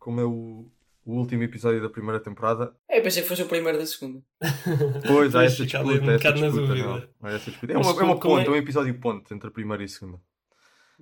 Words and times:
como 0.00 0.20
é 0.20 0.24
o, 0.24 0.66
o 1.04 1.12
último 1.14 1.42
episódio 1.44 1.80
da 1.80 1.88
primeira 1.88 2.18
temporada. 2.18 2.74
É, 2.88 3.00
pensei 3.00 3.22
que 3.22 3.28
fosse 3.28 3.42
o 3.42 3.46
primeiro 3.46 3.78
da 3.78 3.86
segunda. 3.86 4.20
Pois, 5.06 5.34
há 5.36 5.44
essa 5.44 5.64
disputa. 5.64 5.84
um 5.84 6.10
essa 6.10 6.16
bocado 6.18 6.40
na 6.40 6.46
disputa, 6.48 6.66
dúvida. 6.66 6.86
não. 6.88 7.28
Há 7.28 7.32
essa 7.34 7.50
disputa. 7.50 7.72
É 7.72 7.76
uma, 7.76 7.90
é 7.90 8.02
uma 8.04 8.18
ponte, 8.18 8.44
é- 8.44 8.48
é 8.48 8.50
um 8.50 8.56
episódio 8.56 8.94
ponte 8.98 9.32
entre 9.32 9.48
a 9.48 9.52
primeira 9.52 9.82
e 9.82 9.86
a 9.86 9.88
segunda. 9.88 10.18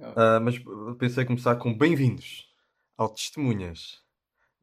Ah. 0.01 0.37
Ah, 0.37 0.41
mas 0.41 0.61
pensei 0.99 1.25
começar 1.25 1.57
com 1.57 1.73
bem-vindos 1.73 2.47
ao 2.97 3.09
Testemunhas 3.09 3.99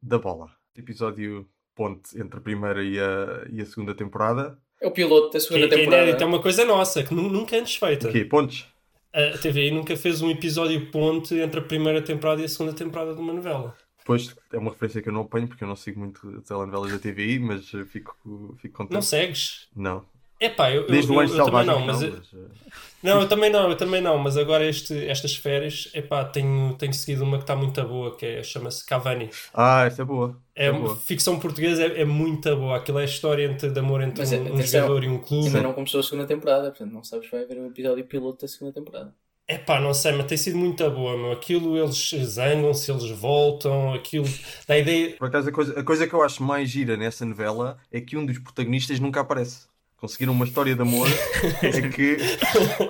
da 0.00 0.18
Bola. 0.18 0.50
Episódio 0.76 1.48
ponte 1.74 2.18
entre 2.20 2.38
a 2.38 2.42
primeira 2.42 2.82
e 2.84 2.98
a, 3.00 3.46
e 3.50 3.60
a 3.60 3.66
segunda 3.66 3.94
temporada. 3.94 4.58
É 4.80 4.86
o 4.86 4.90
piloto 4.90 5.26
da 5.28 5.32
Que, 5.32 5.40
segunda 5.40 5.68
que 5.68 5.74
é 5.74 5.78
temporada. 5.78 6.02
inédito, 6.04 6.22
é 6.22 6.26
uma 6.26 6.42
coisa 6.42 6.64
nossa, 6.64 7.02
que 7.02 7.14
nu- 7.14 7.28
nunca 7.30 7.56
antes 7.56 7.76
feita. 7.76 8.08
Aqui, 8.08 8.24
pontes. 8.24 8.66
A 9.12 9.38
TVI 9.38 9.70
nunca 9.70 9.96
fez 9.96 10.20
um 10.20 10.30
episódio 10.30 10.90
ponte 10.90 11.34
entre 11.34 11.60
a 11.60 11.62
primeira 11.62 12.02
temporada 12.02 12.42
e 12.42 12.44
a 12.44 12.48
segunda 12.48 12.74
temporada 12.74 13.14
de 13.14 13.20
uma 13.20 13.32
novela. 13.32 13.74
Depois 14.06 14.36
é 14.52 14.56
uma 14.58 14.70
referência 14.70 15.02
que 15.02 15.08
eu 15.08 15.12
não 15.12 15.22
apanho 15.22 15.48
porque 15.48 15.64
eu 15.64 15.68
não 15.68 15.74
sigo 15.74 15.98
muito 15.98 16.40
telenovelas 16.42 16.92
da 16.92 16.98
TVI, 17.00 17.40
mas 17.40 17.74
eh, 17.74 17.84
fico, 17.84 18.16
fico 18.62 18.76
contente. 18.76 18.94
Não 18.94 19.02
segues? 19.02 19.66
Não. 19.74 20.04
Epá, 20.38 20.70
eu, 20.70 20.82
eu, 20.82 20.86
Desde 20.88 21.10
eu, 21.10 21.16
o 21.16 21.20
Anjo 21.20 21.34
eu 21.34 21.44
também 21.46 21.64
não, 21.66 21.80
mas, 21.80 22.00
não, 22.00 22.08
eu- 22.08 22.14
mas, 22.18 22.34
eh, 22.34 22.70
não, 23.02 23.20
eu 23.22 23.28
também 23.28 23.50
não, 23.50 23.70
eu 23.70 23.76
também 23.76 24.00
não, 24.02 24.18
mas 24.18 24.36
agora 24.36 24.64
este, 24.64 24.94
estas 25.08 25.34
férias, 25.34 25.90
epá, 25.94 26.24
tenho, 26.24 26.74
tenho 26.76 26.92
seguido 26.92 27.24
uma 27.24 27.38
que 27.38 27.44
está 27.44 27.56
muito 27.56 27.82
boa, 27.84 28.14
que 28.14 28.24
é, 28.26 28.42
chama-se 28.44 28.84
Cavani. 28.86 29.30
Ah, 29.54 29.84
essa 29.86 30.02
é 30.02 30.04
boa. 30.04 30.36
É, 30.54 30.66
É 30.66 30.72
boa. 30.72 30.94
ficção 30.94 31.40
portuguesa, 31.40 31.82
é, 31.84 32.02
é 32.02 32.04
muito 32.04 32.54
boa. 32.54 32.76
Aquilo 32.76 32.98
é 32.98 33.02
a 33.02 33.04
história 33.06 33.44
entre, 33.44 33.70
de 33.70 33.78
amor 33.80 34.02
entre 34.02 34.20
Mas, 34.20 34.32
um, 34.32 34.36
um 34.36 34.46
atenção, 34.54 34.80
jogador 34.82 35.04
e 35.04 35.08
um 35.08 35.18
clube. 35.18 35.46
Ainda 35.46 35.62
não 35.62 35.72
começou 35.72 35.98
a 36.00 36.02
segunda 36.02 36.26
temporada, 36.26 36.68
portanto 36.70 36.92
não 36.92 37.02
sabes 37.02 37.26
se 37.26 37.32
vai 37.32 37.42
haver 37.42 37.58
um 37.58 37.66
episódio 37.66 38.04
piloto 38.04 38.42
da 38.42 38.48
segunda 38.48 38.72
temporada. 38.72 39.12
Epá, 39.48 39.80
não 39.80 39.94
sei, 39.94 40.10
mas 40.12 40.26
tem 40.26 40.36
sido 40.36 40.58
muito 40.58 40.88
boa, 40.90 41.16
meu. 41.16 41.30
Aquilo 41.30 41.76
eles 41.78 42.10
zangam-se, 42.24 42.90
eles 42.90 43.08
voltam, 43.10 43.94
aquilo. 43.94 44.26
Da 44.66 44.76
ideia. 44.76 45.16
Por 45.16 45.28
acaso, 45.28 45.48
a 45.48 45.52
coisa, 45.52 45.80
a 45.80 45.84
coisa 45.84 46.06
que 46.06 46.14
eu 46.14 46.22
acho 46.22 46.42
mais 46.42 46.68
gira 46.68 46.96
nessa 46.96 47.24
novela 47.24 47.78
é 47.92 48.00
que 48.00 48.16
um 48.16 48.26
dos 48.26 48.38
protagonistas 48.38 48.98
nunca 48.98 49.20
aparece. 49.20 49.68
Conseguiram 49.96 50.32
uma 50.32 50.44
história 50.44 50.74
de 50.74 50.82
amor 50.82 51.08
é 51.62 51.88
que 51.88 52.16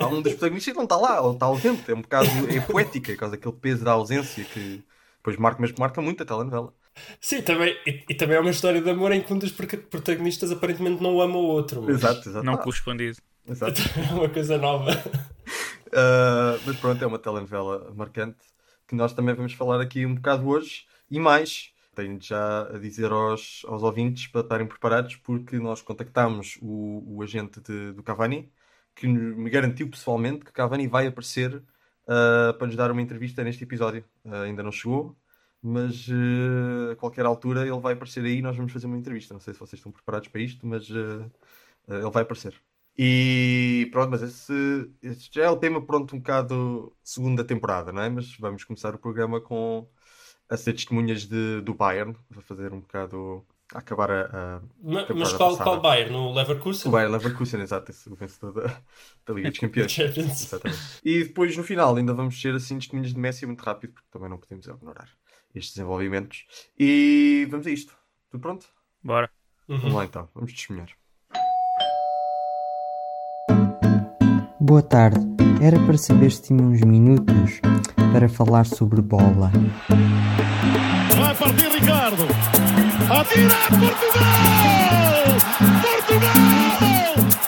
há 0.00 0.06
um 0.08 0.22
dos 0.22 0.33
protagonistas 0.33 0.72
que 0.72 0.77
não 0.77 0.84
está 0.84 0.97
lá, 0.97 1.20
ele 1.22 1.34
está 1.34 1.47
ausente. 1.47 1.91
É 1.91 1.94
um 1.94 2.00
bocado 2.00 2.28
é 2.50 2.61
poética, 2.61 3.12
por 3.12 3.19
causa 3.19 3.36
daquele 3.36 3.55
peso 3.55 3.84
da 3.84 3.92
ausência 3.92 4.42
que 4.42 4.83
depois 5.19 5.36
marca, 5.36 5.59
mas 5.61 5.72
marca 5.72 6.00
muito 6.00 6.22
a 6.22 6.27
telenovela. 6.27 6.72
Sim, 7.20 7.42
também, 7.42 7.77
e, 7.86 8.03
e 8.09 8.14
também 8.14 8.36
é 8.36 8.41
uma 8.41 8.50
história 8.50 8.81
de 8.81 8.88
amor 8.88 9.12
em 9.12 9.20
que 9.20 9.33
um 9.33 9.38
dos 9.38 9.53
protagonistas 9.53 10.50
aparentemente 10.50 11.03
não 11.03 11.20
ama 11.20 11.36
o 11.36 11.44
outro. 11.44 11.83
Mas 11.83 11.97
Exato, 11.97 12.28
exato. 12.28 12.47
Não 12.47 12.56
correspondido. 12.56 13.19
Exato. 13.47 13.80
É 14.11 14.14
uma 14.14 14.28
coisa 14.28 14.58
nova. 14.58 14.91
Uh, 15.89 16.61
mas 16.66 16.77
pronto, 16.78 17.02
é 17.02 17.06
uma 17.06 17.19
telenovela 17.19 17.92
marcante 17.94 18.38
que 18.86 18.94
nós 18.94 19.12
também 19.12 19.34
vamos 19.34 19.53
falar 19.55 19.80
aqui 19.80 20.05
um 20.06 20.14
bocado 20.14 20.47
hoje 20.48 20.86
e 21.11 21.19
mais. 21.19 21.72
Tenho 21.94 22.20
já 22.20 22.62
a 22.69 22.78
dizer 22.78 23.11
aos, 23.11 23.62
aos 23.66 23.83
ouvintes 23.83 24.27
para 24.27 24.42
estarem 24.42 24.66
preparados 24.66 25.16
porque 25.16 25.58
nós 25.58 25.80
contactámos 25.83 26.58
o, 26.61 27.16
o 27.16 27.22
agente 27.22 27.61
de- 27.61 27.92
do 27.92 28.03
Cavani 28.03 28.53
que 28.94 29.06
me 29.08 29.48
garantiu 29.50 29.88
pessoalmente 29.91 30.44
que 30.44 30.53
Cavani 30.53 30.86
vai 30.88 31.06
aparecer 31.06 31.55
uh, 31.56 32.53
para 32.58 32.66
nos 32.66 32.77
dar 32.77 32.91
uma 32.91 33.00
entrevista 33.03 33.42
neste 33.44 33.64
episódio. 33.64 34.05
Uh, 34.25 34.34
ainda 34.42 34.62
não 34.62 34.72
chegou, 34.72 35.16
mas 35.62 36.06
uh, 36.08 36.92
a 36.92 36.97
qualquer 36.97 37.25
altura 37.27 37.62
ele 37.66 37.78
vai 37.81 37.94
aparecer 37.94 38.25
aí 38.25 38.38
e 38.38 38.42
nós 38.42 38.56
vamos 38.56 38.72
fazer 38.72 38.86
uma 38.86 38.97
entrevista. 38.98 39.33
Não 39.34 39.41
sei 39.41 39.55
se 39.55 39.60
vocês 39.60 39.78
estão 39.78 39.92
preparados 39.92 40.28
para 40.28 40.41
isto, 40.42 40.66
mas 40.66 40.88
ele 40.91 42.10
vai 42.12 42.22
aparecer. 42.22 42.55
E 42.98 43.89
pronto, 43.92 44.11
mas 44.11 44.22
esse, 44.22 44.91
esse 45.02 45.28
já 45.33 45.44
é 45.44 45.50
o 45.50 45.56
tema 45.56 45.84
pronto 45.84 46.14
um 46.16 46.19
bocado 46.19 46.97
segunda 47.03 47.44
temporada, 47.44 47.92
não 47.92 48.03
é? 48.03 48.08
Mas 48.08 48.34
vamos 48.38 48.64
começar 48.64 48.94
o 48.94 48.98
programa 48.98 49.41
com 49.41 49.86
a 50.48 50.56
ser 50.56 50.72
testemunhas 50.72 51.27
de, 51.27 51.61
do 51.61 51.75
Bayern, 51.75 52.16
para 52.28 52.41
fazer 52.41 52.72
um 52.72 52.80
bocado 52.80 53.44
a 53.75 53.78
acabar 53.78 54.11
a, 54.11 54.22
a 54.56 54.61
Ma- 54.83 55.06
Mas, 55.14 55.33
qual, 55.33 55.50
passada. 55.50 55.64
qual 55.64 55.80
Bayern? 55.80 56.12
No 56.12 56.33
Leverkusen? 56.33 56.88
o 56.88 56.92
Bayern 56.92 57.12
Leverkusen, 57.12 57.61
exato, 57.61 57.91
esse, 57.91 58.08
o 58.08 58.14
vencedor 58.14 58.53
da, 58.53 58.80
da 59.26 59.34
Liga 59.34 59.50
dos 59.50 59.59
Campeões. 59.60 59.98
Exatamente. 59.98 60.81
E 61.04 61.25
depois 61.25 61.56
no 61.56 61.65
final 61.65 61.97
ainda 61.97 62.15
vamos 62.15 62.41
ser 62.41 62.54
assim 62.54 62.78
testemunhas 62.78 63.12
de 63.12 63.19
Messi 63.19 63.44
muito 63.44 63.62
rápido, 63.62 63.92
porque 63.94 64.09
também 64.10 64.31
não 64.31 64.38
podemos 64.38 64.66
ignorar 64.66 65.10
estes 65.54 65.75
desenvolvimentos. 65.75 66.47
E 66.78 67.47
vamos 67.50 67.66
a 67.66 67.71
isto. 67.71 67.97
Tudo 68.31 68.41
pronto? 68.41 68.66
Bora. 69.03 69.28
Uhum. 69.69 69.78
Vamos 69.78 69.94
lá 69.97 70.04
então, 70.04 70.28
vamos 70.32 70.53
testemunhar. 70.53 70.88
Boa 74.66 74.82
tarde. 74.82 75.21
Era 75.60 75.78
para 75.81 75.97
saber 75.97 76.31
se 76.32 76.43
tinha 76.43 76.62
uns 76.62 76.81
minutos 76.82 77.60
para 78.12 78.28
falar 78.28 78.66
sobre 78.66 79.00
bola. 79.00 79.50
Vai 81.16 81.34
partir 81.34 81.69
Ricardo. 81.71 82.25
Atira 83.09 83.54
Portugal! 83.78 84.27
Portugal! 85.82 86.32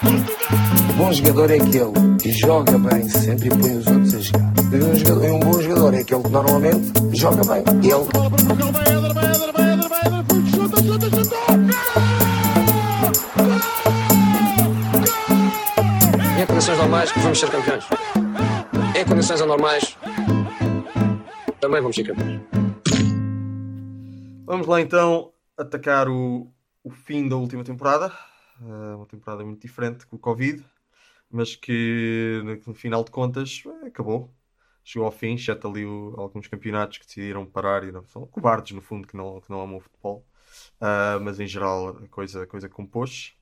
Portugal! 0.05 0.97
Bom 0.97 1.13
jogador 1.13 1.51
é 1.51 1.55
aquele 1.57 2.17
que 2.21 2.31
joga 2.33 2.79
bem 2.79 3.09
sempre 3.09 3.49
e 3.49 3.51
põe 3.51 3.77
os 3.77 3.87
outros 3.87 4.15
a 4.15 4.21
jogar. 4.21 4.53
E 4.73 4.77
um, 4.77 4.95
jogador- 4.95 5.31
um 5.33 5.41
bom 5.41 5.61
jogador 5.63 5.95
é 5.95 5.99
aquele 6.01 6.23
que 6.23 6.31
normalmente 6.31 6.93
joga 7.15 7.43
bem. 7.45 7.63
Ele. 7.83 8.05
Bola 8.13 8.31
para 8.31 8.45
Portugal, 8.45 8.73
vai 8.73 8.83
Éder, 8.85 9.15
vai 9.15 9.25
Éder, 9.27 9.53
vai 9.53 9.68
condições 16.49 16.79
normais 16.79 17.13
vamos 17.13 17.39
ser 17.39 17.51
campeões. 17.51 17.85
Em 18.99 19.05
condições 19.05 19.41
anormais 19.41 19.97
também 21.61 21.81
vamos 21.81 21.95
ser 21.95 22.05
campeões. 22.05 22.41
Vamos 24.47 24.67
lá 24.67 24.81
então 24.81 25.33
atacar 25.57 26.09
o, 26.09 26.51
o 26.83 26.91
fim 26.91 27.29
da 27.29 27.37
última 27.37 27.63
temporada. 27.63 28.13
Eh, 28.63 28.95
uma 28.95 29.07
temporada 29.07 29.45
muito 29.45 29.61
diferente 29.61 30.07
com 30.07 30.17
o 30.17 30.19
Covid, 30.19 30.65
mas 31.31 31.55
que 31.55 32.41
no, 32.67 32.75
final 32.75 33.05
de 33.05 33.11
contas 33.11 33.63
eh, 33.67 33.87
acabou. 33.89 34.33
Chegou 34.83 35.05
ao 35.05 35.13
fim, 35.13 35.35
exceto 35.35 35.69
ali 35.69 35.85
o- 35.85 36.15
alguns 36.17 36.47
campeonatos 36.47 36.97
que 36.97 37.07
decidiram 37.07 37.45
parar 37.45 37.85
e 37.85 37.93
não, 37.93 38.07
são 38.07 38.27
cobardes 38.27 38.73
no 38.73 38.81
fundo 38.81 39.07
que 39.07 39.17
não, 39.17 39.39
que 39.41 39.51
não 39.51 39.61
amam 39.61 39.77
o 39.77 39.81
futebol. 39.81 40.25
Ah, 40.81 41.19
mas 41.21 41.39
em 41.39 41.47
geral 41.47 41.89
a 41.91 42.09
coisa, 42.09 42.45
a 42.45 42.47
coisa 42.47 42.69
compôs. 42.69 43.35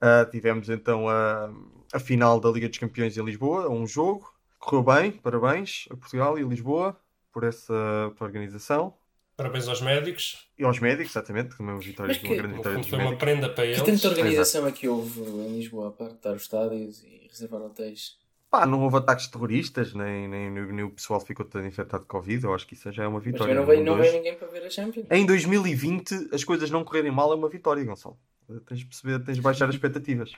Ah, 0.00 0.26
tivemos 0.30 0.68
então 0.68 1.08
a, 1.08 1.50
a 1.92 1.98
final 1.98 2.38
da 2.40 2.50
Liga 2.50 2.68
dos 2.68 2.78
Campeões 2.78 3.16
em 3.16 3.24
Lisboa, 3.24 3.68
um 3.70 3.86
jogo. 3.86 4.32
Correu 4.58 4.82
bem, 4.82 5.12
parabéns 5.12 5.86
a 5.90 5.96
Portugal 5.96 6.38
e 6.38 6.42
a 6.42 6.46
Lisboa 6.46 6.96
por 7.32 7.44
essa 7.44 7.72
pela 8.16 8.26
organização. 8.28 8.94
Parabéns 9.36 9.68
aos 9.68 9.82
médicos. 9.82 10.48
E 10.58 10.64
aos 10.64 10.80
médicos, 10.80 11.12
exatamente, 11.12 11.56
também 11.56 11.74
uma 11.74 11.80
vitória, 11.80 12.08
Mas 12.08 12.18
que- 12.18 12.26
uma 12.26 12.36
grande 12.36 12.54
vitória 12.56 12.78
dos 12.78 12.88
foi 12.88 12.98
uma 12.98 13.04
médicos. 13.10 13.24
prenda 13.24 13.48
para 13.50 13.64
Que 13.64 13.70
eles. 13.80 13.82
tanta 13.82 14.08
organização 14.08 14.66
é 14.66 14.72
que 14.72 14.88
houve 14.88 15.20
em 15.20 15.56
Lisboa 15.58 15.92
para 15.92 16.14
dar 16.22 16.34
os 16.34 16.42
estádios 16.42 17.02
e 17.04 17.28
reservar 17.30 17.60
hotéis? 17.60 18.16
Pá, 18.50 18.64
não 18.64 18.80
houve 18.82 18.96
ataques 18.96 19.26
terroristas, 19.26 19.92
nem, 19.92 20.26
nem, 20.26 20.50
nem 20.50 20.84
o 20.84 20.90
pessoal 20.90 21.20
ficou 21.20 21.44
todo 21.44 21.66
infectado 21.66 22.04
de 22.04 22.08
Covid. 22.08 22.44
Eu 22.44 22.54
acho 22.54 22.66
que 22.66 22.72
isso 22.74 22.90
já 22.92 23.04
é 23.04 23.06
uma 23.06 23.18
Mas 23.18 23.24
vitória. 23.24 23.44
também 23.54 23.56
não 23.56 23.66
veio, 23.66 23.84
não 23.84 23.96
dois. 23.96 24.08
veio 24.10 24.22
ninguém 24.22 24.38
para 24.38 24.48
ver 24.48 24.64
a 24.64 24.70
Champions. 24.70 25.06
Em 25.10 25.26
2020, 25.26 26.28
as 26.32 26.42
coisas 26.42 26.70
não 26.70 26.82
correrem 26.82 27.10
mal 27.12 27.30
é 27.32 27.34
uma 27.36 27.48
vitória, 27.50 27.84
Gonçalo. 27.84 28.16
Tens 28.66 28.80
de 28.80 28.86
perceber, 28.86 29.24
tens 29.24 29.36
de 29.36 29.40
baixar 29.42 29.68
as 29.68 29.74
expectativas. 29.74 30.32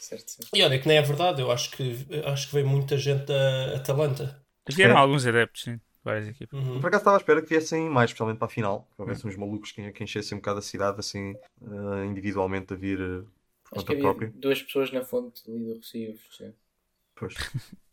Certo, 0.00 0.28
certo. 0.30 0.48
E 0.54 0.62
olha 0.62 0.78
que 0.78 0.88
nem 0.88 0.96
é 0.96 1.02
verdade, 1.02 1.40
eu 1.42 1.50
acho 1.50 1.70
que, 1.72 2.06
acho 2.24 2.48
que 2.48 2.54
veio 2.54 2.66
muita 2.66 2.96
gente 2.96 3.26
da 3.26 3.76
Atalanta. 3.76 4.42
Vieram 4.70 4.94
É. 4.96 4.98
alguns 4.98 5.26
adeptos, 5.26 5.62
sim. 5.62 5.80
Várias 6.02 6.28
equipas. 6.28 6.58
Uhum. 6.58 6.80
Por 6.80 6.86
acaso 6.88 7.02
estava 7.02 7.16
à 7.16 7.20
espera 7.20 7.42
que 7.42 7.48
viessem 7.50 7.88
mais, 7.90 8.08
especialmente 8.10 8.38
para 8.38 8.46
a 8.46 8.50
final. 8.50 8.88
Que 8.96 9.02
houvesse 9.02 9.26
uns 9.26 9.36
malucos 9.36 9.70
que, 9.72 9.92
que 9.92 10.02
enchessem 10.02 10.36
um 10.36 10.40
bocado 10.40 10.58
a 10.60 10.62
cidade, 10.62 10.98
assim, 10.98 11.34
eh, 11.60 12.04
individualmente 12.06 12.72
a 12.72 12.76
vir 12.76 12.98
eh, 12.98 13.22
por 13.68 13.76
Acho 13.78 13.84
que 13.86 13.86
conta 13.86 13.92
havia 13.92 14.02
própria. 14.02 14.32
duas 14.34 14.62
pessoas 14.62 14.90
na 14.92 15.04
fonte 15.04 15.42
ali 15.46 15.58
do 15.66 15.74
Rocio. 15.74 16.18
sim. 16.36 16.54
Pois. 17.14 17.34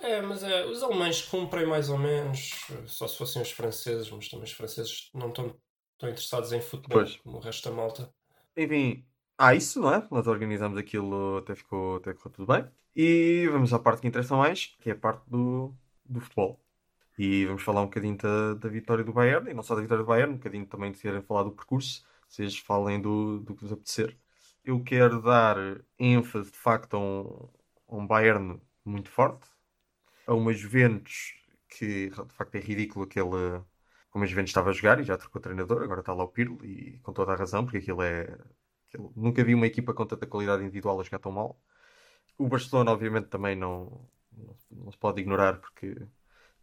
É, 0.00 0.20
mas 0.20 0.42
é, 0.42 0.64
os 0.66 0.82
alemães 0.82 1.22
cumprem 1.22 1.64
mais 1.64 1.88
ou 1.88 1.96
menos, 1.96 2.50
só 2.86 3.06
se 3.06 3.16
fossem 3.16 3.40
os 3.40 3.52
franceses, 3.52 4.10
mas 4.10 4.28
também 4.28 4.44
os 4.44 4.50
franceses 4.50 5.08
não 5.14 5.28
estão 5.28 5.54
tão 5.96 6.08
interessados 6.08 6.52
em 6.52 6.60
futebol 6.60 6.98
Pois. 6.98 7.16
como 7.18 7.36
o 7.36 7.40
resto 7.40 7.68
da 7.70 7.76
malta. 7.76 8.12
Enfim, 8.56 9.04
há 9.38 9.54
isso, 9.54 9.80
não 9.80 9.92
é? 9.94 10.06
Nós 10.10 10.26
organizamos 10.26 10.78
aquilo, 10.78 11.38
até 11.38 11.54
ficou, 11.54 11.96
até 11.96 12.14
ficou 12.14 12.30
tudo 12.32 12.52
bem. 12.52 12.68
E 12.94 13.48
vamos 13.50 13.72
à 13.72 13.78
parte 13.78 14.02
que 14.02 14.08
interessa 14.08 14.36
mais, 14.36 14.76
que 14.80 14.90
é 14.90 14.92
a 14.92 14.96
parte 14.96 15.22
do, 15.28 15.74
do 16.04 16.20
futebol. 16.20 16.60
E 17.18 17.46
vamos 17.46 17.62
falar 17.62 17.82
um 17.82 17.86
bocadinho 17.86 18.16
da, 18.16 18.54
da 18.54 18.68
vitória 18.68 19.04
do 19.04 19.12
Bayern, 19.12 19.50
e 19.50 19.54
não 19.54 19.62
só 19.62 19.74
da 19.74 19.82
vitória 19.82 20.02
do 20.02 20.08
Bayern, 20.08 20.32
um 20.34 20.36
bocadinho 20.36 20.66
também 20.66 20.92
de 20.92 20.98
querem 20.98 21.22
falar 21.22 21.44
do 21.44 21.52
percurso, 21.52 22.04
vocês 22.28 22.58
falem 22.58 23.00
do, 23.00 23.40
do 23.40 23.54
que 23.54 23.62
vos 23.62 23.72
apetecer. 23.72 24.16
Eu 24.64 24.82
quero 24.82 25.20
dar 25.22 25.56
ênfase, 25.98 26.50
de 26.50 26.58
facto, 26.58 26.96
a 26.96 27.00
um, 27.00 27.48
a 27.88 27.96
um 27.96 28.06
Bayern 28.06 28.60
muito 28.84 29.10
forte, 29.10 29.46
a 30.26 30.34
uma 30.34 30.52
Juventus 30.52 31.34
que, 31.68 32.10
de 32.10 32.34
facto, 32.34 32.54
é 32.56 32.60
ridículo 32.60 33.04
aquele... 33.04 33.62
Como 34.10 34.24
a 34.24 34.26
Juventus 34.26 34.50
estava 34.50 34.70
a 34.70 34.72
jogar 34.72 35.00
e 35.00 35.04
já 35.04 35.16
trocou 35.16 35.40
treinador, 35.40 35.82
agora 35.82 36.00
está 36.00 36.12
lá 36.12 36.24
o 36.24 36.28
Pirlo, 36.28 36.62
e 36.64 36.98
com 36.98 37.12
toda 37.14 37.32
a 37.32 37.36
razão, 37.36 37.64
porque 37.64 37.78
aquilo 37.78 38.02
é, 38.02 38.38
Aquilo- 38.92 39.12
Nunca 39.16 39.42
vi 39.42 39.54
uma 39.54 39.66
equipa 39.66 39.94
com 39.94 40.04
tanta 40.04 40.26
qualidade 40.26 40.62
individual 40.62 41.00
a 41.00 41.04
jogar 41.04 41.18
tão 41.18 41.32
mal. 41.32 41.58
O 42.38 42.46
Barcelona, 42.48 42.92
obviamente, 42.92 43.28
também 43.28 43.56
não, 43.56 44.06
não, 44.70 44.90
se 44.92 44.98
pode 44.98 45.20
ignorar, 45.20 45.58
porque 45.58 45.96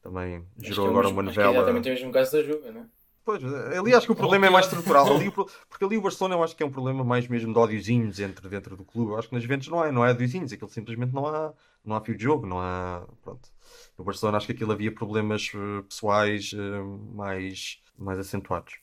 também 0.01 0.45
Acho 0.59 0.67
gerou 0.67 0.87
é 0.87 0.89
agora 0.89 1.07
mesmo- 1.07 1.21
uma 1.21 1.29
acho 1.31 1.39
é 1.39 1.43
novela. 1.43 1.57
exatamente 1.57 1.89
o 1.89 1.93
mesmo 1.93 2.11
caso 2.11 2.31
da 2.33 2.43
Juve, 2.43 2.71
não 2.71 2.81
é? 2.81 2.85
Pois, 3.23 3.43
ali 3.43 3.93
acho 3.93 4.07
que 4.07 4.11
o 4.11 4.15
problema 4.15 4.47
é 4.47 4.49
mais 4.49 4.65
estrutural. 4.65 5.05
Ali, 5.15 5.29
porque 5.69 5.85
ali 5.85 5.97
o 5.97 6.01
Barcelona 6.01 6.35
eu 6.35 6.43
acho 6.43 6.55
que 6.55 6.63
é 6.63 6.65
um 6.65 6.71
problema 6.71 7.03
mais 7.03 7.27
mesmo 7.27 7.53
de 7.53 7.59
ódiozinhos 7.59 8.19
entre, 8.19 8.47
dentro 8.49 8.75
do 8.75 8.83
clube. 8.83 9.11
Eu 9.11 9.19
acho 9.19 9.27
que 9.29 9.35
nas 9.35 9.43
Juventus 9.43 9.67
não 9.67 9.83
é, 9.83 9.91
não 9.91 10.03
é 10.05 10.09
ódiozinhos, 10.11 10.51
aquilo 10.51 10.69
simplesmente 10.69 11.13
não 11.13 11.27
há, 11.27 11.53
não 11.85 11.95
há 11.95 12.01
fio 12.01 12.15
de 12.17 12.23
jogo, 12.23 12.47
não 12.47 12.59
há. 12.59 13.07
Pronto. 13.21 13.49
No 13.97 14.03
Barcelona 14.03 14.37
acho 14.37 14.47
que 14.47 14.53
aquilo 14.53 14.71
havia 14.71 14.91
problemas 14.91 15.51
eh, 15.53 15.81
pessoais 15.83 16.51
eh, 16.55 16.81
mais, 17.13 17.81
mais 17.97 18.17
acentuados. 18.17 18.79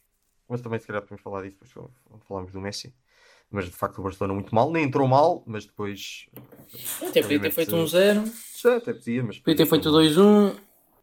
Mas 0.48 0.60
também 0.60 0.78
se 0.78 0.86
calhar 0.86 1.02
podemos 1.02 1.22
falar 1.22 1.42
disso 1.42 1.56
depois 1.60 1.90
quando 2.04 2.24
falarmos 2.24 2.52
do 2.52 2.60
Messi. 2.60 2.94
Mas 3.50 3.66
de 3.66 3.70
facto 3.72 3.98
o 3.98 4.02
Barcelona 4.02 4.34
muito 4.34 4.54
mal, 4.54 4.70
nem 4.72 4.84
entrou 4.84 5.06
mal, 5.06 5.42
mas 5.46 5.64
depois. 5.64 6.26
Até 7.06 7.22
podia 7.22 7.40
ter 7.40 7.50
feito 7.52 7.76
um 7.76 7.82
obviamente, 7.82 8.24
0, 8.26 8.32
Já 8.62 8.76
até 8.76 8.92
podia, 8.92 9.22
mas. 9.22 9.38
podia 9.38 9.56
ter 9.56 9.66
feito 9.66 9.88
2-1. 9.90 10.56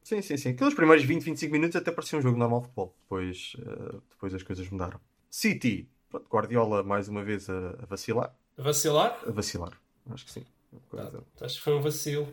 Sim, 0.03 0.21
sim, 0.21 0.35
sim. 0.37 0.49
Aqueles 0.49 0.73
primeiros 0.73 1.05
20, 1.05 1.23
25 1.23 1.51
minutos 1.51 1.75
até 1.77 1.89
parecia 1.91 2.19
um 2.19 2.21
jogo 2.21 2.37
normal 2.37 2.59
de 2.59 2.65
futebol. 2.65 2.93
Depois, 3.03 3.53
eh, 3.59 3.95
depois 4.09 4.33
as 4.33 4.43
coisas 4.43 4.69
mudaram. 4.69 4.99
City, 5.29 5.89
pronto, 6.09 6.27
Guardiola 6.29 6.83
mais 6.83 7.07
uma 7.07 7.23
vez 7.23 7.49
a, 7.49 7.69
a 7.81 7.85
vacilar. 7.85 8.35
Vacilar? 8.57 9.17
A 9.25 9.31
vacilar, 9.31 9.71
acho 10.11 10.25
que 10.25 10.31
sim. 10.31 10.45
Ah, 10.73 10.77
Coisa- 10.89 11.23
acho 11.41 11.55
que 11.55 11.61
foi 11.63 11.73
um 11.73 11.81
vacilo. 11.81 12.27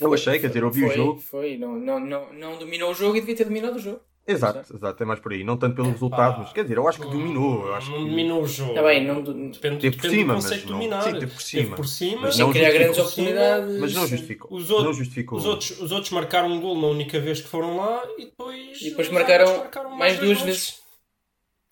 Eu 0.00 0.12
achei, 0.14 0.38
quer 0.38 0.48
dizer, 0.48 0.62
eu 0.62 0.70
vi 0.70 0.84
o 0.84 0.90
jogo. 0.90 1.20
Foi, 1.20 1.56
não, 1.56 1.76
não, 1.78 1.98
não, 1.98 2.32
não 2.32 2.58
dominou 2.58 2.90
o 2.90 2.94
jogo 2.94 3.16
e 3.16 3.20
devia 3.20 3.36
ter 3.36 3.44
dominado 3.44 3.76
o 3.76 3.80
jogo. 3.80 4.00
Exato, 4.28 4.76
exato, 4.76 5.02
é 5.02 5.06
mais 5.06 5.18
por 5.20 5.32
aí. 5.32 5.42
Não 5.42 5.56
tanto 5.56 5.74
pelo 5.76 5.90
resultado, 5.90 6.40
mas 6.40 6.52
quer 6.52 6.62
dizer, 6.62 6.76
eu 6.76 6.86
acho 6.86 7.00
que 7.00 7.06
dominou. 7.08 7.66
Eu 7.66 7.74
acho 7.74 7.90
não 7.90 7.98
que... 8.04 8.10
dominou 8.10 8.42
o 8.42 8.46
jogo. 8.46 8.70
Está 8.72 8.82
bem, 8.82 9.06
não, 9.06 9.22
do- 9.22 9.32
Depende, 9.50 9.78
Teve 9.78 9.96
por 9.96 10.02
depende 10.02 10.14
cima, 10.20 10.34
do 10.34 10.40
conceito 10.42 10.50
mas 10.52 10.60
de 10.60 10.66
não- 10.70 10.78
dominar. 10.78 11.02
sim, 11.02 11.12
teve 11.18 11.26
por 11.32 11.40
cima. 11.42 11.76
por 11.76 11.88
cima. 11.88 12.20
Mas 12.22 12.34
sem 12.36 12.44
não 12.44 12.52
criar 12.52 12.70
grandes 12.72 12.98
oportunidades. 12.98 13.78
Mas 13.80 13.94
não 13.94 14.06
justificou. 14.06 14.56
Os, 14.56 14.70
outros, 14.70 14.86
Não 14.86 14.92
justificou. 14.92 15.38
os, 15.38 15.46
outros, 15.46 15.70
os 15.80 15.90
outros 15.92 16.12
marcaram 16.12 16.48
um 16.52 16.60
gol 16.60 16.78
na 16.80 16.88
única 16.88 17.18
vez 17.18 17.40
que 17.40 17.48
foram 17.48 17.76
lá 17.78 18.02
e 18.18 18.26
depois. 18.26 18.82
E 18.82 18.90
depois 18.90 19.08
marcaram 19.08 19.48
árbitros 19.48 19.96
mais 19.96 20.18
dois 20.18 20.28
duas 20.38 20.42
vezes. 20.42 20.78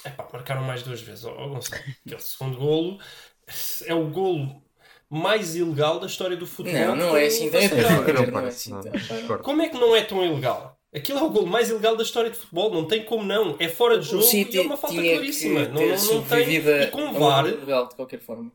Epá, 0.05 0.29
marcaram 0.33 0.63
mais 0.65 0.83
duas 0.83 1.01
vezes. 1.03 1.25
Ó, 1.25 1.33
ó, 1.37 1.49
Gonçalo, 1.49 1.83
aquele 2.07 2.21
segundo 2.21 2.57
golo 2.59 2.99
é 3.87 3.95
o 3.95 4.07
golo 4.09 4.63
mais 5.11 5.55
ilegal 5.57 6.01
da 6.01 6.07
história 6.07 6.37
do 6.37 6.47
futebol. 6.47 6.81
Não, 6.81 6.97
não 6.97 7.17
é 7.17 7.27
assim 7.27 7.51
tão. 7.51 7.61
É, 7.61 7.69
Não, 7.69 8.25
não 8.25 8.27
não 8.33 8.41
é 8.41 8.49
assim, 8.49 8.71
não, 8.73 8.81
tá, 8.81 8.91
discordo. 8.91 9.43
Como 9.45 9.63
é 9.63 9.69
que 9.69 9.79
não 9.79 9.95
é 9.95 10.03
tão 10.03 10.25
ilegal? 10.25 10.76
Aquilo 10.97 11.19
é 11.19 11.23
o 11.23 11.29
gol 11.31 11.47
mais 11.47 11.69
ilegal 11.69 11.95
da 11.95 12.03
história 12.03 12.31
de 12.31 12.37
futebol, 12.39 12.73
não 12.73 12.87
tem 12.87 13.05
como 13.05 13.23
não. 13.23 13.55
É 13.59 13.69
fora 13.69 13.99
de 13.99 14.07
jogo 14.09 14.23
City 14.23 14.57
e 14.57 14.61
é 14.61 14.63
uma 14.63 14.77
falta 14.77 14.97
claríssima. 14.97 15.67
que 15.67 15.73
Não, 15.73 15.81
não, 15.83 16.15
não 16.15 16.23
tem. 16.23 16.39
E 16.83 16.87
com 16.91 17.13
VAR, 17.13 17.45
legal 17.45 17.89
de 17.89 17.95
qualquer 17.95 18.21
forma. 18.21 18.51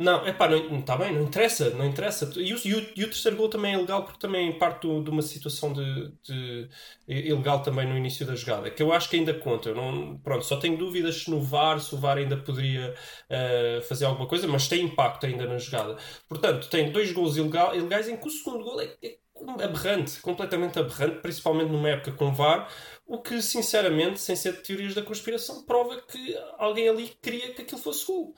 Não, 0.00 0.24
é 0.24 0.32
pá, 0.32 0.48
não 0.48 0.78
está 0.78 0.96
bem, 0.96 1.12
não 1.12 1.24
interessa, 1.24 1.70
não 1.70 1.84
interessa. 1.84 2.30
E 2.36 2.54
o, 2.54 2.60
e 2.64 2.72
o- 2.74 2.86
e 2.94 3.02
o 3.02 3.06
terceiro 3.08 3.36
gol 3.36 3.48
também 3.48 3.72
é 3.72 3.76
ilegal 3.76 4.04
porque 4.04 4.20
também 4.20 4.56
parte 4.56 4.86
do- 4.86 5.02
de 5.02 5.10
uma 5.10 5.22
situação 5.22 5.72
de, 5.72 6.12
de- 6.22 6.68
ilegal 7.08 7.62
também 7.62 7.84
no 7.84 7.96
início 7.98 8.24
da 8.24 8.36
jogada, 8.36 8.70
que 8.70 8.80
eu 8.80 8.92
acho 8.92 9.10
que 9.10 9.16
ainda 9.16 9.34
conta. 9.34 9.70
Eu 9.70 9.74
não, 9.74 10.16
pronto, 10.18 10.44
só 10.44 10.56
tenho 10.56 10.76
dúvidas 10.78 11.16
se 11.24 11.30
no 11.30 11.40
VAR, 11.40 11.80
se 11.80 11.92
o 11.96 11.98
VAR 11.98 12.18
ainda 12.18 12.36
poderia 12.36 12.94
eh, 13.28 13.80
fazer 13.88 14.04
alguma 14.04 14.28
coisa, 14.28 14.46
mas 14.46 14.68
tem 14.68 14.82
impacto 14.84 15.26
ainda 15.26 15.46
na 15.48 15.58
jogada. 15.58 15.96
Portanto, 16.28 16.68
tem 16.68 16.92
dois 16.92 17.10
gols 17.10 17.36
ilegal- 17.36 17.74
ilegais 17.74 18.08
em 18.08 18.16
que 18.16 18.28
o 18.28 18.30
segundo 18.30 18.62
gol 18.62 18.80
é, 18.80 18.94
é 19.02 19.16
aberrante, 19.60 20.20
completamente 20.20 20.78
aberrante, 20.78 21.20
principalmente 21.20 21.70
numa 21.70 21.88
época 21.88 22.12
com 22.12 22.32
VAR, 22.32 22.68
o 23.06 23.18
que 23.20 23.40
sinceramente, 23.40 24.20
sem 24.20 24.36
ser 24.36 24.52
de 24.52 24.62
teorias 24.62 24.94
da 24.94 25.02
conspiração, 25.02 25.64
prova 25.64 26.00
que 26.02 26.36
alguém 26.58 26.88
ali 26.88 27.08
queria 27.22 27.52
que 27.52 27.62
aquilo 27.62 27.80
fosse 27.80 28.06
gol. 28.06 28.34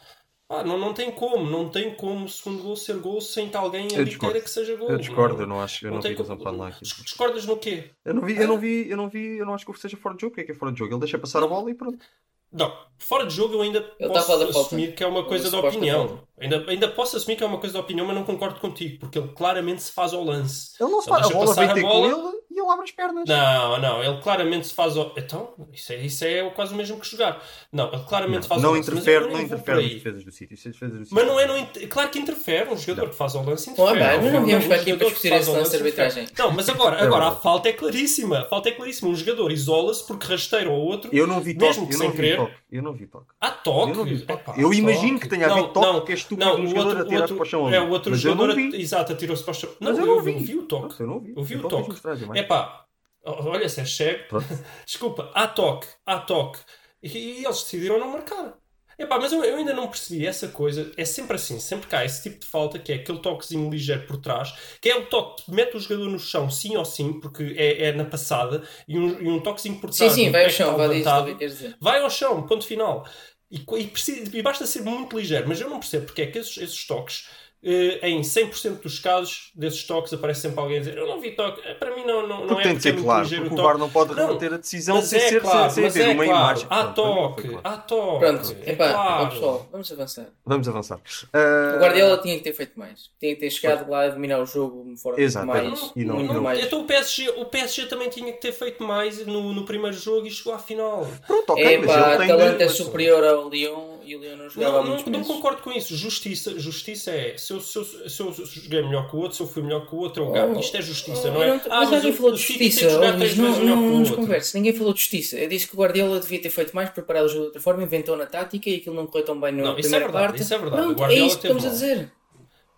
Pá, 0.50 0.64
não, 0.64 0.76
não 0.76 0.92
tem 0.92 1.12
como, 1.12 1.48
não 1.48 1.68
tem 1.68 1.94
como 1.94 2.24
o 2.24 2.28
segundo 2.28 2.64
gol 2.64 2.74
ser 2.74 2.98
gol 2.98 3.20
sem 3.20 3.48
que 3.48 3.56
alguém 3.56 3.86
Eu 3.92 4.00
ali 4.00 4.18
queira 4.18 4.40
que 4.40 4.50
seja 4.50 4.74
gol. 4.74 4.90
Eu 4.90 4.98
discordo, 4.98 5.40
eu 5.40 5.46
não 5.46 5.60
acho, 5.60 5.86
eu 5.86 5.92
não, 5.92 6.00
tem 6.00 6.12
vi 6.12 6.18
razão 6.18 6.36
para 6.36 6.50
lá 6.50 6.70
Discordas 6.80 7.46
no 7.46 7.56
quê? 7.56 7.90
Eu 8.04 8.14
não 8.14 8.22
vi, 8.22 8.36
eu 8.36 8.48
não 8.48 8.58
vi, 8.58 8.90
eu 8.90 8.96
não 8.96 9.08
vi, 9.08 9.38
eu 9.38 9.46
não 9.46 9.54
acho 9.54 9.64
que 9.64 9.78
seja 9.78 9.96
fora 9.96 10.16
de 10.16 10.22
jogo. 10.22 10.32
O 10.32 10.34
que 10.34 10.40
é 10.40 10.44
que 10.44 10.50
é 10.50 10.54
fora 10.54 10.72
de 10.72 10.78
jogo? 10.80 10.92
Ele 10.92 11.00
deixa 11.00 11.18
passar 11.20 11.40
a 11.44 11.46
bola 11.46 11.70
e 11.70 11.74
pronto. 11.74 12.04
Não, 12.52 12.76
fora 12.98 13.26
de 13.26 13.34
jogo 13.34 13.54
eu 13.54 13.62
ainda 13.62 13.78
Ele 13.98 14.08
posso 14.08 14.18
a 14.18 14.22
falar 14.22 14.38
da 14.46 14.52
falta. 14.52 14.66
assumir 14.66 14.94
que 14.94 15.04
é 15.04 15.06
uma 15.06 15.24
coisa 15.24 15.44
de 15.44 15.50
suposta 15.50 15.78
opinião. 15.78 16.26
Ainda, 16.40 16.64
ainda 16.68 16.88
posso 16.88 17.16
assumir 17.16 17.36
que 17.36 17.44
é 17.44 17.46
uma 17.46 17.58
coisa 17.58 17.74
de 17.74 17.80
opinião, 17.80 18.06
mas 18.06 18.16
não 18.16 18.24
concordo 18.24 18.58
contigo, 18.60 18.98
porque 19.00 19.18
ele 19.18 19.28
claramente 19.28 19.82
se 19.82 19.92
faz 19.92 20.12
ao 20.14 20.24
lance. 20.24 20.70
Ele 20.80 20.90
não 20.90 21.02
se 21.02 21.08
Ele 21.10 21.16
faz, 21.20 21.30
a 21.30 21.34
bola 21.34 21.54
vem 21.54 21.64
a 21.68 21.74
ter 21.74 21.82
bola. 21.82 22.14
com 22.14 22.28
ele 22.28 22.40
e 22.50 22.58
ele 22.60 22.68
abre 22.70 22.84
as 22.84 22.90
pernas. 22.90 23.28
Não, 23.28 23.78
não, 23.80 24.02
ele 24.02 24.20
claramente 24.22 24.66
se 24.66 24.74
faz 24.74 24.96
ao. 24.96 25.12
Então, 25.16 25.50
isso 25.72 25.92
é, 25.92 25.96
isso 25.98 26.24
é 26.24 26.48
quase 26.50 26.72
o 26.74 26.76
mesmo 26.76 26.98
que 26.98 27.08
jogar. 27.08 27.42
Não, 27.72 27.92
ele 27.92 28.02
claramente 28.08 28.48
faz 28.48 28.60
não 28.60 28.70
ao 28.70 28.74
lance. 28.76 28.90
mas 28.90 29.02
interfere, 29.02 29.32
não 29.32 29.40
interfere 29.40 29.82
nas 29.82 29.92
defesas 29.92 30.24
do 30.24 30.32
sítio. 30.32 30.54
Isso 30.54 30.68
é 30.68 30.70
defesas 30.72 30.94
do 30.94 31.14
Mas 31.14 31.22
City. 31.24 31.26
não 31.32 31.40
é, 31.40 31.46
não 31.46 31.58
inter- 31.58 31.88
claro 31.88 32.08
que 32.08 32.18
interfere, 32.18 32.70
um 32.70 32.76
jogador 32.76 33.10
que 33.10 33.16
faz 33.16 33.34
ao 33.36 33.44
lance 33.44 33.70
interfere. 33.70 33.98
bem, 33.98 34.20
mas 34.22 34.32
não 34.32 34.40
Um 34.42 34.44
viemos 34.46 34.66
para 34.66 34.76
aqui 34.76 34.84
para 34.96 34.98
que 34.98 35.04
discutir 35.12 35.32
esse 35.34 35.50
lance 35.50 35.70
de 35.70 35.76
arbitragem. 35.76 36.26
Não, 36.38 36.50
mas 36.52 36.68
agora, 36.68 36.96
É 37.00 37.02
agora 37.02 37.26
a 37.28 37.36
falta 37.36 37.68
é 37.68 37.72
claríssima. 37.72 38.40
A 38.40 38.44
falta 38.46 38.68
é 38.68 38.72
claríssima. 38.72 39.10
Um 39.10 39.14
jogador 39.14 39.52
isola-se 39.52 40.06
porque 40.06 40.26
rasteira 40.26 40.68
ao 40.70 40.76
outro. 40.76 41.10
Eu 41.12 41.26
não 41.26 41.40
vi 41.40 41.54
toque, 41.54 41.66
Mesmo 41.66 41.86
que 41.86 41.94
eu 41.94 41.98
sem 41.98 42.06
não 42.08 42.14
vi 42.16 42.22
querer. 42.22 42.36
toque. 42.36 42.54
Eu 42.72 42.82
não 42.82 42.92
vi 42.92 43.06
toque. 43.06 43.26
Há 43.40 43.50
toque. 43.50 43.90
Eu 43.90 43.96
não 43.96 44.04
vi 44.04 44.18
toque. 44.20 44.60
Eu 44.60 44.74
imagino 44.74 45.14
toque. 45.14 45.20
que 45.20 45.28
tenha 45.28 45.46
havido 45.52 45.68
toque, 45.68 46.12
estúpido 46.34 46.44
não, 46.44 46.60
um 46.60 46.64
o 46.64 46.66
jogador 46.68 46.88
outro- 46.88 47.02
atirar-se 47.02 47.34
para 47.34 47.42
o 47.42 47.46
chão. 47.46 47.68
É, 47.72 47.80
o 47.80 47.90
outro 47.90 48.10
Mas 48.10 48.24
eu 48.24 48.30
jogador, 48.32 48.48
não 48.48 48.70
vi. 48.70 48.80
exato, 48.80 49.12
atirou-se 49.12 49.42
para 49.44 49.50
o 49.50 49.54
chão. 49.54 49.70
Não, 49.80 49.90
Mas 49.90 49.98
eu 49.98 50.06
eu, 50.06 50.16
não 50.16 50.22
vi. 50.22 50.32
vi 50.38 50.56
o 50.56 50.62
toque. 50.66 51.00
Eu 51.00 51.06
não 51.06 51.20
vi. 51.20 51.32
Eu 51.36 51.42
vi 51.42 51.56
o 51.56 51.68
toque. 51.68 52.00
É 52.34 52.42
pá, 52.42 52.84
olha, 53.24 53.68
se 53.68 53.80
é 53.80 53.84
cego. 53.84 54.24
Desculpa, 54.86 55.30
há 55.34 55.46
toque, 55.46 55.86
há 56.06 56.18
toque. 56.18 56.58
E, 57.02 57.08
e 57.08 57.44
eles 57.44 57.62
decidiram 57.62 57.98
não 57.98 58.12
marcar. 58.12 58.54
É 58.98 59.06
pá, 59.06 59.18
mas 59.18 59.32
eu, 59.32 59.42
eu 59.42 59.56
ainda 59.56 59.72
não 59.72 59.88
percebi 59.88 60.26
essa 60.26 60.48
coisa. 60.48 60.92
É 60.94 61.06
sempre 61.06 61.34
assim, 61.36 61.58
sempre 61.58 61.86
cá 61.86 62.04
esse 62.04 62.22
tipo 62.22 62.40
de 62.40 62.46
falta, 62.46 62.78
que 62.78 62.92
é 62.92 62.96
aquele 62.96 63.18
toquezinho 63.18 63.70
ligeiro 63.70 64.06
por 64.06 64.18
trás, 64.18 64.52
que 64.78 64.90
é 64.90 64.96
o 64.96 65.06
toque 65.06 65.44
que 65.44 65.50
mete 65.50 65.74
o 65.74 65.80
jogador 65.80 66.10
no 66.10 66.18
chão, 66.18 66.50
sim 66.50 66.76
ou 66.76 66.84
sim, 66.84 67.18
porque 67.18 67.54
é, 67.56 67.84
é 67.88 67.92
na 67.92 68.04
passada, 68.04 68.62
e 68.86 68.98
um, 68.98 69.18
e 69.22 69.26
um 69.30 69.40
toquezinho 69.40 69.80
por 69.80 69.90
Sim, 69.90 69.98
trás. 70.00 70.12
sim, 70.12 70.26
no 70.26 70.32
vai 70.32 70.44
ao 70.44 70.50
chão, 70.50 70.76
vai 70.76 71.34
dizer. 71.34 71.76
Vai 71.80 72.00
ao 72.02 72.10
chão, 72.10 72.42
ponto 72.46 72.66
final. 72.66 73.06
E, 73.50 73.56
e 73.58 73.86
precisa- 73.88 74.36
e 74.36 74.42
basta 74.42 74.66
ser 74.66 74.82
muito 74.82 75.18
ligeiro, 75.18 75.48
mas 75.48 75.60
eu 75.60 75.68
não 75.68 75.80
percebo 75.80 76.06
porque 76.06 76.22
é 76.22 76.26
que 76.30 76.38
esses, 76.38 76.56
esses 76.58 76.86
toques, 76.86 77.26
em 77.62 78.22
100% 78.22 78.80
dos 78.82 78.98
casos 78.98 79.50
desses 79.54 79.84
toques, 79.84 80.12
aparece 80.14 80.40
sempre 80.40 80.60
alguém 80.60 80.76
a 80.78 80.80
dizer: 80.80 80.96
Eu 80.96 81.06
não 81.06 81.20
vi 81.20 81.32
toque. 81.32 81.60
Eh, 81.66 81.74
Para 81.74 81.94
mim, 81.94 82.04
não, 82.06 82.26
não, 82.26 82.40
não 82.40 82.46
Porque 82.48 82.60
é 82.60 82.62
tem 82.64 82.72
de 82.72 82.78
é 82.78 82.80
ser 82.80 82.92
muito 82.94 83.04
claro, 83.04 83.28
porque 83.28 83.40
o 83.42 83.48
toque. 83.50 83.62
VAR 83.62 83.78
não 83.78 83.90
pode 83.90 84.14
Não, 84.14 84.16
reverter 84.16 84.54
a 84.54 84.56
decisão 84.56 84.96
Mas 84.96 85.04
sem 85.06 85.18
é 85.20 85.28
ser 85.28 85.40
claro, 85.42 85.70
sem 85.70 85.84
mas 85.84 85.94
ver 85.94 86.00
é 86.08 86.12
uma 86.12 86.24
claro. 86.24 86.40
imagem. 86.40 86.66
Há 86.70 86.84
toque, 86.84 87.42
claro. 87.48 87.60
há 87.62 87.76
toque. 87.76 88.18
Pronto, 88.24 88.56
é 88.64 88.72
epá, 88.72 88.90
ó, 88.90 88.92
claro. 88.94 89.28
pessoal, 89.30 89.68
vamos 89.70 89.92
avançar. 89.92 90.26
Vamos 90.46 90.68
avançar. 90.68 91.00
Ah, 91.32 91.72
O 91.76 91.80
Guardiola 91.80 92.18
tinha 92.18 92.36
que 92.38 92.44
ter 92.44 92.52
feito 92.54 92.78
mais. 92.78 93.10
Tinha 93.20 93.34
que 93.34 93.40
ter 93.40 93.50
chegado 93.50 93.90
lá 93.90 94.04
a 94.04 94.08
dominar 94.08 94.40
o 94.40 94.46
jogo 94.46 94.84
de 94.94 95.00
forma 95.00 95.20
Exato, 95.20 95.46
mais, 95.46 95.92
e 95.94 96.04
não- 96.04 96.14
muito 96.16 96.32
não- 96.32 96.42
mais. 96.42 96.64
Então 96.64 96.80
o 96.80 96.84
PSG, 96.84 97.28
o 97.36 97.44
PSG 97.44 97.86
também 97.86 98.08
tinha 98.08 98.32
que 98.32 98.40
ter 98.40 98.52
feito 98.52 98.82
mais 98.82 99.26
no, 99.26 99.52
no 99.52 99.64
primeiro 99.66 99.96
jogo 99.96 100.26
e 100.26 100.30
chegou 100.30 100.54
à 100.54 100.58
final. 100.58 101.06
Pronto, 101.26 101.50
ok, 101.50 101.62
É 101.64 101.76
mas 101.78 101.86
pá, 101.86 102.24
ele 102.26 102.54
tem 102.54 102.66
é 102.66 102.68
superior 102.70 103.22
ao 103.22 103.48
Lyon 103.50 103.89
e 104.12 104.36
não 104.36 104.48
jogava 104.50 104.82
Não, 104.82 104.96
não, 104.96 105.04
não 105.04 105.24
concordo 105.24 105.62
com 105.62 105.70
isso. 105.72 105.94
Justiça, 105.96 106.58
justiça 106.58 107.10
é 107.10 107.36
se 107.36 107.52
eu, 107.52 107.60
se, 107.60 107.76
eu, 107.78 107.84
se 107.84 108.20
eu 108.20 108.32
joguei 108.32 108.82
melhor 108.82 109.08
que 109.08 109.16
o 109.16 109.20
outro, 109.20 109.36
se 109.36 109.42
eu 109.42 109.46
fui 109.46 109.62
melhor 109.62 109.86
que 109.86 109.94
o 109.94 109.98
outro, 109.98 110.24
eu 110.24 110.30
ganho. 110.32 110.56
Oh, 110.56 110.60
Isto 110.60 110.76
é 110.76 110.82
justiça, 110.82 111.28
Oh, 111.28 111.32
não 111.32 111.42
é? 111.42 111.50
eu 111.50 111.60
Ah, 111.70 111.80
mas 111.80 111.90
ninguém 111.90 112.12
falou 112.12 112.32
de 112.32 112.38
justiça, 112.38 112.86
oh, 112.86 113.16
Luís, 113.16 113.36
não, 113.36 113.64
não, 113.64 113.76
não 113.76 113.98
nos. 114.00 114.54
Ninguém 114.54 114.72
falou 114.72 114.92
de 114.92 115.00
justiça. 115.00 115.36
Eu 115.38 115.48
disse 115.48 115.68
que 115.68 115.74
o 115.74 115.78
Guardiola 115.78 116.18
devia 116.20 116.40
ter 116.40 116.50
feito 116.50 116.74
mais, 116.74 116.90
preparar 116.90 117.24
o 117.24 117.28
jogo 117.28 117.40
de 117.40 117.46
outra 117.46 117.62
forma, 117.62 117.82
inventou 117.82 118.16
na 118.16 118.26
tática 118.26 118.68
e 118.68 118.76
aquilo 118.76 118.96
não 118.96 119.06
correu 119.06 119.24
tão 119.24 119.40
bem 119.40 119.52
na 119.52 119.62
Não, 119.62 119.78
isso 119.78 119.94
é 119.94 119.98
verdade, 120.00 120.26
parte. 120.26 120.42
isso 120.42 120.54
é 120.54 120.58
verdade. 120.58 120.82
É 120.82 120.94
Guardiola 120.94 121.26
isso 121.26 121.36
que 121.36 121.42
teve 121.42 121.58
estamos 121.58 121.64
a 121.64 121.66
mal. 121.68 121.74
dizer. 121.74 122.12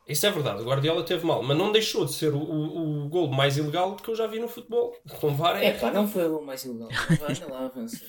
Isso 0.09 0.27
é 0.27 0.31
verdade, 0.33 0.62
o 0.62 0.65
Guardiola 0.67 1.05
teve 1.05 1.25
mal, 1.25 1.43
mas 1.45 1.57
não 1.57 1.71
deixou 1.71 2.05
de 2.05 2.12
ser 2.12 2.35
o, 2.35 2.39
o, 2.39 3.05
o 3.05 3.09
gol 3.09 3.29
mais 3.29 3.57
ilegal 3.57 3.95
que 3.95 4.11
eu 4.11 4.17
já 4.17 4.27
vi 4.27 4.41
no 4.41 4.49
futebol. 4.49 4.97
Com 5.21 5.33
VAR 5.35 5.57
é. 5.62 5.67
É 5.67 5.73
pá, 5.73 5.91
não 5.93 6.09
foi 6.09 6.29
o 6.29 6.43
mais 6.43 6.65
ilegal. 6.65 6.89
Vai 7.21 7.51
lá, 7.51 7.67
avança. 7.67 8.01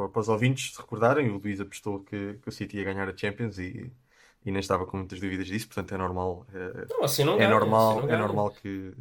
Para, 0.00 0.08
para 0.08 0.20
os 0.20 0.28
ouvintes 0.28 0.74
se 0.74 0.80
recordarem, 0.80 1.28
o 1.30 1.38
Luís 1.38 1.60
apostou 1.60 2.00
que, 2.00 2.34
que 2.34 2.48
o 2.48 2.52
City 2.52 2.78
ia 2.78 2.84
ganhar 2.84 3.08
a 3.08 3.16
Champions 3.16 3.58
e, 3.58 3.92
e 4.44 4.50
nem 4.50 4.60
estava 4.60 4.86
com 4.86 4.96
muitas 4.96 5.20
dúvidas 5.20 5.46
disso, 5.46 5.66
portanto 5.68 5.94
é 5.94 5.98
normal. 5.98 6.46
É, 6.54 6.86
Não, 6.88 7.04
assim 7.04 7.24
não 7.24 7.34
é 7.34 7.36
ganha, 7.38 7.50
normal, 7.50 7.98
assim 7.98 8.06
não 8.06 8.14
é 8.14 8.16
normal 8.16 8.50
que, 8.52 8.92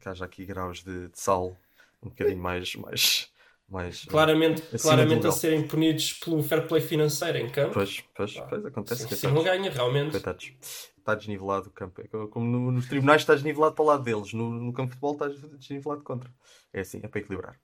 que 0.00 0.08
haja 0.08 0.24
aqui 0.24 0.44
graus 0.44 0.82
de, 0.82 1.08
de 1.08 1.18
sal 1.18 1.56
um 2.02 2.08
bocadinho 2.08 2.38
mais. 2.38 2.74
mais, 2.76 3.30
mais 3.68 4.06
Claramente, 4.06 4.62
claramente 4.78 5.26
a 5.26 5.30
serem 5.30 5.66
punidos 5.66 6.12
pelo 6.14 6.42
fair 6.42 6.66
play 6.66 6.80
financeiro 6.80 7.38
em 7.38 7.48
campo. 7.48 7.74
Pois, 7.74 8.00
pois, 8.16 8.32
pois 8.48 8.64
acontece. 8.66 9.04
Assim, 9.04 9.26
coitados. 9.28 9.36
não 9.36 9.44
ganha, 9.44 9.70
realmente. 9.70 10.10
Coitados. 10.12 10.52
Está 10.98 11.14
desnivelado 11.14 11.68
o 11.68 11.72
campo. 11.72 12.00
É 12.02 12.08
Como 12.08 12.46
no- 12.46 12.70
nos 12.72 12.86
tribunais 12.86 13.22
está 13.22 13.34
desnivelado 13.34 13.74
para 13.74 13.82
o 13.82 13.86
lado 13.86 14.02
deles, 14.02 14.32
no, 14.32 14.50
no 14.50 14.72
campo 14.72 14.90
de 14.94 14.98
futebol 15.00 15.12
está 15.12 15.28
desnivelado 15.56 16.02
contra. 16.02 16.30
É 16.72 16.80
assim, 16.80 17.00
é 17.02 17.08
para 17.08 17.20
equilibrar. 17.20 17.58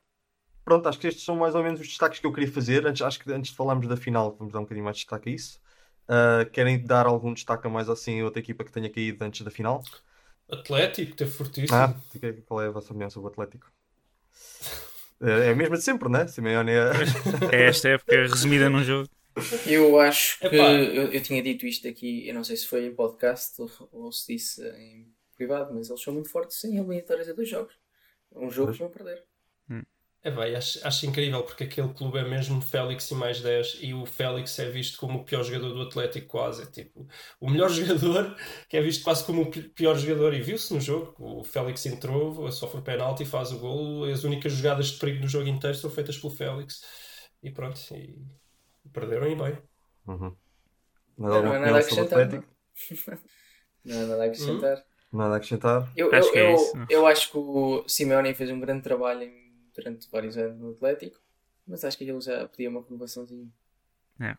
Pronto, 0.64 0.88
acho 0.88 0.98
que 0.98 1.06
estes 1.06 1.24
são 1.24 1.36
mais 1.36 1.54
ou 1.54 1.62
menos 1.62 1.80
os 1.80 1.86
destaques 1.88 2.18
que 2.18 2.26
eu 2.26 2.32
queria 2.32 2.50
fazer. 2.50 2.86
Antes, 2.86 3.02
acho 3.02 3.18
que 3.20 3.30
antes 3.32 3.50
de 3.50 3.56
falarmos 3.56 3.86
da 3.86 3.96
final, 3.96 4.34
vamos 4.38 4.52
dar 4.52 4.60
um 4.60 4.62
bocadinho 4.62 4.84
mais 4.84 4.96
de 4.96 5.02
destaque 5.02 5.28
a 5.28 5.32
isso. 5.32 5.60
Ah, 6.08 6.44
querem 6.52 6.82
dar 6.84 7.06
algum 7.06 7.32
destaque 7.34 7.66
a 7.66 7.70
mais 7.70 7.88
assim 7.88 8.20
a 8.20 8.24
outra 8.24 8.40
equipa 8.40 8.64
que 8.64 8.72
tenha 8.72 8.90
caído 8.90 9.22
antes 9.24 9.42
da 9.42 9.50
final? 9.50 9.82
Atlético, 10.50 11.16
teve 11.16 11.30
fortíssimo. 11.30 11.78
Ah, 11.78 11.94
que- 12.12 12.32
qual 12.42 12.62
é 12.62 12.66
a 12.68 12.70
vossa 12.70 12.88
opinião 12.88 13.10
sobre 13.10 13.28
o 13.28 13.32
Atlético? 13.32 13.70
É 15.22 15.48
é 15.48 15.50
a 15.50 15.54
mesma 15.56 15.76
de 15.76 15.82
sempre, 15.82 16.08
né? 16.08 16.26
Simeone 16.26 16.72
é. 16.72 16.90
É 17.52 17.68
esta 17.68 17.88
época 17.88 18.12
resumida 18.16 18.68
num 18.68 18.82
jogo. 18.82 19.08
Eu 19.66 19.98
acho 20.00 20.38
que 20.38 20.56
eu, 20.56 21.12
eu 21.12 21.22
tinha 21.22 21.42
dito 21.42 21.66
isto 21.66 21.88
aqui, 21.88 22.28
eu 22.28 22.34
não 22.34 22.44
sei 22.44 22.56
se 22.56 22.66
foi 22.66 22.86
em 22.86 22.94
podcast 22.94 23.60
ou, 23.92 24.12
se 24.12 24.34
disse 24.34 24.62
em 24.76 25.12
privado, 25.36 25.74
mas 25.74 25.88
eles 25.88 26.02
são 26.02 26.14
muito 26.14 26.28
fortes 26.30 26.58
sem 26.60 26.76
eliminatórias 26.76 27.28
a 27.28 27.32
dois 27.32 27.48
jogos. 27.48 27.74
Um 28.32 28.50
jogo 28.50 28.66
Pois. 28.66 28.76
que 28.76 28.82
vão 28.82 28.90
perder. 28.90 29.24
É 30.26 30.30
bem, 30.30 30.56
acho, 30.56 30.80
acho 30.86 31.04
incrível 31.04 31.42
porque 31.42 31.64
aquele 31.64 31.92
clube 31.92 32.18
é 32.18 32.24
mesmo 32.24 32.58
Félix 32.62 33.10
e 33.10 33.14
mais 33.14 33.42
10 33.42 33.76
e 33.82 33.92
o 33.92 34.06
Félix 34.06 34.58
é 34.58 34.70
visto 34.70 34.98
como 34.98 35.18
o 35.18 35.24
pior 35.24 35.42
jogador 35.44 35.74
do 35.74 35.82
Atlético 35.82 36.26
quase, 36.28 36.62
é 36.62 36.66
tipo 36.66 37.06
o 37.38 37.50
melhor 37.50 37.68
jogador 37.70 38.34
que 38.66 38.74
é 38.78 38.80
visto 38.80 39.04
quase 39.04 39.22
como 39.24 39.42
o 39.42 39.50
pi- 39.50 39.68
pior 39.68 39.94
jogador 39.98 40.32
e 40.32 40.40
viu-se 40.40 40.72
no 40.72 40.80
jogo, 40.80 41.14
o 41.18 41.44
Félix 41.44 41.84
entrou, 41.84 42.50
sofre 42.50 42.80
penalti, 42.80 43.26
faz 43.26 43.52
o 43.52 43.58
gol, 43.58 44.04
as 44.04 44.24
únicas 44.24 44.52
jogadas 44.54 44.86
de 44.92 44.98
perigo 44.98 45.20
no 45.20 45.28
jogo 45.28 45.46
inteiro 45.46 45.76
são 45.76 45.90
feitas 45.90 46.16
pelo 46.16 46.34
Félix 46.34 46.80
e 47.42 47.50
pronto, 47.50 47.78
e 47.94 48.18
perderam 48.94 49.28
e 49.28 49.34
bem. 49.36 49.58
Uhum. 50.06 50.34
Mais 51.18 51.34
Não, 51.34 51.42
não 51.42 51.54
é 51.54 51.58
nada 51.58 51.76
a 51.76 51.80
o 51.80 51.80
acrescentar. 51.80 52.28
Não 53.84 54.00
há 54.02 54.06
nada 54.06 54.22
a 54.22 54.26
acrescentar. 54.26 54.84
Nada 55.12 55.34
a 55.34 55.36
acrescentar? 55.36 55.88
Eu, 55.96 56.12
Acho 56.12 56.28
eu, 56.28 56.32
que 56.32 56.38
é 56.38 56.94
eu 56.94 57.06
acho 57.06 57.30
que 57.30 57.38
o 57.38 57.84
Simeone 57.88 58.34
fez 58.34 58.50
um 58.50 58.60
grande 58.60 58.82
trabalho 58.82 59.22
em- 59.22 59.43
durante 59.74 60.08
vários 60.10 60.36
anos 60.36 60.58
no 60.58 60.70
Atlético, 60.72 61.20
mas 61.66 61.84
acho 61.84 61.96
que 61.98 62.04
ele 62.04 62.20
já 62.20 62.46
pedia 62.48 62.70
uma 62.70 62.82
renovaçãozinha. 62.82 63.48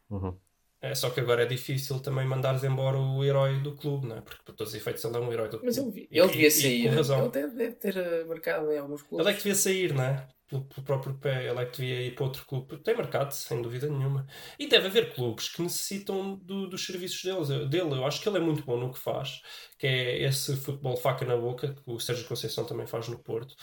Uhum. 0.10 0.38
É, 0.82 0.94
só 0.94 1.10
que 1.10 1.20
agora 1.20 1.44
é 1.44 1.46
difícil 1.46 2.00
também 2.00 2.27
mandares 2.27 2.63
embora 2.63 2.98
o 2.98 3.24
herói 3.24 3.60
do 3.60 3.75
clube, 3.75 4.08
não 4.08 4.18
é? 4.18 4.22
Porque 4.22 4.44
por 4.44 4.54
todos 4.54 4.74
os 4.74 4.80
efeitos 4.80 5.04
ele 5.04 5.15
é 5.18 5.20
um 5.20 5.32
herói 5.34 5.48
do 5.50 5.60
clube. 5.60 5.65
Mas 5.65 5.77
ele, 5.77 6.08
E- 6.12 6.20
ele 6.20 6.27
e- 6.27 6.32
devia 6.32 6.48
e 6.48 6.51
sair. 6.51 6.84
com 6.89 6.96
razão. 6.96 7.22
Ele 7.22 7.30
deve, 7.32 7.56
deve 7.56 7.75
ter 7.75 7.98
eh, 7.98 8.24
marcado 8.25 8.72
em 8.72 8.77
alguns 8.77 9.01
clubes. 9.01 9.25
Ele 9.25 9.34
é 9.34 9.38
que 9.38 9.44
devia 9.44 9.56
sair, 9.56 9.94
não 9.94 10.04
é? 10.04 10.27
Pelo, 10.48 10.63
pelo 10.65 10.86
próprio 10.86 11.15
pé, 11.18 11.50
ele 11.50 11.60
é 11.60 11.65
que 11.65 11.77
devia 11.82 12.01
ir 12.04 12.13
para 12.13 12.25
outro 12.25 12.46
clube. 12.46 12.77
Tem 12.77 12.96
mercado, 12.96 13.32
sem 13.32 13.60
dúvida 13.63 13.88
nenhuma. 13.89 14.27
E 14.60 14.68
deve 14.68 14.86
haver 14.88 15.15
clubes 15.15 15.50
que 15.50 15.60
necessitam 15.63 16.36
do- 16.36 16.68
dos 16.70 16.86
serviços 16.86 17.24
deles, 17.24 17.48
dele. 17.68 17.94
Eu 17.96 18.06
acho 18.06 18.22
que 18.22 18.30
ele 18.30 18.38
é 18.38 18.42
muito 18.42 18.63
bom 18.63 18.77
no 18.77 18.94
que 18.94 19.00
faz, 19.00 19.42
que 19.80 19.88
é 19.88 20.22
esse 20.22 20.56
futebol 20.56 20.96
faca 20.98 21.25
na 21.25 21.36
boca, 21.36 21.74
que 21.74 21.82
o 21.88 22.00
Sérgio 22.00 22.27
Conceição 22.27 22.63
também 22.63 22.86
faz 22.86 23.08
no 23.08 23.18
Porto. 23.18 23.56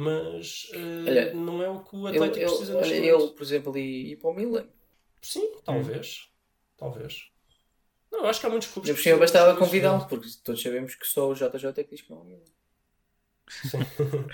Mas 0.00 0.70
eh, 0.72 1.04
Olha, 1.06 1.34
não 1.34 1.62
é 1.62 1.68
o 1.68 1.84
que 1.84 1.94
o 1.94 2.08
Ele, 2.08 2.16
Atlético 2.16 2.38
ele, 2.38 2.46
precisa 2.46 2.76
olha, 2.76 2.80
neste 2.86 3.06
ele, 3.06 3.28
por 3.32 3.42
exemplo, 3.42 3.76
ir, 3.76 4.12
ir 4.12 4.16
para 4.16 4.30
o 4.30 4.34
Milan. 4.34 4.66
Sim, 5.20 5.52
talvez. 5.62 6.30
Talvez. 6.78 7.30
Não, 8.10 8.20
eu 8.20 8.26
acho 8.26 8.40
que 8.40 8.46
há 8.46 8.50
muitos 8.50 8.68
clubes 8.68 8.88
cima 8.88 8.94
precisam 8.94 9.18
bastava 9.18 9.58
convidá-lo, 9.58 10.06
porque 10.08 10.26
todos 10.42 10.62
sabemos 10.62 10.94
que 10.94 11.06
só 11.06 11.28
o 11.28 11.34
JJ 11.34 11.66
é 11.66 11.84
que 11.84 11.90
diz 11.90 12.00
que 12.00 12.10
não 12.10 12.18
é 12.18 12.20
o 12.22 12.24
Milan. 12.24 12.44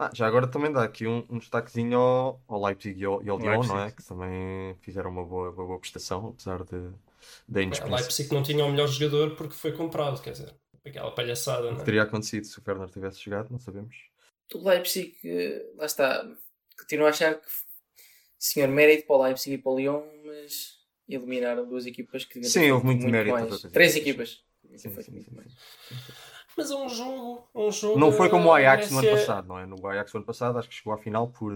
Ah, 0.00 0.12
já 0.14 0.28
agora 0.28 0.46
também 0.46 0.70
dá 0.72 0.84
aqui 0.84 1.08
um, 1.08 1.26
um 1.28 1.38
destaquezinho 1.38 1.98
ao, 1.98 2.40
ao 2.46 2.64
Leipzig 2.64 3.00
e 3.00 3.04
ao, 3.04 3.20
e 3.20 3.28
ao 3.28 3.36
Lyon, 3.36 3.64
não 3.64 3.80
é? 3.80 3.90
Que 3.90 4.00
também 4.04 4.76
fizeram 4.80 5.10
uma 5.10 5.24
boa, 5.24 5.50
uma 5.50 5.66
boa 5.66 5.78
prestação, 5.80 6.28
apesar 6.28 6.62
de, 6.62 6.92
da 7.48 7.62
indispensa. 7.64 7.96
Leipzig 7.96 8.32
não 8.32 8.44
tinha 8.44 8.64
o 8.64 8.70
melhor 8.70 8.86
jogador 8.86 9.34
porque 9.34 9.54
foi 9.54 9.72
comprado, 9.72 10.22
quer 10.22 10.30
dizer, 10.30 10.54
aquela 10.86 11.10
palhaçada, 11.10 11.66
O 11.66 11.70
não 11.70 11.76
que 11.76 11.82
é? 11.82 11.84
teria 11.84 12.02
acontecido 12.04 12.44
se 12.44 12.60
o 12.60 12.62
Werner 12.64 12.88
tivesse 12.90 13.20
jogado, 13.20 13.50
não 13.50 13.58
sabemos. 13.58 14.07
O 14.54 14.68
Leipzig, 14.68 15.14
lá 15.76 15.86
está, 15.86 16.26
continuo 16.78 17.06
a 17.06 17.10
achar 17.10 17.34
que 17.34 17.46
senhor 18.38 18.68
mérito 18.68 19.06
para 19.06 19.16
o 19.16 19.22
Leipzig 19.24 19.54
e 19.54 19.58
para 19.58 19.72
o 19.72 19.78
Lyon, 19.78 20.02
mas 20.24 20.78
eliminaram 21.08 21.66
duas 21.68 21.86
equipas 21.86 22.24
que 22.24 22.34
deviam 22.34 22.52
ter 22.52 22.60
Sim, 22.60 22.70
houve 22.70 22.86
muito 22.86 23.06
mérito 23.06 23.32
mais. 23.32 23.62
Três 23.62 23.96
equipas. 23.96 24.42
Sim, 24.76 24.78
sim, 24.78 25.10
muito 25.10 25.30
sim. 25.30 25.44
Mas 26.56 26.70
é 26.70 26.74
um 26.74 26.88
jogo, 26.88 27.48
é 27.54 27.58
um 27.58 27.70
jogo. 27.70 27.98
Não 27.98 28.10
foi 28.10 28.28
como 28.28 28.48
o 28.48 28.52
Ajax 28.52 28.90
no 28.90 28.98
ano 28.98 29.10
passado, 29.10 29.46
não 29.48 29.58
é? 29.58 29.66
No 29.66 29.86
Ajax 29.86 30.12
no 30.12 30.18
ano 30.18 30.26
passado 30.26 30.58
acho 30.58 30.68
que 30.68 30.74
chegou 30.74 30.92
à 30.92 30.98
final 30.98 31.28
por, 31.28 31.52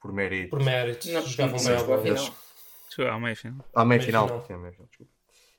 por 0.00 0.12
mérito. 0.12 0.50
Por 0.50 0.62
mérito, 0.62 1.08
Não, 1.10 1.22
jogavam 1.22 1.52
não 1.52 1.78
chegou 1.78 1.94
à 1.94 2.02
final. 2.02 2.36
Chegou 2.88 3.12
à 3.12 3.20
meia 3.20 3.36
final. 3.36 3.64
À 3.74 3.84
meia 3.84 4.00
final. 4.00 4.26
final. 4.28 4.46
Sim, 4.46 4.52
à 4.54 4.58
meia 4.58 4.72
final, 4.72 4.88
desculpa. 4.88 5.12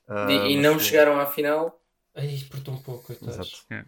E, 0.08 0.12
Ah, 0.12 0.48
e 0.48 0.54
mas 0.56 0.62
não 0.64 0.78
chegaram 0.80 1.20
à 1.20 1.26
final. 1.26 1.80
Ai, 2.14 2.38
por 2.50 2.60
tão 2.60 2.76
pouco. 2.78 3.12
Exato. 3.12 3.50
Eu 3.70 3.84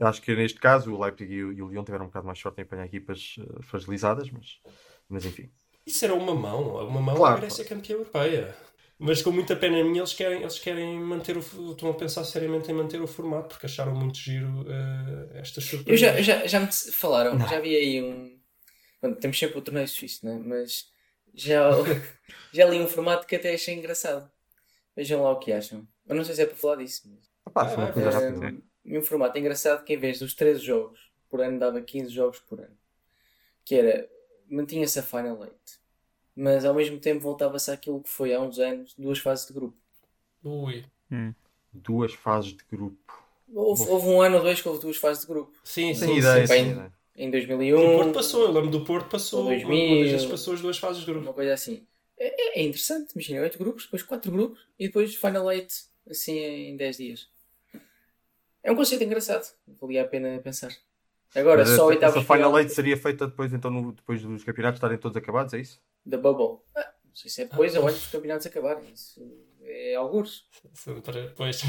Acho 0.00 0.22
que 0.22 0.34
neste 0.34 0.58
caso 0.60 0.94
o 0.94 1.00
Leipzig 1.00 1.32
e 1.32 1.44
o, 1.44 1.52
e 1.52 1.62
o 1.62 1.68
Lyon 1.68 1.84
tiveram 1.84 2.04
um 2.06 2.08
bocado 2.08 2.26
mais 2.26 2.38
sorte 2.38 2.60
em 2.60 2.64
apanhar 2.64 2.86
equipas 2.86 3.36
eh, 3.38 3.62
fragilizadas, 3.62 4.30
mas, 4.30 4.60
mas 5.08 5.24
enfim. 5.24 5.50
Isso 5.86 6.04
era 6.04 6.14
uma 6.14 6.34
mão, 6.34 6.76
uma 6.86 7.00
mão 7.00 7.16
Claro, 7.16 7.34
a 7.34 7.40
Grécia 7.40 7.64
campeã 7.64 7.94
europeia. 7.94 8.54
Mas 8.98 9.22
com 9.22 9.30
muita 9.32 9.56
pena 9.56 9.82
minha, 9.82 10.00
eles 10.00 10.12
querem, 10.12 10.40
eles 10.42 10.58
querem 10.58 10.98
manter 11.00 11.36
o. 11.36 11.40
Estão 11.40 11.90
a 11.90 11.94
pensar 11.94 12.24
seriamente 12.24 12.70
em 12.70 12.74
manter 12.74 13.00
o 13.00 13.06
formato 13.06 13.48
porque 13.48 13.66
acharam 13.66 13.94
muito 13.94 14.18
giro 14.18 14.66
eh, 14.68 15.40
estas 15.40 15.64
Eu 15.86 15.96
surpresas. 15.96 15.96
já, 15.96 16.20
já, 16.22 16.46
já 16.46 16.60
me 16.60 16.68
falaram, 16.92 17.38
já 17.46 17.60
vi 17.60 17.74
aí 17.76 18.02
um. 18.02 18.38
Bom, 19.02 19.14
temos 19.14 19.38
sempre 19.38 19.58
o 19.58 19.62
torneio 19.62 19.88
suíço, 19.88 20.26
não 20.26 20.34
é? 20.34 20.38
Mas 20.40 20.86
já, 21.34 21.70
já 22.52 22.66
li 22.66 22.80
um 22.80 22.88
formato 22.88 23.26
que 23.26 23.36
até 23.36 23.54
achei 23.54 23.74
engraçado. 23.74 24.30
Vejam 24.96 25.22
lá 25.22 25.32
o 25.32 25.38
que 25.40 25.52
acham. 25.52 25.88
Eu 26.08 26.16
não 26.16 26.24
sei 26.24 26.34
se 26.36 26.42
é 26.42 26.46
para 26.46 26.56
falar 26.56 26.76
disso. 26.76 27.02
Mas... 27.10 27.30
Opá, 27.44 27.64
Ah, 27.64 27.68
foi 27.68 27.82
uma 27.84 27.90
vai, 27.90 27.92
coisa 27.92 28.10
Eh, 28.10 28.10
rápida. 28.10 28.56
E 28.84 28.96
um 28.98 29.02
formato 29.02 29.38
engraçado 29.38 29.84
que 29.84 29.92
em 29.94 29.98
vez 29.98 30.18
dos 30.18 30.34
13 30.34 30.60
jogos 30.64 31.10
por 31.28 31.40
ano 31.40 31.58
dava 31.58 31.80
15 31.80 32.10
jogos 32.12 32.38
por 32.40 32.60
ano. 32.60 32.76
Que 33.64 33.74
era, 33.76 34.10
mantinha-se 34.48 34.98
a 34.98 35.02
Final 35.02 35.42
Eight. 35.44 35.78
Mas 36.34 36.64
ao 36.64 36.74
mesmo 36.74 36.98
tempo 36.98 37.20
voltava-se 37.20 37.70
àquilo 37.70 38.02
que 38.02 38.08
foi 38.08 38.32
há 38.34 38.40
uns 38.40 38.58
anos, 38.58 38.94
duas 38.96 39.18
fases 39.18 39.46
de 39.46 39.52
grupo. 39.52 39.76
Ui. 40.42 40.84
Duas 41.72 42.12
fases 42.14 42.52
de 42.52 42.64
grupo. 42.70 42.96
Houve, 43.52 43.82
houve 43.84 44.06
um 44.06 44.22
ano 44.22 44.36
ou 44.36 44.42
dois 44.42 44.60
que 44.60 44.68
houve 44.68 44.80
duas 44.80 44.96
fases 44.96 45.22
de 45.22 45.28
grupo. 45.28 45.52
Sim, 45.64 45.94
Sem 45.94 46.08
sim, 46.08 46.18
ideia, 46.18 46.46
sim. 46.46 46.52
sem 46.52 46.70
ideia. 46.70 46.92
Em 47.16 47.28
O 47.28 47.32
2001, 47.32 47.96
Porto 47.96 48.12
passou, 48.12 48.42
eu 48.44 48.52
lembro 48.52 48.70
do 48.70 48.84
Porto 48.84 49.08
passou. 49.10 49.40
Ou 49.40 49.48
2000. 49.50 49.68
Uma 49.68 50.00
das 50.02 50.10
vezes 50.12 50.26
passou 50.26 50.54
as 50.54 50.60
duas 50.60 50.78
fases 50.78 51.00
de 51.00 51.06
grupo. 51.06 51.26
uma 51.26 51.32
coisa 51.34 51.52
assim. 51.52 51.86
É, 52.16 52.60
é- 52.60 52.62
interessante, 52.62 53.12
imagina, 53.14 53.42
8 53.42 53.58
grupos, 53.58 53.84
depois 53.84 54.02
4 54.02 54.30
grupos 54.32 54.60
e 54.78 54.86
depois 54.86 55.14
Final 55.14 55.50
Eight, 55.52 55.74
assim 56.08 56.38
em 56.38 56.76
10 56.76 56.96
dias. 56.96 57.28
É 58.62 58.70
um 58.72 58.76
conceito 58.76 59.02
engraçado, 59.04 59.44
valia 59.80 60.02
a 60.02 60.06
pena 60.08 60.38
pensar. 60.40 60.70
Agora, 61.34 61.58
Mas 61.60 61.68
só 61.68 61.74
essa, 61.74 61.84
oitavos 61.84 62.16
essa 62.16 62.20
de 62.20 62.26
final 62.26 62.38
Final 62.50 62.58
Eight 62.58 62.72
seria 62.74 62.96
feita 62.96 63.26
depois, 63.26 63.52
então, 63.52 63.70
no- 63.70 63.92
depois 63.92 64.20
dos 64.22 64.42
campeonatos 64.44 64.78
estarem 64.78 64.98
todos 64.98 65.16
acabados, 65.16 65.54
é 65.54 65.60
isso? 65.60 65.80
da 66.04 66.16
Bubble. 66.18 66.58
Ah, 66.74 66.92
não 67.04 67.14
sei 67.14 67.30
se 67.30 67.42
é 67.42 67.44
depois 67.44 67.76
ou 67.76 67.86
antes 67.86 68.00
dos 68.00 68.10
campeonatos 68.10 68.46
acabarem. 68.46 68.82
Isso 68.92 69.22
é 69.62 69.94
alguns. 69.94 70.48
Sempre- 70.74 71.30
Pois. 71.36 71.62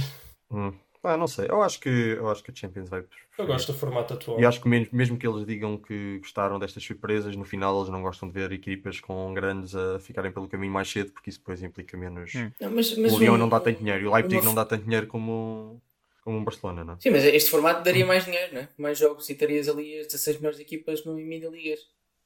Hum. 0.50 0.74
Ah, 1.03 1.17
não 1.17 1.27
sei. 1.27 1.48
Eu 1.50 1.62
acho 1.63 1.79
que, 1.79 1.89
eu 1.89 2.29
acho 2.29 2.43
que 2.43 2.51
a 2.51 2.55
Champions 2.55 2.88
vai. 2.89 3.03
Eu 3.38 3.48
gosto 3.48 3.71
do 3.71 3.77
formato 3.77 4.13
atual. 4.13 4.39
E 4.39 4.45
acho 4.45 4.62
que 4.62 4.67
mesmo, 4.69 4.89
mesmo 4.95 5.17
que 5.17 5.27
eles 5.27 5.45
digam 5.45 5.77
que 5.77 6.19
gostaram 6.19 6.60
destas 6.60 6.83
surpresas, 6.83 7.36
no 7.36 7.43
final 7.43 7.75
eles 7.77 7.89
não 7.89 8.01
gostam 8.03 8.27
de 8.29 8.33
ver 8.36 8.51
equipas 8.51 9.00
com 9.00 9.33
grandes 9.33 9.75
a 9.75 10.00
ficarem 10.00 10.31
pelo 10.31 10.48
caminho 10.48 10.71
mais 10.71 10.89
cedo, 10.89 11.12
porque 11.12 11.29
isso 11.29 11.39
depois 11.39 11.62
implica 11.63 11.98
menos. 11.98 12.33
Hum. 12.36 12.51
Não, 12.62 12.71
mas, 12.71 12.95
mas 12.98 13.13
o 13.13 13.17
Lyon 13.19 13.33
um- 13.33 13.38
não 13.38 13.50
dá 13.50 13.60
tanto 13.60 13.79
dinheiro 13.79 14.03
e 14.03 14.07
o 14.07 14.13
Leipzig 14.13 14.38
uma- 14.38 14.45
não 14.45 14.55
dá 14.55 14.63
tanto 14.65 14.83
dinheiro 14.83 15.07
como, 15.07 15.81
como 16.22 16.38
um 16.38 16.44
Barcelona, 16.44 16.84
não 16.84 16.94
é? 16.94 16.98
Sim, 17.00 17.10
mas 17.12 17.24
este 17.24 17.50
formato 17.50 17.84
daria 17.84 18.06
mais 18.06 18.25
dinheiro, 18.25 18.54
não 18.54 18.62
é? 18.62 18.70
Mais 18.78 18.98
jogos 18.98 19.30
e 19.30 19.36
terias 19.36 19.68
ali 19.68 20.00
as 20.00 20.08
16 20.08 20.38
melhores 20.38 20.60
equipas 20.60 21.04
no 21.06 21.13
mini 21.16 21.48
ligas. 21.48 21.80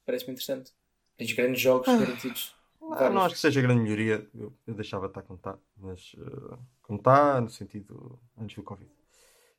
Parece-me 0.04 0.32
interessante. 0.32 0.72
Tens 1.16 1.32
grandes 1.32 1.60
jogos 1.60 1.86
garantidos. 1.88 2.54
Ah, 2.80 2.88
Vários. 2.94 3.14
não 3.14 3.22
acho 3.22 3.34
que 3.34 3.40
seja 3.40 3.60
grande 3.62 3.82
melhoria. 3.82 4.28
Eu, 4.34 4.52
eu 4.66 4.74
deixava 4.74 5.06
de 5.06 5.10
estar 5.12 5.22
como 5.22 5.38
está, 5.38 5.58
mas 5.78 6.14
eh, 6.18 6.56
como 6.82 6.98
está, 6.98 7.40
no 7.40 7.48
sentido 7.48 8.18
antes 8.38 8.54
do 8.54 8.62
Covid. 8.62 8.90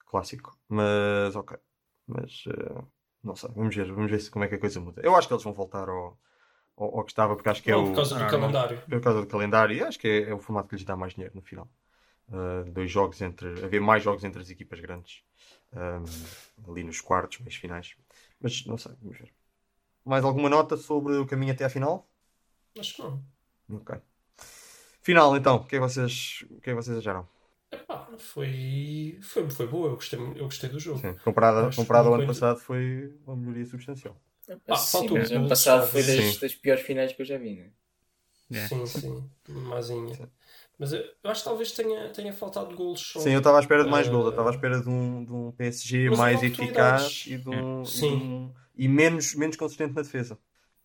Clássico. 0.06 0.58
Mas 0.70 1.36
ok. 1.36 1.58
Mas 2.06 2.44
eh, 2.48 2.82
não 3.24 3.36
sei, 3.36 3.50
vamos 3.56 3.76
ver, 3.76 3.92
vamos 3.92 4.10
ver 4.10 4.20
se, 4.22 4.32
como 4.32 4.46
é 4.46 4.48
que 4.48 4.56
a 4.56 4.60
coisa 4.60 4.80
muda. 4.80 5.02
Eu 5.04 5.16
acho 5.16 5.28
que 5.28 5.34
eles 5.34 5.44
vão 5.44 5.52
voltar 5.54 5.90
ao, 5.90 6.18
ao, 6.78 7.00
ao 7.00 7.04
que 7.04 7.12
estava, 7.12 7.36
porque 7.36 7.50
acho 7.50 7.62
que 7.64 7.72
é 7.72 7.76
Não, 7.76 7.84
o. 7.84 7.88
por 7.88 7.96
causa 7.96 8.16
do 8.16 8.24
Ah, 8.24 8.28
calendário. 8.30 8.82
por 8.90 9.02
causa 9.02 9.20
do 9.22 9.28
calendário, 9.28 9.76
e 9.76 9.82
acho 9.84 10.00
que 10.00 10.08
é, 10.08 10.30
é 10.30 10.34
o 10.34 10.40
formato 10.40 10.70
que 10.70 10.76
lhes 10.76 10.86
dá 10.86 10.96
mais 10.96 11.14
dinheiro 11.14 11.36
no 11.36 11.42
final. 11.42 11.68
Uh, 12.30 12.70
dois 12.72 12.92
jogos 12.92 13.22
entre. 13.22 13.48
haver 13.64 13.80
mais 13.80 14.04
jogos 14.04 14.24
entre 14.24 14.42
as 14.42 14.50
equipas 14.50 14.80
grandes. 14.80 15.24
Um, 15.74 16.72
ali 16.72 16.84
nos 16.84 17.00
quartos, 17.02 17.40
meios 17.40 17.56
finais. 17.56 17.96
Mas 18.40 18.66
não 18.66 18.78
sei, 18.78 18.94
vamos 19.02 19.18
ver. 19.18 19.32
Mais 20.04 20.24
alguma 20.24 20.50
nota 20.50 20.78
sobre 20.78 21.16
o 21.18 21.26
caminho 21.26 21.54
até 21.54 21.66
à 21.66 21.70
final? 21.70 22.08
Acho 22.78 22.96
que 22.96 23.02
não. 23.02 23.24
Ok. 23.70 23.96
Final 25.02 25.38
então, 25.38 25.56
o 25.58 25.60
que 25.66 25.76
é 25.76 25.80
que 25.80 25.86
vocês, 25.86 26.44
o 26.50 26.60
que 26.62 26.70
é 26.70 26.74
que 26.74 26.82
vocês 26.82 26.98
acharam? 26.98 27.28
Epá, 27.72 28.08
foi, 28.18 29.20
foi, 29.22 29.50
foi 29.50 29.68
boa, 29.68 29.90
eu 29.90 29.96
gostei, 29.96 30.20
eu 30.20 30.46
gostei 30.46 30.70
do 30.70 30.80
jogo. 30.80 31.00
Sim, 31.00 31.14
comparado, 31.24 31.76
comparado 31.76 32.08
ao 32.08 32.16
foi- 32.16 32.24
ano 32.24 32.34
passado 32.34 32.60
foi 32.60 33.14
uma 33.26 33.36
melhoria 33.36 33.66
substancial. 33.66 34.16
Ah, 34.68 34.76
Sim, 34.76 34.98
faltou 35.00 35.18
mas 35.18 35.32
ano 35.32 35.50
passado 35.50 35.88
foi 35.88 36.04
das, 36.04 36.34
Sim. 36.34 36.40
das 36.40 36.56
piores 36.56 36.86
finais 36.86 37.14
que 37.14 37.22
eu 37.22 37.26
já 37.26 37.38
vi, 37.38 37.56
né? 37.56 37.72
Yeah. 38.50 38.70
Sim, 38.70 38.86
sim, 38.86 39.30
mazinha. 39.48 40.30
Mas 40.80 40.94
eu, 40.94 41.00
eu 41.24 41.32
acho 41.32 41.42
que 41.42 41.50
talvez 41.50 41.72
tenha, 41.72 42.10
tenha 42.10 42.32
faltado 42.34 42.76
golos 42.76 43.02
só. 43.02 43.20
Sim, 43.20 43.32
eu 43.32 43.40
estava 43.40 43.58
à 43.58 43.62
espera 43.62 43.84
de 43.84 43.90
mais 43.90 44.08
Eh, 44.08 44.12
gols, 44.12 44.26
eu 44.26 44.30
estava 44.30 44.50
à 44.50 44.54
espera 44.54 44.80
de 44.80 44.90
um, 44.90 45.26
de 45.26 45.34
um 45.34 45.52
PSG 45.52 46.10
Mas 46.10 46.20
mais 46.20 46.44
eficaz 46.44 47.24
e, 47.28 47.38
de 47.38 47.50
um, 47.50 47.82
e, 47.82 47.84
de 47.84 47.90
Sim. 47.90 48.16
um- 48.18 48.54
e 48.78 48.88
menos, 48.88 49.34
menos 49.34 49.56
consistente 49.56 49.96
na 49.96 50.02
defesa. 50.04 50.38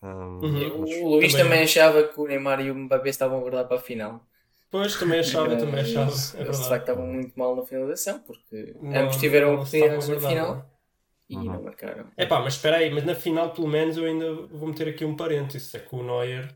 Um, 0.03 0.41
Uhum. 0.43 0.79
mas- 0.81 0.91
O 0.99 1.09
Luís 1.09 1.33
Também- 1.33 1.45
também 1.47 1.63
achava 1.63 2.09
que 2.09 2.19
o 2.21 2.27
Neymar 2.27 2.61
e 2.61 2.71
o 2.71 2.75
Mbappé 2.75 3.11
estavam 3.11 3.39
a 3.39 3.41
guardar 3.41 3.69
para 3.69 3.77
a 3.77 3.81
final. 3.81 4.27
Pois, 4.71 4.97
também 4.97 5.21
achava, 5.21 5.55
também 5.57 5.83
Mas 5.83 5.91
achava. 5.91 6.11
Eles 6.11 6.35
É 6.35 6.63
de 6.63 6.69
facto 6.69 6.83
estavam 6.89 7.07
muito 7.07 7.39
mal 7.39 7.55
na 7.55 7.63
finalização, 7.63 8.19
porque 8.21 8.75
Não- 8.81 9.03
ambos 9.03 9.19
tiveram 9.19 9.55
oportunidades 9.57 10.09
na 10.09 10.19
final 10.19 10.81
e 11.29 11.37
Uhum. 11.37 11.45
não 11.45 11.63
marcaram. 11.63 12.07
É 12.17 12.25
pá, 12.25 12.41
mas 12.41 12.55
espera 12.55 12.79
aí, 12.79 12.91
mas 12.91 13.05
na 13.05 13.15
final 13.15 13.53
pelo 13.53 13.69
menos 13.69 13.99
eu 13.99 14.07
ainda 14.07 14.33
vou 14.47 14.69
meter 14.69 14.89
aqui 14.89 15.05
um 15.05 15.15
parênteses. 15.15 15.75
É 15.75 15.81
que 15.81 15.95
o 15.95 16.03
Neuer 16.03 16.49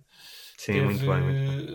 Sim, 0.57 0.73
teve... 0.73 0.85
muito 0.87 1.07
bem. 1.07 1.21
Muito 1.21 1.53
bem. 1.69 1.75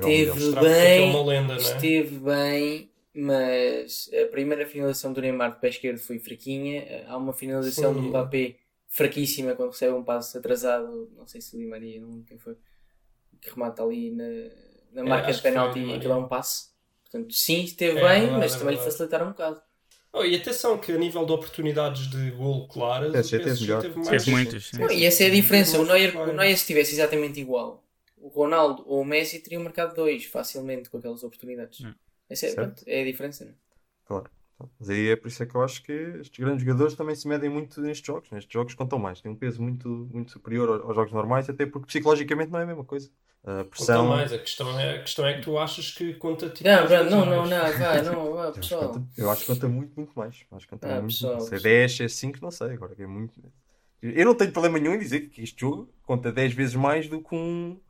Teve. 0.00 0.30
Mostrava 0.30 0.66
que 0.66 0.72
bem, 0.72 1.14
é 1.14 1.24
lenda, 1.24 1.54
não 1.54 1.54
é? 1.54 1.56
esteve 1.58 2.18
bem, 2.18 2.90
mas 3.14 4.10
a 4.12 4.26
primeira 4.30 4.66
finalização 4.66 5.12
do 5.12 5.20
Neymar 5.20 5.54
de 5.54 5.60
pé 5.60 5.68
esquerdo 5.68 5.98
foi 5.98 6.18
fraquinha. 6.18 7.04
Há 7.06 7.16
uma 7.16 7.32
finalização 7.32 7.92
Sim. 7.92 8.00
do 8.00 8.08
Mbappé 8.08 8.56
fraquíssima 8.88 9.54
quando 9.54 9.70
recebe 9.70 9.94
um 9.94 10.02
passo 10.02 10.38
atrasado. 10.38 11.10
Não 11.16 11.26
sei 11.26 11.40
se 11.40 11.54
o 11.56 11.58
Di 11.58 11.66
Maria, 11.66 12.00
não 12.00 12.08
lembro 12.08 12.24
quem 12.24 12.38
foi, 12.38 12.56
que 13.40 13.50
remata 13.50 13.82
ali 13.82 14.10
na, 14.10 14.24
na 14.92 15.04
marca 15.04 15.28
acho 15.28 15.38
de 15.38 15.42
penalti 15.42 15.78
e 15.80 15.94
aquilo 15.94 16.12
é 16.12 16.16
um 16.16 16.28
passe. 16.28 16.70
Portanto, 17.02 17.34
sim, 17.34 17.64
esteve 17.64 17.98
É 17.98 18.08
bem, 18.08 18.30
mas 18.30 18.54
é 18.54 18.58
também 18.58 18.76
lhe 18.76 18.82
facilitaram 18.82 19.26
um 19.26 19.30
bocado. 19.30 19.60
Oh, 20.14 20.24
e 20.24 20.36
atenção 20.36 20.76
que 20.76 20.92
a 20.92 20.98
nível 20.98 21.24
de 21.24 21.32
oportunidades 21.32 22.06
de 22.10 22.30
gol 22.32 22.68
claras, 22.68 23.08
o 23.08 23.12
PSG 23.12 23.38
teve 23.38 23.60
melhor. 23.62 23.80
teve 23.80 23.96
mais. 23.96 24.08
Teve 24.08 24.30
muitas. 24.30 24.72
Não, 24.72 24.90
e 24.90 25.06
essa 25.06 25.24
é 25.24 25.26
a 25.26 25.30
diferença. 25.30 25.80
O 25.80 25.86
Neuer, 25.86 26.14
o 26.14 26.32
Neuer, 26.32 26.54
se 26.56 26.62
estivesse 26.62 26.92
exatamente 26.92 27.40
igual, 27.40 27.81
o 28.22 28.28
Ronaldo 28.28 28.82
ou 28.86 29.00
o 29.02 29.04
Messi 29.04 29.40
teriam 29.40 29.62
marcado 29.62 29.94
dois 29.94 30.24
facilmente 30.24 30.88
com 30.90 30.98
aquelas 30.98 31.22
oportunidades. 31.22 31.80
Hum. 31.80 31.94
Essa 32.28 32.46
é, 32.46 32.54
pronto, 32.54 32.82
é 32.86 33.02
a 33.02 33.04
diferença. 33.04 33.44
Não? 33.44 33.52
é? 33.52 33.54
Claro. 34.04 34.30
Mas 34.78 34.90
aí 34.90 35.08
é 35.08 35.16
por 35.16 35.26
isso 35.28 35.42
é 35.42 35.46
que 35.46 35.54
eu 35.56 35.62
acho 35.62 35.82
que 35.82 35.92
estes 35.92 36.38
grandes 36.38 36.64
jogadores 36.64 36.94
também 36.94 37.16
se 37.16 37.26
medem 37.26 37.50
muito 37.50 37.80
nestes 37.80 38.06
jogos. 38.06 38.30
Nestes 38.30 38.52
jogos 38.52 38.74
contam 38.74 38.98
mais. 38.98 39.20
Têm 39.20 39.32
um 39.32 39.36
peso 39.36 39.60
muito, 39.60 39.88
muito 40.12 40.30
superior 40.30 40.82
aos, 40.84 40.94
jogos 40.94 41.12
normais, 41.12 41.50
até 41.50 41.66
porque 41.66 41.86
psicologicamente 41.86 42.50
não 42.52 42.60
é 42.60 42.62
a 42.62 42.66
mesma 42.66 42.84
coisa. 42.84 43.10
A 43.44 43.64
Conta 43.64 43.70
pressão. 43.70 44.06
mais, 44.06 44.32
a 44.32 44.38
questão, 44.38 44.78
é, 44.78 44.98
a 44.98 45.02
questão 45.02 45.26
é 45.26 45.34
que 45.34 45.42
tu 45.42 45.58
achas 45.58 45.90
que 45.90 46.14
conta 46.14 46.48
tipo. 46.48 46.68
Não, 46.68 46.86
Bruno, 46.86 47.10
não, 47.10 47.26
não, 47.26 47.46
não, 47.46 47.78
vai, 47.78 48.02
não, 48.02 48.32
vai, 48.34 48.50
Eu 48.50 48.52
acho, 48.52 48.52
que 48.52 48.60
pessoal. 48.60 48.92
conta, 48.92 49.08
eu 49.16 49.30
acho 49.30 49.40
que 49.40 49.46
conta 49.52 49.68
muito, 49.68 49.92
muito 49.96 50.12
mais. 50.16 50.46
Acho 50.52 50.64
que 50.66 50.70
conta 50.70 50.88
Ah, 50.88 51.02
muito, 51.02 51.06
pessoal, 51.06 51.40
se 51.40 51.56
é 51.56 51.58
pessoal. 51.58 51.62
10, 51.62 51.96
se 51.96 52.04
é 52.04 52.08
5, 52.08 52.38
não 52.40 52.50
sei. 52.52 52.70
Agora 52.70 52.94
é 52.96 53.06
muito. 53.06 53.42
Eu 54.00 54.24
não 54.26 54.34
tenho 54.36 54.52
problema 54.52 54.78
nenhum 54.78 54.94
em 54.94 54.98
dizer 54.98 55.28
que 55.28 55.42
este 55.42 55.60
jogo 55.60 55.92
conta 56.04 56.30
10 56.30 56.52
vezes 56.54 56.74
mais 56.76 57.08
do 57.08 57.20
que 57.22 57.34
um, 57.34 57.80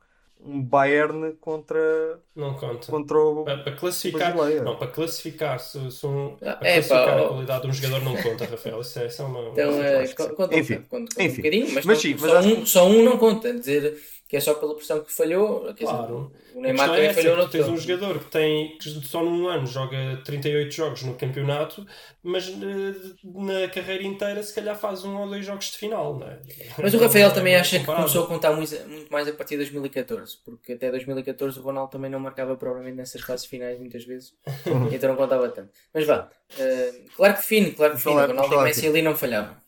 um 0.45 0.61
Bayern 0.63 1.33
contra, 1.37 2.19
Não 2.35 2.55
conta. 2.57 2.87
contra 2.87 3.17
o 3.19 3.43
Para, 3.43 3.63
para 3.63 3.75
classificar, 3.75 4.33
Brasileiro. 4.35 4.65
não, 4.65 4.77
para 4.77 4.91
classificar 4.91 5.59
se, 5.59 5.91
se 5.91 6.05
um, 6.05 6.35
Ah, 6.41 6.55
para 6.55 6.67
é, 6.67 6.73
classificar 6.73 7.17
pá, 7.17 7.19
a 7.19 7.27
qualidade 7.27 7.61
de 7.63 7.67
um 7.69 7.73
jogador 7.73 8.01
não 8.03 8.21
conta, 8.21 8.45
Rafael. 8.45 8.81
Isso 8.81 8.99
é, 8.99 9.07
isso 9.07 9.21
é 9.21 9.25
uma. 9.25 9.49
Então, 9.51 9.83
é, 9.83 10.07
conta, 10.35 10.55
Enfim, 10.57 10.83
conta, 10.89 10.89
conta 10.89 11.15
enfim. 11.17 11.41
um 11.41 11.43
bocadinho, 11.43 11.73
mas, 11.73 11.85
Mas 11.85 11.99
sim, 11.99 12.15
mas 12.19 12.31
só, 12.31 12.37
acho 12.37 12.49
um, 12.49 12.65
só 12.65 12.87
um 12.87 13.03
não 13.03 13.17
conta. 13.17 13.53
Dizer 13.53 13.99
que 14.33 14.37
é 14.37 14.39
só 14.39 14.55
pela 14.55 14.73
pressão 14.73 15.03
que 15.03 15.13
falhou. 15.13 15.71
Quer 15.75 15.83
Claro. 15.85 16.31
dizer, 16.33 16.57
o 16.57 16.61
Neymar 16.61 16.85
é 16.89 16.91
também 16.93 17.05
essa, 17.05 17.21
falhou 17.21 17.33
é 17.35 17.37
no 17.37 17.45
que 17.45 17.51
tens 17.51 17.67
um 17.67 17.77
jogador 17.77 18.17
que, 18.17 18.25
tem, 18.31 18.77
que 18.79 18.89
só 19.05 19.23
num 19.23 19.47
ano 19.47 19.67
joga 19.67 20.19
38 20.25 20.73
jogos 20.73 21.03
no 21.03 21.13
campeonato, 21.13 21.85
mas 22.23 22.47
eh, 22.49 23.13
na 23.23 23.67
carreira 23.69 24.03
inteira 24.03 24.41
se 24.41 24.51
calhar 24.55 24.75
faz 24.75 25.03
um 25.05 25.15
ou 25.21 25.27
dois 25.27 25.45
jogos 25.45 25.65
de 25.69 25.77
final. 25.77 26.17
Não 26.17 26.27
é? 26.27 26.39
Mas 26.81 26.95
o 26.95 26.97
Rafael 26.97 27.25
Não 27.27 27.31
é 27.31 27.35
também 27.35 27.55
acha 27.55 27.77
que 27.77 27.85
comparável. 27.85 28.05
começou 28.07 28.23
a 28.23 28.27
contar 28.27 28.53
muito, 28.53 29.11
mais 29.11 29.27
a 29.27 29.33
partir 29.33 29.51
de 29.51 29.57
2014, 29.57 30.37
porque 30.43 30.73
até 30.73 30.89
2014 30.89 31.59
o 31.59 31.61
Ronaldo 31.61 31.91
também 31.91 32.09
não 32.09 32.19
marcava 32.19 32.55
provavelmente 32.55 32.95
nessas 32.97 33.21
fases 33.21 33.45
finais 33.45 33.77
muitas 33.77 34.03
vezes, 34.03 34.33
então 34.91 35.09
não 35.09 35.15
contava 35.15 35.47
tanto. 35.49 35.69
Mas 35.93 36.07
vá, 36.07 36.27
eh, 36.57 37.01
claro 37.15 37.35
que 37.35 37.39
define, 37.41 37.71
claro 37.73 37.95
que 37.95 38.01
falar- 38.01 38.25
O 38.29 38.33
Ronaldo 38.33 38.55
e 38.55 38.63
Messi 38.63 38.87
ali 38.87 39.03
não 39.03 39.15
falhavam. 39.15 39.61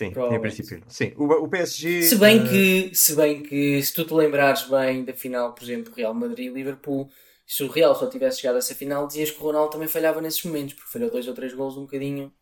Sim, 0.00 0.14
em 0.30 0.40
princípio. 0.40 0.82
Sim, 0.88 1.12
o, 1.16 1.24
o 1.44 1.48
PSG. 1.48 2.02
Se 2.02 2.16
bem, 2.16 2.38
eh, 2.40 2.48
que, 2.48 2.94
se 2.94 3.14
bem 3.14 3.42
que, 3.42 3.82
se 3.82 3.92
tu 3.92 4.04
te 4.06 4.14
lembrares 4.14 4.62
bem 4.62 5.04
da 5.04 5.12
final, 5.12 5.54
por 5.54 5.62
exemplo, 5.62 5.92
Real 5.94 6.14
Madrid 6.14 6.46
e 6.50 6.54
Liverpool, 6.54 7.10
se 7.46 7.62
o 7.62 7.68
Real 7.68 7.94
só 7.94 8.08
tivesse 8.08 8.40
chegado 8.40 8.56
a 8.56 8.58
essa 8.58 8.74
final, 8.74 9.06
dizias 9.06 9.30
que 9.30 9.38
o 9.38 9.42
Ronaldo 9.42 9.72
também 9.72 9.88
falhava 9.88 10.20
nesses 10.20 10.42
momentos, 10.44 10.74
porque 10.74 10.90
falhou 10.90 11.10
dois 11.10 11.28
ou 11.28 11.34
três 11.34 11.52
gols 11.52 11.76
um 11.76 11.82
bocadinho. 11.82 12.32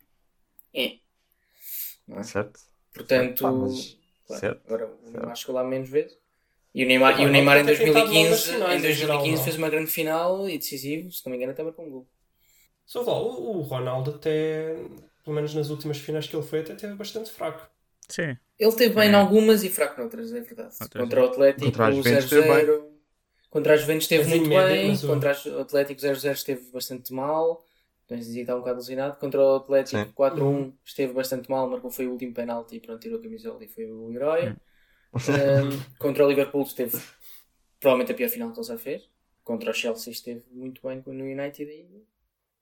É. 0.72 0.98
Não 2.06 2.18
é? 2.18 2.22
Certo. 2.22 2.60
Portanto, 2.94 3.42
Pá, 3.42 3.52
mas- 3.52 3.96
claro, 4.26 4.40
certo, 4.40 4.62
agora 4.66 4.86
o 4.86 5.10
Neymar 5.10 5.24
certo. 5.26 5.38
chegou 5.38 5.54
lá 5.56 5.64
menos 5.64 5.88
vezes. 5.88 6.16
E 6.74 6.84
o 6.84 6.86
Neymar, 6.86 7.20
e 7.20 7.26
o 7.26 7.28
Neymar 7.28 7.56
em 7.56 7.62
até 7.62 7.74
tem 7.74 7.86
estado 7.88 8.12
mal 8.12 8.24
nas 8.24 8.44
2015, 8.44 8.52
finais, 8.52 8.84
em 8.84 8.88
em 8.90 8.92
geral, 8.92 9.18
2015 9.18 9.36
não. 9.38 9.44
fez 9.44 9.56
uma 9.56 9.70
grande 9.70 9.90
final 9.90 10.48
e 10.48 10.58
decisivo, 10.58 11.10
se 11.10 11.24
não 11.26 11.30
me 11.32 11.36
engano, 11.36 11.52
até 11.52 11.62
marcou 11.62 11.84
um 11.84 11.90
gol. 11.90 12.06
Só 12.86 13.02
lá, 13.02 13.18
o, 13.20 13.58
o 13.58 13.62
Ronaldo 13.62 14.12
até, 14.12 14.74
pelo 15.28 15.34
menos 15.36 15.54
nas 15.54 15.68
últimas 15.68 15.98
finais 15.98 16.26
que 16.26 16.34
ele 16.34 16.42
foi, 16.42 16.60
até 16.60 16.74
teve 16.74 16.94
bastante 16.94 17.30
fraco. 17.30 17.68
Sim. 18.08 18.34
Ele 18.58 18.72
teve 18.72 18.94
bem 18.94 19.08
É. 19.08 19.12
em 19.12 19.14
algumas 19.14 19.62
e 19.62 19.68
fraco 19.68 20.00
noutras, 20.00 20.32
é 20.32 20.40
verdade. 20.40 20.74
Outras, 20.80 21.02
contra 21.02 21.22
o 21.22 21.26
Atlético, 21.26 21.64
Contra 21.66 21.88
o 21.88 21.92
Juventus 21.92 22.24
esteve 22.24 22.48
0-0. 22.48 22.84
Contra 23.50 23.74
a 23.74 23.76
Juventus 23.76 24.04
esteve 24.04 24.28
muito 24.30 24.48
média, 24.48 24.66
bem. 24.74 24.88
mas 24.88 25.04
o- 25.04 25.08
Contra 25.08 25.36
o 25.46 25.60
Atlético 25.60 26.00
0-0 26.00 26.32
esteve 26.32 26.70
bastante 26.70 27.12
mal. 27.12 27.62
Então 28.06 28.16
dizia 28.16 28.36
que 28.36 28.40
está 28.40 28.54
um 28.56 28.60
bocado 28.60 28.76
alucinado. 28.76 29.16
Contra 29.18 29.38
o 29.40 29.56
Atlético 29.56 30.02
Sim. 30.02 30.12
4-1 30.12 30.72
esteve 30.82 31.12
bastante 31.12 31.50
mal. 31.50 31.68
Marcou 31.68 31.90
foi 31.90 32.06
o 32.06 32.12
último 32.12 32.32
penalti 32.32 32.76
e 32.76 32.80
pronto, 32.80 32.98
tirou 33.00 33.18
a 33.18 33.22
camisola 33.22 33.62
e 33.62 33.68
foi 33.68 33.84
o 33.84 34.10
herói. 34.14 34.48
Hum. 34.48 34.56
Um, 35.14 35.96
contra 35.98 36.24
o 36.24 36.28
Liverpool 36.28 36.62
esteve 36.62 36.98
provavelmente 37.80 38.12
a 38.12 38.14
pior 38.14 38.28
final 38.30 38.50
que 38.52 38.58
ele 38.58 38.66
já 38.66 38.78
fez. 38.78 39.02
Contra 39.44 39.70
o 39.70 39.74
Chelsea 39.74 40.12
esteve 40.12 40.42
muito 40.50 40.80
bem 40.86 41.02
no 41.06 41.24
United 41.24 41.70
e 41.70 42.04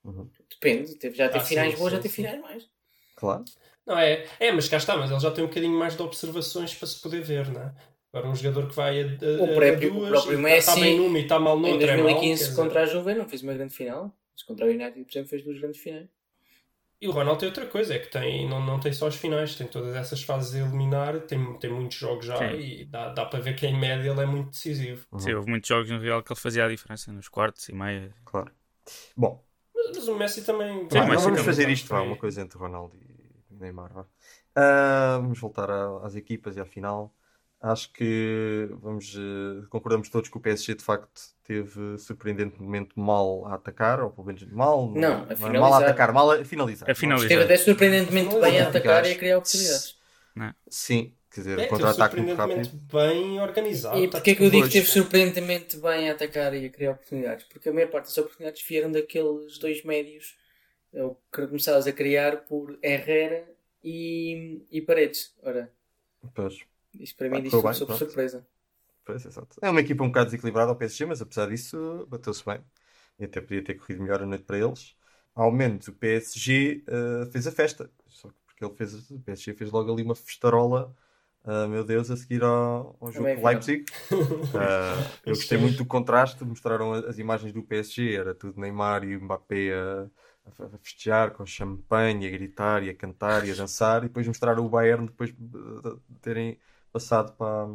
Uhum. 0.07 0.31
depende. 0.51 0.97
Teve, 0.97 1.17
já 1.17 1.29
teve 1.29 1.45
Ah, 1.45 1.45
finais 1.45 1.75
sim, 1.75 1.77
boas, 1.77 1.93
sim, 1.93 1.95
já 1.95 2.01
teve 2.01 2.15
sim. 2.15 2.15
finais 2.15 2.41
mais. 2.41 2.69
Claro. 3.17 3.45
Não, 3.87 3.99
é, 3.99 4.27
é, 4.41 4.53
mas 4.53 4.69
cá 4.69 4.77
está, 4.79 4.97
mas 4.97 5.11
ele 5.11 5.21
já 5.21 5.31
tem 5.31 5.45
um 5.45 5.49
bocadinho 5.49 5.79
mais 5.79 5.97
de 5.97 6.03
observações 6.03 6.75
para 6.75 6.89
se 6.89 7.01
poder 7.01 7.23
ver, 7.23 7.49
não 7.51 7.63
é? 7.63 7.75
Agora 8.13 8.29
um 8.31 8.35
jogador 8.37 8.69
que 8.69 8.75
vai 8.77 9.01
a, 9.03 9.07
a, 9.07 9.09
O 9.43 9.47
a 9.73 9.77
próprio- 9.79 9.97
o 9.99 10.03
duas, 10.03 10.11
próprio 10.11 10.39
e 10.49 10.55
está 10.59 10.77
Messi, 10.77 10.81
bem 10.83 10.97
numa 10.97 11.19
e 11.19 11.23
está 11.23 11.39
mal 11.39 11.59
Em 11.63 11.79
noutra, 11.79 11.93
é 11.93 11.97
mau, 11.97 12.33
2015 12.33 12.35
quer 12.35 12.49
dizer. 12.49 12.59
contra 12.59 12.83
a 12.83 12.87
Juve 12.93 13.15
não 13.15 13.29
fez 13.31 13.43
uma 13.43 13.55
grande 13.59 13.75
final. 13.81 14.03
Mas 14.33 14.43
contra 14.49 14.67
o 14.67 14.69
United, 14.69 15.05
por 15.05 15.13
exemplo, 15.13 15.31
fez 15.33 15.43
duas 15.45 15.59
grandes 15.61 15.81
finais. 15.81 16.09
E 17.01 17.09
o 17.09 17.11
Ronaldo 17.13 17.41
tem 17.41 17.49
outra 17.49 17.67
coisa, 17.67 17.95
é 17.95 17.99
que 17.99 18.09
tem, 18.11 18.49
não, 18.49 18.65
não 18.65 18.81
tem 18.81 18.93
só 18.93 19.07
as 19.07 19.17
finais, 19.17 19.55
tem 19.55 19.67
todas 19.67 19.95
essas 19.95 20.23
fases 20.23 20.55
a 20.55 20.59
eliminar, 20.67 21.21
tem, 21.27 21.59
tem 21.59 21.71
muitos 21.71 21.97
jogos 21.99 22.25
já 22.27 22.51
Sim. 22.51 22.55
e 22.55 22.85
dá, 22.87 23.11
dá 23.13 23.25
para 23.27 23.41
ver 23.41 23.55
que 23.55 23.67
em 23.67 23.79
média 23.79 24.11
ele 24.11 24.21
é 24.23 24.27
muito 24.27 24.51
decisivo. 24.51 25.07
Uhum. 25.13 25.21
Sim, 25.21 25.33
houve 25.35 25.49
muitos 25.51 25.69
jogos 25.69 25.91
no 25.91 25.99
Real 26.01 26.23
que 26.23 26.33
ele 26.33 26.41
fazia 26.41 26.65
a 26.65 26.69
diferença 26.69 27.13
nos 27.13 27.29
quartos 27.29 27.69
e 27.69 27.73
meia. 27.75 28.15
Claro. 28.25 28.51
Bom, 29.17 29.46
Mas, 29.95 30.09
o 30.09 30.15
Messi 30.17 30.43
também. 30.43 30.89
Sim, 30.91 30.99
mas 31.01 31.17
não 31.17 31.21
vamos 31.31 31.41
fazer 31.43 31.69
isto, 31.69 31.89
vá, 31.89 32.01
uma 32.03 32.17
coisa 32.17 32.41
entre 32.41 32.59
Ronaldo 32.59 32.97
e 33.51 33.55
Neymar. 33.55 33.93
Vá. 33.93 34.05
Ah, 34.55 35.19
vamos 35.21 35.39
voltar 35.39 35.71
a- 35.71 36.01
às 36.07 36.15
equipas 36.17 36.57
e 36.57 36.61
à 36.61 36.65
final. 36.65 37.15
Acho 37.61 37.91
que 37.93 38.69
vamos, 38.81 39.17
eh, 39.17 39.67
concordamos 39.71 40.09
todos 40.11 40.29
que 40.29 40.37
o 40.37 40.41
PSG 40.41 40.75
de 40.75 40.85
facto 40.85 41.21
teve 41.43 41.97
surpreendentemente 41.99 42.91
mal 42.99 43.47
a 43.47 43.55
atacar, 43.55 44.01
ou 44.03 44.11
pelo 44.11 44.27
menos 44.27 44.43
mal, 44.53 44.91
Não, 44.95 45.23
a 45.29 45.33
é 45.33 45.35
mal 45.35 45.35
a 45.35 45.37
finalizar. 45.37 45.83
atacar, 45.83 46.13
mal 46.13 46.31
a 46.33 46.45
finalizar. 46.45 46.91
A 46.91 46.95
finalizar. 46.95 47.31
Esteve 47.31 47.45
até 47.45 47.57
surpreendentemente 47.57 48.37
bem 48.39 48.61
a 48.61 48.69
atacar 48.69 49.07
e 49.07 49.13
a 49.13 49.17
criar 49.17 49.39
oportunidades. 49.39 49.97
Sim, 50.69 51.15
quer 51.37 51.43
dizer, 51.43 51.65
É, 51.65 51.67
teve 51.69 51.93
contra-ataque 51.93 52.17
muito 52.17 52.35
rápido. 52.35 52.71
bem 52.93 53.41
organizado. 53.41 54.05
E 54.05 54.09
porquê 54.09 54.31
é 54.33 54.35
que 54.35 54.43
eu 54.45 54.51
digo 54.51 54.63
que 54.69 54.69
esteve 54.79 54.87
surpreendentemente 54.87 55.77
bem 55.79 56.09
a 56.09 56.13
atacar 56.13 56.55
e 56.55 56.67
a 56.67 56.71
criar 56.71 56.93
oportunidades? 56.93 57.45
Porque 57.47 57.69
a 57.69 57.73
maior 57.73 57.91
parte 57.91 58.07
das 58.07 58.19
oportunidades 58.19 58.63
vieram 58.63 58.93
daqueles 58.93 59.59
dois 59.59 59.83
médios 59.85 60.37
eh, 60.95 61.11
que 61.33 61.47
começadas 61.47 61.87
a 61.87 61.93
criar 61.93 62.45
por 62.45 62.79
Herrera 62.83 63.49
e, 63.83 64.63
e 64.71 64.81
Paredes. 64.83 65.35
Ora, 65.43 65.73
Pois, 66.35 66.57
isso 66.95 67.17
para 67.17 67.31
mim 67.31 67.41
Ah, 67.41 67.43
diz 67.43 67.55
sobre 67.55 67.75
pronto. 67.87 67.95
surpresa. 67.95 68.45
pois, 69.05 69.25
exato. 69.27 69.59
É 69.63 69.71
uma 69.71 69.81
equipa 69.81 70.05
um 70.05 70.09
bocado 70.09 70.27
desequilibrada 70.27 70.71
ao 70.71 70.77
PSG, 70.79 71.07
mas 71.07 71.23
apesar 71.23 71.49
disso, 71.49 72.07
bateu-se 72.09 72.45
bem. 72.45 72.63
E 73.19 73.25
até 73.25 73.41
podia 73.41 73.65
ter 73.65 73.75
corrido 73.77 74.03
melhor 74.03 74.23
a 74.23 74.27
noite 74.27 74.45
para 74.45 74.59
eles. 74.59 74.97
Ao 75.35 75.51
menos 75.53 75.89
o 75.89 75.93
PSG 75.95 76.85
eh, 76.89 77.27
fez 77.33 77.47
a 77.47 77.53
festa. 77.53 77.91
Só 78.09 78.29
que 78.31 78.37
porque 78.47 78.65
ele 78.65 78.75
fez, 78.75 79.11
o 79.11 79.21
PSG 79.21 79.55
fez 79.55 79.71
logo 79.73 79.93
ali 79.93 80.03
uma 80.03 80.15
festarola, 80.17 80.95
ah, 81.47 81.69
meu 81.69 81.85
Deus, 81.85 82.11
a 82.11 82.17
seguir 82.17 82.43
ao, 82.45 82.97
ao 83.01 83.13
jogo 83.13 83.33
de 83.35 83.41
foi. 83.41 83.47
Leipzig. 83.47 83.87
Ah, 84.55 85.11
eu 85.27 85.37
gostei 85.37 85.59
muito 85.59 85.79
do 85.79 85.87
contraste. 85.87 86.45
Mostraram 86.45 86.93
as 86.95 87.19
imagens 87.19 87.53
do 87.53 87.63
PSG, 87.63 88.17
era 88.17 88.35
tudo 88.35 88.61
Neymar 88.61 89.05
e 89.05 89.19
Mbappé 89.19 89.75
a, 89.75 90.11
a- 90.47 90.79
festejar 90.81 91.33
com 91.33 91.47
champanhe, 91.47 92.27
a 92.29 92.31
gritar 92.31 92.83
e 92.85 92.91
a 92.91 92.95
cantar 92.97 93.47
e 93.47 93.53
a 93.53 93.55
dançar. 93.55 94.05
E 94.05 94.09
depois 94.09 94.27
mostraram 94.29 94.65
o 94.67 94.69
Bayern 94.71 95.07
depois 95.07 95.33
de 95.33 95.99
terem 96.23 96.59
passado 96.93 97.33
para, 97.37 97.67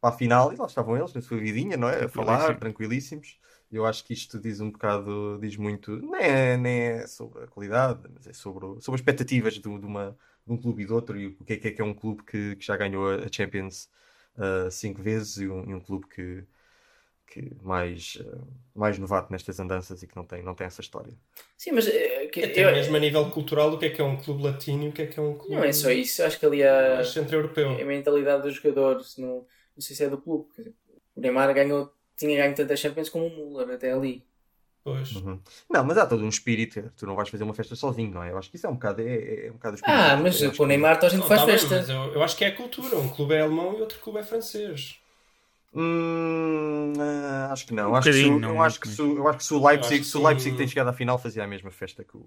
para 0.00 0.10
a 0.14 0.18
final. 0.18 0.52
E 0.52 0.56
lá 0.56 0.66
estavam 0.66 0.96
eles, 0.96 1.12
na 1.14 1.20
sua 1.22 1.38
vidinha, 1.38 1.76
não 1.76 1.88
é? 1.88 2.04
A 2.04 2.08
falar, 2.08 2.54
Tranquilíssimo. 2.54 2.58
tranquilíssimos. 2.58 3.38
Eu 3.70 3.84
acho 3.84 4.04
que 4.04 4.12
isto 4.12 4.38
diz 4.38 4.60
um 4.60 4.70
bocado, 4.70 5.38
diz 5.40 5.56
muito, 5.56 5.96
nem 6.00 6.20
é, 6.22 6.56
nem 6.56 6.80
é 6.82 7.06
sobre 7.06 7.44
a 7.44 7.46
qualidade, 7.48 8.08
mas 8.14 8.26
é 8.26 8.32
sobre, 8.32 8.64
sobre 8.80 8.96
as 8.96 9.00
expectativas 9.00 9.54
de, 9.54 9.60
de 9.62 9.68
uma, 9.68 10.16
de 10.46 10.52
um 10.52 10.56
clube 10.56 10.82
e 10.82 10.86
do 10.86 10.94
outro 10.94 11.18
e 11.18 11.26
o 11.28 11.44
que 11.44 11.54
é 11.54 11.56
que 11.56 11.68
é, 11.68 11.72
que 11.72 11.80
é 11.82 11.84
um 11.84 11.94
clube 11.94 12.22
que, 12.24 12.56
que 12.56 12.64
já 12.64 12.76
ganhou 12.76 13.10
a 13.10 13.28
Champions 13.32 13.88
uh, 14.36 14.70
cinco 14.70 15.02
vezes 15.02 15.38
e 15.38 15.48
um, 15.48 15.70
e 15.70 15.74
um 15.74 15.80
clube 15.80 16.06
que, 16.08 16.44
que 17.26 17.52
mais, 17.62 18.16
uh, 18.16 18.46
mais 18.74 18.98
novato 18.98 19.32
nestas 19.32 19.58
andanças 19.60 20.02
e 20.02 20.06
que 20.06 20.16
não 20.16 20.24
tem, 20.24 20.42
não 20.42 20.54
tem 20.54 20.66
essa 20.66 20.80
história. 20.80 21.12
Sim, 21.56 21.72
mas 21.72 21.86
eh, 21.88 22.26
que- 22.26 22.42
Até 22.44 22.62
eu- 22.64 22.72
mesmo 22.72 22.96
a 22.96 23.00
nível 23.00 23.30
cultural, 23.30 23.72
o 23.72 23.78
que 23.78 23.86
é 23.86 23.90
que 23.90 24.00
é 24.00 24.04
um 24.04 24.16
clube 24.16 24.42
latino 24.44 24.84
e 24.84 24.88
o 24.88 24.92
que 24.92 25.02
é 25.02 25.06
que 25.06 25.18
é 25.18 25.22
um 25.22 25.36
clube 25.36 25.56
não 25.56 25.64
é 25.64 25.72
só 25.72 25.90
isso. 25.90 26.22
Acho 26.22 26.38
que 26.38 26.46
ali 26.46 26.62
a, 26.62 27.02
centro-europeu. 27.04 27.70
a 27.70 27.84
mentalidade 27.84 28.42
dos 28.42 28.54
jogadores, 28.54 29.16
não, 29.16 29.46
não 29.74 29.80
sei 29.80 29.96
se 29.96 30.04
é 30.04 30.08
do 30.08 30.20
clube. 30.20 30.48
o 31.14 31.20
Neymar 31.20 31.52
ganhou, 31.54 31.92
tinha 32.16 32.36
ganho 32.36 32.54
tantas 32.54 32.78
Champions 32.80 33.08
como 33.08 33.26
o 33.26 33.30
Müller 33.30 33.70
até 33.74 33.92
ali. 33.92 34.24
Pois. 34.86 35.16
Uhum. 35.16 35.40
Não, 35.68 35.82
mas 35.82 35.98
há 35.98 36.06
todo 36.06 36.24
um 36.24 36.28
espírito, 36.28 36.92
tu 36.96 37.06
não 37.06 37.16
vais 37.16 37.28
fazer 37.28 37.42
uma 37.42 37.52
festa 37.52 37.74
sozinho, 37.74 38.12
não 38.14 38.22
é? 38.22 38.30
Eu 38.30 38.38
acho 38.38 38.48
que 38.48 38.54
isso 38.54 38.68
é 38.68 38.70
um 38.70 38.74
bocado, 38.74 39.02
é, 39.02 39.46
é 39.46 39.50
um 39.50 39.54
bocado 39.54 39.74
espírito. 39.74 40.00
Ah, 40.00 40.16
mas 40.16 40.38
com 40.38 40.46
o 40.46 40.50
que- 40.52 40.66
Neymar 40.66 40.94
toda 40.94 41.06
a 41.08 41.10
gente 41.10 41.20
Não, 41.22 41.26
faz 41.26 41.40
tá 41.40 41.46
bem, 41.46 41.58
festa. 41.58 41.76
mas 41.78 41.88
eu, 41.88 41.96
eu 42.14 42.22
acho 42.22 42.36
que 42.36 42.44
é 42.44 42.48
a 42.48 42.54
cultura. 42.54 42.96
Um 42.96 43.08
clube 43.08 43.34
é 43.34 43.40
alemão 43.40 43.76
e 43.76 43.80
outro 43.80 43.98
clube 43.98 44.20
é 44.20 44.22
francês. 44.22 45.00
Hum, 45.74 46.92
ah, 47.00 47.48
acho 47.52 47.66
que 47.66 47.74
não. 47.74 47.90
Um 47.90 47.96
acho 47.96 48.08
que 48.08 48.14
se, 48.14 48.20
o- 48.20 48.28
bocadinho, 48.28 48.48
eu, 48.48 48.54
não 48.54 48.62
acho 48.62 48.80
que 48.80 48.86
se, 48.88 49.02
o- 49.02 49.16
eu 49.16 49.28
acho 49.28 49.38
que 49.38 49.44
se 49.44 49.54
o 49.54 49.66
Leipzig, 49.66 50.04
se 50.04 50.16
o 50.16 50.24
Leipzig 50.24 50.56
tem 50.56 50.68
chegado 50.68 50.88
à 50.88 50.92
final, 50.92 51.18
fazia 51.18 51.42
a 51.42 51.46
mesma 51.48 51.72
festa 51.72 52.04
que 52.04 52.16
o, 52.16 52.24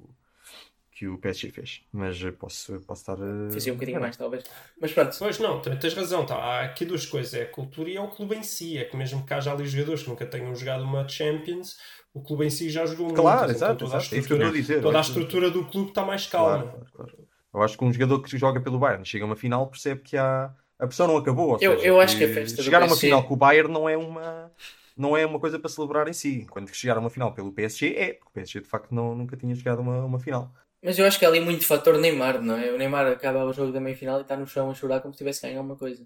que 0.99 1.07
o 1.07 1.17
PSG 1.17 1.49
fez. 1.51 1.81
Mas 1.93 2.21
eh, 2.21 2.29
posso, 2.31 2.77
posso 2.81 3.01
estar. 3.03 3.13
eh, 3.17 3.51
Fazia 3.53 3.71
um 3.71 3.77
bocadinho 3.77 3.95
enganado. 3.99 4.01
mais, 4.01 4.17
talvez. 4.17 4.43
Mas 4.81 4.91
pronto. 4.91 5.15
Pois 5.17 5.39
não, 5.39 5.61
também 5.61 5.79
tens 5.79 5.93
razão. 5.93 6.25
Tá. 6.25 6.35
Há 6.35 6.63
aqui 6.65 6.83
duas 6.83 7.05
coisas: 7.05 7.33
é 7.33 7.43
a 7.43 7.49
cultura 7.49 7.89
e 7.89 7.95
é 7.95 8.01
o 8.01 8.09
clube 8.09 8.35
em 8.35 8.43
si. 8.43 8.77
É 8.77 8.83
que 8.83 8.97
mesmo 8.97 9.25
que 9.25 9.33
haja 9.33 9.53
ali 9.53 9.65
jogadores 9.65 10.03
que 10.03 10.09
nunca 10.09 10.25
tenham 10.25 10.53
jogado 10.53 10.83
uma 10.83 11.07
Champions, 11.07 11.77
o 12.13 12.21
clube 12.21 12.45
em 12.45 12.49
si 12.49 12.69
já 12.69 12.85
jogou 12.85 13.13
Claro, 13.13 13.39
muito. 13.45 13.51
exato, 13.55 13.73
Então 13.75 13.87
toda 13.87 13.97
a 13.97 13.99
exato. 14.01 14.15
É 14.15 14.17
isso 14.19 14.27
que 14.27 14.33
eu 14.33 14.37
estou 14.37 14.49
a 14.49 14.51
estrutura, 14.51 14.61
dizer. 14.61 14.81
toda 14.81 14.97
a 14.99 15.01
que- 15.01 15.07
estrutura 15.07 15.49
do 15.49 15.65
clube 15.65 15.89
está 15.89 16.03
mais 16.03 16.27
calma. 16.27 16.63
Claro, 16.63 16.85
claro, 16.91 17.11
claro. 17.11 17.27
Eu 17.53 17.61
acho 17.63 17.77
que 17.77 17.83
um 17.85 17.93
jogador 17.93 18.21
que 18.21 18.37
joga 18.37 18.59
pelo 18.61 18.77
Bayern 18.77 19.05
chega 19.05 19.23
a 19.23 19.27
uma 19.27 19.35
final 19.37 19.67
percebe 19.67 20.01
que 20.01 20.17
há... 20.17 20.53
a 20.77 20.85
pressão 20.85 21.07
não 21.07 21.15
acabou. 21.17 21.51
ou 21.51 21.57
Eu- 21.61 21.75
seja, 21.77 21.87
eu 21.87 21.99
acho 22.01 22.17
que 22.17 22.25
a 22.25 22.33
festa 22.33 22.61
chegar 22.61 22.81
a 22.83 22.85
uma 22.85 22.95
final 22.97 23.23
com 23.23 23.33
o 23.33 23.37
Bayern 23.37 23.71
não 23.71 23.87
é 23.89 23.95
uma 23.97 24.51
não 24.95 25.15
é 25.15 25.25
uma 25.25 25.39
coisa 25.39 25.57
para 25.57 25.69
celebrar 25.69 26.09
em 26.09 26.13
si. 26.13 26.45
Quando 26.49 26.67
chegar 26.75 26.97
a 26.97 26.99
uma 26.99 27.09
final 27.09 27.33
pelo 27.33 27.53
PSG 27.53 27.95
é, 27.95 28.13
porque 28.15 28.27
o 28.29 28.31
PSG 28.33 28.59
de 28.59 28.67
facto 28.67 28.93
não, 28.93 29.15
nunca 29.15 29.37
tinha 29.37 29.55
chegado 29.55 29.77
a 29.79 29.81
uma, 29.81 30.03
uma 30.03 30.19
final. 30.19 30.53
Mas 30.81 30.97
eu 30.97 31.05
acho 31.05 31.19
que 31.19 31.25
há 31.25 31.27
ali 31.27 31.39
muito 31.41 31.65
fator 31.65 31.97
Neymar, 31.97 32.41
não 32.41 32.55
é? 32.57 32.71
O 32.71 32.77
Neymar 32.77 33.07
acaba 33.07 33.43
o 33.45 33.53
jogo 33.53 33.71
da 33.71 33.79
meia-final 33.81 34.19
e 34.19 34.21
está 34.21 34.37
no 34.37 34.47
chão 34.47 34.71
a 34.71 34.73
chorar 34.73 35.01
como 35.01 35.13
se 35.13 35.17
tivesse 35.19 35.41
ganho 35.41 35.57
alguma 35.57 35.75
coisa. 35.77 36.05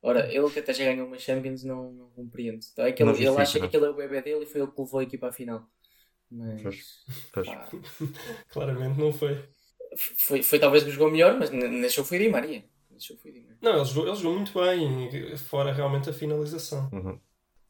Ora, 0.00 0.32
ele 0.32 0.48
que 0.50 0.58
até 0.60 0.72
já 0.72 0.84
ganhou 0.84 1.06
uma 1.06 1.18
Champions 1.18 1.64
não, 1.64 1.92
não 1.92 2.10
compreende. 2.10 2.66
Então, 2.72 2.84
é 2.84 2.92
que 2.92 3.02
ele, 3.02 3.10
Não 3.10 3.16
ele 3.16 3.24
justifica, 3.26 3.42
acha 3.42 3.52
que 3.54 3.58
não. 3.60 3.66
aquele 3.66 3.84
é 3.86 3.90
o 3.90 3.94
bebê 3.94 4.22
dele 4.22 4.44
e 4.44 4.46
foi 4.46 4.60
ele 4.60 4.70
que 4.70 4.80
levou 4.80 5.00
a 5.00 5.02
equipa 5.04 5.28
à 5.28 5.32
final. 5.32 5.66
Mas 6.30 6.62
Pois. 6.62 7.04
Pois. 7.32 7.48
Claramente 8.48 8.98
não 8.98 9.12
foi. 9.12 9.48
foi, 9.96 10.42
foi 10.42 10.58
talvez 10.58 10.82
o 10.82 10.86
que 10.86 10.92
jogou 10.92 11.10
melhor, 11.10 11.38
mas 11.38 11.50
nesse 11.50 11.96
jogo 11.96 12.08
foi 12.08 12.18
Di 12.18 12.28
Maria. 12.28 12.64
Foi 13.20 13.32
Di 13.32 13.40
Maria. 13.40 13.58
Não, 13.60 13.76
ele 13.76 13.84
jogou, 13.84 14.06
ele 14.06 14.16
jogou 14.16 14.34
muito 14.36 14.52
bem, 14.60 15.36
fora 15.36 15.72
realmente 15.72 16.10
a 16.10 16.12
finalização. 16.12 16.88
Uhum. 16.92 17.18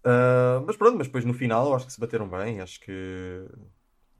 Ah, 0.04 0.62
mas 0.66 0.76
pronto, 0.76 0.96
mas 0.96 1.06
depois 1.06 1.24
no 1.24 1.34
final 1.34 1.66
eu 1.68 1.74
acho 1.74 1.86
que 1.86 1.92
se 1.92 2.00
bateram 2.00 2.28
bem, 2.28 2.60
acho 2.60 2.80
que 2.80 3.46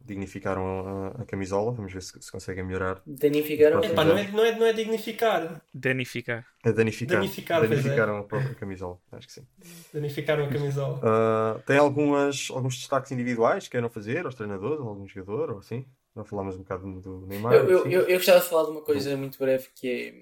dignificaram 0.05 1.15
a, 1.17 1.23
a 1.23 1.25
camisola. 1.25 1.73
Vamos 1.73 1.93
ver 1.93 2.03
se, 2.03 2.21
se 2.21 2.31
conseguem 2.31 2.65
melhorar. 2.65 3.01
Danificaram. 3.07 3.83
Epá, 3.83 4.05
não, 4.05 4.17
é, 4.17 4.31
não, 4.31 4.45
é, 4.45 4.59
não 4.59 4.67
é 4.67 4.73
dignificar. 4.73 5.62
Danificar. 5.73 6.47
A 6.65 6.71
danificar. 6.71 7.19
Danificar, 7.19 7.65
é. 7.65 7.69
Danificaram 7.69 8.19
a 8.19 8.25
própria 8.25 8.55
camisola, 8.55 8.99
acho 9.12 9.27
que 9.27 9.33
sim. 9.33 9.47
Danificaram 9.93 10.45
a 10.45 10.49
camisola. 10.49 11.01
Ah, 11.03 11.61
tem 11.67 11.77
algumas, 11.79 12.49
alguns 12.51 12.77
destaques 12.77 13.11
individuais 13.12 13.65
que 13.65 13.71
queiram 13.71 13.91
fazer 13.91 14.25
aos 14.25 14.35
treinadores, 14.35 14.81
ou 14.81 14.88
algum 14.88 15.07
jogador, 15.07 15.51
ou 15.51 15.59
assim? 15.59 15.85
Já 16.15 16.25
falámos 16.25 16.57
um 16.57 16.59
bocado 16.59 17.01
do 17.01 17.27
Neymar. 17.27 17.55
Eu, 17.55 17.69
eu, 17.69 17.87
eu, 17.87 18.01
eu 18.03 18.17
gostava 18.19 18.41
de 18.41 18.47
falar 18.47 18.65
de 18.65 18.71
uma 18.71 18.83
coisa 18.83 19.17
muito 19.17 19.38
breve 19.38 19.69
que 19.75 19.88
é 19.88 20.15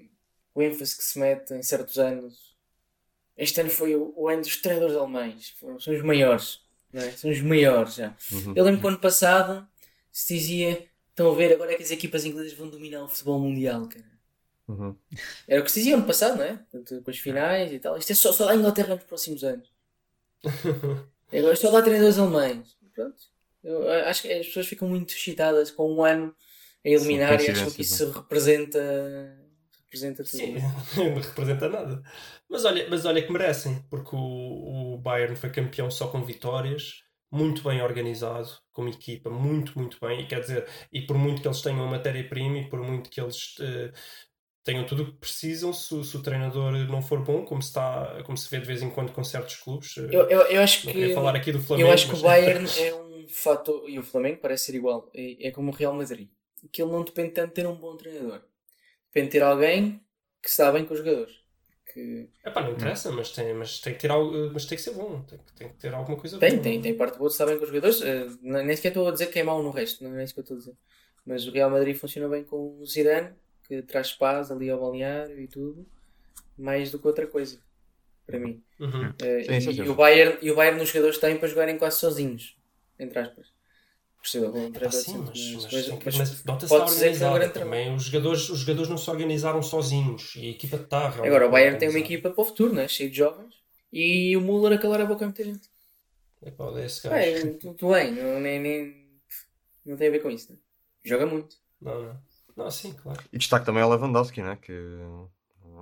o 0.53 0.61
ênfase 0.61 0.95
que 0.97 1.03
se 1.03 1.19
mete 1.19 1.53
em 1.53 1.63
certos 1.63 1.97
anos. 1.97 2.55
Este 3.37 3.61
ano 3.61 3.69
foi 3.69 3.95
o, 3.95 4.13
o 4.15 4.27
ano 4.29 4.41
dos 4.41 4.57
treinadores 4.57 4.95
alemães. 4.95 5.55
São 5.79 5.93
os 5.93 6.01
maiores. 6.01 6.61
não 6.93 7.01
é? 7.01 7.11
São 7.11 7.31
os 7.31 7.41
maiores 7.41 7.95
já. 7.95 8.15
Uhum. 8.31 8.53
Eu 8.55 8.63
lembro 8.63 8.79
que 8.79 8.85
o 8.85 8.89
ano 8.89 8.99
passado 8.99 9.67
se 10.11 10.35
dizia: 10.35 10.87
estão 11.09 11.31
a 11.31 11.35
ver, 11.35 11.53
agora 11.53 11.73
é 11.73 11.75
que 11.75 11.83
as 11.83 11.91
equipas 11.91 12.25
inglesas 12.25 12.53
vão 12.53 12.69
dominar 12.69 13.03
o 13.03 13.07
futebol 13.07 13.39
mundial, 13.39 13.87
cara. 13.87 14.11
Uhum. 14.67 14.95
Era 15.47 15.61
o 15.61 15.63
que 15.63 15.71
se 15.71 15.79
dizia 15.79 15.95
ano 15.95 16.05
passado, 16.05 16.37
não 16.37 16.45
é? 16.45 16.53
Portanto, 16.71 17.03
Com 17.03 17.11
as 17.11 17.17
finais 17.17 17.71
e 17.73 17.79
tal. 17.79 17.97
Isto 17.97 18.11
é 18.11 18.15
só, 18.15 18.31
só 18.31 18.45
da 18.45 18.55
Inglaterra 18.55 18.95
nos 18.95 19.03
próximos 19.03 19.43
anos. 19.43 19.69
Agora 21.33 21.55
só 21.55 21.71
dá 21.71 21.81
treinadores 21.81 22.17
alemães. 22.17 22.77
Pronto. 22.93 23.31
Eu 23.63 23.89
acho 24.07 24.23
que 24.23 24.31
as 24.31 24.47
pessoas 24.47 24.67
ficam 24.67 24.87
muito 24.87 25.13
excitadas 25.13 25.69
com 25.71 25.93
um 25.93 26.03
ano 26.03 26.35
a 26.83 26.89
eliminar 26.89 27.39
e 27.41 27.49
acham 27.49 27.69
que 27.69 27.81
isso 27.81 28.09
representa, 28.09 28.79
representa 29.83 30.23
tudo. 30.23 30.37
Sim, 30.37 30.55
não 30.97 31.15
representa 31.15 31.69
nada. 31.69 32.03
Mas 32.49 32.65
olha, 32.65 32.89
mas 32.89 33.05
olha 33.05 33.21
que 33.21 33.31
merecem, 33.31 33.85
porque 33.89 34.15
o, 34.15 34.95
o 34.95 34.97
Bayern 34.97 35.35
foi 35.35 35.51
campeão 35.51 35.91
só 35.91 36.07
com 36.07 36.23
vitórias, 36.23 37.03
muito 37.31 37.63
bem 37.63 37.81
organizado, 37.81 38.49
como 38.71 38.89
equipa, 38.89 39.29
muito, 39.29 39.77
muito 39.79 39.97
bem. 40.01 40.21
E 40.21 40.27
quer 40.27 40.41
dizer, 40.41 40.67
e 40.91 41.01
por 41.05 41.17
muito 41.17 41.41
que 41.41 41.47
eles 41.47 41.61
tenham 41.61 41.83
a 41.87 41.91
matéria-prima 41.91 42.59
e 42.59 42.69
por 42.69 42.81
muito 42.81 43.09
que 43.09 43.21
eles 43.21 43.55
eh, 43.61 43.91
tenham 44.63 44.85
tudo 44.85 45.03
o 45.03 45.05
que 45.13 45.19
precisam, 45.19 45.73
se, 45.73 45.93
o- 45.95 46.03
se 46.03 46.17
o 46.17 46.21
treinador 46.23 46.73
não 46.89 47.01
for 47.01 47.23
bom, 47.23 47.45
como 47.45 47.61
se, 47.61 47.69
está, 47.69 48.23
como 48.25 48.37
se 48.37 48.49
vê 48.49 48.59
de 48.59 48.67
vez 48.67 48.81
em 48.81 48.89
quando 48.91 49.11
com 49.13 49.23
certos 49.23 49.55
clubes. 49.57 49.97
eh, 49.97 50.09
Eu, 50.11 50.29
eu, 50.29 50.41
eu 50.43 50.61
acho 50.61 50.85
não 50.85 50.91
que, 50.93 51.13
falar 51.13 51.35
aqui 51.35 51.51
do 51.51 51.61
Flamengo. 51.61 51.89
eu 51.89 51.93
acho 51.93 52.07
que 52.07 52.13
o 52.15 52.17
mas- 52.17 52.21
Bayern 52.21 52.67
é 52.79 52.93
um 52.95 53.27
fator, 53.27 53.89
e 53.89 53.97
o 53.99 54.03
Flamengo 54.03 54.39
parece 54.41 54.65
ser 54.65 54.75
igual, 54.75 55.09
é, 55.13 55.47
é 55.47 55.51
como 55.51 55.71
o 55.71 55.75
Real 55.75 55.93
Madrid. 55.93 56.29
Que 56.71 56.81
ele 56.81 56.91
não 56.91 57.03
depende 57.03 57.31
tanto 57.31 57.49
de 57.49 57.53
ter 57.55 57.67
um 57.67 57.75
bom 57.75 57.95
treinador. 57.97 58.41
Depende 59.07 59.27
de 59.27 59.31
ter 59.33 59.43
alguém 59.43 60.01
que 60.43 60.49
se 60.51 60.59
dá 60.59 60.71
bem 60.71 60.85
com 60.85 60.93
os 60.93 60.99
jogadores. 60.99 61.40
Que 61.93 62.27
Epá, 62.43 62.61
não 62.61 62.71
interessa, 62.71 63.11
mas 63.11 63.31
tem, 63.31 63.53
mas 63.53 63.79
tem 63.79 63.93
que 63.93 63.99
ter 63.99 64.09
algo, 64.11 64.51
mas 64.51 64.65
tem 64.65 64.75
que 64.77 64.83
ser 64.83 64.93
bom, 64.93 65.21
tem, 65.23 65.37
que- 65.39 65.53
tem 65.53 65.69
que 65.69 65.75
ter 65.75 65.93
alguma 65.93 66.17
coisa 66.17 66.39
Tem, 66.39 66.51
boa. 66.51 66.63
tem, 66.63 66.81
tem 66.81 66.97
parte 66.97 67.17
boa 67.17 67.27
de 67.29 67.33
estar 67.33 67.45
bem 67.45 67.57
com 67.57 67.63
os 67.63 67.69
jogadores. 67.69 68.01
eh, 68.01 68.27
nem 68.41 68.75
sequer 68.75 68.89
estou 68.89 69.07
a 69.07 69.11
dizer 69.11 69.27
que 69.27 69.39
é 69.39 69.43
mau 69.43 69.61
no 69.61 69.69
resto, 69.69 70.03
não 70.03 70.17
é 70.17 70.23
isso 70.23 70.33
que 70.33 70.39
eu 70.39 70.43
estou 70.43 70.55
a 70.55 70.59
dizer. 70.59 70.75
Mas 71.25 71.45
o 71.47 71.51
Real 71.51 71.69
Madrid 71.69 71.95
funciona 71.95 72.27
bem 72.27 72.43
com 72.43 72.79
o 72.79 72.85
Zidane, 72.85 73.35
que 73.67 73.81
traz 73.83 74.11
paz 74.13 74.49
ali 74.51 74.69
ao 74.69 74.79
balneário 74.79 75.39
e 75.39 75.47
tudo, 75.47 75.85
mais 76.57 76.91
do 76.91 76.99
que 76.99 77.07
outra 77.07 77.27
coisa, 77.27 77.59
para 78.25 78.39
mim. 78.39 78.63
Uhum. 78.79 79.13
Eh, 79.21 79.41
Sim, 79.43 79.61
sim, 79.61 79.73
e, 79.73 79.75
sim. 79.83 79.89
o 79.89 79.95
Bayern, 79.95 80.37
e 80.41 80.51
o 80.51 80.55
Bayern 80.55 80.79
nos 80.79 80.89
jogadores 80.89 81.17
têm 81.19 81.37
para 81.37 81.47
jogarem 81.47 81.77
quase 81.77 81.99
sozinhos, 81.99 82.57
entre 82.99 83.19
aspas. 83.19 83.47
Sim, 84.23 84.39
assim, 84.85 85.17
mas, 85.17 85.53
mas, 85.53 85.71
mas- 85.73 85.87
mas 85.89 86.15
mas 86.15 86.43
nota-se 86.45 86.69
pode 86.69 86.83
está 86.91 87.03
é 87.25 87.29
um 87.29 87.33
organizado 87.33 87.33
grande 87.35 87.53
também. 87.53 87.95
Os 87.95 88.03
jogadores, 88.03 88.49
os 88.49 88.59
jogadores 88.59 88.89
não 88.89 88.97
se 88.97 89.09
organizaram 89.09 89.61
sozinhos 89.63 90.33
e 90.35 90.47
a 90.47 90.51
equipa 90.51 90.75
está 90.75 91.09
realmente 91.09 91.27
Agora, 91.27 91.47
o 91.47 91.51
Bayern 91.51 91.77
tem 91.79 91.89
uma 91.89 91.97
organizada. 91.97 92.13
equipa 92.15 92.29
para 92.31 92.41
o 92.41 92.45
futuro, 92.45 92.73
né? 92.73 92.87
cheio 92.87 93.09
de 93.09 93.17
jovens, 93.17 93.55
e 93.91 94.35
o 94.37 94.41
Müller 94.41 94.73
a 94.73 94.81
calar 94.81 95.01
a 95.01 95.05
boca 95.05 95.25
a 95.25 95.27
muita 95.27 95.43
gente. 95.43 95.69
Epá, 96.43 96.65
olha 96.65 96.85
esse 96.85 97.07
gajo. 97.07 97.47
É, 97.47 97.51
tudo 97.53 97.89
bem, 97.89 98.11
não, 98.11 98.39
nem, 98.39 98.59
nem, 98.59 99.07
não 99.85 99.97
tem 99.97 100.07
a 100.07 100.11
ver 100.11 100.19
com 100.19 100.29
isso. 100.29 100.51
Né? 100.51 100.57
Joga 101.03 101.25
muito. 101.25 101.55
Não, 101.81 102.01
não. 102.01 102.21
Não, 102.55 102.69
sim, 102.71 102.93
claro. 102.93 103.21
E 103.31 103.37
destaque 103.37 103.65
também 103.65 103.81
ao 103.81 103.89
Lewandowski, 103.89 104.41
né? 104.41 104.57
que 104.61 104.71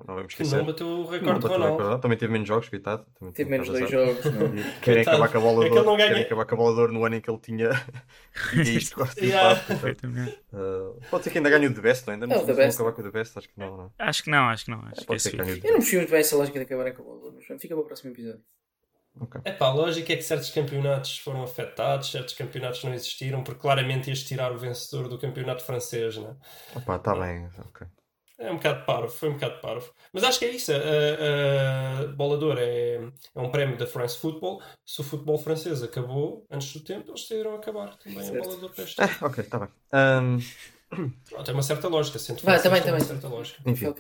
não 0.08 0.16
vamos 0.16 0.34
Que 0.36 0.42
esquecer. 0.44 0.58
não 0.58 0.66
bateu 0.66 0.88
o 0.88 0.98
Não 1.04 1.06
recorde 1.10 1.40
de 1.40 1.48
Ronaldo. 1.48 1.78
recorde. 1.78 2.02
Também 2.02 2.18
teve 2.18 2.34
menos 2.34 2.48
jogos, 2.48 2.70
coitado. 2.70 3.06
Também 3.18 3.34
Teve 3.34 3.50
menos 3.50 3.68
dois 3.68 3.90
jogos. 3.90 4.26
Não. 4.26 4.56
E 4.56 4.80
Querem 4.82 5.02
acabar 5.02 5.30
com 5.32 5.38
a 5.38 5.42
bola 5.42 5.66
É 5.66 5.70
de 5.70 5.76
que 5.76 5.76
não 5.82 5.86
ouro. 5.86 5.98
ganha- 5.98 6.10
Querem 6.10 6.24
acabar 6.24 6.46
com 6.46 6.56
a 6.56 6.58
bola 6.58 6.74
de 6.76 6.80
ouro 6.82 6.94
no 6.94 7.06
ano 7.06 7.16
em 7.16 7.22
que 7.22 7.30
ele 7.30 7.40
tinha, 7.40 7.70
tinha 8.52 8.64
isto 8.64 8.96
quase 8.96 9.26
Yeah. 9.26 9.60
Perfeitamente. 9.62 10.40
Pode 11.10 11.24
ser 11.24 11.30
que 11.32 11.38
ainda 11.38 11.50
ganhe 11.50 11.68
o 11.68 11.74
The 11.74 11.82
Best, 11.82 12.08
não? 12.08 12.14
ainda 12.14 12.28
não 12.28 12.36
É, 12.36 12.38
o 12.40 12.46
sei 12.46 12.48
The 12.48 12.54
se 12.54 12.58
vão 12.58 12.66
Best. 12.68 12.82
acabar 12.82 12.92
com 12.96 13.02
o 13.02 13.04
The 13.06 13.12
Best, 13.20 13.38
acho 13.38 13.50
que 13.50 13.60
não, 13.60 13.78
não. 13.78 13.94
Acho 14.00 14.24
que 14.24 14.30
não, 14.30 14.50
acho 14.50 14.66
que 14.66 14.72
não. 14.72 14.80
Acho 14.80 14.96
que 14.96 15.02
é 15.02 15.06
Pode 15.06 15.22
ser 15.22 15.30
que 15.32 15.36
o 15.36 15.40
The 15.40 15.44
Eu 15.44 15.48
não 15.48 15.62
Best. 15.62 15.74
percebi 15.74 15.98
muito 15.98 16.12
bem 16.12 16.20
essa 16.20 16.36
lógica 16.36 16.60
de 16.60 16.66
acabarem 16.66 16.94
com 16.94 17.02
a 17.02 17.06
bola, 17.06 17.32
mas 17.36 17.46
pronto, 17.46 17.60
fica 17.62 17.76
para 17.76 17.84
o 17.84 17.86
próximo 17.88 18.12
episódio. 18.12 18.42
Ok. 19.22 19.42
Epá, 19.44 19.66
a 19.66 19.74
lógica 19.74 20.14
é 20.14 20.16
que 20.16 20.22
certos 20.22 20.50
campeonatos 20.52 21.18
foram 21.18 21.44
afetados, 21.44 22.12
certos 22.12 22.34
campeonatos 22.36 22.84
não 22.84 22.94
existiram, 22.94 23.44
porque 23.44 23.60
claramente 23.60 24.08
ias 24.10 24.24
tirar 24.24 24.52
o 24.54 24.58
vencedor 24.58 25.10
do 25.10 25.18
campeonato 25.18 25.64
francês, 25.64 26.16
né? 26.18 26.36
Opa, 26.76 26.96
está 26.96 27.16
bem, 27.16 27.50
ok. 27.68 27.86
É 28.40 28.50
um 28.50 28.56
bocado 28.56 28.86
parvo, 28.86 29.10
foi 29.10 29.30
um 29.30 29.34
bocado 29.34 29.60
parvo. 29.60 29.94
Mas 30.14 30.24
acho 30.24 30.40
que 30.40 30.46
é 30.46 30.52
isso. 30.52 30.72
A, 30.72 30.76
a, 30.78 32.00
a 32.04 32.08
bola 32.08 32.38
de 32.38 32.46
ouro 32.46 32.60
é, 32.60 32.96
é 33.36 33.40
um 33.40 33.50
prémio 33.52 33.78
da 33.78 33.86
France 33.86 34.18
Football. 34.18 34.62
Se 34.86 35.02
o 35.02 35.04
futebol 35.04 35.38
francês 35.38 35.84
acabou 35.84 36.46
antes 36.50 36.72
do 36.74 36.80
tempo, 36.80 37.12
eles 37.12 37.22
decidiram 37.22 37.54
acabar 37.56 37.98
também 37.98 38.20
a 38.20 38.24
Certo. 38.24 38.44
bola 38.46 38.56
de 38.58 38.64
ouro 38.64 38.74
para. 38.76 38.86
Ah, 39.06 39.26
ok, 39.26 39.44
está 39.44 39.60
bem. 39.60 39.70
Pronto, 41.28 41.44
Tem 41.44 41.54
uma 41.54 41.64
certa 41.64 41.88
lógica. 41.90 42.18
Sendo 42.18 42.42
Vai, 42.42 42.62
também, 42.62 42.82
tem 42.82 42.92
uma 42.92 43.00
também. 43.00 43.08
certa 43.22 43.28
lógica. 43.28 43.62
enfim, 43.70 43.94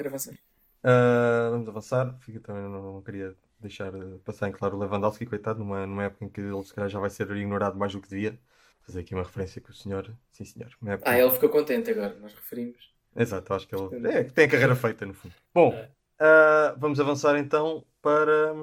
ah, 0.83 1.49
vamos 1.51 1.67
avançar. 1.67 2.15
Fica, 2.21 2.39
também 2.39 2.63
não, 2.63 2.93
não 2.93 3.01
queria 3.01 3.35
deixar 3.59 3.93
eh, 3.93 4.17
passar 4.23 4.47
em 4.47 4.53
claro 4.53 4.77
o 4.77 4.79
Lewandowski, 4.79 5.25
coitado, 5.25 5.59
numa, 5.59 5.85
numa 5.85 6.05
época 6.05 6.23
em 6.23 6.29
que 6.29 6.39
ele 6.39 6.63
se 6.63 6.73
calhar 6.73 6.89
já 6.89 6.99
vai 6.99 7.09
ser 7.09 7.29
ignorado 7.31 7.77
mais 7.77 7.91
do 7.91 7.99
que 8.01 8.07
devia. 8.09 8.39
Fazer 8.81 9.01
aqui 9.01 9.13
uma 9.13 9.23
referência 9.23 9.61
com 9.61 9.69
o 9.71 9.75
senhor. 9.75 10.09
Sim, 10.31 10.45
senhor. 10.45 10.69
Época- 10.85 11.11
Ah, 11.11 11.19
ele 11.19 11.29
ficou 11.31 11.49
contente 11.49 11.91
agora, 11.91 12.15
nós 12.21 12.33
referimos. 12.33 12.97
Exato, 13.15 13.53
acho 13.53 13.67
que 13.67 13.75
ele 13.75 14.07
é, 14.07 14.23
tem 14.23 14.45
a 14.45 14.49
carreira 14.49 14.75
feita 14.75 15.05
no 15.05 15.13
fundo. 15.13 15.33
Bom, 15.53 15.73
É. 15.73 15.89
ah, 16.19 16.75
vamos 16.77 16.99
avançar 16.99 17.37
então 17.37 17.83
para, 18.01 18.53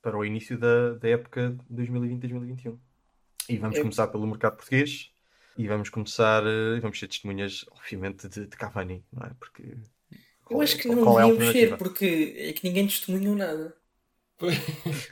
para 0.00 0.16
o 0.16 0.24
início 0.24 0.56
da, 0.58 0.94
da 0.94 1.08
época 1.08 1.56
2020-2021. 1.72 2.78
E 3.48 3.58
vamos 3.58 3.76
Eu- 3.76 3.82
começar 3.82 4.06
pelo 4.08 4.26
mercado 4.26 4.56
português 4.56 5.10
e 5.58 5.68
vamos 5.68 5.88
começar, 5.90 6.42
eh, 6.46 6.80
vamos 6.80 6.98
ser 6.98 7.08
testemunhas, 7.08 7.64
obviamente, 7.72 8.26
de, 8.28 8.46
de 8.46 8.56
Cavani, 8.56 9.04
não 9.12 9.26
é? 9.26 9.30
Porque. 9.38 9.76
Eu 10.50 10.60
é- 10.60 10.64
acho 10.64 10.78
que 10.78 10.88
não 10.88 11.18
é 11.18 11.22
devíamos 11.26 11.36
ser, 11.36 11.46
alternativa? 11.72 11.76
porque 11.76 12.34
é 12.38 12.52
que 12.52 12.66
ninguém 12.66 12.86
testemunhou 12.86 13.34
nada. 13.36 13.74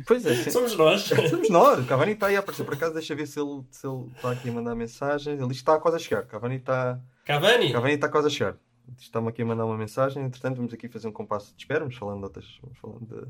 Pois 0.07 0.27
é, 0.27 0.35
sim. 0.35 0.51
Somos 0.51 0.75
nós. 0.77 1.03
Somos 1.31 1.49
nós, 1.49 1.79
o 1.85 1.87
Cavani 1.87 2.13
está 2.13 2.27
aí 2.27 2.37
a 2.37 2.41
aparecer. 2.41 2.65
Por 2.65 2.75
acaso, 2.75 2.95
deixa 2.95 3.15
ver 3.15 3.27
se 3.27 3.39
ele, 3.41 3.63
se 3.71 3.87
ele 3.87 4.07
está 4.17 4.33
aqui 4.33 4.49
a 4.49 4.53
mandar 4.53 4.75
mensagens. 4.75 5.41
Ele 5.41 5.53
está 5.53 5.79
quase 5.79 5.97
a 5.97 6.01
chegar. 6.01 6.27
Cavani 6.27 6.57
está. 6.57 7.01
Cavani? 7.25 7.73
Cavani 7.73 7.95
está 7.95 8.09
quase 8.09 8.27
a 8.27 8.31
chegar. 8.31 8.57
Está-me 8.99 9.29
aqui 9.29 9.43
a 9.43 9.45
mandar 9.47 9.65
uma 9.65 9.77
mensagem. 9.77 10.23
Entretanto, 10.25 10.57
vamos 10.57 10.73
aqui 10.75 10.89
fazer 10.89 11.09
um 11.09 11.13
compasso 11.13 11.55
de 11.55 11.63
espera. 11.63 11.81
Vamos 11.81 11.97
falando 11.97 12.19
de 12.19 12.25
outras. 12.25 12.59
Vamos 12.63 12.79
falando 12.79 13.07
de- 13.07 13.29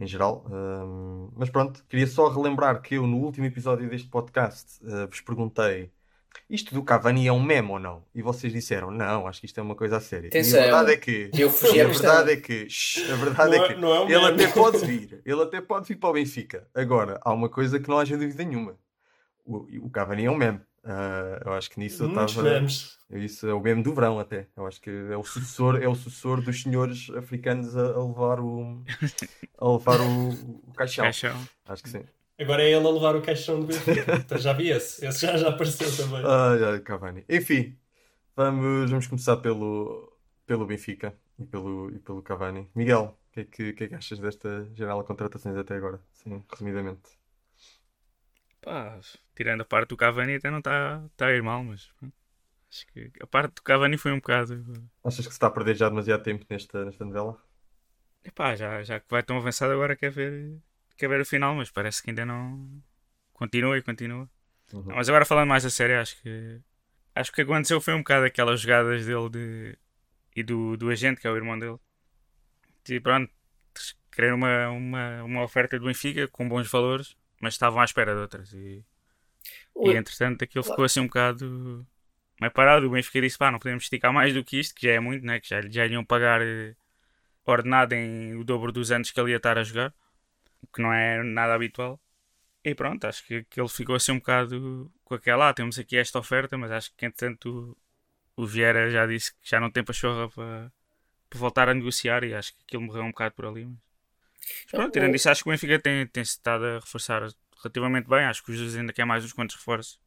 em 0.00 0.06
geral. 0.06 0.44
Ahm, 0.50 1.28
mas 1.36 1.50
pronto, 1.50 1.84
queria 1.88 2.06
só 2.06 2.28
relembrar 2.28 2.80
que 2.82 2.94
eu, 2.96 3.06
no 3.06 3.16
último 3.18 3.46
episódio 3.46 3.88
deste 3.88 4.08
podcast, 4.08 4.80
ah, 4.86 5.06
vos 5.06 5.20
perguntei. 5.20 5.90
Isto 6.48 6.72
do 6.74 6.82
Cavani 6.84 7.26
é 7.26 7.32
um 7.32 7.42
meme 7.42 7.70
ou 7.70 7.78
não? 7.78 8.04
E 8.14 8.22
vocês 8.22 8.52
disseram, 8.52 8.90
não, 8.90 9.26
acho 9.26 9.40
que 9.40 9.46
isto 9.46 9.58
é 9.58 9.62
uma 9.62 9.74
coisa 9.74 9.96
a 9.96 10.00
séria. 10.00 10.28
Atenção. 10.28 10.60
E 10.60 10.62
a 10.62 10.66
verdade 10.66 10.92
é 10.92 10.96
que. 10.96 11.30
Eu 11.36 11.50
fugi 11.50 11.80
a 11.80 11.86
verdade 11.88 12.32
é 12.32 12.36
que. 12.36 12.68
shh, 12.70 13.10
a 13.10 13.16
verdade 13.16 13.50
Não 13.56 13.64
é 13.64 13.66
é- 13.66 13.74
que. 13.74 13.80
não 13.80 13.94
é 13.94 14.00
um 14.00 14.08
ele 14.08 14.20
meme. 14.20 14.44
até 14.44 14.52
pode 14.52 14.78
vir. 14.86 15.20
Ele 15.24 15.42
até 15.42 15.60
pode 15.60 15.88
vir 15.88 15.96
para 15.96 16.10
o 16.10 16.12
Benfica. 16.12 16.68
Agora, 16.74 17.18
há 17.24 17.32
uma 17.32 17.48
coisa 17.48 17.80
que 17.80 17.88
não 17.88 17.98
haja 17.98 18.16
dúvida 18.16 18.44
nenhuma. 18.44 18.76
O, 19.44 19.66
o 19.86 19.90
Cavani 19.90 20.26
é 20.26 20.30
um 20.30 20.36
meme. 20.36 20.60
Ah, 20.84 21.40
eu 21.44 21.52
acho 21.52 21.70
que 21.70 21.78
nisso 21.78 22.04
eu 22.04 22.08
estava. 22.08 22.64
Isso 23.10 23.46
é 23.46 23.54
o 23.54 23.60
meme 23.60 23.82
do 23.82 23.94
verão 23.94 24.18
até. 24.18 24.46
Eu 24.56 24.66
acho 24.66 24.80
que 24.80 24.90
é 24.90 25.16
o 25.16 25.24
sucessor, 25.24 25.82
é 25.82 25.88
o 25.88 25.94
sucessor 25.94 26.42
dos 26.42 26.62
senhores 26.62 27.10
africanos 27.10 27.76
a, 27.76 27.92
a 27.92 28.04
levar 28.04 28.40
o 28.40 28.82
a 29.58 29.68
levar 29.68 30.00
o, 30.00 30.28
o 30.68 30.72
caixão. 30.74 31.04
Caixão. 31.04 31.48
Acho 31.66 31.82
que 31.82 31.88
sim. 31.90 32.04
Agora 32.38 32.62
é 32.62 32.70
ele 32.70 32.86
a 32.86 32.90
levar 32.90 33.16
o 33.16 33.22
caixão 33.22 33.60
do 33.60 33.66
Benfica. 33.66 34.16
Então 34.24 34.38
já 34.38 34.52
vi 34.52 34.70
esse. 34.70 35.04
Esse 35.04 35.26
já, 35.26 35.36
já 35.36 35.48
apareceu 35.48 35.94
também. 35.96 36.22
Ai, 36.24 36.64
ai, 36.64 36.80
Cavani. 36.80 37.24
Enfim, 37.28 37.76
vamos, 38.36 38.90
vamos 38.90 39.06
começar 39.06 39.38
pelo, 39.38 40.12
pelo 40.46 40.66
Benfica 40.66 41.18
e 41.38 41.44
pelo, 41.44 41.90
e 41.90 41.98
pelo 41.98 42.22
Cavani. 42.22 42.70
Miguel, 42.74 43.18
o 43.30 43.32
que, 43.32 43.40
é 43.40 43.44
que, 43.44 43.72
que 43.72 43.84
é 43.84 43.88
que 43.88 43.94
achas 43.94 44.18
desta 44.20 44.68
janela 44.74 45.02
de 45.02 45.08
contratações 45.08 45.56
até 45.56 45.74
agora? 45.74 46.00
Sim, 46.12 46.44
resumidamente. 46.48 47.18
Pá, 48.60 49.00
tirando 49.38 49.60
a 49.60 49.64
parte 49.64 49.90
do 49.90 49.96
Cavani 49.96 50.34
até 50.34 50.50
não 50.50 50.58
está 50.58 51.00
tá 51.16 51.26
a 51.26 51.32
ir 51.32 51.44
mal, 51.44 51.62
mas 51.62 51.88
acho 52.68 52.86
que 52.88 53.12
a 53.20 53.26
parte 53.26 53.54
do 53.54 53.62
Cavani 53.62 53.96
foi 53.96 54.10
um 54.10 54.16
bocado. 54.16 54.64
Achas 55.04 55.24
que 55.24 55.32
se 55.32 55.36
está 55.36 55.46
a 55.46 55.50
perder 55.50 55.76
já 55.76 55.88
demasiado 55.88 56.24
tempo 56.24 56.44
nesta, 56.50 56.84
nesta 56.84 57.04
novela? 57.04 57.40
Epá, 58.24 58.56
já, 58.56 58.82
já 58.82 58.98
que 58.98 59.06
vai 59.08 59.22
tão 59.22 59.36
avançado 59.36 59.72
agora 59.72 59.94
quer 59.94 60.10
ver, 60.10 60.58
quer 60.96 61.08
ver 61.08 61.20
o 61.20 61.24
final, 61.24 61.54
mas 61.54 61.70
parece 61.70 62.02
que 62.02 62.10
ainda 62.10 62.26
não. 62.26 62.82
Continua 63.32 63.78
e 63.78 63.82
continua. 63.82 64.28
Uhum. 64.72 64.82
Não, 64.82 64.96
mas 64.96 65.08
agora 65.08 65.24
falando 65.24 65.48
mais 65.48 65.64
a 65.64 65.70
sério, 65.70 66.00
acho 66.00 66.20
que. 66.20 66.60
Acho 67.14 67.30
que 67.30 67.42
o 67.42 67.46
que 67.46 67.52
aconteceu 67.52 67.80
foi 67.80 67.94
um 67.94 67.98
bocado 67.98 68.26
aquelas 68.26 68.60
jogadas 68.60 69.06
dele 69.06 69.30
de, 69.30 69.78
e 70.34 70.42
do, 70.42 70.76
do 70.76 70.90
agente, 70.90 71.20
que 71.20 71.28
é 71.28 71.30
o 71.30 71.36
irmão 71.36 71.56
dele. 71.56 71.78
E 72.88 72.98
pronto, 72.98 73.32
querer 74.10 74.34
uma, 74.34 74.68
uma, 74.70 75.22
uma 75.22 75.42
oferta 75.44 75.78
do 75.78 75.86
Benfica 75.86 76.26
com 76.26 76.48
bons 76.48 76.68
valores, 76.68 77.16
mas 77.40 77.54
estavam 77.54 77.80
à 77.80 77.84
espera 77.84 78.14
de 78.14 78.20
outras. 78.20 78.52
E, 78.52 78.84
e 79.76 79.90
entretanto 79.90 80.42
aquilo 80.42 80.64
ficou 80.64 80.84
assim 80.84 81.00
um 81.00 81.06
bocado 81.06 81.86
meio 82.40 82.52
parado. 82.52 82.86
O 82.86 82.90
Benfica 82.90 83.20
disse: 83.20 83.38
pá, 83.38 83.50
não 83.50 83.58
podemos 83.58 83.84
esticar 83.84 84.12
mais 84.12 84.34
do 84.34 84.44
que 84.44 84.58
isto, 84.58 84.74
que 84.74 84.86
já 84.86 84.94
é 84.94 85.00
muito, 85.00 85.24
né? 85.24 85.40
que 85.40 85.48
já, 85.48 85.60
já 85.62 85.86
lhe 85.86 85.94
iam 85.94 86.04
pagar 86.04 86.40
eh, 86.42 86.74
ordenado 87.44 87.94
em 87.94 88.36
o 88.36 88.44
dobro 88.44 88.72
dos 88.72 88.90
anos 88.90 89.10
que 89.10 89.20
ele 89.20 89.30
ia 89.30 89.36
estar 89.36 89.58
a 89.58 89.62
jogar, 89.62 89.92
o 90.62 90.66
que 90.66 90.82
não 90.82 90.92
é 90.92 91.22
nada 91.22 91.54
habitual. 91.54 92.00
E 92.64 92.74
pronto, 92.74 93.04
acho 93.06 93.24
que, 93.26 93.44
que 93.44 93.60
ele 93.60 93.68
ficou 93.68 93.94
assim 93.94 94.12
um 94.12 94.18
bocado 94.18 94.92
com 95.04 95.14
aquela, 95.14 95.48
ah, 95.48 95.54
temos 95.54 95.78
aqui 95.78 95.96
esta 95.96 96.18
oferta, 96.18 96.58
mas 96.58 96.70
acho 96.70 96.92
que 96.96 97.06
entretanto 97.06 97.76
o, 98.36 98.42
o 98.42 98.46
Vieira 98.46 98.90
já 98.90 99.06
disse 99.06 99.32
que 99.32 99.48
já 99.48 99.60
não 99.60 99.70
tem 99.70 99.84
pachorra 99.84 100.28
para, 100.28 100.72
para 101.30 101.38
voltar 101.38 101.68
a 101.68 101.74
negociar 101.74 102.24
e 102.24 102.34
acho 102.34 102.52
que 102.54 102.62
aquilo 102.66 102.82
morreu 102.82 103.04
um 103.04 103.10
bocado 103.10 103.34
por 103.34 103.46
ali. 103.46 103.64
Mas, 103.64 103.78
mas 104.64 104.70
pronto, 104.70 104.92
tirando 104.92 105.14
isso, 105.14 105.30
acho 105.30 105.42
que 105.42 105.48
o 105.48 105.52
Benfica 105.52 105.78
tem, 105.78 106.06
tem 106.06 106.22
estado 106.22 106.64
a 106.64 106.74
reforçar 106.80 107.22
relativamente 107.62 108.08
bem. 108.08 108.24
Acho 108.24 108.42
que 108.44 108.50
o 108.50 108.54
Jesus 108.54 108.76
ainda 108.76 108.92
quer 108.92 109.04
mais 109.04 109.24
uns 109.24 109.32
quantos 109.32 109.56
reforços. 109.56 110.00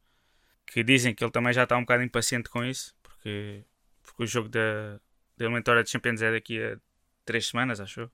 Que 0.66 0.82
dizem 0.84 1.14
que 1.14 1.22
ele 1.24 1.30
também 1.32 1.52
já 1.52 1.64
está 1.64 1.76
um 1.76 1.80
bocado 1.82 2.02
impaciente 2.02 2.48
com 2.48 2.64
isso, 2.64 2.94
porque, 3.02 3.64
porque 4.02 4.22
o 4.22 4.26
jogo 4.26 4.48
da, 4.48 4.94
da 5.36 5.44
eliminatória 5.44 5.82
de 5.82 5.90
Champions 5.90 6.22
é 6.22 6.30
daqui 6.32 6.62
a 6.62 6.78
três 7.24 7.48
semanas, 7.48 7.80
acho 7.80 8.00
eu. 8.02 8.10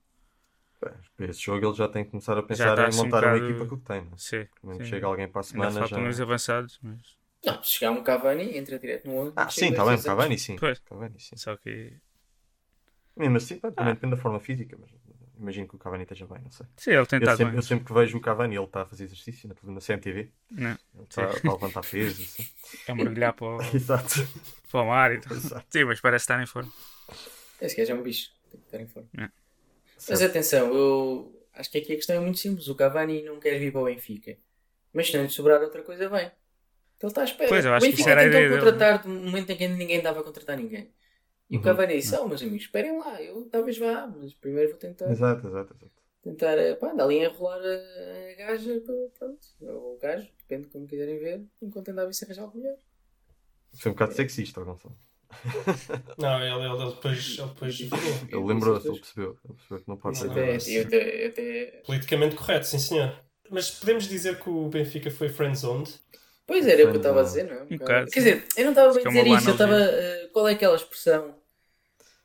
Bem, 0.82 0.94
para 1.16 1.26
esse 1.26 1.40
jogo 1.40 1.66
ele 1.66 1.74
já 1.74 1.88
tem 1.88 2.04
que 2.04 2.10
começar 2.10 2.38
a 2.38 2.42
pensar 2.42 2.78
em 2.78 2.84
assim 2.84 3.00
um 3.00 3.04
montar 3.04 3.24
uma 3.24 3.32
bocado- 3.34 3.50
equipa 3.50 3.66
que 3.66 3.74
o 3.74 3.78
que 3.78 3.84
tem. 3.84 4.00
né? 4.02 4.10
Sim, 4.16 4.46
sim. 4.76 4.84
chega 4.84 5.06
alguém 5.06 5.28
para 5.28 5.40
a 5.40 5.44
Ainda 5.44 5.50
semana 5.50 5.80
faltam 5.80 6.02
já. 6.02 6.08
uns 6.08 6.20
avançados, 6.20 6.78
mas 6.82 7.18
Não, 7.44 7.62
se 7.62 7.70
chegar 7.70 7.90
um 7.92 8.02
Cavani, 8.02 8.56
entra 8.56 8.78
direto 8.78 9.06
no 9.08 9.14
11. 9.16 9.32
Ah, 9.36 9.50
sim, 9.50 9.70
está 9.70 9.84
bem, 9.84 10.00
Cavani 10.02 10.38
sim. 10.38 10.56
Pois. 10.56 10.78
Cavani 10.80 11.18
sim. 11.20 11.36
só 11.36 11.56
que 11.56 11.92
Mesmo 13.16 13.36
assim, 13.36 13.58
pá, 13.58 13.70
também 13.72 13.94
depende 13.94 14.14
da 14.16 14.20
forma 14.22 14.38
física, 14.40 14.76
mas 14.80 14.90
imagino 15.38 15.68
que 15.68 15.76
o 15.76 15.78
Cavani 15.78 16.02
esteja 16.02 16.26
bem, 16.26 16.40
não 16.42 16.50
sei. 16.50 16.66
sim, 16.76 16.90
ele 16.90 17.06
tem 17.06 17.20
Eu 17.22 17.26
sempre, 17.30 17.44
bem. 17.46 17.54
eu 17.56 17.62
sempre 17.62 17.84
que 17.86 17.92
vejo 17.92 18.18
o 18.18 18.20
Cavani, 18.20 18.56
ele 18.56 18.64
está 18.64 18.82
a 18.82 18.86
fazer 18.86 19.04
exercício 19.04 19.48
na, 19.48 19.72
na 19.72 19.80
CMTV, 19.80 20.30
Não, 20.50 20.70
ele 20.70 20.78
está, 21.08 21.30
está 21.30 21.48
a 21.48 21.52
levantar 21.52 21.82
peso, 21.82 22.22
assim. 22.22 22.48
é 22.86 22.94
mergulhar 22.94 23.32
para 23.32 23.46
o, 23.46 23.62
Exato. 23.74 24.28
para 24.70 24.80
o 24.82 24.86
mar 24.86 25.12
e 25.12 25.20
tudo. 25.20 25.34
Exato. 25.36 25.66
Sim, 25.70 25.84
mas 25.84 26.00
parece 26.00 26.24
estar 26.24 26.42
em 26.42 26.46
forma. 26.46 26.72
Esse 27.60 27.76
gajo 27.76 27.92
é 27.92 27.94
um 27.94 28.02
bicho. 28.02 28.30
Tem 28.50 28.60
que 28.60 28.66
estar 28.66 28.80
em 28.80 28.86
forma. 28.86 29.08
É. 29.18 29.30
Mas 30.08 30.22
atenção, 30.22 30.72
eu 30.74 31.46
acho 31.54 31.70
que 31.70 31.78
aqui 31.78 31.92
a 31.92 31.96
questão 31.96 32.16
é 32.16 32.20
muito 32.20 32.38
simples. 32.38 32.68
O 32.68 32.74
Cavani 32.74 33.22
não 33.22 33.40
quer 33.40 33.58
vir 33.58 33.72
para 33.72 33.80
o 33.80 33.84
Benfica. 33.84 34.36
Mas 34.92 35.08
se 35.08 35.16
não 35.16 35.24
lhe 35.24 35.28
sobrar 35.30 35.60
outra 35.60 35.82
coisa, 35.82 36.08
bem. 36.08 36.30
Então 36.96 37.08
ele 37.08 37.10
está 37.10 37.20
à 37.22 37.24
espera. 37.24 37.48
Pois, 37.48 37.64
eu 37.64 37.74
acho 37.74 37.86
o 37.86 37.90
que 37.90 37.96
Benfica 37.96 38.00
isso 38.00 38.08
era 38.10 38.20
a 38.20 38.24
tentou 38.24 38.40
ideia 38.40 38.48
dele. 38.48 38.60
contratar 38.72 39.02
de 39.02 39.08
um 39.08 39.24
momento 39.24 39.50
em 39.50 39.56
que 39.56 39.68
ninguém 39.68 40.00
dava 40.00 40.20
a 40.20 40.22
contratar 40.22 40.56
ninguém. 40.56 40.90
E 41.50 41.56
o. 41.56 41.62
Cavani 41.62 41.96
disse: 41.96 42.14
Oh, 42.16 42.26
meus 42.28 42.42
amigos, 42.42 42.62
esperem 42.62 42.98
lá, 42.98 43.20
eu 43.22 43.44
talvez 43.50 43.78
vá, 43.78 44.06
mas 44.06 44.34
primeiro 44.34 44.70
vou 44.70 44.78
tentar. 44.78 45.10
Exato, 45.10 45.46
exato, 45.46 45.74
exato. 45.74 45.92
tentar 46.22 46.58
eh, 46.58 46.74
pá, 46.74 46.90
andar 46.92 47.04
ali 47.04 47.20
a 47.20 47.24
enrolar 47.28 47.60
a, 47.60 48.32
a 48.32 48.34
gaja, 48.36 48.82
pronto, 49.18 49.46
ou 49.62 49.94
o 49.94 49.98
gajo, 49.98 50.28
depende 50.40 50.64
de 50.66 50.68
como 50.72 50.86
quiserem 50.86 51.18
ver, 51.18 51.46
enquanto 51.62 51.88
andava 51.88 52.10
a 52.10 52.12
se 52.12 52.24
arranjar 52.24 52.42
algo 52.42 52.58
melhor. 52.58 52.76
Foi 53.78 53.90
um 53.90 53.94
bocado 53.94 54.14
sexista, 54.14 54.62
Gonçalo. 54.62 54.96
Não, 56.18 56.40
ele, 56.42 56.50
ele, 56.54 56.82
ele 56.82 56.94
depois, 56.94 57.36
ele 57.38 57.48
depois 57.48 57.78
virou. 57.78 57.98
Ele 58.28 58.44
lembrou-se, 58.54 58.88
ele 58.88 58.98
percebeu. 58.98 59.38
Ele 59.44 59.54
percebeu 59.54 59.78
que 59.84 59.88
não 59.88 59.96
pode 59.98 60.18
ser. 60.18 60.30
até- 60.30 60.34
verdade. 60.40 60.74
Eu 60.74 60.82
até, 60.86 61.24
eu 61.24 61.28
até- 61.28 61.82
Politicamente 61.86 62.36
correto, 62.36 62.66
sim 62.66 62.78
senhor. 62.78 63.14
Mas 63.50 63.70
podemos 63.70 64.04
dizer 64.08 64.38
que 64.40 64.48
o 64.48 64.68
Benfica 64.68 65.10
foi 65.10 65.28
friendzoned? 65.28 65.90
Pois 66.46 66.66
era, 66.66 66.80
é 66.80 66.84
o 66.86 66.90
que 66.90 66.96
eu 66.96 67.00
estava 67.00 67.20
a 67.20 67.24
dizer, 67.24 67.44
não 67.44 67.56
é? 67.56 67.62
Um 67.62 67.66
bocado, 67.76 68.10
Quer 68.10 68.20
dizer, 68.20 68.46
eu 68.56 68.64
não 68.64 68.70
estava 68.72 68.94
bem 68.94 69.02
a 69.04 69.06
é 69.06 69.08
dizer 69.08 69.26
isso, 69.26 69.48
eu 69.48 69.52
estava. 69.52 69.74
eh, 69.78 70.30
qual 70.32 70.48
é 70.48 70.52
aquela 70.54 70.76
expressão? 70.76 71.34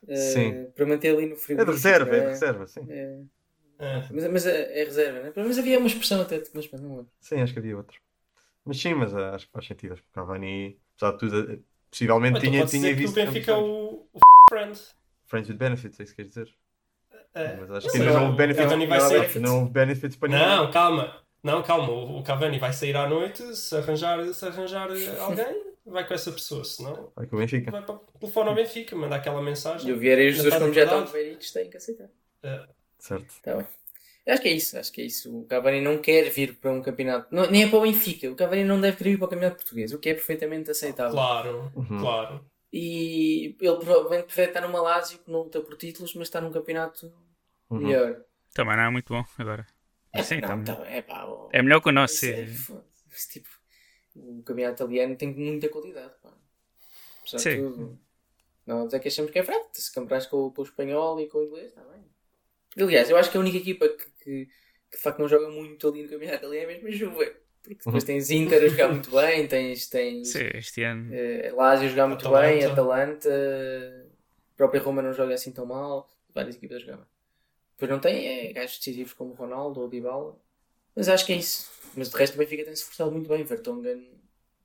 Eh, 0.08 0.16
Sim. 0.16 0.70
Para 0.74 0.86
manter 0.86 1.14
ali 1.16 1.26
no 1.26 1.34
É 1.34 1.36
frigorífico. 1.36 1.64
de 1.64 1.72
reserva, 1.72 2.16
é 2.16 2.20
de 2.20 2.26
reserva, 2.26 2.66
sim. 2.66 2.86
É, 2.88 3.20
É. 3.78 3.96
mas, 4.12 4.26
mas 4.32 4.46
é, 4.46 4.80
é 4.80 4.84
reserva, 4.84 5.20
né? 5.20 5.32
Mas 5.36 5.58
havia 5.58 5.78
uma 5.78 5.86
expressão 5.88 6.20
até, 6.22 6.42
mas 6.54 6.70
não 6.72 6.96
lembro. 6.96 7.10
Sim, 7.20 7.40
acho 7.40 7.52
que 7.52 7.58
havia 7.58 7.76
outro. 7.76 8.00
Mas 8.64 8.80
sim, 8.80 8.94
mas 8.94 9.14
ah, 9.14 9.34
acho 9.34 9.46
que 9.46 9.52
faz 9.52 9.66
sentido. 9.66 9.94
Acho 9.94 10.02
que 10.02 10.08
o 10.08 10.12
Cavani, 10.12 10.78
apesar 10.96 11.12
de 11.12 11.18
tudo, 11.18 11.52
eh, 11.52 11.58
possivelmente 11.90 12.38
Então 12.38 12.50
tinha, 12.50 12.66
tinha 12.66 12.88
que 12.88 12.94
o 12.94 12.96
visto. 12.96 13.14
Benfica 13.14 13.52
é 13.52 13.56
o, 13.56 14.06
o 14.12 14.18
friend. 14.48 14.80
Friends 15.26 15.48
with 15.50 15.56
benefits, 15.56 16.00
é 16.00 16.02
isso 16.04 16.12
que 16.12 16.16
queres 16.22 16.30
dizer? 16.34 16.54
É. 17.34 17.56
Mas 17.56 17.70
acho 17.70 17.86
Não 17.86 17.92
que 17.92 17.98
não 17.98 18.24
houve 18.26 18.36
benefits. 18.36 18.64
Cavani 18.64 18.86
vai 18.86 18.98
não, 19.00 19.08
sair- 19.08 19.20
acho 19.20 19.32
que 19.32 19.38
não 19.40 19.58
houve 19.60 19.70
benefits 19.72 20.16
para 20.16 20.28
ninguém. 20.28 20.46
Não, 20.46 20.70
calma. 20.70 21.20
Não, 21.42 21.62
calma. 21.62 21.90
O 21.92 22.18
o 22.20 22.22
Cavani 22.22 22.58
vai 22.58 22.72
sair 22.72 22.96
à 22.96 23.08
noite, 23.08 23.42
se 23.56 23.76
arranjar, 23.76 24.24
se 24.32 24.46
arranjar 24.46 24.88
alguém, 25.20 25.63
vai 25.94 26.06
com 26.06 26.12
essa 26.14 26.30
pessoa. 26.32 26.64
Senão, 26.64 27.12
Vai 27.16 27.26
com 27.26 27.36
o 27.36 27.38
Benfica. 27.38 27.70
vai 27.70 27.82
para 27.82 27.94
o 27.94 27.98
telefone 28.20 28.48
ao 28.50 28.54
Benfica, 28.54 28.94
manda 28.96 29.16
aquela 29.16 29.40
mensagem. 29.42 29.88
E 29.88 29.92
o 29.92 29.98
Vieira 29.98 30.22
e 30.22 30.30
Jesus, 30.32 30.54
como 30.54 30.72
já 30.72 30.84
estão 30.84 31.06
têm 31.06 31.70
que 31.70 31.76
aceitar. 31.76 32.08
Certo. 32.98 33.34
Tá 33.42 33.56
bem. 33.56 33.66
Eu 34.26 34.32
Acho 34.32 34.42
que 34.42 34.48
é 34.48 34.52
isso, 34.52 34.78
acho 34.78 34.90
que 34.92 35.02
é 35.02 35.04
isso. 35.04 35.38
O 35.38 35.44
Cavani 35.44 35.80
não 35.82 35.98
quer 35.98 36.30
vir 36.30 36.56
para 36.56 36.70
um 36.72 36.80
campeonato, 36.80 37.28
não, 37.34 37.50
nem 37.50 37.64
é 37.64 37.68
para 37.68 37.78
o 37.78 37.82
Benfica. 37.82 38.30
O 38.30 38.34
Cavani 38.34 38.64
não 38.64 38.80
deve 38.80 38.96
querer 38.96 39.10
vir 39.10 39.18
para 39.18 39.26
o 39.26 39.28
campeonato 39.28 39.56
português, 39.56 39.92
o 39.92 39.98
que 39.98 40.08
é 40.08 40.14
perfeitamente 40.14 40.70
aceitável. 40.70 41.12
Claro, 41.12 41.72
Uhum. 41.76 42.00
claro. 42.00 42.44
E 42.72 43.54
ele 43.60 43.76
provavelmente 43.76 44.24
prefere 44.24 44.48
estar 44.48 44.60
numa 44.62 44.80
Lazio 44.80 45.18
que 45.18 45.30
não 45.30 45.42
luta 45.42 45.60
por 45.60 45.76
títulos, 45.76 46.14
mas 46.14 46.26
está 46.28 46.40
num 46.40 46.50
campeonato 46.50 47.12
Uhum. 47.70 47.78
melhor. 47.86 48.22
Também 48.54 48.76
não 48.76 48.84
é 48.84 48.90
muito 48.90 49.12
bom 49.12 49.24
agora. 49.38 49.66
Sim, 50.22 50.40
não, 50.40 50.64
tá 50.64 50.72
é 50.86 51.02
pá. 51.02 51.24
o- 51.24 51.48
É 51.52 51.60
melhor 51.60 51.80
que 51.82 51.88
o 51.88 51.92
nosso, 51.92 52.24
é 52.24 52.46
tipo, 53.30 53.48
o 54.14 54.42
campeonato 54.42 54.82
italiano 54.82 55.16
tem 55.16 55.32
muita 55.34 55.68
qualidade, 55.68 56.12
pá. 56.22 56.32
Apesar 57.20 57.36
de 57.38 57.42
Sim. 57.42 57.56
tudo. 57.56 57.98
Não 58.66 58.76
vou 58.78 58.86
dizer 58.86 59.00
que 59.00 59.08
achamos 59.08 59.30
que 59.30 59.38
é 59.38 59.42
fraco. 59.44 59.68
Se 59.72 59.92
comparares 59.92 60.26
com, 60.26 60.50
com 60.50 60.62
o 60.62 60.64
espanhol 60.64 61.20
e 61.20 61.26
com 61.28 61.38
o 61.38 61.44
inglês, 61.44 61.66
está 61.68 61.82
bem. 61.82 62.04
Aliás, 62.82 63.08
eu 63.10 63.16
acho 63.16 63.30
que 63.30 63.36
a 63.36 63.40
única 63.40 63.58
equipa 63.58 63.88
que, 63.88 64.04
que, 64.22 64.46
que 64.90 64.96
de 64.96 65.02
facto 65.02 65.18
não 65.18 65.28
joga 65.28 65.48
muito 65.48 65.86
ali 65.88 66.02
no 66.02 66.08
campeonato 66.08 66.38
italiano 66.44 66.70
é 66.70 66.74
mesmo 66.74 66.88
a 66.88 66.90
Juve. 66.90 67.36
Porque 67.62 67.76
depois 67.76 68.02
Uhum. 68.02 68.06
tens 68.06 68.30
Inter 68.30 68.62
a 68.62 68.68
jogar 68.68 68.88
muito 68.88 69.10
bem, 69.10 69.48
tens, 69.48 69.88
tens 69.88 70.28
Sim, 70.32 70.48
este 70.54 70.82
ano. 70.82 71.14
eh, 71.14 71.50
Lazio 71.54 71.86
a 71.86 71.90
jogar 71.90 72.06
muito 72.08 72.26
Atalanta. 72.26 72.46
bem, 72.48 72.64
Atalanta, 72.64 73.28
a 74.52 74.56
própria 74.56 74.80
Roma 74.82 75.00
não 75.02 75.12
joga 75.14 75.34
assim 75.34 75.50
tão 75.50 75.64
mal, 75.66 76.08
várias 76.34 76.56
equipas 76.56 76.76
a 76.76 76.80
jogar 76.80 76.96
bem. 76.98 77.06
Depois 77.72 77.90
não 77.90 78.00
tem 78.00 78.48
é, 78.48 78.52
gajos 78.52 78.78
decisivos 78.78 79.12
como 79.14 79.30
o 79.32 79.34
Ronaldo 79.34 79.80
ou 79.80 79.86
o 79.86 79.88
Dybala, 79.90 80.38
mas 80.94 81.08
acho 81.08 81.24
que 81.26 81.32
é 81.32 81.36
isso. 81.36 81.70
Mas 81.96 82.10
de 82.10 82.16
resto 82.16 82.34
o 82.34 82.38
Benfica 82.38 82.64
tem-se 82.64 82.82
esforçado 82.82 83.10
muito 83.12 83.28
bem. 83.28 83.42
Vertonghen 83.44 84.10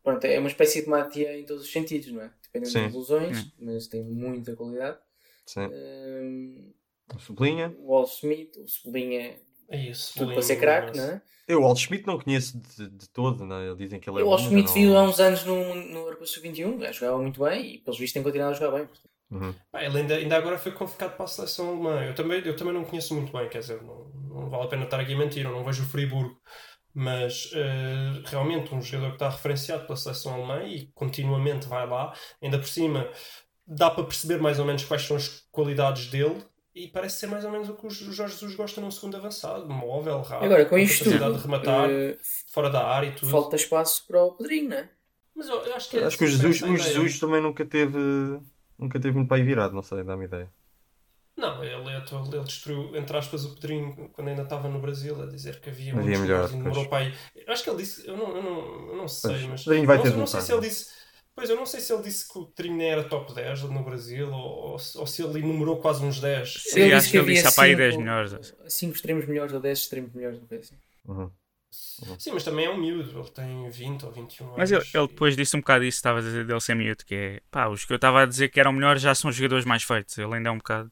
pronto, 0.03 0.23
é 0.25 0.39
uma 0.39 0.47
espécie 0.49 0.81
de 0.83 0.89
Matia 0.89 1.37
em 1.37 1.45
todos 1.45 1.63
os 1.63 1.71
sentidos, 1.71 2.11
não 2.11 2.21
é? 2.21 2.31
Dependendo 2.43 2.71
Sim. 2.71 2.83
das 2.85 2.93
lesões, 2.95 3.39
Hum. 3.39 3.51
mas 3.59 3.87
tem 3.87 4.03
muita 4.03 4.55
qualidade. 4.55 4.97
Sim. 5.45 5.67
Hum, 5.71 6.73
Sublinha. 7.19 7.73
o 7.79 7.91
Wall 7.91 8.05
Smith, 8.05 8.55
o 8.57 8.67
Cebolinha, 8.67 9.39
É 9.67 9.77
isso. 9.89 10.13
tudo 10.17 10.33
para 10.33 10.41
ser 10.41 10.57
craque, 10.57 10.97
não 10.97 11.03
é? 11.05 11.21
Eu 11.47 11.59
o 11.59 11.63
Walt 11.63 11.79
Schmidt 11.79 12.05
não 12.05 12.19
conheço 12.19 12.59
de, 12.59 12.87
de 12.89 13.09
todo, 13.09 13.43
né? 13.43 13.65
Eles 13.65 13.77
dizem 13.79 13.99
que 13.99 14.07
ele 14.07 14.19
é 14.19 14.21
o 14.21 14.25
bom. 14.25 14.29
Wall 14.31 14.39
mas 14.39 14.47
Smith 14.49 14.65
não- 14.67 14.73
viu 14.75 14.95
há 14.97 15.03
uns 15.03 15.19
anos 15.19 15.43
no, 15.45 15.73
no 15.73 15.99
Europa 16.01 16.25
Sub-21, 16.27 16.75
o 16.75 16.77
gajo 16.77 16.99
jogava 16.99 17.19
muito 17.19 17.43
bem 17.43 17.73
e 17.73 17.77
pelos 17.79 17.97
vistos 17.99 18.13
tem 18.13 18.21
continuado 18.21 18.51
a 18.51 18.59
jogar 18.59 18.77
bem. 18.77 18.87
Uhum. 19.31 19.55
Ah, 19.73 19.83
ele 19.83 19.97
ainda, 19.97 20.15
ainda 20.15 20.37
agora 20.37 20.59
foi 20.59 20.71
convocado 20.71 21.15
para 21.15 21.25
a 21.25 21.27
seleção 21.27 21.69
alemã. 21.69 22.03
Eu 22.05 22.13
também, 22.13 22.39
eu 22.45 22.55
também 22.55 22.73
não 22.73 22.83
conheço 22.85 23.15
muito 23.15 23.31
bem, 23.35 23.49
quer 23.49 23.59
dizer, 23.59 23.81
não, 23.81 24.05
não 24.29 24.49
vale 24.49 24.63
a 24.65 24.67
pena 24.67 24.83
estar 24.83 24.99
aqui 24.99 25.13
a 25.13 25.17
mentir, 25.17 25.43
eu 25.43 25.51
não 25.51 25.63
vejo 25.65 25.81
o 25.83 25.87
Friburgo. 25.87 26.39
Mas 27.01 27.49
eh, 27.53 28.21
realmente 28.25 28.75
um 28.75 28.81
jogador 28.81 29.11
que 29.11 29.15
está 29.15 29.29
referenciado 29.29 29.85
pela 29.85 29.95
seleção 29.95 30.33
alemã 30.33 30.63
e 30.65 30.87
continuamente 30.93 31.65
vai 31.65 31.87
lá, 31.87 32.13
ainda 32.41 32.59
por 32.59 32.67
cima 32.67 33.09
dá 33.65 33.89
para 33.89 34.03
perceber 34.03 34.41
mais 34.41 34.59
ou 34.59 34.65
menos 34.65 34.83
quais 34.83 35.03
são 35.03 35.15
as 35.15 35.47
qualidades 35.49 36.07
dele 36.07 36.43
e 36.75 36.89
parece 36.89 37.19
ser 37.19 37.27
mais 37.27 37.45
ou 37.45 37.51
menos 37.51 37.69
o 37.69 37.73
que 37.73 37.87
o 37.87 37.89
Jorge 37.89 38.33
Jesus 38.33 38.53
gosta 38.53 38.81
num 38.81 38.91
segundo 38.91 39.15
avançado, 39.15 39.65
móvel, 39.69 40.19
rápido, 40.23 40.47
Agora, 40.47 40.65
com 40.65 40.77
isto 40.77 41.05
capacidade 41.05 41.31
tudo, 41.31 41.41
de 41.41 41.47
rematar 41.47 41.89
eh, 41.89 42.17
fora 42.51 42.69
da 42.69 42.85
área 42.85 43.07
e 43.07 43.15
tudo. 43.15 43.31
falta 43.31 43.55
espaço 43.55 44.05
para 44.05 44.21
o 44.21 44.33
Pedrinho, 44.33 44.69
não 44.69 44.77
é? 44.77 44.89
Mas 45.33 45.47
eu, 45.47 45.55
eu 45.55 45.75
acho 45.75 45.89
que 45.89 45.97
é 45.99 46.03
Acho 46.03 46.17
que 46.17 46.25
o 46.25 46.27
Jesus, 46.27 46.61
o. 46.61 46.75
Jesus 46.75 47.17
também 47.17 47.41
nunca 47.41 47.65
teve. 47.65 47.97
Nunca 48.77 48.99
teve 48.99 49.15
muito 49.15 49.29
para 49.29 49.37
aí 49.37 49.43
virado, 49.43 49.73
não 49.73 49.81
sei, 49.81 50.03
dá-me 50.03 50.25
ideia. 50.25 50.51
Não, 51.39 51.63
ele, 51.63 51.73
ele, 51.73 51.95
ele 52.33 52.43
destruiu, 52.43 52.95
entre 52.95 53.17
aspas, 53.17 53.45
o 53.45 53.55
Pedrinho 53.55 54.09
quando 54.09 54.27
ainda 54.27 54.43
estava 54.43 54.67
no 54.67 54.79
Brasil 54.79 55.21
a 55.21 55.25
dizer 55.25 55.59
que 55.59 55.69
havia, 55.69 55.93
Havia 55.93 56.03
muitos 56.03 56.21
melhor, 56.21 56.49
melhores 56.49 56.51
e 56.51 56.57
demorou 56.57 56.85
pois. 56.85 56.87
para 56.87 56.97
aí. 56.97 57.13
Acho 57.47 57.63
que 57.63 57.69
ele 57.69 57.77
disse, 57.77 58.07
eu 58.07 58.17
não, 58.17 58.35
eu 58.35 58.43
não, 58.43 58.89
eu 58.91 58.97
não 58.97 59.07
sei, 59.07 59.31
Pois, 59.31 59.43
mas. 59.45 59.63
Pedrinho 59.63 59.87
vai 59.87 59.97
não, 59.97 60.03
ter 60.03 60.17
não 60.17 60.27
sei 60.27 60.41
se 60.41 60.51
ele 60.51 60.65
é? 60.65 60.69
disse. 60.69 60.99
Pois 61.35 61.49
eu 61.49 61.55
não 61.55 61.65
sei 61.65 61.79
se 61.79 61.93
ele 61.93 62.03
disse 62.03 62.27
que 62.27 62.37
o 62.37 62.45
Pedrinho 62.47 62.75
nem 62.77 62.89
era 62.91 63.03
top 63.05 63.33
10 63.33 63.61
no 63.63 63.81
Brasil 63.83 64.29
ou, 64.29 64.71
ou, 64.73 64.79
se- 65.07 65.23
ele 65.23 65.39
enumerou 65.39 65.77
quase 65.77 66.03
uns 66.03 66.19
10. 66.19 66.53
Sim, 66.53 66.81
Ele 66.81 66.93
acho 66.93 67.09
que 67.09 67.17
ele 67.17 67.33
disse 67.33 67.47
há 67.47 67.51
para 67.53 67.63
aí 67.63 67.75
10 67.75 67.93
cinco- 67.93 68.03
melhores. 68.03 68.53
5 68.67 68.95
extremos 68.95 69.25
melhores 69.25 69.53
ou 69.53 69.59
10 69.61 69.79
extremos 69.79 70.13
melhores, 70.13 70.39
não 70.39 70.47
foi 70.47 70.57
assim. 70.57 70.75
Uhum. 71.07 71.31
Sim, 71.71 72.31
mas 72.33 72.43
também 72.43 72.65
é 72.65 72.69
um 72.69 72.77
miúdo, 72.77 73.19
ele 73.19 73.29
tem 73.29 73.69
20 73.69 74.05
ou 74.05 74.11
21 74.11 74.51
Mas 74.57 74.71
ele, 74.71 74.81
anos. 74.81 74.93
ele 74.93 75.07
depois 75.07 75.35
disse 75.37 75.55
um 75.55 75.59
bocado 75.59 75.83
isso, 75.85 75.97
estava 75.97 76.19
a 76.19 76.21
dizer 76.21 76.45
dele 76.45 76.59
ser 76.59 76.75
miúdo, 76.75 77.05
que 77.05 77.15
é 77.15 77.41
pá, 77.51 77.67
os 77.67 77.85
que 77.85 77.93
eu 77.93 77.95
estava 77.95 78.23
a 78.23 78.25
dizer 78.25 78.49
que 78.49 78.59
eram 78.59 78.73
melhores 78.73 79.01
já 79.01 79.13
são 79.13 79.31
jogadores 79.31 79.65
mais 79.65 79.83
feitos. 79.83 80.17
Ele 80.17 80.33
ainda 80.33 80.49
é 80.49 80.51
um 80.51 80.57
bocado 80.57 80.91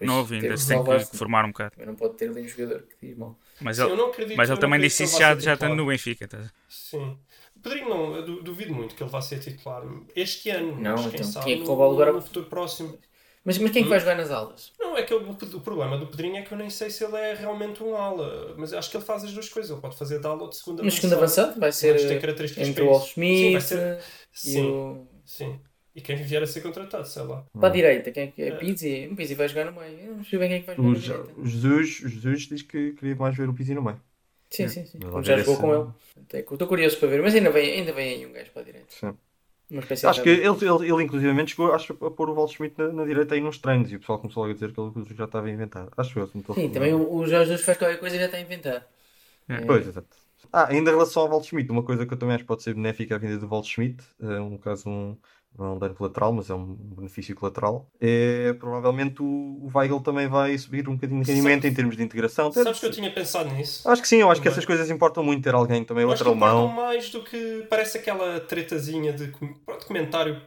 novo, 0.00 0.34
ainda 0.34 0.56
tem 0.56 0.82
que, 0.82 1.16
formar 1.16 1.44
um 1.44 1.48
bocado. 1.48 1.72
Também 1.72 1.86
não 1.86 1.96
pode 1.96 2.16
ter 2.16 2.28
ali 2.30 2.42
um 2.42 2.48
jogador 2.48 2.82
que 2.82 3.06
diz 3.06 3.16
mal. 3.16 3.38
Mas 3.60 3.78
Sim, 3.78 3.82
ele, 3.84 3.90
eu 3.90 3.96
não 3.96 4.06
acredito, 4.08 4.36
mas 4.36 4.50
eu 4.50 4.54
ele 4.54 4.60
também 4.60 4.80
disse 4.80 5.04
isso 5.04 5.18
já, 5.18 5.34
ser 5.34 5.40
já 5.40 5.54
estando 5.54 5.76
no 5.76 5.86
Benfica. 5.86 6.28
tá? 6.28 6.38
Sim. 6.68 7.18
O 7.56 7.60
Pedrinho 7.60 7.88
não, 7.88 8.16
eu 8.16 8.24
du- 8.24 8.42
duvido 8.42 8.74
muito 8.74 8.94
que 8.94 9.02
ele 9.02 9.10
vá 9.10 9.20
ser 9.22 9.38
titular 9.40 9.82
este 10.14 10.50
ano. 10.50 10.80
Não, 10.80 11.02
mas 11.02 11.06
quem 11.06 11.20
então, 11.20 11.30
sabe 11.32 11.44
quem 11.44 11.54
é 11.54 11.56
que 11.58 11.62
no- 11.62 11.66
rouba 11.66 11.84
ao- 12.06 12.12
no 12.12 12.20
futuro 12.22 12.46
próximo. 12.46 12.98
Mas, 13.44 13.58
mas 13.58 13.70
quem 13.70 13.80
é 13.82 13.84
que 13.84 13.90
vai 13.90 14.00
jogar 14.00 14.16
nas 14.16 14.30
aulas? 14.30 14.72
Não, 14.78 14.96
é 14.96 15.02
que 15.04 15.14
o, 15.14 15.30
o 15.30 15.60
problema 15.60 15.96
do 15.96 16.06
Pedrinho 16.08 16.36
é 16.36 16.42
que 16.42 16.52
eu 16.52 16.58
nem 16.58 16.68
sei 16.68 16.90
se 16.90 17.04
ele 17.04 17.16
é 17.16 17.34
realmente 17.34 17.82
um 17.82 17.94
ala, 17.96 18.54
mas 18.58 18.72
eu 18.72 18.78
acho 18.78 18.90
que 18.90 18.96
ele 18.96 19.04
faz 19.04 19.22
as 19.24 19.32
duas 19.32 19.48
coisas. 19.48 19.70
Ele 19.70 19.80
pode 19.80 19.96
fazer 19.96 20.18
de 20.20 20.26
ala 20.26 20.42
ou 20.42 20.48
de 20.50 20.56
segunda 20.56 20.82
No 20.82 20.90
segundo 20.90 21.14
avançado 21.14 21.58
vai 21.60 21.70
Mas 21.70 22.02
ser 22.02 22.08
tem 22.08 22.18
eh, 22.18 22.20
características 22.20 22.68
entre 22.68 22.82
para 22.82 22.84
o 22.84 22.92
isso. 22.92 23.14
Sim, 23.32 23.50
vai 23.50 23.60
Smith 23.60 23.68
ser- 23.68 24.02
e 24.42 24.56
Sim, 24.56 24.62
o... 24.62 25.06
sim. 25.24 25.60
E 25.96 26.00
quem 26.02 26.14
vier 26.16 26.42
a 26.42 26.46
ser 26.46 26.60
contratado, 26.60 27.08
sei 27.08 27.22
lá. 27.22 27.42
Para 27.58 27.68
a 27.68 27.72
direita, 27.72 28.12
quem 28.12 28.24
é 28.24 28.26
que 28.26 28.42
é? 28.42 28.50
Pizzi. 28.50 29.08
O 29.10 29.16
Pizzi 29.16 29.34
vai 29.34 29.48
jogar 29.48 29.64
no 29.64 29.80
meio. 29.80 29.98
Eu 29.98 30.16
não 30.16 30.24
sei 30.24 30.38
bem 30.38 30.48
quem 30.48 30.58
é 30.58 30.60
que 30.60 30.66
vai 30.66 30.76
jogar 30.76 30.88
O, 30.88 30.92
na 30.92 30.98
direita. 30.98 31.32
Jesus, 31.48 31.88
Jesus 31.88 32.40
diz 32.42 32.62
que 32.62 32.92
queria 32.92 33.16
mais 33.16 33.34
ver 33.34 33.48
o 33.48 33.54
Pizzi 33.54 33.74
no 33.74 33.82
meio. 33.82 33.98
Sim, 34.50 34.68
sim, 34.68 34.84
sim. 34.84 34.98
Como 34.98 35.12
vai 35.12 35.24
já 35.24 35.38
jogou 35.38 35.54
esse- 35.54 35.62
com 35.62 35.74
ele. 35.74 35.88
Até 36.20 36.42
que 36.42 36.52
eu 36.52 36.54
Estou 36.54 36.68
curioso 36.68 36.98
para 36.98 37.08
ver. 37.08 37.22
Mas 37.22 37.34
ainda 37.34 37.50
vem, 37.50 37.72
ainda 37.80 37.92
vem 37.94 38.14
aí 38.14 38.26
um 38.26 38.32
gajo 38.32 38.50
para 38.52 38.62
a 38.62 38.64
direita. 38.66 38.86
Sim. 38.90 39.16
Acho 40.06 40.22
que 40.22 40.28
ele, 40.28 40.44
ele, 40.46 40.92
ele 40.92 41.02
inclusivamente 41.02 41.50
chegou 41.50 41.72
acho, 41.72 41.92
a 41.92 42.10
pôr 42.10 42.30
o 42.30 42.34
Walt 42.34 42.52
Schmidt 42.52 42.76
na, 42.78 42.92
na 42.92 43.04
direita 43.04 43.34
aí 43.34 43.40
nos 43.40 43.58
treinos 43.58 43.90
e 43.90 43.96
o 43.96 43.98
pessoal 43.98 44.20
começou 44.20 44.42
logo 44.44 44.52
a 44.52 44.54
dizer 44.54 44.72
que 44.72 44.80
ele 44.80 45.16
já 45.16 45.24
estava 45.24 45.46
a 45.48 45.50
inventar. 45.50 45.88
Acho 45.96 46.20
eu, 46.20 46.28
Sim, 46.54 46.70
também 46.70 46.94
o, 46.94 47.12
o 47.12 47.26
Jorge 47.26 47.46
Jesus 47.50 47.64
faz 47.66 47.76
qualquer 47.76 47.98
coisa 47.98 48.14
e 48.14 48.18
já 48.20 48.26
está 48.26 48.36
a 48.36 48.40
inventar. 48.40 48.86
É. 49.48 49.60
Pois, 49.62 49.88
exato. 49.88 50.16
Ah, 50.52 50.68
ainda 50.68 50.90
em 50.90 50.92
relação 50.94 51.22
ao 51.22 51.28
Walt 51.28 51.44
Schmidt, 51.46 51.70
uma 51.70 51.82
coisa 51.82 52.06
que 52.06 52.14
eu 52.14 52.18
também 52.18 52.36
acho 52.36 52.44
que 52.44 52.48
pode 52.48 52.62
ser 52.62 52.74
benéfica 52.74 53.16
a 53.16 53.18
vinda 53.18 53.38
do 53.38 53.48
Walt 53.48 53.66
Schmidt, 53.66 54.04
é 54.20 54.40
um 54.40 54.56
caso 54.56 54.88
um, 54.88 55.16
não 55.58 55.66
é 55.66 55.70
um 55.70 55.78
dano 55.78 55.94
colateral, 55.94 56.32
mas 56.32 56.50
é 56.50 56.54
um 56.54 56.64
benefício 56.74 57.34
colateral, 57.34 57.88
é 58.00 58.52
provavelmente 58.54 59.22
o, 59.22 59.24
o 59.26 59.70
Weigl 59.74 60.00
também 60.00 60.28
vai 60.28 60.56
subir 60.58 60.88
um 60.88 60.94
bocadinho 60.94 61.22
de 61.22 61.30
rendimento 61.32 61.66
em 61.66 61.72
termos 61.74 61.96
de 61.96 62.02
integração. 62.02 62.52
Sabes 62.52 62.78
que 62.80 62.86
eu 62.86 62.90
tinha 62.90 63.10
pensado 63.10 63.50
nisso? 63.54 63.88
Acho 63.88 64.02
que 64.02 64.08
sim, 64.08 64.16
eu 64.16 64.30
acho 64.30 64.40
que 64.40 64.44
Também. 64.44 64.52
essas 64.54 64.64
coisas 64.64 64.90
importam 64.90 65.22
muito, 65.24 65.42
ter 65.42 65.54
alguém 65.54 65.84
também 65.84 66.02
Eu 66.04 66.10
acho 66.12 66.22
outro 66.22 66.32
que 66.32 66.36
importam 66.36 66.58
alemão. 66.68 66.74
mais 66.84 67.10
do 67.10 67.22
que 67.22 67.66
parece 67.70 67.98
aquela 67.98 68.40
tretazinha 68.40 69.12
de 69.12 69.28
pronto, 69.64 69.86
comentário 69.86 70.40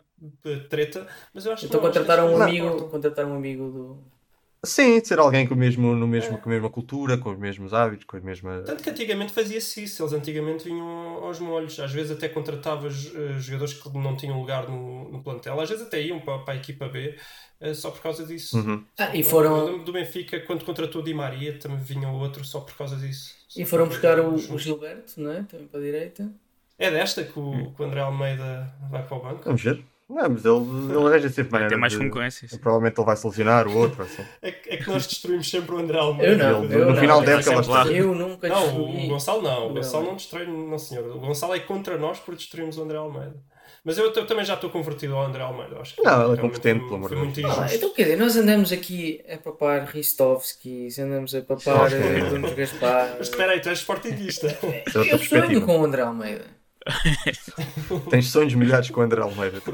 de 0.43 0.59
treta, 0.67 1.07
mas 1.33 1.45
eu 1.45 1.53
acho 1.53 1.65
Então 1.65 1.79
que 1.79 1.87
que 1.87 1.93
contratar 1.93 2.23
um 2.25 2.41
amigo, 2.41 2.89
contratar 2.89 3.25
um 3.25 3.35
amigo 3.35 3.69
do. 3.69 4.18
Sim, 4.65 4.99
de 4.99 5.07
ser 5.07 5.19
alguém 5.19 5.47
com, 5.47 5.53
o 5.53 5.57
mesmo, 5.57 5.95
no 5.95 6.05
mesmo, 6.05 6.37
com 6.37 6.49
a 6.49 6.51
mesma 6.51 6.69
cultura, 6.69 7.17
com 7.17 7.31
os 7.31 7.39
mesmos 7.39 7.73
hábitos, 7.73 8.05
com 8.05 8.17
as 8.17 8.23
mesmas. 8.23 8.65
Tanto 8.65 8.83
que 8.83 8.89
antigamente 8.89 9.31
fazia-se 9.31 9.83
isso, 9.83 10.03
eles 10.03 10.11
antigamente 10.11 10.65
vinham 10.65 10.85
aos 11.23 11.39
molhos, 11.39 11.79
às 11.79 11.91
vezes 11.91 12.11
até 12.11 12.27
contratavas 12.27 13.09
eh, 13.15 13.39
jogadores 13.39 13.73
que 13.73 13.89
não 13.97 14.17
tinham 14.17 14.37
lugar 14.37 14.67
no, 14.67 15.09
no 15.09 15.23
plantel, 15.23 15.59
às 15.61 15.69
vezes 15.69 15.87
até 15.87 16.01
iam 16.01 16.19
para, 16.19 16.39
para 16.39 16.55
a 16.55 16.57
equipa 16.57 16.89
B 16.89 17.15
eh, 17.61 17.73
só 17.73 17.89
por 17.89 18.01
causa 18.01 18.25
disso. 18.25 18.57
Uhum. 18.57 18.83
Ah, 18.97 19.15
e 19.15 19.19
Eu 19.19 19.25
foram, 19.25 19.65
lembro 19.65 19.85
do 19.85 19.93
Benfica, 19.93 20.41
quando 20.41 20.65
contratou 20.65 21.01
Di 21.01 21.13
Maria, 21.13 21.57
também 21.57 21.77
vinha 21.77 22.09
outro 22.09 22.43
só 22.43 22.59
por 22.59 22.75
causa 22.75 22.97
disso. 22.97 23.35
e 23.55 23.63
foram 23.63 23.87
buscar 23.87 24.19
o, 24.19 24.33
o 24.33 24.59
Gilberto, 24.59 25.21
não 25.21 25.31
é? 25.31 25.43
Também 25.43 25.67
para 25.67 25.79
a 25.79 25.83
direita. 25.83 26.29
É 26.77 26.91
desta 26.91 27.23
que 27.23 27.39
o, 27.39 27.73
que 27.75 27.81
o 27.81 27.85
André 27.85 28.01
Almeida 28.01 28.73
vai 28.89 29.05
para 29.05 29.17
o 29.17 29.21
banco? 29.21 29.43
Vamos 29.45 29.61
ver. 29.61 29.83
Não, 30.09 30.27
mas 30.29 30.43
ele, 30.43 30.95
ele 30.97 31.07
arranja 31.07 31.29
sempre 31.29 31.51
maneira 31.51 31.69
Tem 31.69 31.79
mais 31.79 31.93
de- 31.93 31.99
concorrências. 31.99 32.51
Provavelmente 32.57 32.97
ele 32.99 33.05
vai 33.05 33.15
solucionar 33.15 33.67
o 33.67 33.77
outro. 33.77 34.01
Assim. 34.01 34.23
É, 34.41 34.51
que- 34.51 34.69
é 34.71 34.77
que 34.77 34.87
nós 34.89 35.05
destruímos 35.05 35.49
sempre 35.49 35.75
o 35.75 35.77
André 35.77 35.99
Almeida. 35.99 36.31
Eu 36.31 36.37
não, 36.37 36.63
Ele, 36.63 36.75
eu 36.75 36.79
no 36.87 36.91
não. 36.93 36.95
final 37.01 37.21
da 37.21 37.31
época, 37.33 37.51
não. 37.51 37.61
está. 37.61 37.85
Eu 37.87 38.15
nunca 38.15 38.47
Não, 38.47 38.61
destruí. 38.63 39.05
o 39.05 39.07
Gonçalo 39.09 39.41
não. 39.43 39.65
O 39.65 39.67
Não. 39.67 39.73
Gonçalo 39.75 40.05
não 40.05 40.15
destrói, 40.15 40.47
não 40.47 40.79
senhor. 40.79 41.15
O 41.15 41.19
Gonçalo 41.19 41.53
é 41.53 41.59
contra 41.59 41.97
nós 41.97 42.19
por 42.19 42.35
destruirmos 42.35 42.77
o 42.77 42.81
André 42.83 42.97
Almeida. 42.97 43.35
Mas 43.81 43.97
eu, 43.97 44.11
eu 44.11 44.25
também 44.25 44.43
já 44.43 44.55
estou 44.55 44.69
convertido 44.69 45.15
ao 45.15 45.25
André 45.25 45.41
Almeida. 45.41 45.79
Acho 45.79 45.95
que 45.95 46.01
Não, 46.03 46.25
ele 46.25 46.33
é 46.33 46.41
competente, 46.41 46.79
pelo 46.83 46.95
amor 46.95 47.09
de 47.27 47.41
Deus. 47.43 47.57
Ah, 47.57 47.67
então 47.73 47.93
quer 47.93 48.03
dizer, 48.03 48.17
nós 48.17 48.35
andamos 48.35 48.71
aqui 48.73 49.23
a 49.31 49.37
papar 49.37 49.85
Ristovskis, 49.85 50.99
andamos 50.99 51.33
a 51.33 51.41
papar 51.41 51.91
eh, 51.93 52.19
Nunes 52.29 52.53
Gaspar. 52.55 53.15
Mas 53.17 53.29
espera 53.29 53.53
aí, 53.53 53.61
tu 53.61 53.69
és 53.69 53.79
sportinguista. 53.79 54.47
É 54.47 54.83
Eu 55.13 55.17
sonho 55.19 55.61
com 55.65 55.79
o 55.79 55.85
André 55.85 56.01
Almeida. 56.01 56.45
Tens 58.09 58.27
sonhos 58.31 58.53
milhares 58.55 58.89
com 58.89 59.01
o 59.01 59.03
André 59.03 59.21
Almeida. 59.21 59.61
tu. 59.61 59.73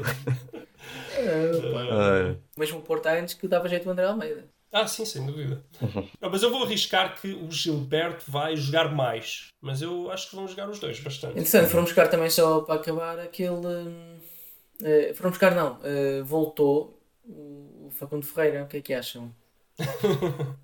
Ah, 1.90 2.34
Mesmo 2.56 2.78
o 2.78 2.82
Porto 2.82 3.06
antes 3.06 3.34
que 3.34 3.48
dava 3.48 3.68
jeito 3.68 3.88
o 3.88 3.92
André 3.92 4.04
Almeida. 4.06 4.44
ah, 4.72 4.86
sim, 4.86 5.04
sem 5.04 5.24
dúvida. 5.24 5.64
Uhum. 5.80 6.08
Ah, 6.20 6.28
mas 6.28 6.42
eu 6.42 6.50
vou 6.50 6.62
arriscar 6.64 7.18
que 7.20 7.32
o 7.32 7.50
Gilberto 7.50 8.30
vai 8.30 8.56
jogar 8.56 8.92
mais. 8.92 9.48
Mas 9.60 9.80
eu 9.82 10.10
acho 10.10 10.28
que 10.30 10.36
vão 10.36 10.46
jogar 10.46 10.68
os 10.68 10.78
dois 10.78 11.00
bastante. 11.00 11.32
Interessante, 11.32 11.70
foram 11.70 11.84
buscar 11.84 12.08
também 12.08 12.30
só 12.30 12.60
para 12.60 12.74
acabar 12.76 13.18
aquele. 13.18 14.18
eh, 14.82 15.12
foram 15.14 15.30
buscar, 15.30 15.54
não, 15.54 15.78
eh, 15.82 16.22
voltou 16.22 17.00
o, 17.24 17.86
o 17.86 17.90
Facundo 17.90 18.26
Ferreira. 18.26 18.64
O 18.64 18.66
que 18.68 18.76
é 18.78 18.80
que 18.82 18.92
acham? 18.94 19.34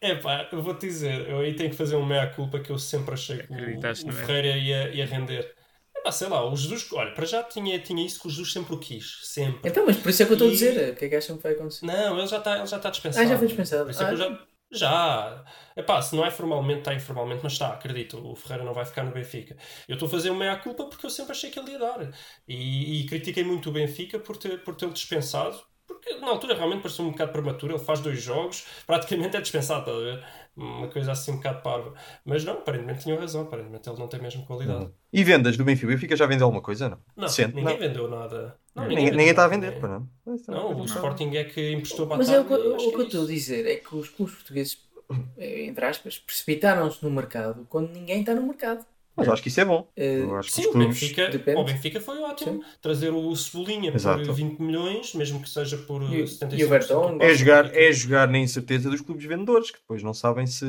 É 0.00 0.14
pá, 0.14 0.48
eu 0.52 0.62
vou-te 0.62 0.86
dizer, 0.86 1.28
eu 1.28 1.40
aí 1.40 1.54
tenho 1.54 1.70
que 1.70 1.76
fazer 1.76 1.96
um 1.96 2.06
meia-culpa 2.06 2.60
que 2.60 2.70
eu 2.70 2.78
sempre 2.78 3.14
achei 3.14 3.38
que 3.38 3.52
o, 3.52 3.56
o 3.56 3.58
erro. 3.60 4.12
Ferreira 4.12 4.56
ia, 4.56 4.94
ia 4.94 5.06
render. 5.06 5.52
É 5.96 6.00
pá, 6.02 6.12
sei 6.12 6.28
lá, 6.28 6.48
o 6.48 6.54
Jesus, 6.54 6.88
olha, 6.92 7.12
para 7.12 7.26
já 7.26 7.42
tinha, 7.42 7.78
tinha 7.80 8.06
isso 8.06 8.20
que 8.20 8.28
o 8.28 8.30
Jesus 8.30 8.52
sempre 8.52 8.74
o 8.74 8.78
quis. 8.78 9.20
Sempre. 9.24 9.68
Então, 9.68 9.84
mas 9.84 9.96
por 9.96 10.10
isso 10.10 10.22
é 10.22 10.26
que 10.26 10.32
eu 10.32 10.34
estou 10.34 10.48
a 10.48 10.50
dizer. 10.52 10.92
O 10.92 10.96
que 10.96 11.04
é 11.04 11.08
que 11.08 11.16
acham 11.16 11.36
que 11.36 11.42
vai 11.42 11.52
acontecer? 11.52 11.84
Não, 11.84 12.16
ele 12.18 12.26
já 12.28 12.38
está 12.38 12.58
ele 12.58 12.66
já 12.66 12.76
está 12.76 12.90
dispensado. 12.90 13.26
Ah, 13.26 13.28
já 13.28 13.38
foi 13.38 13.46
dispensado. 13.48 13.90
É 13.90 13.92
Ah. 13.92 14.14
já. 14.14 14.38
Já. 14.70 15.44
Epá, 15.74 16.02
se 16.02 16.14
não 16.14 16.24
é 16.24 16.30
formalmente, 16.30 16.80
está 16.80 16.94
informalmente, 16.94 17.40
mas 17.42 17.54
está, 17.54 17.68
acredito. 17.72 18.18
O 18.18 18.36
Ferreira 18.36 18.64
não 18.64 18.74
vai 18.74 18.84
ficar 18.84 19.02
no 19.02 19.12
Benfica. 19.12 19.56
Eu 19.88 19.94
estou 19.94 20.06
a 20.06 20.10
fazer 20.10 20.28
uma 20.30 20.40
meia-culpa 20.40 20.84
porque 20.84 21.06
eu 21.06 21.10
sempre 21.10 21.32
achei 21.32 21.50
que 21.50 21.58
ele 21.58 21.72
ia 21.72 21.78
dar. 21.78 22.10
E, 22.46 23.00
e 23.00 23.06
critiquei 23.06 23.42
muito 23.42 23.70
o 23.70 23.72
Benfica 23.72 24.18
por 24.18 24.36
ter 24.36 24.62
por 24.62 24.74
tê-lo 24.76 24.92
dispensado. 24.92 25.58
Na 26.20 26.28
altura 26.30 26.54
realmente 26.54 26.82
pareceu 26.82 27.04
um 27.04 27.10
bocado 27.10 27.32
prematuro. 27.32 27.74
Ele 27.74 27.84
faz 27.84 28.00
dois 28.00 28.20
jogos, 28.22 28.66
praticamente 28.86 29.36
é 29.36 29.40
dispensado, 29.40 29.80
estás 29.80 29.96
a 29.96 30.00
ver? 30.00 30.24
Uma 30.56 30.88
coisa 30.88 31.12
assim 31.12 31.32
um 31.32 31.36
bocado 31.36 31.62
parva. 31.62 31.94
Mas 32.24 32.44
não, 32.44 32.54
aparentemente 32.54 33.02
tinham 33.04 33.18
razão. 33.18 33.42
Aparentemente 33.42 33.88
ele 33.88 33.98
não 33.98 34.08
tem 34.08 34.20
mesmo 34.20 34.44
qualidade. 34.44 34.90
E 35.12 35.22
vendas 35.24 35.56
do 35.56 35.64
Benfica? 35.64 35.86
O 35.86 35.90
Benfica 35.90 36.16
já 36.16 36.26
vendeu 36.26 36.46
alguma 36.46 36.62
coisa? 36.62 36.88
Não. 36.88 36.98
Não, 37.16 37.26
Decente? 37.26 37.54
ninguém 37.54 37.74
Não. 37.74 37.80
vendeu 37.80 38.08
nada. 38.08 38.56
Não, 38.74 38.84
Ninguém, 38.84 38.96
ninguém 39.06 39.16
vendeu 39.18 39.30
está 39.30 39.44
a 39.44 39.48
vender, 39.48 39.80
pá, 39.80 39.88
não. 39.88 39.96
É 40.26 40.30
Não, 40.30 40.36
coisa 40.36 40.72
o 40.72 40.84
que 40.84 40.90
Sporting 40.90 41.36
é 41.36 41.44
que 41.44 41.72
emprestou 41.72 42.06
Mas 42.06 42.28
batata. 42.28 42.36
é 42.36 42.40
o 42.40 42.44
que, 42.44 42.54
o 42.54 42.90
que 42.90 42.96
eu 42.96 43.00
é 43.00 43.04
estou 43.04 43.24
a 43.24 43.26
dizer 43.26 43.66
é 43.66 43.76
que 43.76 43.94
os 43.94 44.08
clubes 44.08 44.34
portugueses, 44.34 44.78
eh, 45.36 45.64
entre 45.66 45.84
aspas, 45.84 46.18
precipitaram-se 46.18 47.02
no 47.04 47.10
mercado 47.10 47.66
quando 47.68 47.90
ninguém 47.92 48.20
está 48.20 48.34
no 48.34 48.42
mercado. 48.46 48.84
Mas 49.18 49.26
eu 49.26 49.32
acho 49.34 49.42
que 49.42 49.48
isso 49.48 49.60
é 49.60 49.64
bom. 49.64 49.88
Eh, 49.96 50.20
Eu 50.20 50.36
acho 50.36 50.48
que 50.48 50.54
Sim, 50.54 50.60
os 50.62 50.66
o 50.68 50.72
clubes. 50.72 51.00
Benfica, 51.00 51.28
Depende. 51.28 51.60
o 51.60 51.64
Benfica 51.64 52.00
foi 52.00 52.18
ótimo. 52.20 52.64
Trazer 52.80 53.10
o 53.12 53.36
Cebolinha 53.36 53.92
Exato. 53.94 54.24
por 54.24 54.32
20 54.32 54.58
milhões, 54.60 55.14
mesmo 55.14 55.42
que 55.42 55.50
seja 55.50 55.76
por 55.76 56.02
E 56.02 56.22
o- 56.22 56.26
75%. 56.26 57.14
e 57.14 57.18
o 57.18 57.22
É 57.22 57.34
jogar, 57.34 57.76
é 57.76 57.92
jogar 57.92 58.28
na 58.28 58.38
incerteza 58.38 58.88
dos 58.88 59.00
clubes 59.00 59.24
vendedores, 59.26 59.70
que 59.70 59.78
depois 59.78 60.02
não 60.02 60.14
sabem 60.14 60.46
se. 60.46 60.64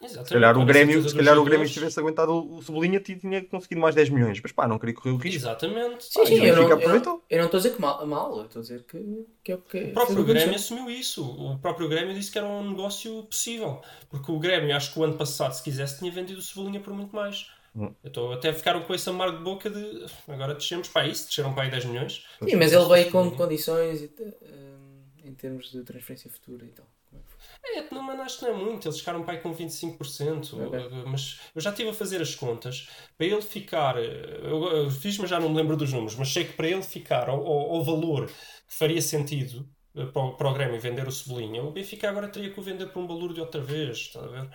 Exatamente. 0.00 0.28
Se 0.28 0.34
calhar 0.34 0.56
o 0.56 0.64
Grêmio, 0.64 1.08
se 1.08 1.16
calhar 1.16 1.36
o 1.36 1.44
Grêmio 1.44 1.68
tivesse 1.68 1.98
aguentado 1.98 2.32
o 2.32 2.62
Cebolinha 2.62 3.00
ti- 3.00 3.16
tinha 3.16 3.44
conseguido 3.44 3.80
mais 3.80 3.96
10 3.96 4.08
milhões. 4.08 4.40
Mas 4.40 4.52
pá, 4.52 4.68
não 4.68 4.78
queria 4.78 4.94
correr 4.94 5.10
o 5.10 5.16
risco. 5.16 5.36
Exatamente. 5.40 6.04
Sim, 6.04 6.24
sim, 6.24 6.34
e 6.34 6.40
o 6.40 6.44
eu 6.44 6.54
não, 6.54 6.62
Benfica 6.62 6.72
eu, 6.72 6.76
aproveitou. 6.78 7.24
eu 7.28 7.38
não 7.38 7.44
estou 7.46 7.58
a 7.58 7.60
dizer 7.62 7.74
que 7.74 7.80
mal, 7.80 8.06
mal 8.06 8.44
estou 8.44 8.60
a 8.60 8.62
dizer 8.62 8.84
que, 8.84 9.26
que 9.42 9.50
é 9.50 9.54
o 9.56 9.58
que 9.58 9.78
O 9.78 9.92
próprio 9.92 10.24
Grêmio 10.24 10.54
assumiu 10.54 10.88
isso. 10.88 11.24
O 11.28 11.58
próprio 11.58 11.88
Grêmio 11.88 12.14
disse 12.14 12.30
que 12.30 12.38
era 12.38 12.46
um 12.46 12.70
negócio 12.70 13.24
possível. 13.24 13.80
Porque 14.08 14.30
o 14.30 14.38
Grêmio, 14.38 14.76
acho 14.76 14.92
que 14.92 15.00
o 15.00 15.02
ano 15.02 15.14
passado, 15.14 15.52
se 15.52 15.64
quisesse, 15.64 15.98
tinha 15.98 16.12
vendido 16.12 16.38
o 16.38 16.42
Cebolinha 16.42 16.78
por 16.78 16.92
muito 16.94 17.14
mais. 17.16 17.46
Hum. 17.78 17.94
Então 18.02 18.32
até 18.32 18.52
ficaram 18.52 18.82
com 18.82 18.92
esse 18.94 19.08
amargo 19.08 19.38
de 19.38 19.44
boca 19.44 19.70
de 19.70 20.06
agora 20.26 20.54
descemos 20.54 20.88
para 20.88 21.06
isso, 21.06 21.26
desceram 21.26 21.54
para 21.54 21.64
aí 21.64 21.70
10 21.70 21.84
milhões. 21.84 22.24
Sim, 22.42 22.56
mas 22.56 22.72
ele 22.72 22.88
veio 22.88 23.10
com 23.12 23.30
condições 23.30 24.02
e, 24.02 24.10
eh, 24.20 25.28
em 25.28 25.34
termos 25.34 25.70
de 25.70 25.82
transferência 25.84 26.28
futura 26.30 26.64
e 26.64 26.70
tal. 26.70 26.86
É 27.12 27.18
foi? 27.22 27.78
É, 27.78 27.94
não, 27.94 28.26
que 28.26 28.42
não 28.44 28.50
é 28.50 28.52
muito. 28.52 28.86
Eles 28.88 28.98
ficaram 28.98 29.22
para 29.22 29.34
aí 29.34 29.40
com 29.40 29.54
25%. 29.54 30.54
Ok. 30.54 30.80
eh, 30.80 31.04
Mas 31.06 31.40
eu 31.54 31.60
já 31.60 31.70
estive 31.70 31.90
a 31.90 31.94
fazer 31.94 32.20
as 32.20 32.34
contas. 32.34 32.88
Para 33.16 33.26
ele 33.26 33.42
ficar. 33.42 33.96
eh, 33.98 34.40
Eu, 34.42 34.90
fiz, 34.90 35.16
mas 35.18 35.30
já 35.30 35.38
não 35.38 35.48
me 35.48 35.56
lembro 35.56 35.76
dos 35.76 35.92
números. 35.92 36.16
Mas 36.16 36.32
sei 36.32 36.44
que 36.44 36.52
para 36.54 36.68
ele 36.68 36.82
ficar 36.82 37.28
ao, 37.28 37.84
valor 37.84 38.26
que 38.26 38.34
faria 38.74 39.00
sentido 39.00 39.68
para 40.12 40.22
o, 40.22 40.36
para 40.36 40.48
o 40.48 40.54
Grêmio 40.54 40.80
vender 40.80 41.06
o 41.08 41.12
Cebolinha, 41.12 41.62
o 41.62 41.72
Benfica 41.72 42.08
agora 42.08 42.28
teria 42.28 42.50
que 42.50 42.60
o 42.60 42.62
vender 42.62 42.86
por 42.86 43.00
um 43.00 43.06
valor 43.06 43.32
de 43.32 43.40
outra 43.40 43.60
vez. 43.60 43.98
Está 43.98 44.20
a 44.20 44.26
ver? 44.26 44.48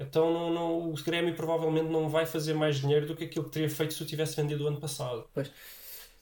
Então 0.00 0.32
não, 0.32 0.50
não, 0.52 0.90
o 0.90 0.94
Grêmio 0.94 1.34
provavelmente 1.34 1.88
não 1.88 2.08
vai 2.08 2.24
fazer 2.24 2.54
mais 2.54 2.76
dinheiro 2.76 3.06
do 3.06 3.14
que 3.14 3.24
aquilo 3.24 3.44
que 3.44 3.50
teria 3.50 3.68
feito 3.68 3.92
se 3.92 4.02
o 4.02 4.06
tivesse 4.06 4.34
vendido 4.34 4.64
o 4.64 4.66
ano 4.66 4.80
passado. 4.80 5.28
Pois. 5.34 5.52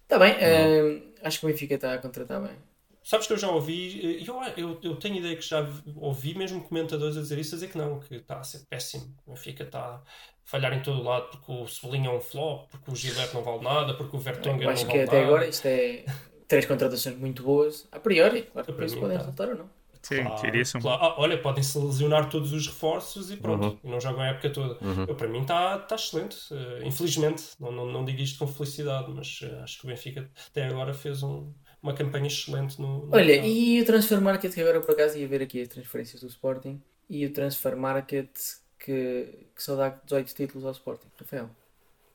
Está 0.03 0.19
bem, 0.19 0.35
eh, 0.41 1.03
acho 1.23 1.39
que 1.39 1.47
o 1.47 1.49
Benfica 1.49 1.75
está 1.77 1.95
a 1.95 1.99
contratar 1.99 2.41
bem. 2.41 2.57
Sabes 3.05 3.27
que 3.27 3.33
eu 3.33 3.39
já 3.39 3.49
ouvi, 3.49 4.23
eu, 4.27 4.43
eu, 4.57 4.81
eu 4.83 4.97
tenho 4.97 5.17
ideia 5.17 5.37
que 5.37 5.43
já 5.43 5.67
ouvi 5.97 6.35
mesmo 6.35 6.61
comentadores 6.63 7.17
a 7.17 7.21
dizer 7.21 7.39
isso, 7.39 7.55
a 7.55 7.57
dizer 7.57 7.71
que 7.71 7.79
não, 7.79 8.01
que 8.01 8.17
está 8.17 8.39
a 8.39 8.45
ser 8.45 8.67
péssimo. 8.69 9.15
O 9.25 9.31
Benfica 9.31 9.63
está 9.63 9.81
a 9.81 10.03
falhar 10.45 10.73
em 10.73 10.83
todo 10.83 11.03
lado 11.03 11.29
porque 11.31 11.53
o 11.53 11.67
Cebolinha 11.67 12.11
é 12.11 12.13
um 12.13 12.21
flop, 12.21 12.69
porque 12.71 12.91
o 12.91 12.97
Gilberto 12.97 13.35
não 13.35 13.43
vale 13.43 13.63
nada, 13.63 13.95
porque 13.95 14.17
o 14.17 14.19
Vertonghen 14.19 14.65
não 14.65 14.73
acho 14.73 14.87
vale 14.87 14.99
que 14.99 15.05
até 15.05 15.17
nada. 15.17 15.27
agora 15.27 15.47
isto 15.47 15.67
é 15.67 16.05
três 16.49 16.67
contratações 16.67 17.17
muito 17.17 17.43
boas. 17.43 17.87
A 17.93 18.01
priori, 18.01 18.43
claro 18.43 18.67
que 18.67 18.73
depois 18.73 18.93
mim, 18.93 19.01
podem 19.01 19.17
tá. 19.17 19.23
resultar 19.23 19.49
ou 19.49 19.55
não. 19.57 19.78
Sim, 20.03 20.23
Claro, 20.25 20.41
teria-se 20.41 20.77
um. 20.77 20.81
claro. 20.81 21.03
Ah, 21.05 21.15
olha, 21.21 21.39
podem-se 21.41 21.79
lesionar 21.79 22.29
todos 22.31 22.53
os 22.53 22.67
reforços 22.67 23.31
e 23.31 23.37
pronto, 23.37 23.67
Uhum. 23.67 23.79
e 23.85 23.89
não 23.91 24.01
jogam 24.01 24.21
a 24.23 24.29
época 24.29 24.51
toda. 24.51 24.79
Uhum. 24.85 25.05
Eu, 25.09 25.15
para 25.15 25.29
mim 25.29 25.43
está 25.43 25.79
tá 25.79 25.95
excelente, 25.97 26.37
eh, 26.53 26.81
infelizmente, 26.85 27.45
não, 27.61 27.71
não, 27.73 27.87
não 27.87 28.05
digo 28.05 28.21
isto 28.21 28.39
com 28.39 28.47
felicidade, 28.47 29.11
mas 29.13 29.41
eh, 29.43 29.61
acho 29.63 29.79
que 29.81 29.85
o 29.85 29.89
Benfica 29.89 30.31
até 30.49 30.65
agora 30.67 30.95
fez 30.95 31.23
um- 31.23 31.53
uma 31.83 31.93
campanha 31.95 32.27
excelente 32.27 32.81
no, 32.81 33.07
no 33.07 33.15
Olha, 33.15 33.25
mercado. 33.27 33.47
e 33.49 33.81
o 33.81 33.85
Transfer 33.85 34.21
Market, 34.21 34.53
que 34.55 34.61
agora 34.61 34.81
por 34.81 34.91
acaso 34.93 35.19
ia 35.19 35.29
ver 35.29 35.43
aqui 35.43 35.61
as 35.63 35.69
transferências 35.69 36.21
do 36.23 36.29
Sporting, 36.29 36.81
e 37.11 37.25
o 37.27 37.33
Transfer 37.33 37.77
Market 37.77 38.31
que, 38.79 39.47
que 39.55 39.63
só 39.63 39.77
dá 39.77 39.89
18 39.91 40.35
títulos 40.35 40.65
ao 40.65 40.73
Sporting. 40.73 41.09
Rafael. 41.19 41.51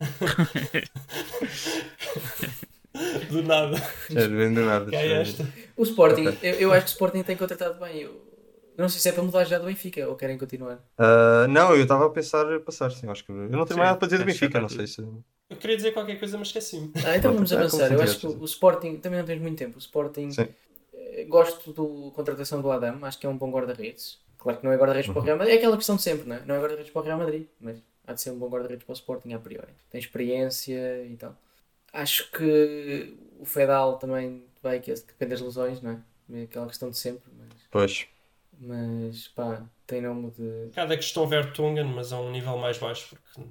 Do 3.29 3.41
nada. 3.43 3.77
Já 4.09 4.27
não 4.27 4.37
vendo 4.37 4.61
nada. 4.61 4.89
Que 4.89 4.95
é 4.95 5.21
esta? 5.21 5.47
O 5.75 5.83
Sporting, 5.83 6.37
eu, 6.41 6.53
eu 6.55 6.73
acho 6.73 6.85
que 6.85 6.91
o 6.91 6.93
Sporting 6.93 7.23
tem 7.23 7.35
contratado 7.35 7.79
bem. 7.79 8.01
Eu, 8.01 8.21
não 8.77 8.89
sei 8.89 8.99
se 8.99 9.09
é 9.09 9.11
para 9.11 9.23
mudar 9.23 9.43
já 9.45 9.57
do 9.59 9.65
Benfica 9.65 10.07
ou 10.07 10.15
querem 10.15 10.37
continuar. 10.37 10.79
Ah, 10.97 11.47
não, 11.47 11.75
eu 11.75 11.83
estava 11.83 12.05
a 12.05 12.09
pensar 12.09 12.51
em 12.53 12.59
passar, 12.59 12.91
sim. 12.91 13.07
Acho 13.09 13.23
que 13.23 13.31
eu 13.31 13.35
não 13.35 13.49
tenho 13.49 13.67
Sim, 13.67 13.75
mais 13.75 13.89
nada 13.89 13.97
para 13.97 14.07
dizer 14.07 14.17
do 14.17 14.21
já 14.21 14.25
Benfica, 14.25 14.59
não 14.61 14.69
sei 14.69 14.87
se. 14.87 15.01
Eu 15.49 15.57
queria 15.57 15.75
dizer 15.75 15.91
qualquer 15.91 16.17
coisa, 16.17 16.37
mas 16.37 16.47
esqueci-me. 16.47 16.91
Ah, 17.05 17.17
então 17.17 17.33
vamos 17.33 17.51
é 17.51 17.55
como 17.55 17.67
avançar. 17.67 17.91
Eu 17.91 18.01
acho 18.01 18.19
que 18.19 18.27
o, 18.27 18.41
o 18.41 18.45
Sporting, 18.45 18.97
também 18.97 19.19
não 19.19 19.25
tens 19.25 19.41
muito 19.41 19.57
tempo. 19.57 19.75
O 19.75 19.79
Sporting, 19.79 20.31
Sim. 20.31 20.47
eh, 20.93 21.25
gosto 21.27 21.71
da 21.73 22.11
contratação 22.15 22.61
do 22.61 22.71
Adam, 22.71 23.03
acho 23.03 23.19
que 23.19 23.25
é 23.25 23.29
um 23.29 23.37
bom 23.37 23.51
guarda-redes. 23.51 24.17
Claro 24.37 24.57
que 24.59 24.65
não 24.65 24.71
é 24.73 24.77
guarda-redes 24.77 25.09
para 25.11 25.17
o 25.17 25.19
Uhum. 25.21 25.25
Real 25.25 25.37
Madrid, 25.37 25.55
é 25.55 25.57
aquela 25.57 25.77
questão 25.77 25.95
de 25.95 26.01
sempre, 26.01 26.27
não 26.27 26.35
é? 26.35 26.41
Não 26.45 26.55
é 26.55 26.59
guarda-redes 26.59 26.91
para 26.91 27.01
o 27.01 27.05
Real 27.05 27.17
Madrid, 27.19 27.45
mas 27.59 27.77
há 28.07 28.13
de 28.13 28.21
ser 28.21 28.31
um 28.31 28.37
bom 28.39 28.49
guarda-redes 28.49 28.83
para 28.85 28.91
o 28.93 28.95
Sporting 28.95 29.33
a 29.33 29.39
priori. 29.39 29.71
Tem 29.91 29.99
experiência 29.99 31.05
e 31.05 31.15
tal. 31.15 31.35
Acho 31.93 32.29
que 32.31 33.15
o 33.39 33.45
Fedal 33.45 33.97
também 33.99 34.43
vai 34.61 34.79
que 34.79 34.91
depende 34.93 35.31
das 35.31 35.41
lesões, 35.41 35.81
não 35.81 35.91
é? 35.91 36.39
É 36.39 36.43
aquela 36.43 36.67
questão 36.67 36.89
de 36.89 36.97
sempre, 36.97 37.31
mas, 37.37 37.49
Pois. 37.69 38.07
mas 38.59 39.27
pá, 39.29 39.63
tem 39.85 40.01
nome 40.01 40.31
de. 40.31 40.69
Cada 40.73 40.95
questão 40.95 41.27
Vertonghen, 41.27 41.85
mas 41.85 42.11
a 42.11 42.19
um 42.19 42.31
nível 42.31 42.57
mais 42.57 42.77
baixo, 42.77 43.09
porque 43.09 43.41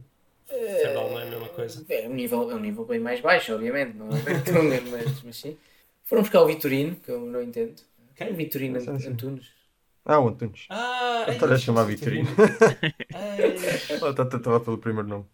Fedal 0.83 1.11
não 1.11 1.21
é 1.21 1.23
a 1.23 1.27
mesma 1.27 1.49
coisa. 1.51 1.85
É 1.89 2.09
um 2.09 2.15
nível, 2.15 2.51
é 2.51 2.55
um 2.55 2.61
nível 2.61 2.85
bem 2.85 2.99
mais 2.99 3.21
baixo, 3.21 3.55
obviamente, 3.55 3.97
não 3.97 4.09
é 4.09 4.11
o 4.11 4.23
Vertonghen, 4.23 4.81
mas, 4.91 5.23
mas 5.23 5.37
sim. 5.37 5.57
Foram 6.05 6.23
buscar 6.23 6.43
o 6.43 6.47
Vitorino, 6.47 6.97
que 6.97 7.11
eu 7.11 7.21
não 7.21 7.43
entendo. 7.43 7.81
Quem? 8.17 8.33
O 8.33 8.35
Vitorino 8.37 8.81
Sim, 8.81 8.99
sim. 8.99 9.09
Antunes. 9.11 9.47
Ah, 10.05 10.19
o 10.21 10.29
Antunes. 10.29 10.67
Ah, 10.69 11.25
Eu 11.29 11.35
estava 11.35 11.55
a 11.55 11.59
chamar 11.59 11.85
Vitorino. 11.85 12.29
Estava 13.89 14.61
pelo 14.65 14.79
primeiro 14.79 15.09
nome. 15.09 15.27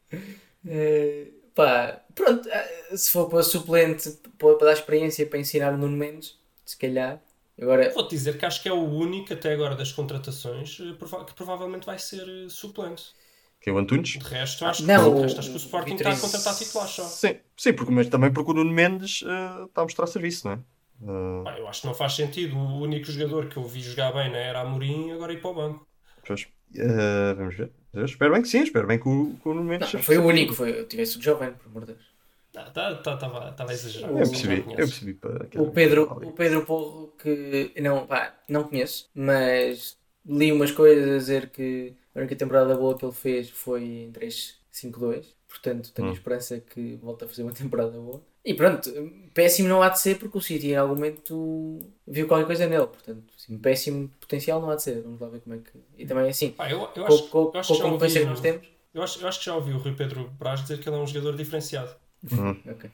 Eh, 0.66 1.30
pá, 1.54 2.02
pronto, 2.14 2.48
eh, 2.48 2.77
se 2.96 3.10
for 3.10 3.28
para 3.28 3.42
suplente, 3.42 4.10
para, 4.38 4.54
para 4.56 4.66
dar 4.68 4.72
experiência 4.72 5.26
para 5.26 5.38
ensinar 5.38 5.72
o 5.74 5.76
Nuno 5.76 5.96
Mendes, 5.96 6.38
se 6.64 6.76
calhar. 6.76 7.20
Agora, 7.60 7.90
Vou-te 7.90 8.10
dizer 8.10 8.38
que 8.38 8.46
acho 8.46 8.62
que 8.62 8.68
é 8.68 8.72
o 8.72 8.82
único 8.82 9.32
até 9.32 9.52
agora 9.52 9.74
das 9.74 9.90
contratações 9.92 10.78
eh, 10.80 10.92
que 11.26 11.34
provavelmente 11.34 11.86
vai 11.86 11.98
ser 11.98 12.26
eh, 12.28 12.48
suplente. 12.48 13.12
Que 13.60 13.70
é 13.70 13.72
o 13.72 13.78
Antunes? 13.78 14.10
De 14.10 14.24
resto, 14.24 14.64
acho, 14.64 14.86
Não, 14.86 15.02
que, 15.02 15.08
o- 15.08 15.14
de 15.16 15.22
resto, 15.22 15.40
acho 15.40 15.50
que 15.50 15.56
o 15.56 15.58
Sporting 15.58 15.94
está 15.96 16.10
a 16.12 16.16
contratar 16.20 16.56
titulares 16.56 16.92
só. 16.94 17.02
Sim, 17.02 17.36
sim 17.56 17.72
porque, 17.72 17.92
mas 17.92 18.08
também 18.08 18.32
porque 18.32 18.50
o 18.52 18.54
Nuno 18.54 18.72
Mendes 18.72 19.24
eh, 19.26 19.64
está 19.64 19.80
a 19.80 19.84
mostrar 19.84 20.06
serviço, 20.06 20.46
não 20.46 20.54
é? 20.54 20.58
Ah, 21.06 21.42
Pá, 21.44 21.58
eu 21.58 21.66
acho 21.68 21.80
que 21.80 21.86
não 21.88 21.94
faz 21.94 22.14
sentido. 22.14 22.56
O 22.56 22.80
único 22.82 23.10
jogador 23.10 23.48
que 23.48 23.56
eu 23.56 23.64
vi 23.64 23.80
jogar 23.80 24.12
bem 24.12 24.30
na 24.30 24.38
era 24.38 24.60
Amorim 24.60 25.10
agora 25.12 25.32
ir 25.32 25.40
para 25.40 25.50
o 25.50 25.54
banco. 25.54 25.86
pois. 26.26 26.46
Eh, 26.76 27.34
vamos 27.34 27.56
ver. 27.56 27.72
Eu 27.92 28.04
espero 28.04 28.32
bem 28.32 28.42
que 28.42 28.48
sim, 28.48 28.62
espero 28.62 28.86
bem 28.86 28.98
que 29.00 29.08
o, 29.08 29.36
que 29.42 29.48
o 29.48 29.54
Nuno 29.54 29.68
Mendes. 29.70 29.92
não, 29.92 30.02
foi 30.02 30.18
o 30.18 30.26
único, 30.26 30.52
foi, 30.54 30.78
eu 30.80 30.86
tivesse 30.86 31.18
o 31.18 31.22
Jovem, 31.22 31.52
por 31.54 31.66
amor 31.66 31.84
de 31.86 31.94
Deus. 31.94 32.17
Estava 32.48 32.70
tá, 32.96 33.16
tá, 33.16 33.52
tava 33.52 33.70
a 33.70 33.74
exagerar. 33.74 34.10
Eu 34.10 34.16
percebi, 34.28 34.56
eu 34.70 34.74
percebi. 34.76 35.14
Para 35.14 35.48
O 35.62 35.70
Pedro, 35.70 36.02
o 36.04 36.32
Pedro 36.32 36.64
Porro, 36.64 37.08
que 37.18 37.72
não, 37.80 38.06
pá, 38.06 38.34
não 38.48 38.64
conheço, 38.64 39.10
mas 39.14 39.98
li 40.26 40.50
umas 40.52 40.72
coisas 40.72 41.08
a 41.08 41.18
dizer 41.18 41.50
que 41.50 41.94
a 42.14 42.18
única 42.20 42.36
temporada 42.36 42.74
boa 42.76 42.96
que 42.96 43.04
ele 43.04 43.12
fez 43.12 43.50
foi 43.50 43.84
em 43.84 44.12
3-5-2, 44.12 45.26
portanto 45.46 45.92
tenho 45.92 46.08
Hum. 46.08 46.12
esperança 46.12 46.58
que 46.60 46.96
volte 46.96 47.24
a 47.24 47.28
fazer 47.28 47.42
uma 47.42 47.52
temporada 47.54 47.98
boa. 47.98 48.22
E 48.44 48.54
pronto, 48.54 48.90
péssimo 49.34 49.68
não 49.68 49.82
há 49.82 49.90
de 49.90 50.00
ser 50.00 50.18
porque 50.18 50.38
o 50.38 50.40
City 50.40 50.68
em 50.68 50.76
algum 50.76 50.94
momento 50.94 51.78
viu 52.06 52.26
qualquer 52.26 52.46
coisa 52.46 52.66
nele, 52.66 52.86
portanto, 52.86 53.24
assim, 53.36 53.58
péssimo 53.58 54.08
potencial 54.20 54.60
não 54.60 54.70
há 54.70 54.76
de 54.76 54.82
ser. 54.82 55.02
Vamos 55.02 55.20
lá 55.20 55.28
ver 55.28 55.40
como 55.40 55.54
é 55.54 55.58
que. 55.58 55.78
E 55.98 56.06
também 56.06 56.30
assim, 56.30 56.52
Pá, 56.52 56.70
eu, 56.70 56.80
eu 56.80 57.04
com, 57.04 57.04
acho, 57.04 57.28
com, 57.28 57.50
eu 57.52 57.60
acho 57.60 57.68
com 57.68 57.74
que 57.74 57.78
já 57.78 57.84
que 57.84 57.90
ouvi, 57.90 58.24
nós 58.24 58.40
temos. 58.40 58.66
eu, 58.94 59.02
acho, 59.02 59.20
eu 59.20 59.28
acho 59.28 59.38
que 59.40 59.44
já 59.46 59.54
ouvi 59.54 59.72
o 59.72 59.78
Rui 59.78 59.94
Pedro 59.94 60.30
Braz 60.38 60.62
dizer 60.62 60.80
que 60.80 60.88
ele 60.88 60.96
é 60.96 60.98
um 60.98 61.06
jogador 61.06 61.36
diferenciado. 61.36 61.94
Ok. 62.66 62.90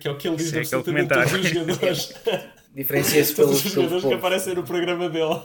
Que, 0.00 0.08
é 0.08 0.10
o 0.10 0.16
que 0.16 0.28
ele 0.28 0.36
diz 0.36 0.50
Sim, 0.50 0.60
aquele 0.60 0.62
absolutamente 0.62 1.12
todos 1.12 1.32
os 1.32 1.48
jogadores. 1.48 2.12
Diferencia-se 2.74 3.34
todos 3.34 3.60
pelos, 3.60 3.64
os 3.64 3.72
pelos 3.72 3.72
jogadores 3.72 4.04
que 4.04 4.14
aparecem 4.14 4.54
no 4.54 4.64
programa 4.64 5.08
dele. 5.10 5.42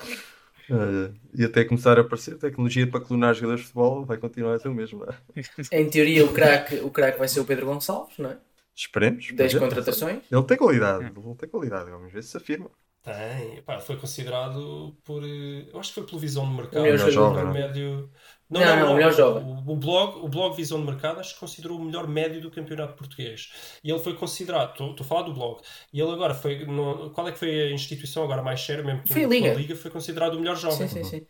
Eh, 0.70 1.14
e 1.34 1.46
até 1.46 1.64
começar 1.64 1.98
a 1.98 2.02
aparecer 2.02 2.38
tecnologia 2.38 2.90
para 2.90 3.00
clonar 3.04 3.34
jogadores 3.34 3.62
de 3.62 3.68
futebol, 3.68 4.06
vai 4.06 4.18
continuar 4.18 4.56
a 4.56 4.60
ser 4.60 4.68
o 4.68 4.74
mesmo. 4.74 5.00
não 5.06 5.08
é? 5.14 5.18
Em 5.72 5.90
teoria, 5.90 6.26
o 6.26 6.34
craque 6.34 6.76
o 6.82 6.92
craque 6.92 7.18
vai 7.20 7.28
ser 7.28 7.40
o 7.40 7.46
Pedro 7.46 7.66
Gonçalves, 7.68 8.18
não 8.18 8.32
é? 8.32 8.38
Esperemos. 8.76 9.32
10 9.34 9.54
para 9.54 9.60
ver. 9.60 9.60
contratações. 9.60 10.24
Ele 10.32 10.44
tem 10.44 10.58
qualidade, 10.58 11.06
ele 11.06 11.36
tem 11.36 11.50
qualidade, 11.50 11.90
vamos 11.90 12.12
ver 12.14 12.24
se 12.24 12.30
se 12.32 12.38
afirma. 12.38 12.70
Tem, 13.02 13.62
pá, 13.64 13.80
foi 13.80 13.98
considerado 13.98 14.98
por. 15.04 15.24
eh, 15.24 15.70
Eu 15.72 15.80
acho 15.80 15.90
que 15.94 15.96
foi 15.96 16.06
pela 16.06 16.20
visão 16.20 16.48
de 16.50 16.56
mercado. 16.56 16.82
O 16.82 16.84
melhor 16.84 17.10
jogador. 17.10 17.32
melhor 17.38 17.54
médio. 17.54 18.12
Não, 18.50 18.62
não, 18.62 18.92
o 18.94 18.96
melhor 18.96 19.14
jovem. 19.14 19.44
O, 19.44 19.74
o 19.74 19.76
blog, 19.76 20.18
o 20.20 20.28
blog 20.30 20.56
Visão 20.56 20.80
de 20.80 20.86
Mercado 20.86 21.20
acho 21.20 21.34
que 21.34 21.40
considerou 21.40 21.78
o 21.78 21.84
melhor 21.84 22.08
médio 22.08 22.42
do 22.42 22.50
campeonato 22.52 22.94
português. 22.96 23.52
E 23.84 23.90
ele 23.92 24.00
foi 24.00 24.16
considerado, 24.16 24.72
estou 24.72 24.92
estou 24.92 25.06
a 25.06 25.08
falar 25.08 25.24
do 25.24 25.34
blog, 25.34 25.62
e 25.94 26.00
ele 26.00 26.12
agora 26.12 26.34
foi. 26.34 26.66
no- 26.66 27.10
qual 27.12 27.28
é 27.28 27.32
que 27.32 27.40
foi 27.40 27.62
a 27.64 27.72
instituição 27.72 28.24
agora 28.24 28.42
mais 28.42 28.62
séria 28.62 28.84
mesmo? 28.84 29.04
Foi 29.06 29.24
a 29.24 29.28
pela 29.28 29.54
Liga. 29.54 29.66
foi 29.76 29.92
considerado 29.92 30.36
o 30.36 30.40
melhor 30.40 30.56
jovem. 30.56 30.88
Sim, 30.88 31.04
sim, 31.04 31.04
sim. 31.04 31.28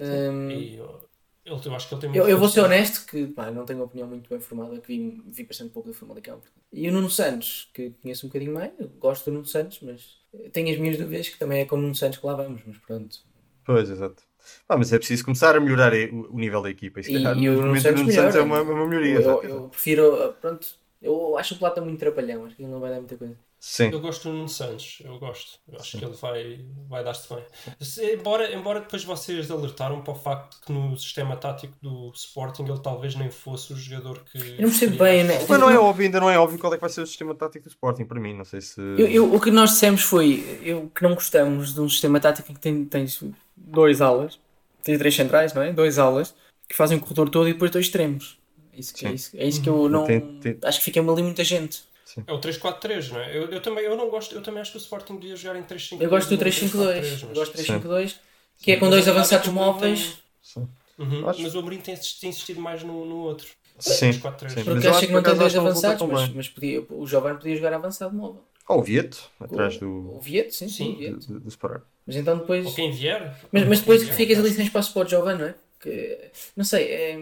Hum, 0.00 0.48
E 0.50 0.76
eu, 0.76 1.10
ele, 1.44 1.60
eu 1.66 1.74
acho 1.74 1.88
que 1.88 1.94
ele 1.94 2.00
tem 2.02 2.10
eu, 2.12 2.24
muito 2.24 2.30
eu 2.30 2.38
vou 2.38 2.48
ser 2.48 2.60
honesto 2.60 3.06
que 3.06 3.26
pá, 3.28 3.50
não 3.50 3.64
tenho 3.64 3.78
uma 3.80 3.86
opinião 3.86 4.08
muito 4.08 4.28
bem 4.28 4.40
formada, 4.40 4.80
que 4.80 4.88
vi, 4.88 5.22
vi 5.26 5.44
bastante 5.44 5.72
pouco 5.72 5.88
do 5.88 5.94
Famalicão. 5.94 6.40
E 6.72 6.88
o 6.88 6.92
Nuno 6.92 7.10
Santos, 7.10 7.70
que 7.74 7.90
conheço 8.02 8.26
um 8.26 8.28
bocadinho 8.28 8.54
mais, 8.54 8.72
eu 8.78 8.88
gosto 8.90 9.24
do 9.26 9.34
Nuno 9.34 9.46
Santos, 9.46 9.80
mas 9.80 10.18
tenho 10.52 10.70
as 10.72 10.78
minhas 10.78 10.98
dúvidas 10.98 11.28
que 11.28 11.38
também 11.38 11.60
é 11.60 11.64
com 11.66 11.76
o 11.76 11.80
Nuno 11.80 11.94
Santos 11.94 12.18
que 12.18 12.26
lá 12.26 12.34
vamos, 12.34 12.62
mas 12.66 12.78
pronto. 12.78 13.18
Pois, 13.64 13.88
exato. 13.90 14.22
Ah, 14.68 14.76
mas 14.76 14.92
é 14.92 14.98
preciso 14.98 15.24
começar 15.24 15.56
a 15.56 15.60
melhorar 15.60 15.92
o, 15.92 16.38
nível 16.38 16.62
da 16.62 16.70
equipa. 16.70 17.00
E, 17.00 17.02
E- 17.02 17.12
calhar, 17.12 17.36
e 17.38 17.48
o 17.48 17.52
no 17.52 17.58
Nuno 17.58 17.68
momento, 17.68 17.82
Santos 17.82 18.00
o 18.00 18.04
Nuno 18.04 18.14
Santos 18.14 18.36
é 18.36 18.40
uma, 18.42 18.62
uma 18.62 18.86
melhoria. 18.86 19.20
Eu, 19.20 19.42
eu 19.42 19.68
prefiro, 19.68 20.34
pronto, 20.40 20.66
eu 21.02 21.36
acho 21.38 21.54
o 21.54 21.58
Plata 21.58 21.80
muito 21.80 21.98
trapalhão, 21.98 22.44
acho 22.44 22.56
que 22.56 22.62
ele 22.62 22.70
não 22.70 22.80
vai 22.80 22.90
dar 22.90 22.96
muita 22.96 23.16
coisa. 23.16 23.36
Sim, 23.62 23.90
Eu 23.92 24.00
gosto 24.00 24.22
do 24.30 24.34
Nuno 24.34 24.48
Santos, 24.48 25.02
eu 25.04 25.18
gosto. 25.18 25.58
Eu 25.70 25.78
acho 25.78 25.98
que 25.98 26.02
ele 26.02 26.14
vai, 26.14 26.64
vai 26.88 27.04
dar-se 27.04 27.28
bem. 27.28 27.44
Se- 27.78 28.14
embora, 28.14 28.50
embora 28.54 28.80
depois 28.80 29.04
vocês 29.04 29.50
alertaram 29.50 30.00
para 30.00 30.12
o 30.14 30.16
facto 30.16 30.54
de 30.58 30.64
que 30.64 30.72
no 30.72 30.96
sistema 30.96 31.36
tático 31.36 31.74
do 31.82 32.10
Sporting 32.14 32.62
ele 32.64 32.78
talvez 32.78 33.14
nem 33.16 33.30
fosse 33.30 33.74
o 33.74 33.76
jogador 33.76 34.24
que. 34.24 34.38
Eu 34.38 34.62
não 34.62 34.70
percebo 34.70 34.96
bem, 34.96 35.24
né? 35.24 35.34
mas 35.46 35.60
não 35.60 35.68
é 35.68 35.78
óbvio, 35.78 36.06
ainda 36.06 36.18
não 36.20 36.30
é 36.30 36.38
óbvio 36.38 36.58
qual 36.58 36.72
é 36.72 36.76
que 36.76 36.80
vai 36.80 36.88
ser 36.88 37.02
o 37.02 37.06
sistema 37.06 37.34
tático 37.34 37.66
do 37.66 37.68
Sporting 37.68 38.06
para 38.06 38.18
mim. 38.18 38.32
Não 38.34 38.46
sei 38.46 38.62
se. 38.62 38.80
Eu, 38.80 39.06
eu- 39.06 39.34
o 39.34 39.38
que 39.38 39.50
nós 39.50 39.72
dissemos 39.72 40.00
foi 40.04 40.42
eu, 40.62 40.90
que 40.94 41.02
não 41.02 41.12
gostamos 41.14 41.74
de 41.74 41.82
um 41.82 41.88
sistema 41.90 42.18
tático 42.18 42.50
em 42.50 42.54
que 42.54 42.60
tem, 42.62 42.82
tens 42.86 43.22
dois 43.70 44.00
alas, 44.00 44.38
tens 44.82 44.98
três 44.98 45.14
centrais, 45.14 45.54
não 45.54 45.62
é? 45.62 45.72
Dois 45.72 45.98
alas 45.98 46.34
que 46.68 46.74
fazem 46.76 46.98
o 46.98 47.00
corredor 47.00 47.28
todo 47.28 47.48
e 47.48 47.52
depois 47.52 47.70
dois 47.70 47.86
extremos. 47.86 48.38
Isso 48.76 48.94
que, 48.94 49.04
é, 49.04 49.08
Sim. 49.10 49.14
isso, 49.14 49.30
é 49.36 49.46
isso 49.46 49.62
que 49.62 49.68
eu 49.68 49.88
não. 49.88 50.04
Tem- 50.04 50.20
tem- 50.40 50.58
Acho 50.64 50.78
que 50.78 50.84
fica 50.84 51.00
ali 51.00 51.22
muita 51.22 51.42
gente. 51.44 51.82
É 52.26 52.32
o 52.32 52.38
3-4-3, 52.40 53.10
não 53.12 53.20
é? 53.20 53.36
Eu, 53.36 53.44
eu 53.50 53.60
também 53.60 53.84
eu 53.84 53.96
não 53.96 54.08
gosto, 54.10 54.34
eu 54.34 54.42
também 54.42 54.60
acho 54.60 54.72
que 54.72 54.78
o 54.78 54.80
Sporting 54.80 55.16
devia 55.18 55.36
jogar 55.36 55.58
em 55.58 55.62
3-5-2. 55.62 56.00
Eu 56.02 56.10
gosto 56.10 56.28
do 56.28 56.34
não 56.36 56.42
3-5-2. 56.42 57.00
3-4-3, 57.00 57.22
Eu 57.22 57.28
mas- 57.28 57.38
gosto 57.38 57.52
do 57.52 57.58
Sim. 57.62 57.64
3-5-2, 57.80 58.14
que 58.58 58.72
é 58.72 58.76
com 58.76 58.84
Mas 58.86 58.94
dois 58.94 59.08
avançados 59.08 59.46
é 59.46 59.50
o 59.50 59.52
móveis. 59.54 60.18
Sim. 60.42 60.68
Uhum, 60.98 61.28
Acho- 61.28 61.40
Mas 61.42 61.54
o 61.54 61.58
Amorim 61.60 61.78
tem, 61.78 61.94
tem 61.96 62.30
insistido 62.30 62.60
mais 62.60 62.82
no, 62.82 63.04
no 63.06 63.16
outro. 63.18 63.46
Sim, 63.78 64.10
3-4-3. 64.10 64.48
sim. 64.50 64.64
Porque 64.64 64.86
acho 64.88 65.06
que 65.06 65.12
não 65.12 65.22
tem 65.22 65.34
dois 65.36 65.56
avançados, 65.56 66.06
mas, 66.08 66.28
mas 66.30 66.48
podia, 66.48 66.84
o 66.90 67.06
jovem 67.06 67.34
podia 67.36 67.56
jogar 67.56 67.72
avançado 67.74 68.14
móvel. 68.14 68.42
Ou 68.68 68.78
o 68.80 68.82
Vieto, 68.82 69.30
atrás 69.40 69.76
O 69.76 69.80
do, 69.80 70.20
Vieto, 70.20 70.52
sim, 70.52 70.68
sim, 70.68 70.74
Sim. 70.84 70.92
o 70.94 70.96
Vieto. 70.98 71.26
do, 71.32 71.40
do 71.40 71.50
Separar. 71.50 71.82
Mas 72.10 72.16
então 72.16 72.38
depois. 72.38 72.66
Ou 72.66 72.74
quem 72.74 72.90
vier. 72.90 73.34
Mas, 73.52 73.66
mas 73.68 73.80
depois 73.80 74.00
que 74.00 74.06
vier, 74.06 74.16
ficas 74.16 74.38
ali 74.38 74.50
sem 74.50 74.64
espaço 74.66 74.92
para 74.92 75.06
o 75.06 75.08
Jovem, 75.08 75.36
não 75.38 75.44
é? 75.46 75.54
Que, 75.80 76.30
não 76.56 76.64
sei, 76.64 76.84
é, 76.92 77.16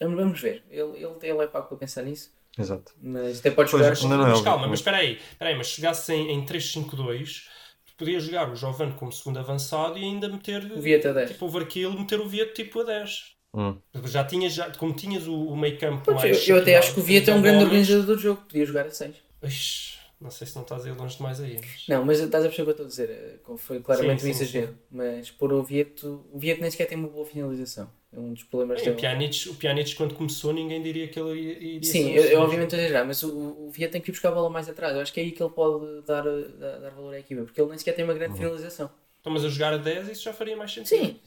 vamos 0.00 0.16
vamos 0.16 0.40
ver. 0.40 0.62
Ele, 0.70 0.96
ele, 0.96 1.14
ele 1.22 1.42
é 1.42 1.46
pago 1.46 1.66
para 1.68 1.76
pensar 1.76 2.02
nisso, 2.02 2.30
Exato. 2.58 2.92
mas 3.02 3.40
até 3.40 3.50
pode 3.50 3.70
Pois, 3.70 3.98
jogar. 3.98 4.08
não 4.08 4.14
é 4.24 4.28
mas 4.28 4.38
óbvio, 4.38 4.44
calma, 4.44 4.68
mas- 4.68 4.78
espera 4.78 4.98
aí, 4.98 5.18
espera 5.32 5.50
aí, 5.50 5.56
mas 5.56 5.66
se 5.66 5.74
chegasse 5.74 6.12
em, 6.14 6.30
em 6.32 6.44
3-5-2, 6.46 7.48
podia 7.98 8.20
jogar 8.20 8.50
o 8.50 8.56
Jovem 8.56 8.92
como 8.92 9.10
segundo 9.12 9.38
avançado 9.38 9.98
e 9.98 10.02
ainda 10.04 10.28
meter 10.28 10.70
O 10.72 10.80
Vieto 10.80 11.08
a 11.08 11.12
10. 11.12 11.30
tipo 11.32 11.46
o 11.46 11.48
Varquilo, 11.48 11.98
meter 11.98 12.20
o 12.20 12.28
Vieto 12.28 12.54
tipo 12.54 12.80
a 12.80 12.84
10. 12.84 13.36
Hum. 13.54 13.76
Já 14.04 14.22
tinhas, 14.24 14.52
já, 14.52 14.70
como 14.70 14.92
tinhas 14.94 15.26
o, 15.26 15.34
o 15.34 15.56
meio 15.56 15.78
campo 15.78 16.02
Pois, 16.04 16.16
mais. 16.22 16.46
eu, 16.48 16.56
eu 16.56 16.62
até 16.62 16.76
acho 16.76 16.92
que 16.94 17.00
o 17.00 17.02
Vieta 17.02 17.30
é 17.30 17.34
um 17.34 17.40
grande 17.42 17.64
Gomes, 17.64 17.72
organizador 17.88 18.16
do 18.16 18.20
jogo, 18.22 18.42
podia 18.42 18.64
jogar 18.66 18.86
a 18.86 18.90
6. 18.90 19.14
Ixi, 19.42 19.95
Não 20.20 20.30
sei 20.30 20.46
se 20.46 20.54
não 20.54 20.62
estás 20.62 20.84
a 20.86 20.88
ir 20.88 20.96
longe 20.96 21.16
demais 21.16 21.40
aí. 21.40 21.56
Mas... 21.60 21.86
Não, 21.88 22.04
mas 22.04 22.20
estás 22.20 22.44
a 22.44 22.48
perceber 22.48 22.70
o 22.70 22.74
que 22.74 22.80
eu 22.82 22.86
estou 22.86 23.04
a 23.04 23.06
dizer. 23.06 23.10
eh, 23.10 23.56
Foi 23.58 23.80
claramente 23.80 24.22
Sim, 24.22 24.30
um 24.30 24.34
sim, 24.34 24.42
exagero. 24.42 24.78
Mas 24.90 25.30
por 25.30 25.52
o 25.52 25.62
Vieto, 25.62 26.24
o 26.32 26.38
Vieto 26.38 26.60
nem 26.60 26.70
sequer 26.70 26.86
tem 26.86 26.96
uma 26.98 27.08
boa 27.08 27.26
finalização. 27.26 27.90
É 28.12 28.18
um 28.18 28.32
dos 28.32 28.44
problemas 28.44 28.80
Bem, 28.80 28.92
o, 28.92 28.96
dele. 28.96 29.00
Pjanic, 29.00 29.48
o 29.50 29.54
Pjanic, 29.54 29.94
quando 29.94 30.14
começou, 30.14 30.52
ninguém 30.52 30.82
diria 30.82 31.08
que 31.08 31.20
ele 31.20 31.38
iria. 31.38 31.92
Sim, 31.92 32.04
ser 32.04 32.12
um 32.12 32.14
eu, 32.16 32.24
eu 32.24 32.40
obviamente 32.40 32.68
estou 32.68 32.78
a 32.78 32.82
exagerar, 32.82 33.06
mas 33.06 33.22
o, 33.22 33.66
o 33.66 33.70
Vieto 33.70 33.92
tem 33.92 34.00
que 34.00 34.10
ir 34.10 34.12
buscar 34.12 34.30
a 34.30 34.32
bola 34.32 34.48
mais 34.48 34.68
atrás. 34.68 34.94
Eu 34.94 35.02
acho 35.02 35.12
que 35.12 35.20
é 35.20 35.22
aí 35.22 35.32
que 35.32 35.42
ele 35.42 35.50
pode 35.52 36.02
dar, 36.06 36.26
eh, 36.26 36.48
dar, 36.58 36.78
dar 36.80 36.90
valor 36.90 37.14
à 37.14 37.18
equipa, 37.18 37.42
porque 37.42 37.60
ele 37.60 37.68
nem 37.68 37.78
sequer 37.78 37.94
tem 37.94 38.04
uma 38.04 38.14
grande 38.14 38.36
finalização. 38.38 38.90
Então, 39.20 39.32
mas 39.32 39.44
a 39.44 39.48
jogar 39.48 39.74
a 39.74 39.76
10, 39.76 40.08
isso 40.08 40.22
já 40.22 40.32
faria 40.32 40.56
mais 40.56 40.72
sentido. 40.72 40.88
Sim, 40.88 41.20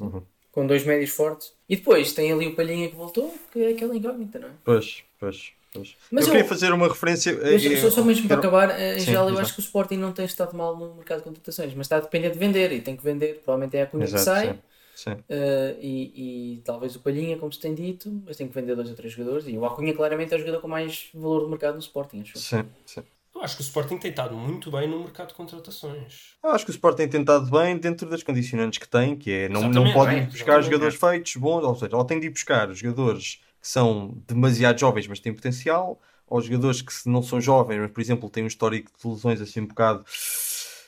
com 0.51 0.65
dois 0.65 0.83
médios 0.85 1.11
fortes. 1.11 1.53
E 1.67 1.75
depois 1.75 2.13
tem 2.13 2.31
ali 2.31 2.47
o 2.47 2.55
Palhinha 2.55 2.89
que 2.89 2.95
voltou, 2.95 3.33
que 3.51 3.59
é 3.59 3.69
aquela 3.69 3.95
incógnita, 3.95 4.39
não 4.39 4.47
é? 4.47 4.51
Pois, 4.63 5.03
pois, 5.19 5.51
pois. 5.73 5.95
Mas 6.11 6.23
eu 6.23 6.27
eu- 6.27 6.31
queria 6.33 6.47
fazer 6.49 6.71
uma 6.73 6.87
referência. 6.87 7.33
Mas 7.33 7.65
eh, 7.65 7.77
só, 7.77 7.89
só 7.89 8.03
mesmo 8.03 8.27
para 8.27 8.37
acabar, 8.37 8.69
eh, 8.79 8.95
em 8.95 8.99
Sim, 8.99 9.05
geral 9.07 9.25
eu 9.29 9.33
exato. 9.33 9.45
acho 9.45 9.53
que 9.55 9.59
o 9.59 9.63
Sporting 9.63 9.97
não 9.97 10.11
tem 10.11 10.25
estado 10.25 10.55
mal 10.55 10.75
no 10.77 10.95
mercado 10.95 11.19
de 11.19 11.23
contratações, 11.25 11.73
mas 11.73 11.85
está 11.85 11.97
a 11.97 11.99
depender 12.01 12.31
de 12.31 12.39
vender 12.39 12.71
e 12.71 12.81
tem 12.81 12.95
que 12.95 13.03
vender. 13.03 13.35
Provavelmente 13.43 13.77
é 13.77 13.83
a 13.83 13.87
Cunha 13.87 14.03
que 14.05 14.11
Exato, 14.11 14.25
sai. 14.25 14.61
sim, 14.95 15.13
sim. 15.15 15.23
eh, 15.29 15.77
e, 15.81 16.55
e 16.57 16.61
talvez 16.63 16.95
o 16.95 16.99
Palhinha, 17.01 17.37
como 17.37 17.51
se 17.51 17.59
tem 17.59 17.73
dito, 17.75 18.11
mas 18.25 18.37
tem 18.37 18.47
que 18.47 18.53
vender 18.55 18.75
dois 18.75 18.89
ou 18.89 18.95
três 18.95 19.13
jogadores. 19.13 19.47
E 19.47 19.57
o 19.57 19.65
Acunha 19.65 19.93
claramente 19.93 20.33
é 20.33 20.37
o 20.37 20.39
jogador 20.39 20.61
com 20.61 20.67
mais 20.67 21.09
valor 21.13 21.41
do 21.41 21.49
mercado 21.49 21.73
no 21.75 21.79
Sporting, 21.79 22.21
acho. 22.21 22.37
eu. 22.37 22.41
Sim, 22.41 22.65
sim. 22.85 23.03
Eu 23.33 23.43
acho 23.43 23.55
que 23.57 23.61
o 23.61 23.63
Sporting 23.63 23.97
tem 23.97 24.09
estado 24.09 24.35
muito 24.35 24.71
bem 24.71 24.87
no 24.89 24.99
mercado 25.01 25.29
de 25.29 25.33
contratações. 25.35 26.33
Eu 26.43 26.49
acho 26.49 26.65
que 26.65 26.71
o 26.71 26.73
Sport 26.73 26.97
tem 26.97 27.07
tentado 27.07 27.49
bem 27.49 27.77
dentro 27.77 28.09
das 28.09 28.23
condicionantes 28.23 28.79
que 28.79 28.87
tem, 28.89 29.15
que 29.15 29.31
é 29.31 29.49
não, 29.49 29.69
não 29.69 29.93
pode 29.93 30.15
é, 30.15 30.17
ir 30.17 30.25
buscar 30.25 30.59
exatamente. 30.59 30.65
jogadores 30.65 30.95
feitos 30.95 31.35
bons, 31.35 31.63
ou 31.63 31.75
seja, 31.75 31.95
ou 31.95 32.03
tem 32.03 32.19
de 32.19 32.25
ir 32.27 32.31
buscar 32.31 32.73
jogadores 32.73 33.39
que 33.61 33.67
são 33.67 34.13
demasiado 34.27 34.79
jovens, 34.79 35.07
mas 35.07 35.19
têm 35.19 35.33
potencial, 35.33 35.99
ou 36.27 36.41
jogadores 36.41 36.81
que 36.81 36.93
não 37.09 37.21
são 37.23 37.41
jovens, 37.41 37.79
mas 37.79 37.91
por 37.91 38.01
exemplo 38.01 38.29
têm 38.29 38.43
um 38.43 38.47
histórico 38.47 38.91
de 39.01 39.07
lesões 39.07 39.41
assim 39.41 39.61
um 39.61 39.67
bocado 39.67 40.05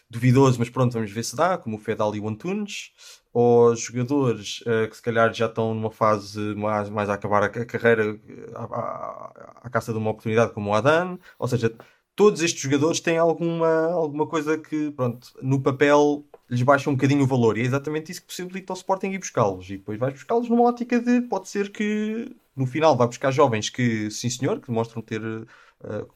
duvidoso, 0.09 0.59
mas 0.59 0.69
pronto, 0.69 0.93
vamos 0.93 1.11
ver 1.11 1.23
se 1.23 1.35
dá, 1.35 1.57
como 1.57 1.77
o 1.77 1.79
Fedal 1.79 2.15
e 2.15 2.19
o 2.19 2.27
Antunes, 2.27 2.91
ou 3.33 3.75
jogadores 3.75 4.61
eh, 4.65 4.87
que 4.87 4.95
se 4.95 5.01
calhar 5.01 5.33
já 5.33 5.45
estão 5.45 5.73
numa 5.73 5.89
fase 5.91 6.39
mais, 6.55 6.89
mais 6.89 7.09
a 7.09 7.13
acabar 7.13 7.43
a, 7.43 7.49
ca- 7.49 7.65
carreira 7.65 8.19
à- 8.55 9.51
à 9.63 9.69
caça 9.69 9.91
de 9.93 9.97
uma 9.97 10.11
oportunidade, 10.11 10.53
como 10.53 10.69
o 10.71 10.73
Adan, 10.73 11.17
ou 11.39 11.47
seja, 11.47 11.73
todos 12.15 12.41
estes 12.41 12.61
jogadores 12.61 12.99
têm 12.99 13.17
alguma, 13.17 13.87
alguma 13.93 14.27
coisa 14.27 14.57
que, 14.57 14.91
pronto, 14.91 15.29
no 15.41 15.61
papel 15.61 16.25
lhes 16.49 16.61
baixa 16.61 16.89
um 16.89 16.93
bocadinho 16.95 17.23
o 17.23 17.27
valor. 17.27 17.57
E 17.57 17.61
é 17.61 17.63
exatamente 17.63 18.11
isso 18.11 18.21
que 18.21 18.27
possibilita 18.27 18.73
ao 18.73 18.77
Sporting 18.77 19.07
ir 19.11 19.19
buscá-los. 19.19 19.69
E 19.69 19.77
depois 19.77 19.97
vais 19.97 20.13
buscá-los 20.13 20.49
numa 20.49 20.63
ótica 20.63 20.99
de, 20.99 21.21
pode 21.21 21.47
ser 21.47 21.71
que 21.71 22.35
no 22.55 22.65
final 22.65 22.95
vai 22.97 23.07
buscar 23.07 23.31
jovens 23.31 23.69
que, 23.69 24.09
sim 24.11 24.29
senhor, 24.29 24.59
que 24.59 24.67
demonstram 24.67 25.01
ter, 25.01 25.21
uh, 25.21 25.47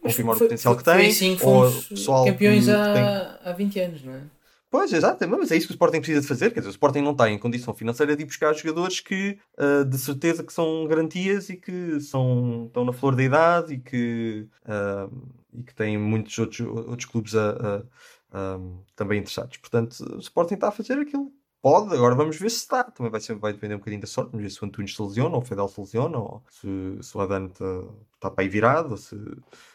confirmar 0.02 0.36
o 0.36 0.40
potencial 0.40 0.76
que 0.76 0.84
têm. 0.84 1.12
Que 1.38 1.44
ou 1.46 1.72
pessoal 1.90 2.26
campeões 2.26 2.66
que 2.66 2.72
há, 2.72 2.94
tem- 2.94 3.50
há 3.50 3.54
20 3.54 3.80
anos, 3.80 4.04
não 4.04 4.14
é? 4.14 4.22
Pois, 4.70 4.92
exato, 4.92 5.26
mas 5.30 5.52
é 5.52 5.56
isso 5.56 5.68
que 5.68 5.72
o 5.72 5.76
Sporting 5.76 6.00
precisa 6.00 6.20
de 6.20 6.28
fazer. 6.28 6.52
Quer 6.52 6.60
dizer, 6.60 6.70
o 6.70 6.72
Sporting 6.72 7.00
não 7.00 7.12
está 7.14 7.30
em 7.30 7.38
condição 7.40 7.74
financeira 7.74 8.14
de 8.16 8.24
ir 8.24 8.26
buscar 8.26 8.54
jogadores 8.54 9.00
que 9.00 9.38
ah, 9.58 9.84
de 9.86 9.98
certeza 9.98 10.44
que 10.44 10.52
são 10.52 10.86
garantias 10.86 11.48
e 11.50 11.56
que 11.56 12.00
são, 12.02 12.66
estão 12.68 12.84
na 12.84 12.92
flor 12.92 13.16
da 13.16 13.24
idade 13.24 13.76
e 13.76 13.80
que, 13.80 14.48
ah, 14.66 15.08
e 15.54 15.64
que 15.64 15.74
têm 15.74 15.98
muitos 15.98 16.38
outros, 16.38 16.60
outros 16.60 17.06
clubes 17.06 17.36
a- 17.36 17.52
a- 17.52 17.84
a- 18.38 18.60
também 18.98 19.20
interessados. 19.20 19.56
Portanto, 19.58 19.92
o 20.16 20.20
Sporting 20.20 20.56
está 20.56 20.68
a 20.68 20.72
fazer 20.72 21.00
aquilo. 21.00 21.32
Pode, 21.66 21.96
agora 21.96 22.14
vamos 22.14 22.38
ver 22.38 22.52
se 22.52 22.58
está. 22.58 22.84
Também 22.84 23.12
vai, 23.12 23.20
ser, 23.20 23.34
vai 23.34 23.52
depender 23.52 23.74
um 23.74 23.80
bocadinho 23.80 24.00
da 24.00 24.06
sorte. 24.06 24.30
Vamos 24.30 24.44
ver 24.44 24.52
se 24.52 24.64
o 24.64 24.68
Antunes 24.68 24.96
se 24.96 25.02
lesiona, 25.02 25.36
ou 25.36 25.42
o 25.42 25.44
Fedel 25.44 25.68
se 25.68 25.82
lesiona, 25.82 26.20
ou 26.20 26.44
se, 26.48 26.68
se 27.02 27.18
o 27.18 27.22
Adano 27.22 27.48
está, 27.48 27.66
está 28.14 28.30
para 28.30 28.44
aí 28.44 28.48
virado, 28.48 28.92
ou 28.92 28.98
se, 28.98 29.18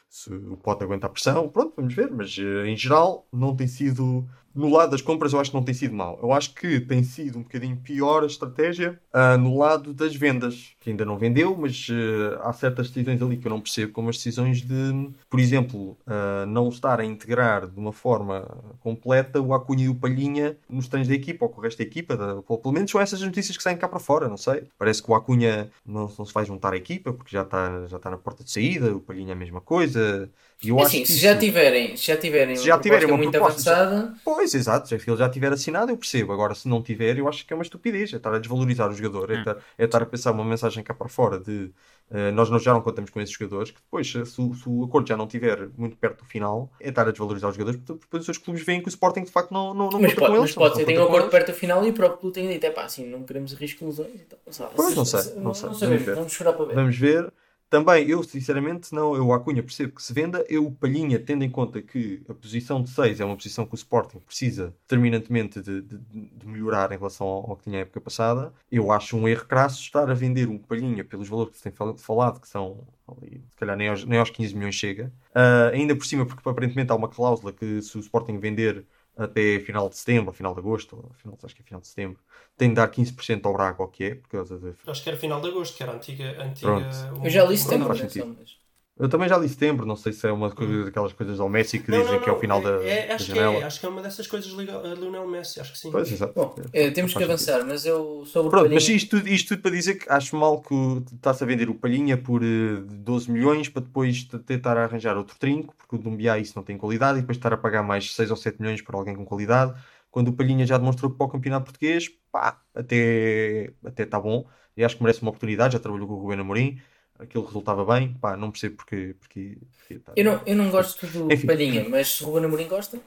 se 0.09 0.33
o 0.33 0.57
Pote 0.57 0.85
aguenta 0.85 1.09
a 1.09 1.11
pressão. 1.11 1.49
Pronto, 1.49 1.75
vamos 1.77 1.93
ver. 1.93 2.09
Mas 2.13 2.39
eh, 2.39 2.69
em 2.69 2.77
geral, 2.77 3.27
não 3.33 3.57
tem 3.57 3.67
sido. 3.67 4.25
No 4.55 4.69
lado 4.69 4.91
das 4.91 5.01
compras, 5.01 5.33
eu 5.33 5.41
acho 5.41 5.51
que 5.51 5.57
não 5.57 5.63
tem 5.63 5.75
sido 5.75 5.95
mal. 5.95 6.19
Eu 6.21 6.33
acho 6.33 6.55
que 6.55 6.81
tem 6.81 7.05
sido 7.05 7.39
um 7.39 7.43
bocadinho 7.43 7.77
pior 7.77 8.25
a 8.25 8.27
estratégia 8.27 9.01
ah, 9.13 9.37
no 9.37 9.57
lado 9.57 9.95
das 9.95 10.15
vendas, 10.15 10.75
que 10.81 10.91
ainda 10.91 11.05
não 11.05 11.17
vendeu, 11.17 11.57
mas 11.57 11.87
eh, 11.91 12.39
há 12.43 12.53
certas 12.53 12.89
decisões 12.91 13.23
ali 13.23 13.37
que 13.37 13.47
eu 13.47 13.51
não 13.51 13.61
percebo, 13.61 13.93
como 13.93 14.09
as 14.11 14.17
decisões 14.17 14.61
de, 14.63 15.11
por 15.29 15.39
exemplo, 15.39 15.97
ah, 16.07 16.45
não 16.47 16.69
estar 16.69 16.99
a 17.01 17.05
integrar 17.05 17.69
de 17.69 17.79
uma 17.79 17.93
forma 17.93 18.47
completa 18.81 19.41
o 19.41 19.55
Acunha 19.55 19.85
e 19.85 19.89
o 19.89 19.95
Palhinha 19.95 20.57
nos 20.69 20.89
treinos 20.89 21.09
da 21.09 21.15
equipa, 21.15 21.45
ou 21.45 21.51
com 21.51 21.61
o 21.61 21.65
resto 21.65 21.79
da 21.79 21.85
equipa. 21.85 22.17
Da, 22.17 22.43
pelo 22.43 22.73
menos 22.73 22.91
são 22.91 23.01
essas 23.01 23.21
notícias 23.23 23.57
que 23.57 23.63
saem 23.63 23.77
cá 23.77 23.89
para 23.89 24.01
fora, 24.01 24.29
não 24.29 24.37
sei. 24.37 24.65
Parece 24.77 25.03
que 25.03 25.11
o 25.11 25.15
Acunha 25.15 25.71
não, 25.87 26.13
não 26.19 26.25
se 26.25 26.35
vai 26.35 26.45
juntar 26.45 26.73
à 26.73 26.77
equipa, 26.77 27.13
porque 27.13 27.31
já 27.31 27.43
está, 27.43 27.87
já 27.87 27.97
está 27.99 28.11
na 28.11 28.19
porta 28.19 28.43
de 28.43 28.51
saída, 28.51 28.95
o 28.95 29.01
Palhinha 29.01 29.31
é 29.31 29.33
a 29.33 29.37
mesma 29.37 29.61
coisa. 29.61 30.29
E 30.63 30.69
eu 30.69 30.77
É 30.79 30.81
acho 30.81 30.89
assim, 30.89 31.01
que 31.01 31.07
se 31.07 31.13
isso- 31.15 31.23
já 31.23 31.39
tiverem, 31.39 31.97
se 31.97 32.07
já 32.07 32.17
tiverem 32.19 32.55
Se 32.57 32.65
já 32.67 32.79
tiverem 32.79 33.09
proposta 33.09 33.13
uma 33.15 33.17
muito 33.17 33.31
proposta, 33.39 33.71
avançada, 33.77 34.15
Pois, 34.23 34.55
exato, 34.55 34.89
se 34.89 34.95
ele 34.95 35.17
já 35.17 35.29
tiver 35.31 35.53
assinado, 35.53 35.91
eu 35.91 35.97
percebo. 35.97 36.33
Agora, 36.35 36.55
se 36.55 36.69
não 36.69 36.83
tiver, 36.83 37.17
eu 37.19 37.27
acho 37.29 37.47
que 37.47 37.53
é 37.53 37.57
uma 37.57 37.63
estupidez. 37.63 38.13
É 38.13 38.17
estar 38.17 38.35
a 38.35 38.39
desvalorizar 38.39 38.91
o 38.91 38.93
jogador, 38.93 39.31
é, 39.31 39.39
estar, 39.39 39.57
é 39.79 39.85
estar 39.85 40.03
a 40.03 40.07
pensar 40.07 40.33
uma 40.33 40.45
mensagem 40.45 40.85
cá 40.85 40.93
para 40.93 41.09
fora 41.09 41.41
de 41.41 41.71
eh, 42.13 42.31
nós 42.33 42.51
não, 42.51 42.59
já 42.59 42.73
não 42.75 42.83
contamos 42.83 43.09
com 43.11 43.21
esses 43.21 43.33
jogadores, 43.35 43.71
que 43.71 43.81
depois, 43.81 44.11
se, 44.11 44.27
se 44.27 44.41
o- 44.67 44.85
acordo 44.85 45.09
já 45.09 45.17
não 45.17 45.27
estiver 45.27 45.69
muito 45.79 45.97
perto 45.97 46.19
do 46.19 46.25
final, 46.25 46.69
é 46.81 46.89
estar 46.89 47.07
a 47.07 47.11
desvalorizar 47.13 47.49
os 47.51 47.55
jogadores, 47.57 47.81
porque 47.81 48.01
depois 48.05 48.21
os 48.23 48.27
seus 48.27 48.37
clubes 48.39 48.63
veem 48.65 48.81
que 48.83 48.89
o 48.89 48.91
Sporting 48.91 49.23
de 49.23 49.31
facto 49.31 49.53
não, 49.53 49.73
não, 49.73 49.89
não 49.91 50.01
mas 50.01 50.13
conta 50.13 50.21
pode, 50.23 50.33
com 50.35 50.41
mas 50.41 50.51
eles. 50.51 50.55
pode 50.57 50.71
não 50.71 50.77
ser, 50.77 50.85
tem 50.87 50.99
um 50.99 51.05
acordo 51.05 51.31
perto 51.31 51.47
do 51.53 51.55
final 51.55 51.87
e 51.87 51.91
o 51.91 51.93
próprio 51.93 52.19
clube 52.19 52.35
tem 52.35 52.49
dito, 52.49 52.65
é 52.67 52.71
pá, 52.71 52.83
assim, 52.85 53.07
não 53.09 53.23
queremos 53.23 53.53
risco 53.55 53.85
lesões 53.87 54.11
e. 54.21 54.53
Sabe? 54.53 54.73
Pois, 54.75 54.95
não 54.97 55.05
Se- 55.05 55.23
sei, 55.23 55.33
se- 55.33 55.39
não 55.39 55.55
sei. 55.55 55.69
Não 55.69 55.75
Vamos 55.75 55.79
sabemos, 55.79 56.03
ver. 56.05 56.15
vamos 56.17 56.33
esperar 56.33 56.53
para 56.53 56.65
ver. 56.67 56.75
Vamos 56.75 56.97
ver. 56.99 57.33
Também, 57.71 58.09
eu 58.11 58.21
sinceramente, 58.25 58.93
não, 58.93 59.15
eu 59.15 59.33
a 59.33 59.39
Cunha 59.39 59.63
percebo 59.63 59.95
que 59.95 60.03
se 60.03 60.13
venda. 60.13 60.45
Eu, 60.49 60.67
o 60.67 60.73
Palhinha, 60.75 61.21
tendo 61.25 61.45
em 61.45 61.51
conta 61.51 61.81
que 61.81 62.21
a 62.29 62.35
posição 62.35 62.83
de 62.83 62.91
6 62.91 63.21
é 63.21 63.25
uma 63.25 63.37
posição 63.37 63.65
que 63.65 63.75
o 63.75 63.77
Sporting 63.77 64.19
precisa 64.19 64.75
determinantemente 64.83 65.63
de, 65.63 65.81
de- 65.83 65.99
de 65.99 66.47
melhorar 66.49 66.91
em 66.91 66.97
relação 66.99 67.29
ao, 67.29 67.51
ao 67.53 67.57
que 67.57 67.65
tinha 67.65 67.79
a 67.79 67.83
época 67.83 68.01
passada, 68.01 68.53
eu 68.73 68.91
acho 68.91 69.17
um 69.17 69.29
erro 69.29 69.47
crasso 69.47 69.81
estar 69.83 70.11
a 70.11 70.15
vender 70.15 70.49
um 70.49 70.59
Palhinha 70.59 71.05
pelos 71.05 71.29
valores 71.29 71.53
que 71.53 71.59
se 71.59 71.63
tem 71.63 71.73
fal- 71.73 71.97
falado, 71.97 72.41
que 72.41 72.49
são 72.49 72.89
ali, 73.09 73.41
se 73.51 73.57
calhar 73.57 73.77
nem 73.77 73.89
aos, 73.89 74.05
nem 74.05 74.19
aos 74.19 74.31
15 74.31 74.53
milhões 74.55 74.75
chega. 74.75 75.13
Ah, 75.33 75.69
ainda 75.73 75.95
por 75.97 76.05
cima, 76.07 76.27
porque 76.27 76.49
aparentemente 76.49 76.91
há 76.91 76.97
uma 76.97 77.09
cláusula 77.09 77.53
que 77.53 77.81
se 77.83 77.97
o 77.97 78.01
Sporting 78.01 78.39
vender 78.39 78.85
até 79.17 79.61
final 79.61 79.89
de 79.89 79.97
setembro, 79.97 80.33
final 80.33 80.55
de 80.55 80.61
agosto, 80.61 81.11
final, 81.17 81.39
acho 81.43 81.55
que 81.55 81.63
é 81.63 81.65
final 81.65 81.81
de 81.81 81.89
setembro, 81.89 82.23
tem 82.57 82.69
de 82.71 82.75
dar 82.77 82.89
15% 82.89 83.47
ao 83.47 83.53
Braga, 83.55 83.83
o 83.83 83.89
que 83.89 84.05
é, 84.05 84.15
por 84.15 84.29
causa 84.29 84.59
de 84.59 84.75
Acho 84.87 85.03
que 85.03 85.09
era 85.11 85.19
final 85.25 85.41
de 85.41 85.49
agosto, 85.49 85.77
que 85.77 85.83
era 85.83 85.93
a 85.93 85.97
antiga. 85.97 86.43
antiga 86.43 86.87
Pronto. 86.89 86.97
Eu 87.25 87.31
já 87.31 87.45
li 87.45 87.57
setembro, 87.57 87.87
faz 87.87 87.99
atenção, 87.99 88.27
sentido. 88.27 88.37
mas- 88.39 88.60
Eu 89.01 89.09
também 89.09 89.29
já 89.29 89.37
li 89.39 89.49
setembro, 89.49 89.87
não 89.87 89.97
sei 89.97 90.13
se 90.13 90.27
é 90.29 90.33
uma 90.33 90.51
coisa, 90.51 90.85
daquelas 90.85 91.13
coisas 91.15 91.41
ao 91.41 91.49
Messi 91.49 91.79
que 91.81 91.91
Não, 91.91 91.99
dizem 92.03 92.19
não, 92.19 92.21
que 92.21 92.29
é 92.29 92.33
o 92.33 92.37
não, 92.37 92.41
final 92.41 92.61
da, 92.63 92.71
é- 92.89 93.13
da 93.17 93.25
acho, 93.25 93.31
que 93.33 93.39
janela. 93.39 93.61
é, 93.61 93.65
acho 93.65 93.81
que 93.81 93.87
é 93.87 93.89
uma 93.89 94.03
dessas 94.03 94.27
coisas 94.27 94.53
a 94.53 94.95
Lionel 94.95 95.27
Messi, 95.27 95.61
acho 95.61 95.73
que 95.73 95.79
sim. 95.79 95.91
Pois, 95.91 96.11
exato. 96.13 96.35
Bom, 96.35 96.55
É, 96.73 96.87
eh, 96.87 96.91
temos 96.91 97.15
que 97.15 97.23
avançar, 97.23 97.65
mas 97.67 97.85
eu 97.87 98.25
sobre 98.27 98.51
o 98.51 98.53
Pronto, 98.53 98.63
Palhinha- 98.63 98.75
mas 98.75 98.89
isto, 98.89 99.11
tudo- 99.19 99.29
isto 99.29 99.49
tudo 99.51 99.63
para 99.63 99.71
dizer 99.71 99.95
que 99.97 100.11
acho 100.11 100.35
mal 100.37 100.61
que 100.61 100.75
está-se 101.15 101.45
a 101.45 101.47
vender 101.47 101.71
o 101.71 101.75
Palhinha 101.75 102.17
por 102.21 102.43
eh, 102.43 102.81
12 102.85 103.31
milhões 103.31 103.69
para 103.69 103.83
depois 103.83 104.25
tentar 104.45 104.77
arranjar 104.77 105.17
outro 105.17 105.39
trinco, 105.39 105.73
porque 105.77 105.95
o 105.95 105.99
Dumbiá 105.99 106.37
isso 106.39 106.55
não 106.57 106.65
tem 106.65 106.77
qualidade, 106.77 107.19
e 107.19 107.21
depois 107.23 107.37
estar 107.39 107.53
a 107.53 107.57
pagar 107.57 107.83
mais 107.85 108.13
6 108.13 108.29
ou 108.31 108.37
7 108.37 108.61
milhões 108.61 108.83
para 108.83 108.97
alguém 108.97 109.15
com 109.15 109.25
qualidade, 109.25 109.81
quando 110.11 110.29
o 110.29 110.33
Palhinha 110.33 110.67
já 110.67 110.77
demonstrou 110.79 111.13
que 111.13 111.17
para 111.17 111.27
o 111.27 111.31
campeonato 111.31 111.65
português, 111.67 112.09
pá, 112.33 112.61
até 112.75 113.73
até 113.85 114.03
está 114.03 114.19
bom, 114.21 114.49
e 114.77 114.85
acho 114.85 114.97
que 114.97 115.03
merece 115.05 115.23
uma 115.23 115.31
oportunidade, 115.31 115.75
já 115.75 115.79
trabalhou 115.81 116.09
com 116.09 116.15
o 116.15 116.19
Rubén 116.21 116.41
Amorim, 116.41 116.81
aquilo 117.21 117.45
resultava 117.45 117.85
bem, 117.85 118.15
pá, 118.15 118.37
não 118.37 118.51
percebo 118.51 118.77
porque... 118.77 119.15
porque, 119.21 119.59
porque 119.79 119.99
tá- 120.01 120.13
Eu 120.17 120.25
não, 120.25 120.43
eu 120.47 120.57
não 120.57 120.71
gosto 120.71 121.07
do 121.07 121.33
Enfim. 121.33 121.47
Palhinha, 121.47 121.89
mas 121.89 122.09
se 122.17 122.23
o 122.25 122.27
Ruben 122.27 122.45
Amorim 122.47 122.69
gosta, 122.69 122.99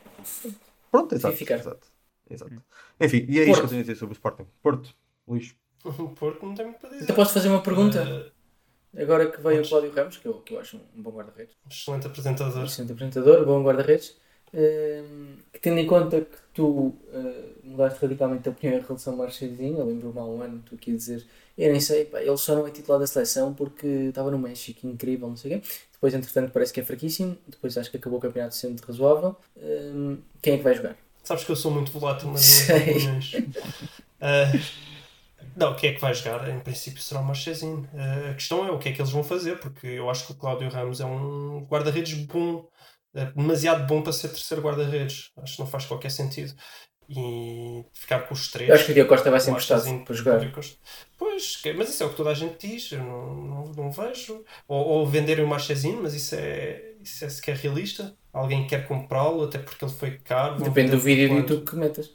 Pronto, 0.92 1.16
exato. 1.16 1.36
ficar. 1.36 1.56
exato, 1.60 1.88
exato. 2.30 2.62
Enfim, 3.00 3.26
e 3.28 3.40
é 3.40 3.44
isto 3.44 3.48
Porto. 3.48 3.60
que 3.60 3.66
eu 3.66 3.70
tenho 3.70 3.80
a 3.80 3.84
dizer 3.84 3.96
sobre 3.96 4.14
o 4.14 4.18
Sporting. 4.18 4.46
Porto, 4.62 4.96
Luís. 5.28 5.56
O 5.86 6.10
Porto 6.10 6.46
não 6.46 6.54
tem 6.56 6.66
muito 6.66 6.80
para 6.80 6.90
dizer. 6.92 7.04
então 7.04 7.16
posso 7.16 7.34
fazer 7.34 7.50
uma 7.50 7.62
pergunta? 7.62 8.32
Eh, 8.96 9.04
Agora 9.04 9.30
que 9.30 9.38
veio 9.42 9.56
podes. 9.58 9.68
o 9.68 9.70
Cláudio 9.72 9.92
Ramos, 9.92 10.18
que 10.18 10.28
eu, 10.28 10.34
que 10.42 10.54
eu 10.54 10.60
acho 10.60 10.78
um 10.96 11.02
bom 11.02 11.12
guarda-redes, 11.12 11.56
excelente 11.70 12.06
apresentador. 12.08 12.62
um 12.62 12.66
excelente 12.66 12.92
apresentador, 12.94 13.46
bom 13.46 13.64
guarda-redes, 13.64 14.16
ehm, 14.54 15.38
que 15.52 15.60
tendo 15.60 15.80
em 15.80 15.88
conta 15.88 16.22
que 16.22 16.38
tu 16.54 16.96
eh, 17.12 17.54
mudaste 17.64 18.00
radicalmente 18.00 18.48
a 18.48 18.52
opinião 18.52 18.78
em 18.80 18.82
relação 18.84 19.14
ao 19.14 19.20
Marchezinho, 19.20 19.80
eu 19.80 19.86
lembro-me 19.88 20.20
há 20.20 20.24
um 20.24 20.42
ano 20.44 20.62
tu 20.66 20.76
aqui 20.76 20.92
a 20.92 20.96
dizer, 20.96 21.26
eu 21.58 21.72
nem 21.72 21.80
sei, 21.82 22.06
pá, 22.06 22.22
ele 22.22 22.38
só 22.38 22.56
não 22.56 22.66
é 22.68 22.72
titular 22.72 23.00
da 23.00 23.08
seleção 23.08 23.54
porque 23.54 23.86
estava 23.88 24.32
no 24.32 24.40
México, 24.40 24.88
incrível, 24.88 25.28
não 25.30 25.36
sei 25.38 25.58
o 25.58 25.62
quê. 25.62 25.68
Depois, 25.92 26.14
entretanto, 26.14 26.52
parece 26.52 26.74
que 26.74 26.80
é 26.82 26.84
fraquíssimo, 26.84 27.38
depois 27.48 27.78
acho 27.78 27.90
que 27.90 27.98
acabou 27.98 28.20
o 28.20 28.22
campeonato 28.22 28.56
sendo 28.56 28.82
razoável. 28.82 29.36
Ehm, 29.58 30.18
quem 30.42 30.56
é 30.56 30.58
que 30.58 30.64
vai 30.64 30.76
jogar? 30.76 30.98
Sabes 31.24 31.46
que 31.46 31.52
eu 31.52 31.56
sou 31.56 31.72
muito 31.72 31.92
volátil 31.92 32.30
nas 32.32 32.42
Sei. 32.42 32.96
minhas. 32.96 33.32
Eh, 34.26 34.52
não, 35.56 35.76
quem 35.76 35.92
é 35.92 35.94
que 35.94 36.02
vai 36.02 36.14
jogar? 36.14 36.48
Em 36.50 36.60
princípio 36.60 37.02
será 37.02 37.20
o 37.22 37.26
Marchezinho. 37.26 37.88
Eh, 37.94 38.30
a 38.32 38.34
questão 38.34 38.66
é 38.66 38.72
o 38.72 38.80
que 38.80 38.90
é 38.90 38.92
que 38.94 39.02
eles 39.02 39.12
vão 39.12 39.24
fazer, 39.24 39.60
porque 39.60 39.86
eu 39.88 40.10
acho 40.10 40.26
que 40.26 40.32
o 40.32 40.36
Cláudio 40.36 40.70
Ramos 40.70 41.00
é 41.00 41.06
um 41.06 41.66
guarda-redes 41.70 42.14
bom, 42.26 42.68
eh, 43.16 43.26
demasiado 43.36 43.86
bom 43.86 44.02
para 44.02 44.14
ser 44.14 44.30
terceiro 44.30 44.64
guarda-redes. 44.64 45.32
Acho 45.38 45.56
que 45.56 45.60
não 45.62 45.68
faz 45.68 45.86
qualquer 45.86 46.10
sentido. 46.10 46.54
E 47.10 47.84
ficar 47.94 48.20
com 48.22 48.34
os 48.34 48.50
três. 48.50 48.70
Eu 48.70 48.76
acho 48.76 48.86
que 48.86 48.92
o 48.92 48.94
Diogo 48.96 49.10
Costa 49.10 49.32
vai 49.32 49.40
ser 49.40 49.48
Não 49.52 49.54
emprestado 49.58 49.88
in- 49.88 50.04
para 50.04 50.16
jogar. 50.16 50.52
Pois, 51.18 51.62
mas 51.78 51.90
isso 51.90 52.04
é 52.04 52.06
o 52.06 52.10
que 52.10 52.16
toda 52.16 52.30
a 52.32 52.34
gente 52.34 52.68
diz, 52.68 52.92
eu 52.92 53.00
não, 53.00 53.36
não, 53.36 53.66
não 53.74 53.92
vejo. 53.92 54.44
Ou, 54.68 54.86
ou 54.86 55.08
venderem 55.08 55.44
o 55.46 55.48
Marchezinho, 55.48 56.02
mas 56.02 56.14
isso 56.14 56.36
é, 56.36 56.94
isso 57.02 57.24
é 57.26 57.30
sequer 57.30 57.56
realista. 57.56 58.16
Alguém 58.32 58.68
quer 58.68 58.88
comprá-lo, 58.88 59.44
até 59.44 59.60
porque 59.60 59.86
ele 59.86 59.92
foi 59.94 60.18
caro. 60.18 60.62
Depende 60.62 60.92
do 60.92 61.00
vídeo 61.00 61.30
do? 61.30 61.36
YouTube 61.36 61.66
que 61.70 61.76
metas. 61.76 62.12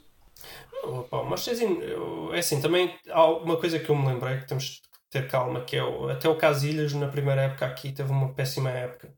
Oh, 0.83 1.03
pá, 1.03 1.17
o 1.17 1.25
Marchezinho, 1.29 1.81
eu- 1.83 2.33
é 2.33 2.39
assim, 2.39 2.61
também 2.61 2.93
há 3.09 3.25
uma 3.25 3.57
coisa 3.57 3.79
que 3.79 3.89
eu 3.89 3.95
me 3.95 4.07
lembrei 4.07 4.37
que 4.37 4.47
temos 4.47 4.63
de 4.65 4.81
ter 5.09 5.27
calma, 5.27 5.61
que 5.65 5.75
é 5.75 5.83
o, 5.83 6.07
até 6.09 6.29
o 6.29 6.37
Casilhas 6.37 6.93
na 6.93 7.07
primeira 7.07 7.41
época 7.43 7.65
aqui 7.65 7.91
teve 7.91 8.11
uma 8.11 8.33
péssima 8.33 8.69
época. 8.69 9.13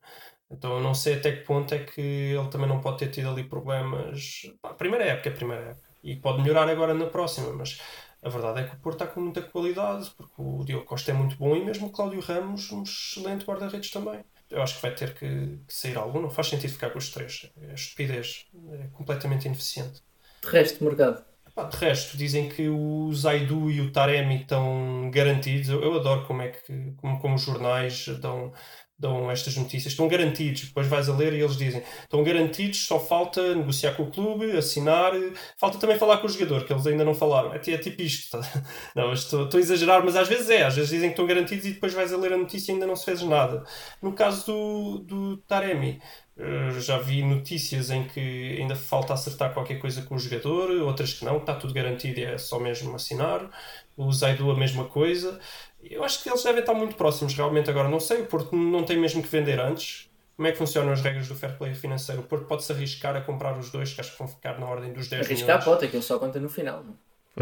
Então 0.52 0.76
eu 0.76 0.82
não 0.82 0.94
sei 0.94 1.16
até 1.16 1.32
que 1.32 1.44
ponto 1.44 1.74
é 1.74 1.80
que 1.80 2.02
ele 2.02 2.48
também 2.50 2.68
não 2.68 2.82
pode 2.82 3.00
ter 3.00 3.08
tido 3.10 3.30
ali 3.30 3.44
problemas. 3.44 4.42
Pá, 4.62 4.74
primeira 4.74 5.06
época 5.06 5.30
é 5.30 5.32
primeira 5.32 5.64
época. 5.64 5.90
E 6.04 6.16
pode 6.16 6.42
melhorar 6.42 6.68
agora 6.68 6.94
na 6.94 7.06
próxima, 7.06 7.54
mas 7.54 7.80
a 8.22 8.30
verdade 8.30 8.62
é 8.62 8.64
que 8.64 8.76
o 8.76 8.80
Porto 8.80 9.02
está 9.02 9.08
com 9.08 9.22
muita 9.22 9.42
qualidade, 9.42 10.12
porque 10.18 10.34
o 10.38 10.64
Diogo 10.64 10.86
Costa 10.86 11.12
é 11.12 11.14
muito 11.14 11.38
bom 11.38 11.56
e 11.56 11.64
mesmo 11.64 11.88
o 11.88 11.90
Cláudio 11.92 12.20
Ramos, 12.20 12.72
um 12.72 12.84
excelente 12.84 13.46
guarda-redes 13.46 13.90
também. 13.90 14.24
Eu 14.50 14.62
acho 14.62 14.76
que 14.76 14.82
vai 14.82 14.94
ter 14.94 15.14
que, 15.14 15.60
que 15.66 15.74
sair 15.74 15.98
algum, 15.98 16.22
não 16.22 16.30
faz 16.30 16.48
sentido 16.48 16.74
ficar 16.74 16.90
com 16.90 17.00
os 17.00 17.10
três. 17.10 17.50
É 17.62 17.74
estupidez, 17.74 18.48
é 18.74 18.88
completamente 18.94 19.46
ineficiente. 19.46 20.02
De 20.44 20.50
resto, 20.50 20.84
mercado. 20.84 21.24
Pá, 21.56 21.64
de 21.64 21.78
resto, 21.78 22.16
dizem 22.16 22.48
que 22.48 22.70
o 22.70 23.12
Zaidu 23.14 23.70
e 23.70 23.82
o 23.82 23.92
Taremi 23.92 24.42
estão 24.42 25.10
garantidos. 25.12 25.70
Eu, 25.70 25.84
eu 25.84 25.96
adoro 25.96 26.26
como 26.26 26.42
é 26.42 26.50
que 26.50 26.94
como, 26.98 27.20
como 27.20 27.36
os 27.36 27.42
jornais 27.42 28.08
dão, 28.20 28.54
dão 29.02 29.32
estas 29.32 29.58
notícias. 29.58 29.94
Estão 29.94 30.08
garantidos. 30.08 30.66
Depois 30.66 30.88
vais 30.88 31.10
a 31.10 31.16
ler 31.16 31.34
e 31.34 31.40
eles 31.40 31.58
dizem 31.58 31.82
estão 32.04 32.24
garantidos, 32.24 32.86
só 32.86 33.00
falta 33.00 33.56
negociar 33.56 33.96
com 33.96 34.04
o 34.04 34.12
clube, 34.12 34.56
assinar. 34.56 35.14
Falta 35.58 35.80
também 35.80 35.98
falar 35.98 36.18
com 36.18 36.28
o 36.28 36.30
jogador, 36.30 36.64
que 36.64 36.72
eles 36.72 36.86
ainda 36.86 37.04
não 37.04 37.16
falaram. 37.16 37.52
É, 37.54 37.58
é 37.58 37.78
tipo 37.78 38.02
isto. 38.02 38.40
Não, 38.96 39.14
estou, 39.14 39.46
estou 39.46 39.58
a 39.58 39.62
exagerar, 39.62 40.04
mas 40.04 40.16
às 40.16 40.28
vezes 40.28 40.50
é. 40.50 40.64
Às 40.64 40.76
vezes 40.76 40.92
dizem 40.92 41.10
que 41.10 41.14
estão 41.14 41.26
garantidos 41.26 41.66
e 41.66 41.72
depois 41.72 41.94
vais 41.94 42.14
a 42.14 42.18
ler 42.18 42.34
a 42.34 42.38
notícia 42.38 42.72
e 42.72 42.74
ainda 42.74 42.86
não 42.86 42.96
se 42.96 43.06
fez 43.06 43.22
nada. 43.24 43.64
No 44.02 44.14
caso 44.14 44.46
do, 44.46 45.00
do 45.00 45.38
Taremi, 45.38 46.00
Uh, 46.42 46.80
já 46.80 46.98
vi 46.98 47.22
notícias 47.24 47.92
em 47.92 48.08
que 48.08 48.58
ainda 48.60 48.76
falta 48.76 49.14
acertar 49.14 49.54
qualquer 49.54 49.78
coisa 49.78 50.02
com 50.02 50.16
o 50.16 50.20
jogador, 50.20 50.72
outras 50.82 51.14
que 51.14 51.24
não, 51.24 51.38
está 51.38 51.54
tudo 51.54 51.72
garantido 51.72 52.20
é 52.22 52.36
só 52.38 52.58
mesmo 52.60 52.96
assinar. 52.96 53.48
O 53.96 54.12
Zaidu 54.12 54.50
a 54.50 54.58
mesma 54.58 54.86
coisa. 54.86 55.40
Eu 55.84 56.04
acho 56.04 56.22
que 56.22 56.30
eles 56.30 56.44
devem 56.44 56.62
estar 56.62 56.74
muito 56.74 56.96
próximos, 56.96 57.34
realmente. 57.34 57.70
Agora, 57.70 57.90
não 57.90 58.00
sei, 58.00 58.22
o 58.22 58.26
Porto 58.26 58.56
não 58.56 58.84
tem 58.84 58.98
mesmo 59.00 59.22
que 59.22 59.28
vender 59.30 59.60
antes. 59.60 60.10
Como 60.36 60.48
é 60.48 60.52
que 60.52 60.58
funcionam 60.58 60.92
as 60.94 61.02
regras 61.02 61.28
do 61.28 61.36
fair 61.36 61.58
play 61.58 61.74
financeiro? 61.74 62.22
O 62.22 62.24
Porto 62.26 62.46
pode-se 62.46 62.72
arriscar 62.72 63.16
a 63.16 63.22
comprar 63.22 63.58
os 63.58 63.70
dois, 63.70 63.94
que 63.94 64.02
acho 64.02 64.12
que 64.14 64.18
vão 64.20 64.28
ficar 64.28 64.60
na 64.60 64.66
ordem 64.66 64.92
dos 64.94 65.08
10 65.08 65.26
Arriscar 65.26 65.48
milhões. 65.48 65.66
pode, 65.66 65.86
aquilo 65.86 66.02
só 66.04 66.18
conta 66.18 66.40
no 66.40 66.50
final. 66.50 66.84
não? 66.84 66.96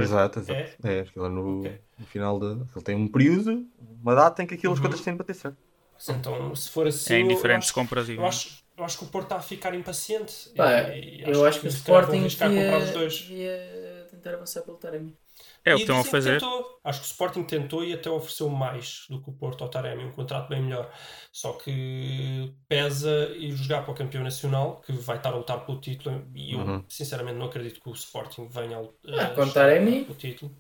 Exato, 0.04 0.40
exato. 0.40 0.60
É? 0.84 0.98
É, 0.98 1.00
aquilo 1.02 1.26
é 1.26 1.30
no, 1.30 1.60
Ok. 1.62 1.82
no 1.98 2.06
final 2.06 2.40
de. 2.40 2.46
Ele 2.46 2.84
tem 2.84 2.96
um 2.96 3.08
período, 3.08 3.66
uma 4.02 4.16
data 4.16 4.44
em 4.44 4.48
que 4.48 4.54
aquilo 4.56 4.74
as 4.74 4.80
Uhum. 4.80 4.86
contas 4.86 5.02
têm 5.02 5.14
de 5.14 5.18
bater 5.18 5.36
certo. 5.36 5.58
Então, 6.10 6.56
se 6.56 6.70
for 6.70 6.88
assim, 6.88 7.14
É 7.14 7.18
eu 7.18 7.26
indiferente 7.26 7.66
se 7.66 7.68
acho, 7.70 7.74
compras 7.74 8.08
e 8.08 8.16
eu, 8.16 8.26
acho, 8.26 8.64
eu 8.78 8.84
acho 8.86 8.98
que 8.98 9.04
o 9.04 9.08
Porto 9.08 9.26
está 9.26 9.36
a 9.38 9.42
ficar 9.42 9.74
impaciente. 9.76 10.50
Pá, 10.56 10.82
E 10.96 11.22
eu 11.26 11.46
acho 11.46 11.60
que 11.62 11.68
o 11.68 11.72
se 11.72 11.84
calhar 11.84 12.06
vão 12.06 12.16
Sporting 12.16 12.20
arriscar 12.22 12.48
a 12.48 12.52
devia, 12.52 12.72
comprar 12.72 12.84
os 12.88 12.92
dois. 12.92 13.18
devia 13.20 14.08
tentar 14.10 14.34
avançar 14.36 14.62
pelo 14.62 14.78
Taremi. 14.78 15.16
É 15.64 15.74
o 15.74 15.78
que 15.78 15.84
estão 15.84 16.00
a 16.00 16.04
fazer. 16.04 16.40
tentou. 16.40 16.80
Acho 16.84 17.02
que 17.02 17.06
o 17.06 17.10
Sporting 17.10 17.44
tentou 17.44 17.84
e 17.84 17.94
até 17.94 18.10
ofereceu 18.10 18.50
mais 18.50 19.06
do 19.10 19.22
que 19.22 19.30
o 19.30 19.34
Porto 19.34 19.64
ao 19.64 19.70
Taremi, 19.70 20.06
um 20.06 20.12
contrato 20.12 20.50
bem 20.50 20.62
melhor. 20.62 20.92
Só 21.32 21.54
que 21.54 22.54
pesa 22.68 23.30
ir 23.36 23.56
jogar 23.56 23.84
para 23.84 23.92
o 23.92 23.96
campeão 23.96 24.24
nacional, 24.24 24.82
que 24.82 24.92
vai 24.94 25.18
estar 25.18 25.30
a 25.30 25.36
lutar 25.36 25.66
pelo 25.66 25.80
título, 25.80 26.26
e 26.34 26.54
eu 26.54 26.60
Uhum. 26.60 26.84
sinceramente 26.88 27.38
não 27.38 27.46
acredito 27.48 27.82
que 27.82 27.90
o 27.90 27.94
Sporting 27.94 28.48
venha 28.48 28.78
a, 28.78 28.82
Ah, 28.82 29.26
a 29.26 29.36
com 30.06 30.12
o 30.12 30.16
título. 30.16 30.56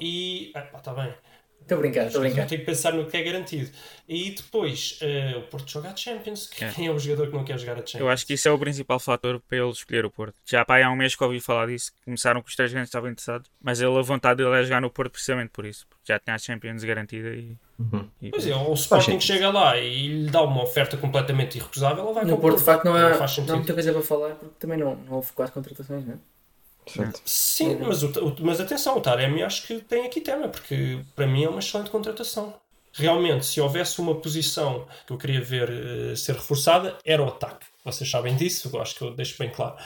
E, 0.00 0.50
epá, 0.56 0.78
está 0.78 0.92
bem. 0.94 1.14
Estou 1.62 1.78
a 1.78 1.80
brincar, 1.80 2.06
estou 2.06 2.20
a 2.20 2.24
Eu 2.24 2.30
brincar. 2.30 2.46
tenho 2.48 2.60
que 2.60 2.66
pensar 2.66 2.92
no 2.92 3.06
que 3.06 3.16
é 3.16 3.22
garantido. 3.22 3.70
E 4.08 4.30
depois, 4.32 4.98
eh, 5.00 5.34
o 5.38 5.42
Porto 5.42 5.70
joga 5.70 5.90
a 5.90 5.96
Champions. 5.96 6.50
É. 6.60 6.68
Quem 6.70 6.86
é 6.86 6.90
o 6.90 6.98
jogador 6.98 7.28
que 7.30 7.36
não 7.36 7.44
quer 7.44 7.58
jogar 7.58 7.74
a 7.74 7.76
Champions? 7.76 8.00
Eu 8.00 8.08
acho 8.10 8.26
que 8.26 8.34
isso 8.34 8.48
é 8.48 8.50
o 8.50 8.58
principal 8.58 8.98
fator 8.98 9.40
para 9.48 9.58
ele 9.58 9.70
escolher 9.70 10.04
o 10.04 10.10
Porto. 10.10 10.34
Já 10.44 10.64
pá, 10.64 10.84
há 10.84 10.90
um 10.90 10.96
mês 10.96 11.14
que 11.14 11.22
ouvi 11.24 11.40
falar 11.40 11.66
disso. 11.68 11.92
Começaram 12.04 12.42
com 12.42 12.48
os 12.48 12.56
três 12.56 12.70
grandes 12.72 12.88
estavam 12.88 13.08
interessados. 13.10 13.48
Mas 13.62 13.80
ele, 13.80 13.96
a 13.96 14.02
vontade 14.02 14.42
dele 14.42 14.54
é 14.60 14.62
jogar 14.64 14.80
no 14.80 14.90
Porto 14.90 15.12
precisamente 15.12 15.50
por 15.50 15.64
isso. 15.64 15.86
Porque 15.88 16.12
já 16.12 16.18
tinha 16.18 16.34
a 16.34 16.38
Champions 16.38 16.84
garantida 16.84 17.28
e. 17.30 17.56
Uhum. 17.78 18.08
e- 18.20 18.30
Pois 18.30 18.46
é, 18.46 18.54
o 18.54 18.72
Sporting 18.74 19.18
chega 19.20 19.50
lá 19.50 19.78
e 19.78 20.06
lhe 20.24 20.30
dá 20.30 20.42
uma 20.42 20.62
oferta 20.62 20.96
completamente 20.96 21.56
irrecusável, 21.58 22.04
ele 22.04 22.12
vai 22.14 22.24
No 22.24 22.30
com 22.32 22.38
o 22.38 22.40
Porto, 22.40 22.58
de 22.58 22.64
facto, 22.64 22.84
não 22.84 22.94
há, 22.94 23.08
faz 23.14 23.18
não 23.18 23.24
há 23.24 23.28
sentido. 23.28 23.56
muita 23.56 23.72
coisa 23.74 23.92
para 23.92 24.02
falar, 24.02 24.34
porque 24.34 24.54
também 24.58 24.78
não, 24.78 24.94
não 24.96 25.14
houve 25.14 25.32
quase 25.32 25.52
contratações, 25.52 26.04
não 26.04 26.14
é? 26.14 26.16
Sim, 27.24 27.76
mas, 27.76 28.02
o, 28.02 28.12
mas 28.40 28.60
atenção, 28.60 28.96
o 28.96 29.00
Taremi 29.00 29.42
acho 29.42 29.66
que 29.66 29.80
tem 29.80 30.04
aqui 30.04 30.20
tema, 30.20 30.48
porque 30.48 31.00
para 31.14 31.26
mim 31.26 31.44
é 31.44 31.48
uma 31.48 31.60
excelente 31.60 31.90
contratação. 31.90 32.54
Realmente, 32.92 33.46
se 33.46 33.60
houvesse 33.60 34.00
uma 34.00 34.14
posição 34.20 34.86
que 35.06 35.12
eu 35.12 35.18
queria 35.18 35.40
ver 35.40 35.70
eh, 35.70 36.16
ser 36.16 36.34
reforçada, 36.34 36.98
era 37.04 37.22
o 37.22 37.28
ataque. 37.28 37.66
Vocês 37.84 38.10
sabem 38.10 38.36
disso, 38.36 38.70
eu 38.72 38.82
acho 38.82 38.94
que 38.94 39.02
eu 39.02 39.14
deixo 39.14 39.38
bem 39.38 39.50
claro. 39.50 39.76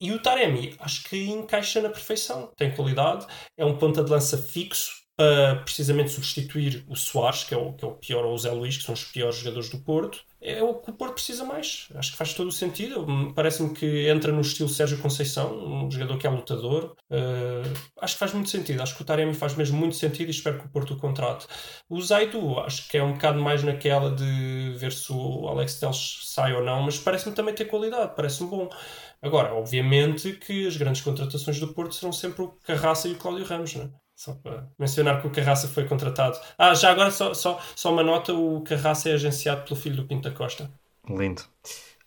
E 0.00 0.12
o 0.12 0.20
Taremi, 0.20 0.74
acho 0.80 1.04
que 1.04 1.30
encaixa 1.30 1.80
na 1.80 1.88
perfeição. 1.88 2.50
Tem 2.56 2.74
qualidade, 2.74 3.26
é 3.56 3.64
um 3.64 3.78
ponta 3.78 4.02
de 4.04 4.10
lança 4.10 4.36
fixo 4.36 5.01
precisamente 5.64 6.10
substituir 6.10 6.84
o 6.88 6.96
Soares, 6.96 7.44
que 7.44 7.54
é 7.54 7.56
o, 7.56 7.72
que 7.72 7.84
é 7.84 7.88
o 7.88 7.92
pior, 7.92 8.24
ou 8.24 8.34
o 8.34 8.38
Zé 8.38 8.50
Luís, 8.50 8.76
que 8.76 8.84
são 8.84 8.94
os 8.94 9.04
piores 9.04 9.36
jogadores 9.36 9.68
do 9.68 9.78
Porto. 9.78 10.20
É 10.40 10.60
o 10.60 10.74
que 10.74 10.90
o 10.90 10.92
Porto 10.92 11.14
precisa 11.14 11.44
mais. 11.44 11.88
Acho 11.94 12.10
que 12.10 12.16
faz 12.16 12.34
todo 12.34 12.48
o 12.48 12.52
sentido. 12.52 13.06
Parece-me 13.32 13.72
que 13.72 14.08
entra 14.08 14.32
no 14.32 14.40
estilo 14.40 14.68
Sérgio 14.68 14.98
Conceição, 14.98 15.84
um 15.84 15.90
jogador 15.90 16.18
que 16.18 16.26
é 16.26 16.30
lutador. 16.30 16.96
Uh, 17.08 17.72
acho 18.00 18.14
que 18.14 18.18
faz 18.18 18.32
muito 18.32 18.50
sentido. 18.50 18.82
Acho 18.82 18.96
que 18.96 19.02
o 19.02 19.04
Taremi 19.04 19.34
faz 19.34 19.54
mesmo 19.54 19.78
muito 19.78 19.94
sentido 19.94 20.28
e 20.28 20.30
espero 20.32 20.58
que 20.58 20.66
o 20.66 20.68
Porto 20.68 20.94
o 20.94 20.96
contrate. 20.96 21.46
O 21.88 22.00
Zaidu, 22.02 22.58
acho 22.58 22.88
que 22.88 22.98
é 22.98 23.04
um 23.04 23.12
bocado 23.12 23.40
mais 23.40 23.62
naquela 23.62 24.10
de 24.10 24.74
ver 24.76 24.92
se 24.92 25.12
o 25.12 25.46
Alex 25.46 25.78
Telles 25.78 26.18
sai 26.24 26.52
ou 26.54 26.64
não, 26.64 26.82
mas 26.82 26.98
parece-me 26.98 27.34
também 27.34 27.54
ter 27.54 27.66
qualidade, 27.66 28.14
parece-me 28.16 28.50
bom. 28.50 28.68
Agora, 29.22 29.54
obviamente 29.54 30.32
que 30.32 30.66
as 30.66 30.76
grandes 30.76 31.02
contratações 31.02 31.60
do 31.60 31.72
Porto 31.72 31.94
serão 31.94 32.12
sempre 32.12 32.42
o 32.42 32.48
Carraça 32.64 33.06
e 33.06 33.12
o 33.12 33.18
Cláudio 33.18 33.44
Ramos, 33.44 33.74
não 33.76 33.84
é? 33.84 34.01
Só 34.22 34.34
para 34.34 34.68
mencionar 34.78 35.20
que 35.20 35.26
o 35.26 35.32
Carraça 35.32 35.66
foi 35.66 35.84
contratado. 35.84 36.38
Ah, 36.56 36.74
já 36.74 36.92
agora 36.92 37.10
só, 37.10 37.34
só, 37.34 37.60
só 37.74 37.92
uma 37.92 38.04
nota: 38.04 38.32
o 38.32 38.60
Carraça 38.60 39.08
é 39.08 39.14
agenciado 39.14 39.62
pelo 39.64 39.74
filho 39.74 39.96
do 39.96 40.04
Pinto 40.06 40.30
da 40.30 40.34
Costa. 40.36 40.70
Lindo. 41.08 41.42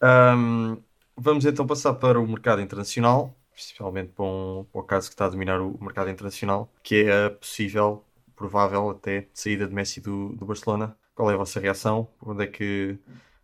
Ahm, 0.01 0.77
vamos 1.17 1.45
então 1.45 1.67
passar 1.67 1.93
para 1.95 2.17
o 2.17 2.25
mercado 2.25 2.61
internacional, 2.61 3.35
especialmente 3.53 4.13
para, 4.13 4.23
um, 4.23 4.65
para 4.71 4.79
o 4.79 4.83
caso 4.83 5.09
que 5.09 5.13
está 5.13 5.25
a 5.25 5.29
dominar 5.29 5.59
o 5.59 5.77
mercado 5.81 6.09
internacional, 6.09 6.71
que 6.81 7.03
é 7.03 7.25
a 7.25 7.29
possível, 7.31 8.01
provável 8.33 8.91
até, 8.91 9.27
saída 9.33 9.67
de 9.67 9.73
Messi 9.73 9.99
do, 9.99 10.29
do 10.37 10.45
Barcelona. 10.45 10.95
Qual 11.13 11.29
é 11.29 11.33
a 11.33 11.37
vossa 11.37 11.59
reação? 11.59 12.07
Onde 12.25 12.45
é 12.45 12.47
que 12.47 12.97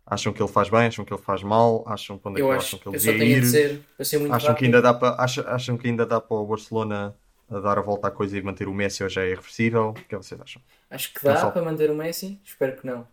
acham 0.06 0.32
que 0.32 0.42
ele 0.42 0.50
faz 0.50 0.70
bem? 0.70 0.86
Acham 0.86 1.04
que 1.04 1.12
ele 1.12 1.20
faz 1.20 1.42
mal? 1.42 1.84
Acham 1.86 2.18
onde 2.24 2.40
é 2.40 2.42
Eu 2.42 2.48
que 2.48 2.52
acho 2.52 2.66
acham 2.68 2.78
que 2.78 2.84
que 2.84 2.88
ele 2.88 2.96
eu 2.96 3.00
só 3.00 3.12
devia 3.12 3.36
ir? 3.36 3.40
dizer, 3.40 3.82
Acham 3.98 4.26
rápido, 4.28 4.54
que, 4.54 4.64
ainda 4.64 4.80
dá 4.80 4.94
para, 4.94 5.22
acham, 5.22 5.44
acham 5.46 5.76
que 5.76 5.88
ainda 5.88 6.06
dá 6.06 6.20
para 6.20 6.36
o 6.36 6.46
Barcelona 6.46 7.14
a 7.54 7.60
dar 7.60 7.78
a 7.78 7.82
volta 7.82 8.08
à 8.08 8.10
coisa 8.10 8.36
e 8.36 8.42
manter 8.42 8.68
o 8.68 8.74
Messi 8.74 9.02
ou 9.02 9.08
já 9.08 9.22
é 9.22 9.30
irreversível? 9.30 9.90
O 9.90 9.94
que 9.94 10.00
é 10.00 10.04
que 10.04 10.16
vocês 10.16 10.40
acham? 10.40 10.62
acho 10.90 11.12
que 11.14 11.24
dá 11.24 11.50
para 11.50 11.62
manter 11.62 11.90
o 11.90 11.94
Messi, 11.94 12.40
espero 12.44 12.76
que 12.80 12.86
não. 12.86 13.06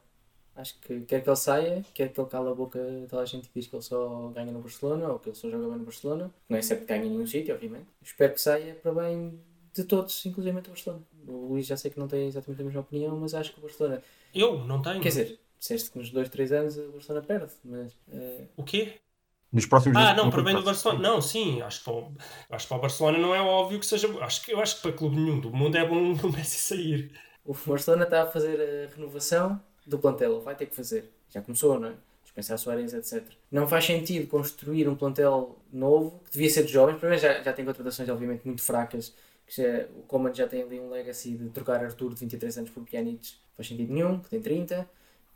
Acho 0.55 0.77
que 0.81 1.01
quer 1.05 1.23
que 1.23 1.29
ele 1.29 1.35
saia, 1.37 1.85
quer 1.93 2.09
que 2.11 2.19
ele 2.19 2.29
cale 2.29 2.49
a 2.49 2.53
boca 2.53 2.79
de 2.79 3.07
toda 3.07 3.21
a 3.21 3.25
gente 3.25 3.47
que 3.47 3.59
diz 3.59 3.67
que 3.69 3.75
ele 3.75 3.81
só 3.83 4.27
ganha 4.35 4.51
no 4.51 4.59
Barcelona 4.59 5.07
ou 5.07 5.17
que 5.17 5.29
ele 5.29 5.35
só 5.37 5.49
joga 5.49 5.69
bem 5.69 5.77
no 5.77 5.85
Barcelona. 5.85 6.29
Não 6.49 6.57
é 6.57 6.61
certo 6.61 6.81
que 6.81 6.87
ganhe 6.87 7.07
em 7.07 7.11
nenhum 7.11 7.25
sítio, 7.25 7.55
obviamente. 7.55 7.87
Espero 8.01 8.33
que 8.33 8.41
saia 8.41 8.75
para 8.75 8.91
bem 8.93 9.39
de 9.73 9.83
todos, 9.85 10.25
inclusive 10.25 10.57
o 10.57 10.61
Barcelona. 10.61 11.01
O 11.27 11.47
Luís 11.47 11.65
já 11.65 11.77
sei 11.77 11.89
que 11.91 11.97
não 11.99 12.07
tem 12.09 12.27
exatamente 12.27 12.61
a 12.61 12.65
mesma 12.65 12.81
opinião, 12.81 13.15
mas 13.17 13.33
acho 13.33 13.53
que 13.53 13.59
o 13.59 13.61
Barcelona. 13.61 14.01
Eu 14.35 14.59
não 14.65 14.81
tenho. 14.81 14.99
Quer 14.99 15.07
dizer, 15.09 15.39
disseste 15.57 15.91
que 15.91 15.97
nos 15.97 16.09
2, 16.09 16.27
3 16.27 16.51
anos 16.51 16.77
o 16.77 16.91
Barcelona 16.91 17.25
perde, 17.25 17.53
mas. 17.63 17.97
eh, 18.11 18.43
O 18.57 18.63
quê? 18.63 18.95
Nos 19.51 19.65
próximos 19.65 19.97
Ah, 19.97 20.13
não, 20.13 20.25
no 20.25 20.31
para 20.31 20.43
bem 20.43 20.55
do. 20.55 20.63
Barcelona. 20.63 20.99
Não, 20.99 21.21
sim, 21.21 21.61
acho 21.61 21.79
que, 21.79 21.85
para 21.85 21.93
o, 21.93 22.13
acho 22.51 22.65
que 22.65 22.69
para 22.69 22.77
o 22.77 22.81
Barcelona 22.81 23.17
não 23.17 23.33
é 23.33 23.41
óbvio 23.41 23.79
que 23.79 23.85
seja. 23.85 24.07
Acho 24.21 24.43
que, 24.43 24.53
eu 24.53 24.59
acho 24.59 24.75
que 24.75 24.81
para 24.83 24.93
clube 24.93 25.15
nenhum 25.15 25.39
do 25.39 25.51
mundo 25.51 25.75
é 25.75 25.87
bom 25.87 26.13
o 26.23 26.31
Messi 26.31 26.57
sair. 26.57 27.11
O 27.43 27.53
Barcelona 27.53 28.03
está 28.03 28.23
a 28.23 28.27
fazer 28.27 28.59
a 28.61 28.95
renovação 28.95 29.59
do 29.87 29.97
plantel, 29.97 30.39
vai 30.41 30.55
ter 30.55 30.67
que 30.67 30.75
fazer. 30.75 31.11
Já 31.29 31.41
começou, 31.41 31.79
não 31.79 31.89
é? 31.89 31.93
Dispensar 32.23 32.59
Soares, 32.59 32.93
etc. 32.93 33.23
Não 33.51 33.67
faz 33.67 33.85
sentido 33.85 34.27
construir 34.27 34.87
um 34.87 34.95
plantel 34.95 35.57
novo, 35.73 36.21
que 36.25 36.31
devia 36.31 36.49
ser 36.49 36.63
de 36.63 36.71
jovens. 36.71 36.97
Primeiro 36.99 37.21
já, 37.21 37.41
já 37.41 37.51
tem 37.51 37.65
contratações, 37.65 38.07
obviamente, 38.07 38.45
muito 38.45 38.61
fracas. 38.61 39.15
Que 39.47 39.63
já, 39.63 39.85
o 39.97 40.03
Coman 40.03 40.31
já 40.31 40.47
tem 40.47 40.61
ali 40.61 40.79
um 40.79 40.91
legacy 40.91 41.31
de 41.31 41.49
trocar 41.49 41.83
Arthur 41.83 42.13
de 42.13 42.19
23 42.19 42.59
anos 42.59 42.69
por 42.69 42.83
Pjanic. 42.83 43.33
Faz 43.55 43.67
sentido 43.67 43.91
nenhum, 43.91 44.19
que 44.19 44.29
tem 44.29 44.39
30. 44.39 44.87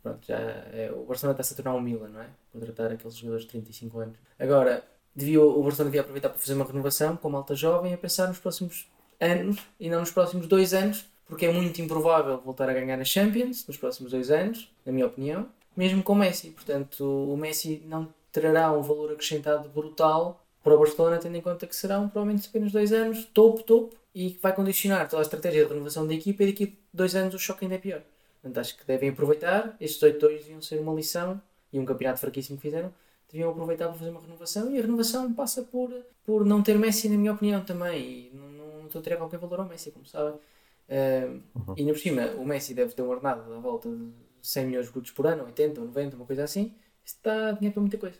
Pronto, 0.04 0.26
já 0.26 0.36
é, 0.36 0.92
o 0.94 1.02
Barcelona 1.06 1.32
está-se 1.32 1.54
a 1.54 1.56
tornar 1.56 1.74
um 1.74 1.80
Milan, 1.80 2.08
não 2.08 2.20
é? 2.20 2.26
Contratar 2.52 2.92
aqueles 2.92 3.16
jogadores 3.16 3.46
de 3.46 3.52
35 3.52 3.98
anos. 4.00 4.18
Agora, 4.38 4.84
devia, 5.16 5.40
o 5.40 5.62
Barcelona 5.62 5.88
devia 5.88 6.02
aproveitar 6.02 6.28
para 6.28 6.38
fazer 6.38 6.52
uma 6.52 6.66
renovação 6.66 7.16
com 7.16 7.30
malta 7.30 7.54
jovem 7.54 7.94
a 7.94 7.96
pensar 7.96 8.28
nos 8.28 8.38
próximos 8.38 8.86
anos 9.18 9.56
e 9.80 9.88
não 9.88 10.00
nos 10.00 10.10
próximos 10.10 10.46
dois 10.46 10.74
anos, 10.74 11.06
porque 11.24 11.46
é 11.46 11.52
muito 11.52 11.80
improvável 11.80 12.38
voltar 12.38 12.68
a 12.68 12.74
ganhar 12.74 13.00
a 13.00 13.04
Champions 13.04 13.66
nos 13.66 13.78
próximos 13.78 14.12
dois 14.12 14.30
anos, 14.30 14.70
na 14.84 14.92
minha 14.92 15.06
opinião, 15.06 15.48
mesmo 15.74 16.02
com 16.02 16.12
o 16.12 16.16
Messi. 16.16 16.50
Portanto, 16.50 17.02
o 17.02 17.34
Messi 17.38 17.82
não 17.86 18.12
trará 18.30 18.70
um 18.72 18.82
valor 18.82 19.10
acrescentado 19.10 19.70
brutal 19.70 20.44
para 20.62 20.74
o 20.74 20.78
Barcelona, 20.78 21.16
tendo 21.16 21.36
em 21.38 21.40
conta 21.40 21.66
que 21.66 21.74
serão 21.74 22.10
provavelmente 22.10 22.46
apenas 22.46 22.70
dois 22.70 22.92
anos, 22.92 23.24
topo, 23.32 23.62
topo, 23.62 23.96
e 24.14 24.32
que 24.32 24.42
vai 24.42 24.54
condicionar 24.54 25.08
toda 25.08 25.22
a 25.22 25.24
estratégia 25.24 25.64
de 25.64 25.72
renovação 25.72 26.06
da 26.06 26.12
equipa 26.12 26.42
e 26.42 26.46
daqui 26.48 26.76
a 26.76 26.96
dois 26.96 27.14
anos 27.16 27.34
o 27.34 27.38
choque 27.38 27.64
ainda 27.64 27.76
é 27.76 27.78
pior. 27.78 28.02
Portanto, 28.44 28.58
acho 28.58 28.76
que 28.76 28.84
devem 28.84 29.08
aproveitar. 29.08 29.74
Estes 29.80 30.02
8-2 30.02 30.40
deviam 30.40 30.60
ser 30.60 30.78
uma 30.78 30.92
lição 30.92 31.40
e 31.72 31.80
um 31.80 31.84
campeonato 31.86 32.20
fraquíssimo 32.20 32.58
que 32.58 32.62
fizeram. 32.62 32.92
Deviam 33.32 33.50
aproveitar 33.50 33.88
para 33.88 33.96
fazer 33.96 34.10
uma 34.10 34.20
renovação 34.20 34.70
e 34.70 34.78
a 34.78 34.82
renovação 34.82 35.32
passa 35.32 35.62
por, 35.62 35.90
por 36.22 36.44
não 36.44 36.62
ter 36.62 36.78
Messi, 36.78 37.08
na 37.08 37.16
minha 37.16 37.32
opinião, 37.32 37.64
também. 37.64 38.02
E 38.02 38.30
não, 38.34 38.48
não, 38.50 38.78
não 38.80 38.84
estou 38.84 39.00
a 39.00 39.02
tirar 39.02 39.16
qualquer 39.16 39.38
valor 39.38 39.60
ao 39.60 39.66
Messi, 39.66 39.90
como 39.90 40.04
sabem. 40.04 40.34
Uh, 40.34 41.40
E 41.74 41.80
ainda 41.80 41.94
por 41.94 41.98
cima, 41.98 42.26
o 42.32 42.44
Messi 42.44 42.74
deve 42.74 42.92
ter 42.92 43.00
um 43.00 43.08
ordenado 43.08 43.50
à 43.50 43.58
volta 43.58 43.88
de 43.88 44.12
100 44.42 44.66
milhões 44.66 44.86
de 44.86 44.92
brutos 44.92 45.10
por 45.12 45.26
ano, 45.26 45.44
80 45.44 45.80
ou 45.80 45.86
90, 45.86 46.16
uma 46.16 46.26
coisa 46.26 46.44
assim. 46.44 46.74
Isso 47.02 47.16
dá 47.22 47.52
dinheiro 47.52 47.72
para 47.72 47.80
muita 47.80 47.96
coisa. 47.96 48.18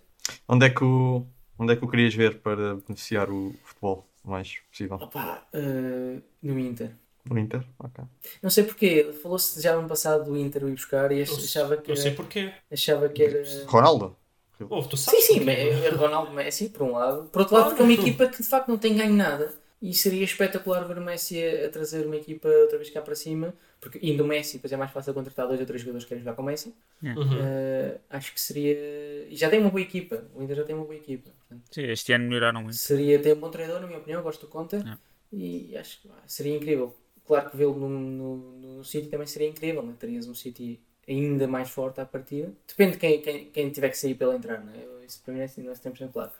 Onde 0.49 0.65
é 0.65 0.71
que 0.71 0.83
o, 0.83 1.27
onde 1.59 1.75
é 1.75 1.77
que 1.77 1.85
o 1.85 1.89
querias 1.91 2.15
ver 2.15 2.41
para 2.41 2.77
beneficiar 2.77 3.31
o 3.31 3.55
futebol 3.63 4.09
o 4.25 4.31
mais 4.31 4.57
possível? 4.71 4.97
Opa, 4.97 5.47
uh, 5.53 6.23
no 6.43 6.59
Inter. 6.59 6.93
No 7.31 7.39
Inter? 7.39 7.65
Ok. 7.79 8.05
Não 8.43 8.51
sei 8.51 8.65
porquê, 8.65 9.13
falou-se 9.23 9.61
já 9.61 9.73
no 9.73 9.81
ano 9.81 9.89
passado 9.89 10.25
do 10.25 10.37
Inter 10.37 10.65
o 10.65 10.69
ir 10.69 10.73
buscar 10.75 11.11
e 11.11 11.23
ach- 11.23 11.31
achava 11.33 11.77
que, 11.77 11.91
Eu 11.91 11.97
sei 11.97 12.11
porquê. 12.13 12.53
achava 12.71 13.09
que 13.09 13.23
era. 13.23 13.43
Ronaldo? 13.67 14.17
Oh, 14.71 14.83
tu 14.83 14.97
Sim, 14.97 15.05
sabes 15.05 15.25
sim, 15.25 15.35
porquê. 15.45 15.51
é 15.53 15.89
Ronaldo 15.91 16.33
Messi, 16.33 16.69
por 16.69 16.83
um 16.83 16.93
lado. 16.93 17.25
Por 17.31 17.41
outro 17.43 17.55
lado, 17.57 17.69
porque 17.69 17.83
é 17.83 17.85
uma 17.85 17.93
equipa 17.93 18.27
que 18.29 18.43
de 18.43 18.49
facto 18.49 18.69
não 18.69 18.79
tem 18.79 18.95
ganho 18.97 19.15
nada. 19.15 19.53
E 19.83 19.93
seria 19.93 20.25
espetacular 20.25 20.87
ver 20.87 20.97
o 20.97 21.03
Messi 21.03 21.43
a, 21.45 21.69
trazer 21.69 22.07
uma 22.07 22.17
equipa 22.17 22.49
outra 22.49 22.79
vez 22.79 22.89
cá 22.91 23.03
para 23.03 23.15
cima. 23.15 23.53
Porque 23.81 23.99
indo 24.03 24.25
o 24.25 24.27
Messi, 24.27 24.55
depois 24.55 24.73
é 24.73 24.77
mais 24.77 24.91
fácil 24.91 25.13
contratar 25.13 25.47
dois 25.47 25.61
ou 25.61 25.67
três 25.67 25.83
jogadores 25.83 26.05
que 26.05 26.09
querem 26.09 26.23
jogar 26.25 26.35
com 26.37 26.43
o 26.43 26.45
Messi. 26.47 26.75
Uhum. 27.03 27.15
Uh, 27.17 28.01
acho 28.09 28.33
que 28.33 28.41
seria. 28.41 28.77
E 29.29 29.37
já 29.37 29.51
tem 29.51 29.61
uma 29.61 29.69
boa 29.71 29.83
equipa. 29.83 30.25
O 30.35 30.43
Inter 30.43 30.57
já 30.57 30.65
tem 30.65 30.75
uma 30.75 30.85
boa 30.85 30.97
equipa. 30.97 31.29
Portanto, 31.31 31.63
Sim, 31.71 31.83
este 31.83 32.13
ano 32.15 32.27
melhoraram 32.29 32.63
muito. 32.63 32.77
seria 32.77 33.19
ter 33.21 33.35
um 33.37 33.41
bom 33.41 33.51
treinador, 33.51 33.81
na 33.83 33.87
minha 33.87 33.99
opinião. 33.99 34.23
Gosto 34.23 34.43
do 34.43 34.49
Conte. 34.49 34.77
É. 34.77 34.97
E 35.33 35.77
acho 35.77 36.01
que 36.01 36.09
seria 36.27 36.57
incrível. 36.57 36.95
Claro 37.27 37.51
que 37.51 37.57
vê-lo 37.57 37.89
no, 37.89 38.85
City 38.85 39.09
também 39.09 39.27
seria 39.27 39.49
incrível. 39.49 39.83
Né? 39.83 39.95
Terias 39.99 40.29
um 40.29 40.35
City 40.35 40.81
ainda 41.09 41.47
mais 41.47 41.71
forte 41.71 42.01
à 42.01 42.05
partida. 42.05 42.53
Depende 42.69 42.93
de 42.93 42.99
quem, 42.99 43.21
quem, 43.21 43.45
quem 43.47 43.71
tiver 43.71 43.89
que 43.89 43.99
sair 43.99 44.15
para 44.15 44.29
ele 44.29 44.37
entrar. 44.37 44.61
Né? 44.61 44.73
Isso 45.07 45.21
para 45.25 45.35
mim 45.35 45.41
é 45.41 45.45
assim, 45.45 45.63
não 45.63 45.73
é 45.73 45.75
100% 45.75 46.13
claro. 46.13 46.31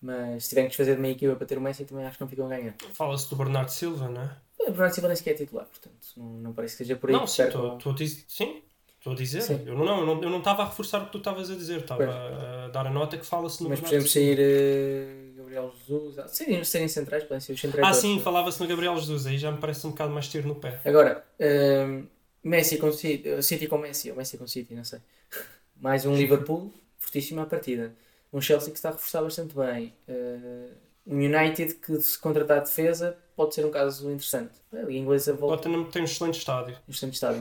Mas 0.00 0.44
se 0.44 0.50
tiverem 0.50 0.68
que 0.68 0.76
desfazer 0.76 0.94
de 0.94 1.00
uma 1.00 1.08
equipa 1.08 1.34
para 1.34 1.46
ter 1.46 1.58
o 1.58 1.60
Messi, 1.60 1.84
também 1.84 2.06
acho 2.06 2.16
que 2.16 2.22
não 2.22 2.28
ficam 2.28 2.46
a 2.46 2.48
ganhar. 2.50 2.74
Fala-se 2.94 3.28
do 3.28 3.36
Bernardo 3.36 3.70
Silva, 3.70 4.08
não 4.08 4.22
é? 4.22 4.36
O 4.60 4.70
Bernardo 4.70 4.94
Silva 4.94 5.08
nem 5.08 5.16
sequer 5.16 5.30
é 5.30 5.34
titular, 5.34 5.66
portanto, 5.66 6.06
não, 6.16 6.26
não 6.26 6.52
parece 6.52 6.76
que 6.76 6.84
seja 6.84 6.94
por 6.94 7.10
aí. 7.10 7.16
Não, 7.16 7.26
sim, 7.26 7.42
estou 7.42 7.92
a 7.92 7.94
dizer. 7.94 8.24
Sim, 8.28 8.62
estou 8.96 9.12
a 9.12 9.16
dizer. 9.16 9.42
Sim. 9.42 9.62
Eu 9.66 9.76
não, 9.76 10.00
eu 10.00 10.06
não, 10.06 10.22
eu 10.22 10.30
não 10.30 10.38
estava 10.38 10.62
a 10.62 10.66
reforçar 10.66 11.02
o 11.02 11.06
que 11.06 11.12
tu 11.12 11.18
estavas 11.18 11.50
a 11.50 11.54
dizer, 11.54 11.80
estava 11.80 12.04
a 12.04 12.68
dar 12.68 12.86
a 12.86 12.90
nota 12.90 13.16
que 13.18 13.26
fala-se 13.26 13.62
no 13.62 13.68
Mas 13.70 13.80
Bernardo 13.80 14.04
podemos 14.04 14.12
Silva. 14.12 14.36
sair 14.36 14.38
eh, 14.40 15.27
Gabriel 15.48 15.72
Jesus. 15.86 16.18
ah, 16.18 16.28
Serem, 16.28 16.62
serem 16.64 16.88
centrais, 16.88 17.24
podem 17.24 17.40
ser 17.40 17.52
os 17.52 17.60
centrais. 17.60 17.86
Ah, 17.86 17.92
sim, 17.94 18.20
falava-se 18.20 18.60
no 18.60 18.68
Gabriel 18.68 18.96
Jesus, 18.96 19.26
aí 19.26 19.38
já 19.38 19.50
me 19.50 19.58
parece 19.58 19.86
um 19.86 19.90
bocado 19.90 20.12
mais 20.12 20.28
tiro 20.28 20.46
no 20.46 20.54
pé. 20.54 20.80
Agora, 20.84 21.24
ehm, 21.38 22.04
Messi 22.44 22.76
com 22.76 22.92
City, 22.92 23.42
City 23.42 23.66
com 23.66 23.78
Messi, 23.78 24.10
ou 24.10 24.16
Messi 24.16 24.36
com 24.36 24.46
City, 24.46 24.74
não 24.74 24.84
sei. 24.84 25.00
Mais 25.80 26.04
um 26.04 26.14
Liverpool, 26.14 26.72
fortíssima 26.98 27.42
a 27.42 27.46
partida. 27.46 27.94
Um 28.32 28.40
Chelsea 28.40 28.70
que 28.70 28.76
está 28.78 28.90
a 28.90 28.92
reforçar 28.92 29.22
bastante 29.22 29.54
bem. 29.54 29.94
Eh, 30.06 30.68
um 31.06 31.16
United 31.16 31.74
que, 31.76 32.00
se 32.02 32.18
contratar 32.18 32.60
defesa, 32.60 33.16
pode 33.34 33.54
ser 33.54 33.64
um 33.64 33.70
caso 33.70 34.10
interessante. 34.10 34.52
A 34.72 34.76
Liga 34.76 34.92
Inglesa 34.92 35.32
volta 35.32 35.56
Tottenham 35.62 35.84
tem 35.84 36.02
um 36.02 36.04
excelente 36.04 36.38
estádio. 36.38 36.76
no 36.86 36.92
extremo 36.92 37.12
estado. 37.12 37.38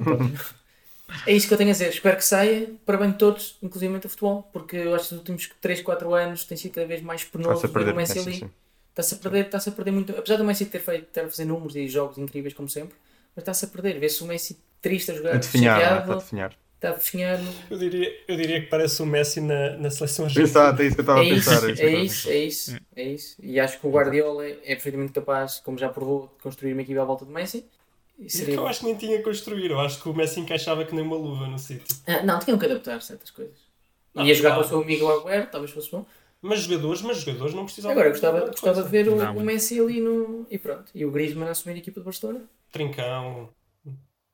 É 1.25 1.33
isso 1.33 1.47
que 1.47 1.53
eu 1.53 1.57
tenho 1.57 1.69
a 1.69 1.73
dizer. 1.73 1.89
Espero 1.89 2.17
que 2.17 2.23
saia 2.25 2.69
para 2.85 2.97
bem 2.97 3.11
de 3.11 3.17
todos, 3.17 3.57
inclusive 3.61 3.95
o 3.97 4.09
futebol, 4.09 4.43
porque 4.51 4.75
eu 4.77 4.95
acho 4.95 5.09
que 5.09 5.13
nos 5.15 5.19
últimos 5.19 5.49
3, 5.61 5.81
4 5.81 6.13
anos 6.13 6.43
tem 6.45 6.57
sido 6.57 6.73
cada 6.73 6.87
vez 6.87 7.01
mais 7.01 7.23
penoso 7.23 7.61
ver 7.61 7.69
perder 7.69 7.91
o 7.93 7.95
Messi 7.95 8.19
ali. 8.19 8.49
Está-se 8.89 9.15
a 9.15 9.17
perder, 9.17 9.45
está-se 9.45 9.69
a 9.69 9.71
perder 9.71 9.91
muito. 9.91 10.11
Apesar 10.17 10.37
do 10.37 10.43
Messi 10.45 10.65
ter 10.65 10.79
feito, 10.79 11.05
ter 11.11 11.21
a 11.21 11.29
fazer 11.29 11.45
números 11.45 11.75
e 11.75 11.87
jogos 11.87 12.17
incríveis 12.17 12.53
como 12.53 12.67
sempre, 12.69 12.97
mas 13.35 13.43
está-se 13.43 13.65
a 13.65 13.67
perder. 13.67 13.99
Vê-se 13.99 14.23
o 14.23 14.27
Messi 14.27 14.57
triste 14.81 15.11
a 15.11 15.15
jogar, 15.15 15.35
A 15.35 15.37
definhar, 15.37 15.81
é? 15.81 15.97
Está 15.99 16.13
a 16.13 16.15
definhar. 16.15 16.57
está 16.75 16.89
a 16.89 16.93
definhar. 16.93 17.39
Eu 17.69 17.77
diria, 17.77 18.23
eu 18.27 18.35
diria 18.37 18.61
que 18.61 18.67
parece 18.67 19.01
o 19.01 19.05
Messi 19.05 19.41
na, 19.41 19.77
na 19.77 19.89
seleção 19.91 20.25
argentina. 20.25 20.43
Exato, 20.43 20.81
é 20.81 20.85
isso 20.85 20.95
que 20.95 21.01
eu 21.01 21.03
estava 21.03 21.21
a 21.21 21.23
É 21.23 21.29
isso, 21.29 21.49
pensar. 21.49 21.63
é 21.77 21.89
isso, 21.91 22.29
é 22.29 22.37
isso, 22.37 22.81
é 22.95 23.03
isso. 23.03 23.35
E 23.41 23.59
acho 23.59 23.79
que 23.79 23.87
o 23.87 23.91
Guardiola 23.91 24.45
é 24.47 24.51
é 24.63 24.75
perfeitamente 24.75 25.13
capaz, 25.13 25.59
como 25.59 25.77
já 25.77 25.89
provou, 25.89 26.27
de 26.37 26.43
construir 26.43 26.73
uma 26.73 26.81
equipa 26.83 27.01
à 27.01 27.05
volta 27.05 27.25
do 27.25 27.31
Messi. 27.31 27.65
E 28.17 28.25
E 28.25 28.29
seria 28.29 28.55
que 28.55 28.59
eu 28.59 28.67
acho 28.67 28.79
que 28.79 28.85
nem 28.87 28.95
tinha 28.97 29.17
que 29.17 29.23
construir. 29.23 29.69
Eu 29.71 29.79
acho 29.79 30.01
que 30.01 30.09
o 30.09 30.13
Messi 30.13 30.39
encaixava 30.39 30.83
que 30.85 30.93
nem 30.95 31.03
uma 31.03 31.15
luva 31.15 31.47
no 31.47 31.59
sítio. 31.59 31.95
Ah, 32.07 32.23
não, 32.23 32.39
tinham 32.39 32.57
que 32.57 32.65
adaptar 32.65 33.01
certas 33.01 33.29
coisas. 33.31 33.57
Não, 34.13 34.25
Ia 34.25 34.33
jogar 34.33 34.55
com 34.55 34.61
o 34.61 34.63
seu 34.63 34.81
amigo 34.81 35.07
Agüero, 35.07 35.47
talvez 35.51 35.71
fosse 35.71 35.91
bom. 35.91 36.05
Mas 36.41 36.61
jogadores, 36.61 37.01
mas 37.01 37.17
jogadores 37.19 37.53
não 37.53 37.65
precisavam. 37.65 37.91
Agora, 37.93 38.07
eu 38.07 38.11
gostava, 38.11 38.39
gostava 38.47 38.83
de 38.83 38.89
ver 38.89 39.07
o, 39.09 39.15
Não, 39.15 39.37
o 39.37 39.41
Messi 39.41 39.79
ali 39.79 39.99
no. 40.01 40.45
E 40.49 40.57
pronto. 40.57 40.91
E 40.93 41.05
o 41.05 41.11
Griezmann 41.11 41.47
a 41.47 41.51
assumir 41.51 41.75
a 41.75 41.77
equipa 41.79 41.99
de 41.99 42.05
Barcelona. 42.05 42.43
Trincão. 42.71 43.49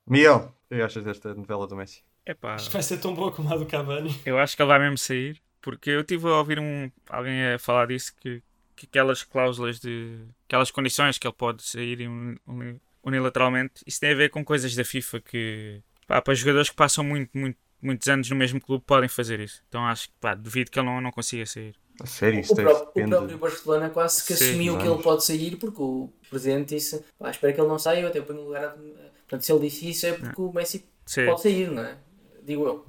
Miguel, 0.08 0.54
o 0.70 0.76
que 0.76 0.82
achas 0.82 1.04
desta 1.04 1.34
novela 1.34 1.66
do 1.68 1.76
Messi? 1.76 2.04
Epá, 2.26 2.54
Acho 2.56 2.68
que 2.68 2.74
vai 2.74 2.84
ser 2.84 2.98
tão 3.00 3.14
boa 3.14 3.32
como 3.32 3.52
a 3.54 3.58
do 3.58 3.66
Cavani. 3.66 4.14
eu 4.26 4.38
acho 4.38 4.56
que 4.56 4.62
ele 4.62 4.68
vai 4.68 4.80
mesmo 4.80 4.98
sair, 4.98 5.42
porque 5.62 5.90
eu 5.90 6.04
tive 6.04 6.28
a 6.28 6.38
ouvir 6.38 6.60
um, 6.60 6.90
alguém 7.10 7.54
a 7.54 7.60
falar 7.60 7.88
disso 7.88 8.14
que, 8.20 8.42
que 8.76 8.86
aquelas 8.86 9.24
cláusulas 9.24 9.80
de. 9.80 10.20
aquelas 10.48 10.72
condições 10.72 11.18
que 11.18 11.28
ele 11.28 11.36
pode 11.36 11.64
sair 11.64 12.08
uni- 12.08 12.38
uni- 12.48 12.82
unilateralmente, 13.04 13.82
isso 13.86 14.00
tem 14.00 14.12
a 14.12 14.16
ver 14.16 14.30
com 14.30 14.44
coisas 14.44 14.76
da 14.76 14.84
FIFA 14.86 15.20
que. 15.22 15.82
pá, 16.08 16.22
para 16.22 16.34
jogadores 16.34 16.70
que 16.70 16.76
passam 16.76 17.04
muito, 17.04 17.38
muito, 17.38 17.58
muitos 17.82 18.08
anos 18.08 18.30
no 18.30 18.36
mesmo 18.36 18.60
clube 18.62 18.84
podem 18.86 19.10
fazer 19.10 19.40
isso. 19.40 19.62
Então 19.68 19.86
acho 19.86 20.08
que 20.10 20.14
pá, 20.20 20.36
duvido 20.36 20.72
que 20.72 20.80
ele 20.80 20.86
não, 20.88 21.02
não 21.02 21.12
consiga 21.12 21.46
sair. 21.46 21.76
A 22.02 22.06
sério, 22.08 22.40
isso 22.40 22.54
O, 22.54 22.56
tem- 22.56 22.66
próprio, 22.66 23.06
o 23.06 23.10
próprio 23.10 23.38
Barcelona 23.38 23.90
quase 23.90 24.26
que 24.26 24.34
Sim, 24.34 24.46
assumiu 24.46 24.74
que 24.74 24.80
vamos. 24.84 24.96
ele 24.96 25.04
pode 25.04 25.26
sair 25.26 25.56
porque 25.58 25.82
o 25.82 26.10
presidente 26.30 26.76
disse: 26.76 27.04
pá, 27.20 27.30
espero 27.30 27.54
que 27.54 27.62
ele 27.62 27.68
não 27.68 27.78
saia, 27.80 28.02
eu 28.02 28.08
até 28.08 28.22
ponho 28.22 28.40
no 28.40 28.46
lugar. 28.46 28.66
a- 28.66 29.14
Portanto, 29.24 29.42
se 29.46 29.52
ele 29.52 29.62
disse 29.70 29.90
isso 29.90 30.06
é 30.06 30.14
porque 30.14 30.42
o 30.42 30.52
Messi 30.52 30.86
Sim, 31.06 31.26
pode 31.26 31.42
sair, 31.42 31.70
não 31.72 31.84
é? 31.84 31.98
Digo 32.44 32.66
eu. 32.68 32.86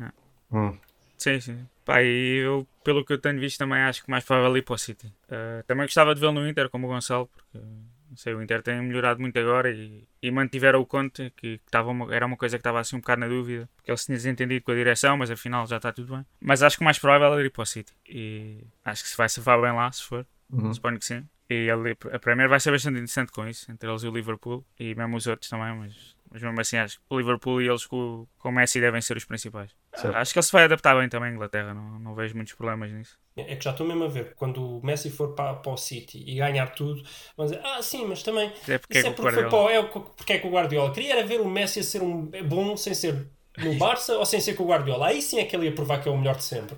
Hum. 0.52 0.76
sim, 1.18 1.40
sim. 1.40 1.66
Pá, 1.84 2.02
e 2.02 2.38
eu, 2.44 2.66
pelo 2.82 3.04
que 3.04 3.12
eu 3.12 3.18
tenho 3.18 3.38
visto, 3.40 3.58
também 3.58 3.78
acho 3.80 4.02
que 4.04 4.10
mais 4.10 4.24
provável 4.24 4.56
ir 4.56 4.62
para 4.62 4.74
o 4.74 4.78
City. 4.78 5.12
Ah, 5.28 5.62
também 5.66 5.84
gostava 5.86 6.14
de 6.14 6.20
vê-lo 6.20 6.32
no 6.32 6.48
Inter, 6.48 6.68
como 6.70 6.86
o 6.86 6.90
Gonçalo, 6.90 7.26
porque 7.26 7.58
não 7.58 7.84
sei, 8.16 8.34
o 8.34 8.42
Inter 8.42 8.62
tem 8.62 8.80
melhorado 8.82 9.20
muito 9.20 9.38
agora 9.38 9.70
e, 9.70 10.06
e 10.22 10.30
mantiveram 10.30 10.80
o 10.80 10.86
Conte, 10.86 11.30
que, 11.36 11.58
que 11.58 11.62
estava 11.66 11.90
uma- 11.90 12.14
era 12.14 12.26
uma 12.26 12.36
coisa 12.36 12.56
que 12.56 12.60
estava 12.60 12.80
assim 12.80 12.96
um 12.96 13.00
bocado 13.00 13.20
na 13.20 13.28
dúvida, 13.28 13.68
porque 13.76 13.90
ele 13.90 13.98
se 13.98 14.06
tinha 14.06 14.16
desentendido 14.16 14.64
com 14.64 14.72
a 14.72 14.74
direção, 14.74 15.16
mas 15.16 15.30
afinal 15.30 15.66
já 15.66 15.76
está 15.76 15.92
tudo 15.92 16.14
bem. 16.14 16.26
Mas 16.40 16.62
acho 16.62 16.76
que 16.76 16.82
o 16.82 16.84
mais 16.84 16.98
provável 16.98 17.38
é 17.38 17.44
ir 17.44 17.50
para 17.50 17.62
o 17.62 17.66
City. 17.66 17.92
E 18.08 18.58
acho 18.84 19.02
que 19.02 19.08
se 19.08 19.16
vai 19.16 19.28
safar 19.28 19.60
bem 19.60 19.72
lá, 19.72 19.90
se 19.92 20.02
for. 20.04 20.26
Uhum. 20.50 20.72
Suponho 20.72 20.98
que 20.98 21.04
sim. 21.04 21.26
E 21.50 21.54
ele, 21.68 21.96
a 22.12 22.18
Premier 22.18 22.48
vai 22.48 22.58
ser 22.58 22.70
bastante 22.70 22.94
interessante 22.94 23.30
com 23.30 23.46
isso, 23.46 23.70
entre 23.70 23.88
eles 23.88 24.02
e 24.02 24.08
o 24.08 24.12
Liverpool, 24.12 24.64
e 24.78 24.94
mesmo 24.94 25.16
os 25.16 25.26
outros 25.26 25.50
também, 25.50 25.76
mas, 25.76 26.16
mas 26.30 26.42
mesmo 26.42 26.58
assim 26.60 26.78
acho 26.78 26.96
que 26.98 27.04
o 27.10 27.18
Liverpool 27.18 27.60
e 27.60 27.68
eles 27.68 27.84
com, 27.84 28.26
com 28.38 28.48
o 28.48 28.52
Messi 28.52 28.80
devem 28.80 29.00
ser 29.02 29.16
os 29.16 29.24
principais. 29.26 29.70
Certo. 29.96 30.16
Acho 30.16 30.32
que 30.32 30.38
ele 30.38 30.46
se 30.46 30.52
vai 30.52 30.64
adaptar 30.64 30.94
bem 30.98 31.08
também 31.08 31.30
à 31.30 31.32
Inglaterra, 31.32 31.72
não, 31.74 31.98
não 31.98 32.14
vejo 32.14 32.34
muitos 32.34 32.54
problemas 32.54 32.90
nisso. 32.92 33.18
É 33.36 33.56
que 33.56 33.64
já 33.64 33.70
estou 33.72 33.86
mesmo 33.86 34.04
a 34.04 34.08
ver. 34.08 34.34
Quando 34.34 34.78
o 34.78 34.84
Messi 34.84 35.10
for 35.10 35.34
para, 35.34 35.54
para 35.54 35.72
o 35.72 35.76
City 35.76 36.22
e 36.26 36.36
ganhar 36.36 36.68
tudo, 36.74 37.02
vão 37.36 37.46
dizer: 37.46 37.60
Ah, 37.64 37.82
sim, 37.82 38.06
mas 38.06 38.22
também. 38.22 38.52
É 38.68 38.78
porque 38.78 38.98
Isso 38.98 39.06
é 39.06 39.10
é 39.10 39.12
que 39.12 39.20
o 39.20 39.24
porque 39.24 39.40
Guardiola- 39.40 39.64
para 39.66 39.74
é 39.74 39.80
o- 39.80 39.88
porque 39.88 40.32
é 40.34 40.38
que 40.38 40.46
o 40.46 40.50
Guardiola. 40.50 40.92
Queria 40.92 41.14
era 41.18 41.26
ver 41.26 41.40
o 41.40 41.48
Messi 41.48 41.80
a 41.80 41.82
ser 41.82 42.02
um 42.02 42.26
bom 42.48 42.76
sem 42.76 42.94
ser 42.94 43.28
no 43.58 43.74
Barça 43.74 44.16
ou 44.18 44.26
sem 44.26 44.40
ser 44.40 44.54
com 44.54 44.64
o 44.64 44.66
Guardiola. 44.68 45.08
Aí 45.08 45.20
sim 45.22 45.38
é 45.40 45.44
que 45.44 45.54
ele 45.56 45.66
ia 45.66 45.74
provar 45.74 46.00
que 46.02 46.08
é 46.08 46.12
o 46.12 46.16
melhor 46.18 46.36
de 46.36 46.44
sempre. 46.44 46.76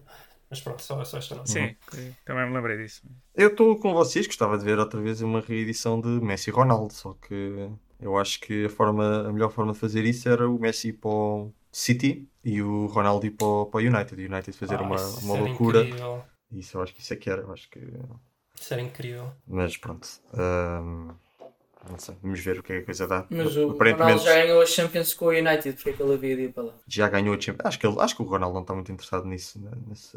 Mas 0.48 0.60
pronto, 0.60 0.80
só, 0.82 1.02
só 1.04 1.18
esta 1.18 1.34
nota. 1.34 1.48
Sim, 1.50 1.74
sim, 1.90 2.14
também 2.24 2.46
me 2.48 2.54
lembrei 2.54 2.76
disso. 2.78 3.02
Eu 3.34 3.48
estou 3.48 3.76
com 3.78 3.92
vocês, 3.92 4.26
gostava 4.26 4.56
de 4.56 4.64
ver 4.64 4.78
outra 4.78 5.00
vez 5.00 5.20
uma 5.20 5.40
reedição 5.40 6.00
de 6.00 6.08
Messi 6.08 6.50
e 6.50 6.52
Ronaldo, 6.52 6.92
só 6.94 7.14
que 7.14 7.68
eu 8.00 8.16
acho 8.16 8.40
que 8.40 8.66
a, 8.66 8.70
forma, 8.70 9.28
a 9.28 9.32
melhor 9.32 9.50
forma 9.50 9.72
de 9.72 9.78
fazer 9.78 10.04
isso 10.04 10.28
era 10.28 10.48
o 10.48 10.58
Messi 10.58 10.92
para 10.92 11.10
o 11.10 11.52
City 11.78 12.26
e 12.42 12.62
o 12.62 12.86
Ronaldo 12.86 13.26
ir 13.26 13.32
para 13.32 13.46
o, 13.46 13.66
para 13.66 13.78
o 13.84 13.86
United. 13.86 14.14
O 14.22 14.24
United 14.32 14.56
fazer 14.56 14.78
Ah, 14.78 14.82
uma, 14.82 14.96
uma 15.18 15.34
loucura. 15.34 15.80
Incrível. 15.82 16.24
Isso 16.50 16.78
eu 16.78 16.82
acho 16.82 16.94
que 16.94 17.00
isso 17.02 17.12
é 17.12 17.16
que 17.16 17.28
era, 17.28 17.42
eu 17.42 17.52
acho 17.52 17.68
que. 17.68 17.78
Isso 18.58 18.72
era 18.72 18.80
incrível. 18.80 19.30
Mas 19.46 19.76
pronto. 19.76 20.08
ahm, 20.32 21.10
não 21.90 21.98
sei, 21.98 22.16
vamos 22.22 22.40
ver 22.40 22.58
o 22.58 22.62
que 22.62 22.72
é 22.72 22.76
que 22.78 22.82
a 22.82 22.86
coisa 22.86 23.06
dá. 23.06 23.26
Mas 23.28 23.54
o 23.56 23.70
Aparentemente 23.72 24.02
Ronaldo 24.02 24.24
já 24.24 24.34
ganhou 24.34 24.62
a 24.62 24.66
Champions 24.66 25.12
com 25.14 25.26
o 25.26 25.28
United, 25.28 25.72
porque 25.74 25.90
é 25.90 25.92
que 25.92 26.02
ele 26.02 26.14
havia 26.14 26.36
de 26.36 26.42
ir 26.44 26.52
para 26.54 26.62
lá? 26.64 26.72
já 26.88 27.08
ganhou 27.10 27.34
a 27.34 27.40
Champions. 27.40 27.66
Acho 27.66 27.78
que, 27.78 27.86
ele, 27.86 28.00
acho 28.00 28.16
que 28.16 28.22
o 28.22 28.24
Ronaldo 28.24 28.54
não 28.54 28.62
está 28.62 28.74
muito 28.74 28.90
interessado 28.90 29.26
nisso. 29.26 29.60
né, 29.60 29.70
nesse, 29.86 30.16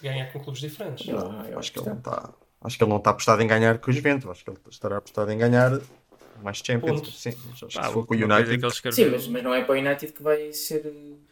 Ganhar 0.00 0.32
com 0.32 0.40
clubes 0.40 0.60
diferentes. 0.60 1.06
Não, 1.06 1.44
eu 1.46 1.58
acho 1.58 1.70
que 1.72 1.78
ele 1.78 1.88
não 1.90 1.98
está. 1.98 2.32
Acho 2.62 2.78
que 2.78 2.82
ele 2.84 2.90
não 2.90 2.96
está 2.98 3.10
apostado 3.10 3.42
em 3.42 3.46
ganhar 3.46 3.78
com 3.78 3.90
os 3.90 3.96
Juventus. 3.96 4.28
Acho 4.30 4.42
que 4.44 4.50
ele 4.50 4.58
estará 4.70 4.96
apostado 4.96 5.30
em 5.30 5.38
ganhar 5.38 5.70
mais 6.42 6.58
Champions. 6.58 7.00
Pontos. 7.00 7.20
Sim, 7.20 7.30
acho 7.52 7.66
que 7.66 7.74
Pá, 7.74 7.84
se 7.84 7.92
for 7.92 8.06
com 8.06 8.14
o 8.14 8.16
United. 8.16 8.58
que 8.58 8.86
ele 8.88 8.92
Sim, 8.94 9.06
mas, 9.10 9.26
mas 9.28 9.42
não 9.42 9.54
é 9.54 9.62
para 9.64 9.74
o 9.74 9.78
United 9.78 10.12
que 10.12 10.22
vai 10.22 10.52
ser 10.52 10.82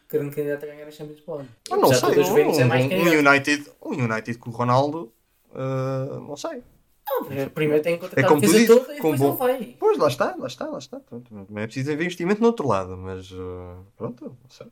grande 0.09 0.35
candidato 0.35 0.63
a 0.63 0.67
ganhar 0.67 0.87
a 0.87 0.91
Champions 0.91 1.21
ano. 1.27 1.47
Eu 1.69 1.77
não 1.77 1.85
Apesar 1.89 2.13
sei, 2.13 2.23
Juventus 2.23 2.57
um, 2.57 2.61
é 2.61 2.65
mais 2.65 2.85
um- 2.85 2.89
um. 2.95 3.29
United, 3.29 3.71
um 3.81 3.91
United 3.93 4.37
com 4.39 4.49
o 4.49 4.53
Ronaldo, 4.53 5.13
ah, 5.53 6.19
não 6.27 6.35
sei. 6.37 6.63
Não, 7.07 7.49
primeiro 7.49 7.83
tem 7.83 7.97
que 7.99 8.05
É 8.05 8.09
contratar 8.09 8.25
a 8.25 8.27
como 8.27 8.41
tu 8.41 8.51
defesa 8.51 8.79
toda 8.79 8.95
e 8.95 8.99
com 8.99 9.11
depois 9.15 9.19
bom- 9.19 9.27
ele 9.29 9.59
vai. 9.59 9.75
Pois, 9.79 9.97
lá 9.97 10.07
está, 10.07 10.35
lá 10.35 10.47
está, 10.47 10.65
lá 10.65 10.79
está. 10.79 10.99
Pronto, 10.99 11.31
não 11.49 11.61
é 11.61 11.65
preciso 11.67 11.91
haver 11.91 12.03
investimento 12.03 12.41
no 12.41 12.47
outro 12.47 12.67
lado, 12.67 12.97
mas 12.97 13.29
ah, 13.31 13.77
pronto, 13.95 14.25
não 14.25 14.49
sei. 14.49 14.67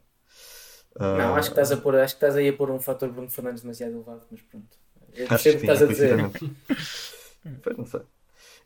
Ah, 1.00 1.18
Não, 1.18 1.36
acho 1.36 1.50
que, 1.50 1.54
estás 1.60 1.72
a 1.72 1.78
pôr, 1.78 1.96
acho 1.96 2.14
que 2.16 2.18
estás 2.18 2.36
aí 2.36 2.50
a 2.50 2.54
pôr 2.54 2.70
um 2.72 2.80
fator 2.80 3.10
Bruno 3.10 3.30
Fernandes 3.30 3.62
demasiado 3.62 3.94
elevado, 3.94 4.22
mas 4.32 4.42
pronto. 4.42 4.78
Eu 5.14 5.26
Acho 5.30 5.44
que 5.44 5.52
percebo 5.52 5.58
o 5.58 5.60
que 5.60 5.66
estás 5.72 5.82
a 5.82 5.86
dizer. 5.86 6.18
Pois, 7.62 7.78
não 7.78 7.86
sei. 7.86 8.02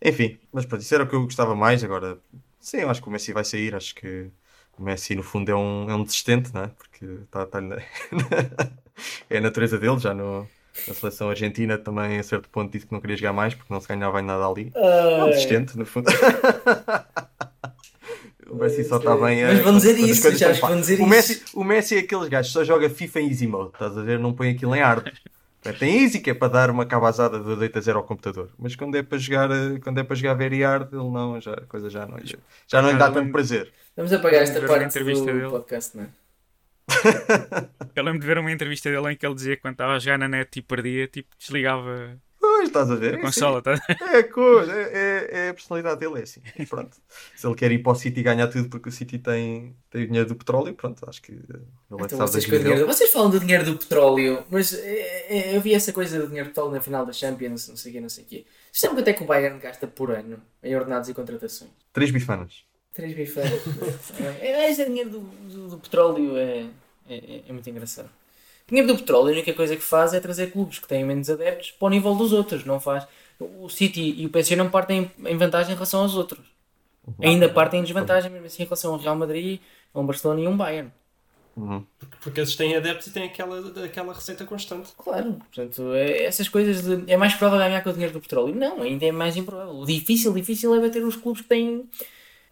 Enfim, 0.04 0.38
mas 0.52 0.66
pronto, 0.66 0.82
isso 0.82 0.94
era 0.94 1.04
o 1.04 1.08
que 1.08 1.16
eu 1.16 1.24
gostava 1.24 1.56
mais. 1.56 1.84
Agora, 1.84 2.18
sim, 2.60 2.78
eu 2.78 2.90
acho 2.90 3.02
que 3.02 3.08
o 3.08 3.12
Messi 3.12 3.34
vai 3.34 3.44
sair. 3.44 3.76
Acho 3.76 3.96
que 3.96 4.30
o 4.78 4.84
Messi, 4.84 5.16
no 5.16 5.24
fundo, 5.24 5.52
é 5.52 5.56
um, 5.56 5.90
é 5.90 5.96
um 5.96 6.04
desistente, 6.04 6.54
não 6.54 6.64
é? 6.64 6.68
Porque 6.68 7.06
está 7.24 7.46
tá 7.46 7.60
na... 7.62 7.78
é 9.30 9.38
a 9.38 9.42
natureza 9.42 9.78
dele. 9.78 10.00
Já 10.00 10.14
no, 10.14 10.48
na 10.88 10.94
seleção 10.94 11.30
argentina 11.30 11.78
também, 11.78 12.20
a 12.20 12.24
certo 12.24 12.50
ponto, 12.50 12.72
disse 12.72 12.86
que 12.86 12.94
não 12.94 13.02
queria 13.02 13.18
jogar 13.18 13.34
mais 13.34 13.54
porque 13.54 13.74
não 13.74 13.82
se 13.82 13.88
ganhava 13.88 14.20
em 14.20 14.26
nada 14.26 14.46
ali. 14.46 14.72
É 14.76 15.24
um 15.24 15.30
desistente, 15.30 15.78
no 15.78 15.86
fundo. 15.86 16.10
O 18.50 18.56
Messi 18.56 18.84
só 18.84 18.98
está 18.98 19.16
bem 19.16 19.44
a. 19.44 19.48
Mas 19.48 19.60
vão 19.60 19.76
dizer 19.76 19.98
isso, 20.00 20.38
já 20.38 20.54
vão 20.54 20.80
dizer 20.80 20.94
o 20.94 21.02
isso. 21.02 21.08
Messi, 21.08 21.44
o 21.54 21.64
Messi 21.64 21.96
é 21.98 22.00
aqueles 22.00 22.30
gajos 22.30 22.48
que 22.48 22.54
só 22.54 22.64
joga 22.64 22.90
FIFA 22.90 23.22
em 23.22 23.28
Easy 23.28 23.48
Mode, 23.48 23.72
estás 23.74 23.98
a 23.98 24.02
ver? 24.02 24.20
Não 24.20 24.34
põe 24.34 24.52
aquilo 24.52 24.76
em 24.76 24.80
hard. 24.80 25.12
Tem 25.74 26.04
Easy 26.04 26.20
que 26.20 26.30
é 26.30 26.34
para 26.34 26.48
dar 26.48 26.70
uma 26.70 26.86
cabazada 26.86 27.40
de 27.40 27.50
8 27.50 27.78
a 27.78 27.82
0 27.82 27.98
ao 28.00 28.04
computador. 28.04 28.52
Mas 28.58 28.76
quando 28.76 28.96
é 28.96 29.04
para 29.04 29.18
jogar, 29.18 29.50
eh, 29.52 29.80
quando 29.84 30.00
é 30.00 30.04
para 30.04 30.16
jogar 30.16 30.34
very 30.36 30.62
hard, 30.64 30.94
ele 30.94 31.10
não, 31.10 31.40
já, 31.42 31.54
a 31.54 31.62
coisa 31.62 31.90
já 31.90 32.06
não, 32.06 32.18
lhe- 32.18 32.36
já 32.68 32.82
não 32.82 32.92
lhe 32.92 32.98
dá 32.98 33.12
tanto 33.12 33.32
prazer. 33.32 33.72
Vamos 33.96 34.12
apagar 34.14 34.42
esta 34.44 34.62
parte 34.66 34.86
entrevista 34.86 35.26
do 35.26 35.34
dele. 35.40 35.50
podcast, 35.50 35.98
não 35.98 36.04
é? 36.04 36.08
Eu 37.96 38.04
lembro 38.04 38.20
de 38.22 38.28
ver 38.28 38.38
uma 38.38 38.52
entrevista 38.52 38.90
dele 38.90 39.12
em 39.12 39.16
que 39.16 39.26
ele 39.26 39.36
dizia 39.36 39.56
que 39.56 39.62
quando 39.62 39.74
estava 39.74 39.94
a 39.96 40.00
jogar 40.00 40.18
na 40.18 40.28
net 40.28 40.58
e 40.58 40.62
perdia, 40.62 41.08
tipo, 41.08 41.30
desligava 41.38 42.18
Pois, 42.50 42.68
estás 42.70 42.90
a 42.90 42.96
ver? 42.96 43.16
a 43.16 43.18
É 43.18 43.22
consola. 43.22 43.62
tá? 43.62 43.74
assim. 43.74 44.04
É, 44.04 44.18
a 44.20 44.24
coisa, 44.32 44.72
é, 44.74 44.82
é- 44.94 45.30
é 45.46 45.50
a 45.50 45.54
personalidade 45.54 46.00
dele, 46.00 46.20
é 46.20 46.24
assim. 46.24 46.42
Pronto. 46.70 46.98
Se 47.36 47.46
ele 47.46 47.56
quer 47.56 47.72
ir 47.72 47.80
para 47.84 47.92
o 47.92 47.96
City 47.96 48.20
e 48.20 48.24
ganhar 48.24 48.48
tudo 48.48 48.70
porque 48.70 48.90
o 48.90 48.92
City 48.92 49.20
tem, 49.20 49.76
tem 49.92 50.04
o 50.04 50.08
dinheiro 50.08 50.28
do 50.30 50.36
petróleo, 50.36 50.74
pronto, 50.74 51.08
acho 51.08 51.22
que 51.22 51.34
ele 51.34 51.42
é 51.42 51.54
que 51.54 52.06
Então, 52.06 52.18
vocês, 52.28 52.46
dinheiro- 52.46 52.88
vocês 52.88 53.12
falam 53.12 53.30
do 53.30 53.40
dinheiro 53.40 53.66
do 53.66 53.78
petróleo, 53.78 54.44
mas 54.50 54.74
é, 54.74 55.26
é, 55.52 55.56
eu 55.56 55.62
vi 55.62 55.74
essa 55.74 55.92
coisa 55.94 56.20
do 56.20 56.28
dinheiro 56.28 56.48
do 56.48 56.52
petróleo 56.52 56.72
na 56.72 56.82
final 56.82 57.06
da 57.06 57.14
Champions, 57.14 57.68
não 57.68 57.76
sei 57.78 57.92
o 57.92 57.96
quê, 57.96 58.02
não 58.02 58.10
sei 58.10 58.24
o 58.24 58.28
quê. 58.28 58.46
Vocês 58.72 58.82
sabem 58.82 58.96
quanto 58.98 59.08
é 59.10 59.14
que 59.14 59.24
o 59.24 59.26
Bayern 59.28 59.60
gasta 59.60 59.86
por 59.88 60.10
ano 60.12 60.42
em 60.64 60.76
ordenados 60.76 61.10
e 61.10 61.14
contratações? 61.14 61.72
Três 61.94 62.12
bifanas. 62.12 62.64
Três 62.94 63.14
bifeiros. 63.16 63.62
é, 64.42 64.72
esse 64.72 64.84
dinheiro 64.86 65.10
do, 65.12 65.20
do- 65.20 65.68
do 65.70 65.78
petróleo 65.78 66.36
é, 66.38 66.66
é, 67.08 67.42
é 67.48 67.54
muito 67.54 67.70
engraçado. 67.70 68.10
O 68.68 68.70
dinheiro 68.70 68.94
do 68.94 69.00
petróleo, 69.00 69.30
a 69.30 69.32
única 69.32 69.54
coisa 69.54 69.76
que 69.76 69.82
faz 69.82 70.14
é 70.14 70.20
trazer 70.20 70.52
clubes 70.52 70.78
que 70.78 70.88
têm 70.88 71.06
menos 71.06 71.30
adeptos 71.30 71.72
para 71.72 71.86
o 71.86 71.90
nível 71.90 72.14
dos 72.16 72.34
outros. 72.34 72.66
Não 72.66 72.80
faz. 72.80 73.08
O 73.40 73.70
City 73.70 74.14
e 74.18 74.26
o 74.26 74.30
PSG 74.30 74.56
não 74.58 74.70
partem 74.70 75.10
em 75.26 75.38
vantagem 75.38 75.72
em 75.72 75.76
relação 75.76 76.02
aos 76.02 76.16
outros. 76.16 76.46
Ainda 77.24 77.48
partem 77.48 77.80
em 77.80 77.84
desvantagem, 77.84 78.30
mesmo 78.30 78.46
assim, 78.48 78.64
em 78.64 78.66
relação 78.66 78.94
ao 78.94 79.00
Real 79.00 79.16
Madrid, 79.16 79.62
a 79.94 80.00
um 80.00 80.06
Barcelona 80.06 80.42
e 80.42 80.46
a 80.46 80.50
um 80.50 80.58
Bayern. 80.58 80.92
Uhum. 81.56 81.84
Porque 82.22 82.42
esses 82.42 82.56
têm 82.56 82.76
adeptos 82.76 83.08
e 83.08 83.12
têm 83.12 83.24
aquela, 83.24 83.86
aquela 83.86 84.14
receita 84.14 84.46
constante. 84.46 84.90
Claro, 84.98 85.34
portanto, 85.34 85.94
é- 85.94 86.24
essas 86.26 86.50
coisas 86.50 86.84
de, 86.84 87.12
é 87.12 87.16
mais 87.18 87.34
provável 87.34 87.66
ganhar 87.66 87.82
com 87.82 87.90
o 87.90 87.94
dinheiro 87.94 88.14
do 88.14 88.20
petróleo. 88.22 88.54
Não, 88.54 88.82
ainda 88.82 89.06
é 89.06 89.12
mais 89.12 89.36
improvável. 89.38 89.74
O 89.76 89.86
difícil, 89.86 90.34
difícil 90.34 90.76
é 90.76 90.80
bater 90.80 91.04
os 91.04 91.16
clubes 91.16 91.42
que 91.42 91.48
têm 91.48 91.90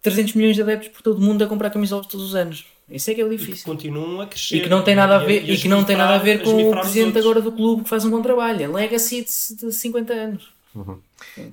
300 0.02 0.34
milhões 0.34 0.56
de 0.56 0.62
adeptos 0.62 0.88
por 0.90 1.02
todo 1.02 1.18
o 1.18 1.22
mundo 1.22 1.44
a 1.44 1.48
comprar 1.48 1.70
camisolas 1.70 2.08
todos 2.08 2.28
os 2.28 2.36
anos. 2.36 2.66
Isso 2.90 3.10
é 3.10 3.14
que 3.16 3.22
é 3.22 3.24
o 3.26 3.34
E 3.34 3.38
que 3.38 3.46
difícil. 3.46 3.66
continuam 3.66 4.22
a 4.22 4.28
crescer. 4.28 4.58
E 4.58 4.62
que 4.62 4.70
não 4.70 4.84
tem 4.84 4.96
nada 4.96 5.16
a 5.16 5.20
ver, 5.20 5.44
e 5.44 5.54
e 5.54 5.58
que 5.58 5.68
não 5.68 5.84
tem 5.84 5.96
nada 5.98 6.16
a 6.16 6.18
ver 6.20 6.44
com 6.44 6.70
o 6.70 6.72
presidente 6.72 7.18
agora 7.18 7.42
do 7.42 7.52
clube 7.52 7.84
que 7.84 7.90
faz 7.90 8.06
um 8.06 8.12
bom 8.12 8.22
trabalho. 8.22 8.64
É 8.64 8.68
legacy 8.68 9.26
de, 9.26 9.56
de 9.68 9.72
50 9.74 10.14
anos. 10.14 10.54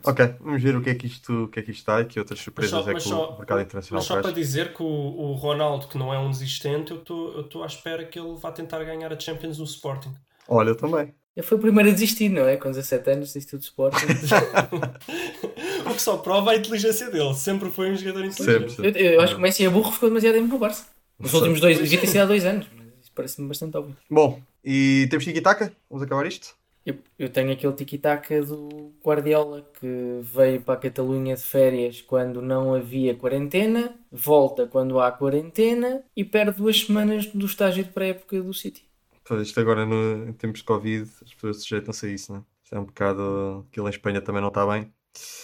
Ok, 0.05 0.35
vamos 0.41 0.61
ver 0.63 0.75
o 0.77 0.83
que 0.83 0.91
é 0.91 0.95
que 0.95 1.07
isto, 1.07 1.45
o 1.45 1.49
que 1.49 1.61
é 1.61 1.63
que 1.63 1.71
isto 1.71 1.81
está 1.81 2.01
e 2.01 2.05
que 2.05 2.19
outras 2.19 2.41
surpresas 2.41 2.71
só, 2.73 2.81
é 2.81 2.85
que 2.87 2.93
mas 2.95 3.07
o 3.07 3.09
só- 3.09 3.37
mercado 3.39 3.61
internacional 3.63 4.01
mas 4.01 4.07
só 4.07 4.21
para 4.21 4.33
dizer 4.33 4.75
que 4.75 4.83
o, 4.83 4.87
o 4.87 5.33
Ronaldo, 5.35 5.87
que 5.87 5.97
não 5.97 6.13
é 6.13 6.19
um 6.19 6.29
desistente, 6.29 6.91
eu 6.91 6.99
estou 6.99 7.33
eu 7.35 7.41
estou 7.43 7.63
à 7.63 7.67
espera 7.67 8.05
que 8.05 8.19
ele 8.19 8.35
vá 8.37 8.51
tentar 8.51 8.83
ganhar 8.85 9.13
a 9.13 9.19
Champions 9.19 9.59
no 9.59 9.65
Sporting. 9.65 10.13
Olha, 10.49 10.71
eu 10.71 10.75
também. 10.77 11.15
Ele 11.35 11.47
foi 11.47 11.57
o 11.57 11.61
primeiro 11.61 11.89
a 11.89 11.93
desistir, 11.93 12.29
não 12.29 12.47
é? 12.47 12.57
Com 12.57 12.69
17 12.71 13.11
anos, 13.11 13.33
desistiu 13.33 13.59
do 13.59 13.63
Sporting. 13.63 14.05
O 15.91 15.95
que 15.95 16.01
só 16.03 16.17
prova 16.19 16.53
a 16.53 16.57
inteligência 16.57 17.11
dele. 17.11 17.35
Sempre 17.35 17.71
foi 17.71 17.91
um 17.91 17.97
jogador 17.97 18.31
Sempre. 18.33 18.45
inteligente. 18.55 18.77
sempre. 18.77 19.03
eu, 19.07 19.13
eu 19.15 19.21
acho 19.21 19.35
que 19.35 19.39
o 19.39 19.43
Messi 19.43 19.65
é 19.65 19.69
burro, 19.71 19.91
ficou 19.93 20.09
demasiado 20.09 20.35
tempo 20.35 20.47
no 20.49 20.59
Barça. 20.59 20.87
Nos 21.23 21.35
últimos 21.35 21.61
dois, 21.61 21.79
devia 21.79 22.01
ter 22.01 22.07
sido 22.09 22.21
há 22.21 22.27
dois 22.27 22.45
anos. 22.45 22.67
Mas 22.77 22.87
isso 23.01 23.13
parece-me 23.15 23.49
bastante 23.49 23.77
óbvio. 23.77 23.97
Bom, 24.11 24.43
e 24.65 25.07
temos 25.09 25.25
tiki-taka? 25.25 25.73
Vamos 25.89 26.05
acabar 26.05 26.27
isto? 26.27 26.55
Eu, 26.85 26.97
eu 27.17 27.29
tenho 27.29 27.53
aquele 27.53 27.73
tiki-taka 27.75 28.43
do 28.43 28.93
Guardiola 29.05 29.65
que 29.79 30.19
veio 30.21 30.61
para 30.61 30.75
a 30.75 30.77
Catalunha 30.77 31.37
de 31.37 31.43
férias 31.43 32.01
quando 32.01 32.43
não 32.43 32.75
havia 32.75 33.15
quarentena, 33.15 33.95
volta 34.11 34.67
quando 34.67 34.99
há 34.99 35.13
quarentena 35.13 36.03
e 36.17 36.25
perde 36.25 36.59
duas 36.59 36.81
semanas 36.81 37.27
do 37.27 37.47
estágio 37.47 37.85
de 37.85 37.91
pré-época 37.91 38.43
do 38.43 38.53
City. 38.53 38.85
Pois, 39.25 39.43
Isto 39.43 39.61
agora 39.61 39.87
no, 39.87 40.29
em 40.29 40.33
tempos 40.33 40.59
de 40.59 40.65
Covid, 40.67 41.09
as 41.25 41.33
pessoas 41.33 41.63
sujeitam-se 41.63 42.05
a 42.05 42.09
isso, 42.09 42.33
não 42.33 42.41
é? 42.41 42.43
Isto 42.65 42.75
é 42.75 42.81
um 42.81 42.85
bocado. 42.85 43.67
Aquilo 43.71 43.87
em 43.87 43.91
Espanha 43.91 44.21
também 44.21 44.43
não 44.43 44.49
está 44.49 44.67
bem. 44.67 44.93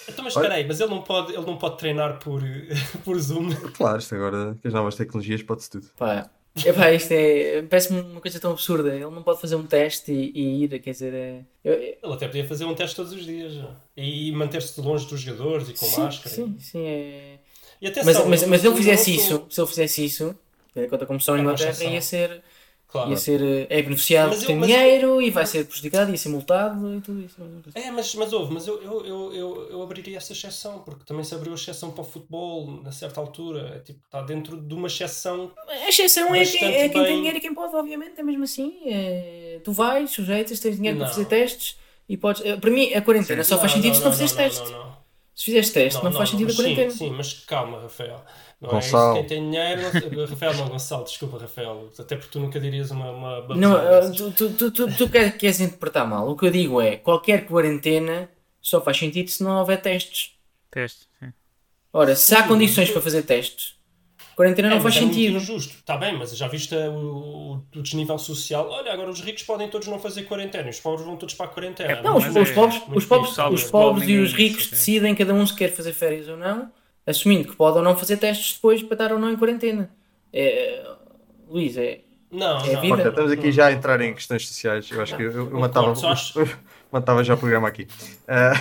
Então, 0.09 0.25
mas 0.25 0.35
espera 0.35 0.55
aí, 0.55 0.67
mas 0.67 0.81
ele 0.81 0.91
não 0.91 1.03
pode, 1.03 1.33
ele 1.35 1.45
não 1.45 1.57
pode 1.59 1.77
treinar 1.79 2.19
por, 2.19 2.41
por 3.05 3.19
Zoom. 3.19 3.51
Claro, 3.77 3.99
isto 3.99 4.15
agora, 4.15 4.57
com 4.61 4.69
as 4.69 4.75
novas 4.75 4.95
tecnologias, 4.95 5.43
pode-se 5.43 5.71
tudo. 5.71 5.87
Pá, 5.97 6.31
epá, 6.65 6.91
isto 6.93 7.13
é. 7.13 7.63
Parece-me 7.63 8.01
uma 8.01 8.21
coisa 8.21 8.41
tão 8.41 8.53
absurda. 8.53 8.89
Ele 8.95 9.05
não 9.05 9.23
pode 9.23 9.41
fazer 9.41 9.57
um 9.57 9.67
teste 9.67 10.11
e, 10.11 10.33
e 10.35 10.65
ir, 10.65 10.79
quer 10.81 10.93
dizer. 10.93 11.13
É, 11.15 11.41
eu- 11.63 11.75
eu- 11.75 11.81
Ele 12.03 12.13
até 12.15 12.27
podia 12.27 12.49
fazer 12.49 12.65
um 12.65 12.75
teste 12.75 12.97
todos 12.97 13.13
os 13.13 13.25
dias. 13.25 13.53
já. 13.53 13.71
E 13.97 14.33
manter-se 14.33 14.81
longe 14.81 15.07
dos 15.07 15.21
jogadores 15.21 15.69
e 15.69 15.75
com 15.75 15.85
sim, 15.87 16.01
máscara. 16.01 16.35
sim, 16.35 16.57
sim, 16.59 16.87
é. 16.87 17.39
E 17.81 17.87
atenção, 17.87 18.27
Mas, 18.27 18.41
mas, 18.41 18.49
mas 18.49 18.65
ele 18.65 18.75
fizesse 18.77 19.15
isso, 19.15 19.47
se 19.51 19.61
ele 19.61 19.69
fizesse 19.69 20.05
isso, 20.05 20.35
tendo 20.75 20.87
em 20.87 20.89
conta 20.89 21.07
como 21.07 21.21
são 21.21 21.37
em 21.37 21.41
É 21.41 21.43
uma 21.43 21.53
Inglaterra, 21.53 21.71
exceção. 21.71 21.93
ia 21.93 22.03
ser. 22.03 22.43
Claro. 22.91 23.11
Ia 23.11 23.17
ser, 23.19 23.43
eh, 23.43 23.67
é 23.69 23.83
beneficiado 23.83 24.31
Mas 24.31 24.43
por 24.45 24.51
eu- 24.53 24.61
ter 24.61 24.67
dinheiro 24.67 25.21
e 25.21 25.31
vai 25.31 25.45
ser 25.45 25.67
prejudicado, 25.67 26.11
ia 26.11 26.17
ser 26.17 26.31
multado 26.31 26.95
e 26.95 27.01
tudo 27.03 27.21
isso. 27.21 27.37
É, 27.75 27.91
mas, 27.91 28.15
mas 28.15 28.33
houve, 28.33 28.55
mas 28.55 28.67
eu, 28.67 28.81
eu, 28.83 29.05
eu, 29.05 29.35
eu, 29.35 29.69
eu 29.73 29.83
abriria 29.83 30.17
essa 30.17 30.33
exceção, 30.33 30.79
porque 30.79 31.05
também 31.05 31.23
se 31.23 31.35
abriu 31.35 31.53
a 31.53 31.55
exceção 31.55 31.91
para 31.91 32.01
o 32.01 32.05
futebol, 32.05 32.83
a 32.87 32.91
certa 32.91 33.21
altura. 33.21 33.75
É, 33.77 33.79
tipo, 33.81 34.01
está 34.07 34.23
dentro 34.23 34.57
de 34.59 34.73
uma 34.75 34.87
exceção. 34.87 35.53
A 35.69 35.89
exceção 35.89 36.35
é, 36.35 36.45
quem- 36.47 36.65
é 36.65 36.89
quem 36.89 37.03
bem- 37.03 37.05
tem 37.05 37.17
dinheiro 37.19 37.37
e 37.37 37.41
quem 37.43 37.55
pode, 37.55 37.77
obviamente, 37.77 38.19
é 38.19 38.23
mesmo 38.23 38.45
assim. 38.45 38.79
É, 38.87 39.61
tu 39.63 39.71
vais, 39.71 40.11
sujeitas, 40.11 40.59
tens 40.59 40.77
dinheiro 40.77 40.97
para 40.97 41.07
Não. 41.09 41.13
fazer 41.13 41.27
testes 41.27 41.77
e 42.09 42.17
podes. 42.17 42.41
eh, 42.43 42.57
Para 42.57 42.71
mim, 42.71 42.95
a 42.95 43.03
quarentena 43.03 43.45
só 43.45 43.59
faz 43.59 43.73
Não, 43.75 43.83
sentido 43.83 43.93
não, 43.93 43.99
se 43.99 44.01
não 44.05 44.11
não, 44.11 44.13
fizeres 44.13 44.33
não, 44.33 44.39
teste. 44.65 44.73
Não, 44.73 44.87
não, 44.87 44.98
Se 45.39 45.45
fizeres 45.45 45.71
teste, 45.71 46.03
não, 46.03 46.11
faz 46.13 46.31
sentido 46.31 46.51
a 46.51 46.57
quarentena. 46.57 46.91
Sim, 46.91 46.97
sim, 46.97 47.11
mas 47.11 47.33
calma, 47.47 47.81
Rafael. 47.81 48.25
Não 48.61 48.71
Gonçalo. 48.71 49.19
é 49.19 49.21
isso. 49.21 49.29
Quem 49.29 49.39
tem 49.39 49.51
dinheiro. 49.51 49.83
não- 50.17 50.27
Rafael, 50.27 50.55
não, 50.55 50.69
Gonçalo, 50.69 51.05
desculpa, 51.05 51.39
Rafael. 51.39 51.89
Até 51.97 52.17
porque 52.17 52.33
tu 52.33 52.41
nunca 52.41 52.59
dirias 52.59 52.91
uma. 52.91 53.13
uma 53.13 53.55
Não, 53.55 53.71
babosada 53.75 54.07
eh, 54.09 54.11
tu, 54.17 54.31
tu, 54.33 54.51
tu, 54.51 54.71
tu, 54.73 54.97
tu 54.97 55.09
quer- 55.09 55.39
queres 55.39 55.61
interpretar 55.61 56.05
mal. 56.09 56.29
O 56.29 56.37
que 56.37 56.45
eu 56.45 56.51
digo 56.51 56.81
é: 56.81 56.97
qualquer 56.97 57.47
quarentena 57.47 58.29
só 58.61 58.81
faz 58.81 58.97
sentido 58.99 59.31
se 59.31 59.45
não 59.45 59.61
houver 59.61 59.81
testes. 59.81 60.33
Teste. 60.73 61.07
sim. 61.21 61.33
Ora, 61.93 62.17
se 62.17 62.35
há 62.35 62.43
condições 62.43 62.91
para 62.91 63.01
fazer 63.01 63.23
testes, 63.23 63.77
quarentena 64.39 64.69
não 64.71 64.77
É, 64.77 64.81
faz 64.81 64.95
mas 64.95 65.03
é 65.03 65.05
muito 65.07 65.15
sentido. 65.17 65.37
injusto. 65.37 65.75
Está 65.75 65.97
bem, 65.97 66.17
mas 66.17 66.37
já 66.37 66.47
viste 66.47 66.73
o, 66.75 67.61
o 67.75 67.83
desnível 67.83 68.17
social? 68.19 68.69
Olha, 68.71 68.93
agora 68.93 69.11
os 69.11 69.21
ricos 69.21 69.43
podem 69.43 69.69
todos 69.69 69.89
não 69.89 69.99
fazer 69.99 70.23
quarentena 70.23 70.69
e 70.69 70.71
os 70.71 70.79
pobres 70.79 71.05
vão 71.05 71.17
todos 71.17 71.35
para 71.35 71.47
a 71.47 71.49
quarentena. 71.49 71.91
É, 71.93 72.03
Não, 72.03 72.17
os, 72.17 72.25
os 72.25 72.37
é 72.37 72.53
pobres, 72.55 72.81
os 72.95 73.05
pobres, 73.05 73.31
difícil. 73.31 73.53
os 73.53 73.61
Futebol, 73.63 73.93
pobres 73.95 74.09
e 74.09 74.17
os 74.19 74.33
ricos 74.33 74.61
isso, 74.65 74.75
é. 74.75 74.77
decidem 74.77 75.15
cada 75.17 75.35
um 75.35 75.45
se 75.45 75.55
quer 75.57 75.73
fazer 75.73 75.93
férias 75.93 76.29
ou 76.29 76.37
não, 76.37 76.71
assumindo 77.05 77.49
que 77.49 77.57
pode 77.57 77.77
ou 77.79 77.83
não 77.83 77.97
fazer 77.97 78.17
testes 78.17 78.55
depois 78.55 78.81
para 78.83 78.95
estar 78.95 79.13
ou 79.13 79.19
não 79.19 79.31
em 79.33 79.37
quarentena. 79.37 79.91
É, 80.33 80.85
Luís, 81.49 81.77
é. 81.77 82.01
Não, 82.31 82.59
É 82.65 82.73
não. 82.75 82.81
vida. 82.81 82.95
Ok, 82.95 83.09
estamos 83.09 83.33
aqui 83.33 83.51
já 83.51 83.67
a 83.67 83.73
entrar 83.73 84.01
em 84.03 84.15
questões 84.15 84.47
sociais. 84.47 84.89
Eu 84.91 85.01
acho 85.03 85.17
que 85.17 85.23
eu, 85.25 85.33
eu, 85.33 85.51
eu 85.51 85.59
matava, 85.59 85.91
acho- 86.13 86.35
matava 86.93 87.25
já 87.25 87.35
o 87.35 87.39
programa 87.39 87.67
aqui. 87.67 87.89
Ah, 88.29 88.53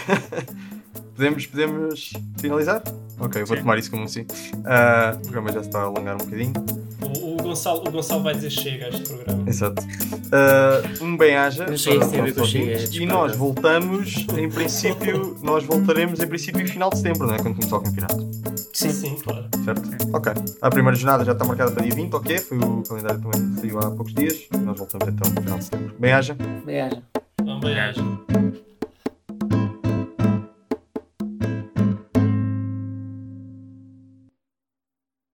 podemos, 1.16 1.46
podemos 1.46 2.14
finalizar? 2.40 2.82
Ok, 3.20 3.42
eu 3.42 3.46
vou 3.48 3.58
Sim. 3.58 3.64
tomar 3.64 3.78
isso 3.78 3.90
como 3.90 4.04
um 4.04 4.08
sim. 4.08 4.26
Ah, 4.66 5.16
o 5.16 5.22
programa 5.22 5.52
já 5.52 5.62
se 5.62 5.68
está 5.68 5.80
a 5.80 5.84
alongar 5.84 6.16
um 6.16 6.20
bocadinho. 6.20 6.54
O, 7.02 7.34
o 7.34 7.38
Gonçalo, 7.38 7.88
o 7.88 7.92
Gonçalo 7.92 8.24
vai 8.24 8.36
dizer 8.36 8.52
chega 8.52 8.86
a 8.86 8.90
este 8.90 9.04
programa. 9.08 9.50
Exato. 9.50 9.84
Ah, 10.32 10.82
um 11.02 11.18
bem-aja. 11.18 11.66
É 11.66 12.40
ouvintes. 12.40 12.96
E 12.96 13.06
nós 13.06 13.36
voltamos, 13.36 14.26
em 14.38 14.50
princípio, 14.50 15.38
nós 15.42 15.64
voltaremos 15.64 16.20
em 16.20 16.28
princípio 16.28 16.68
final 16.68 16.90
de 16.90 16.98
setembro, 16.98 17.28
não 17.28 17.36
é? 17.36 17.38
Quando 17.38 17.56
começar 17.56 17.78
o 17.78 17.82
campeonato. 17.82 18.30
Sim. 18.74 18.92
Sim, 18.92 19.16
claro. 19.16 19.46
Certo? 19.66 20.16
Ok. 20.16 20.34
A 20.62 20.70
primeira 20.70 20.96
jornada 20.96 21.26
já 21.26 21.32
está 21.32 21.44
marcada 21.44 21.72
para 21.72 21.84
dia 21.84 21.96
20, 21.96 22.14
ok? 22.14 22.38
Foi 22.38 22.58
o 22.60 22.84
calendário 22.84 23.20
também 23.20 23.56
que 23.56 23.62
saiu 23.62 23.80
há 23.80 23.90
poucos 23.90 24.14
dias. 24.14 24.48
Nós 24.64 24.78
voltamos 24.78 25.08
então 25.08 25.32
no 25.34 25.42
final 25.42 25.58
de 25.58 25.64
setembro. 25.64 25.96
Bem-aja. 26.00 26.38
Bem-aja. 26.66 27.02
Um 27.42 27.60
beijo. 27.60 28.67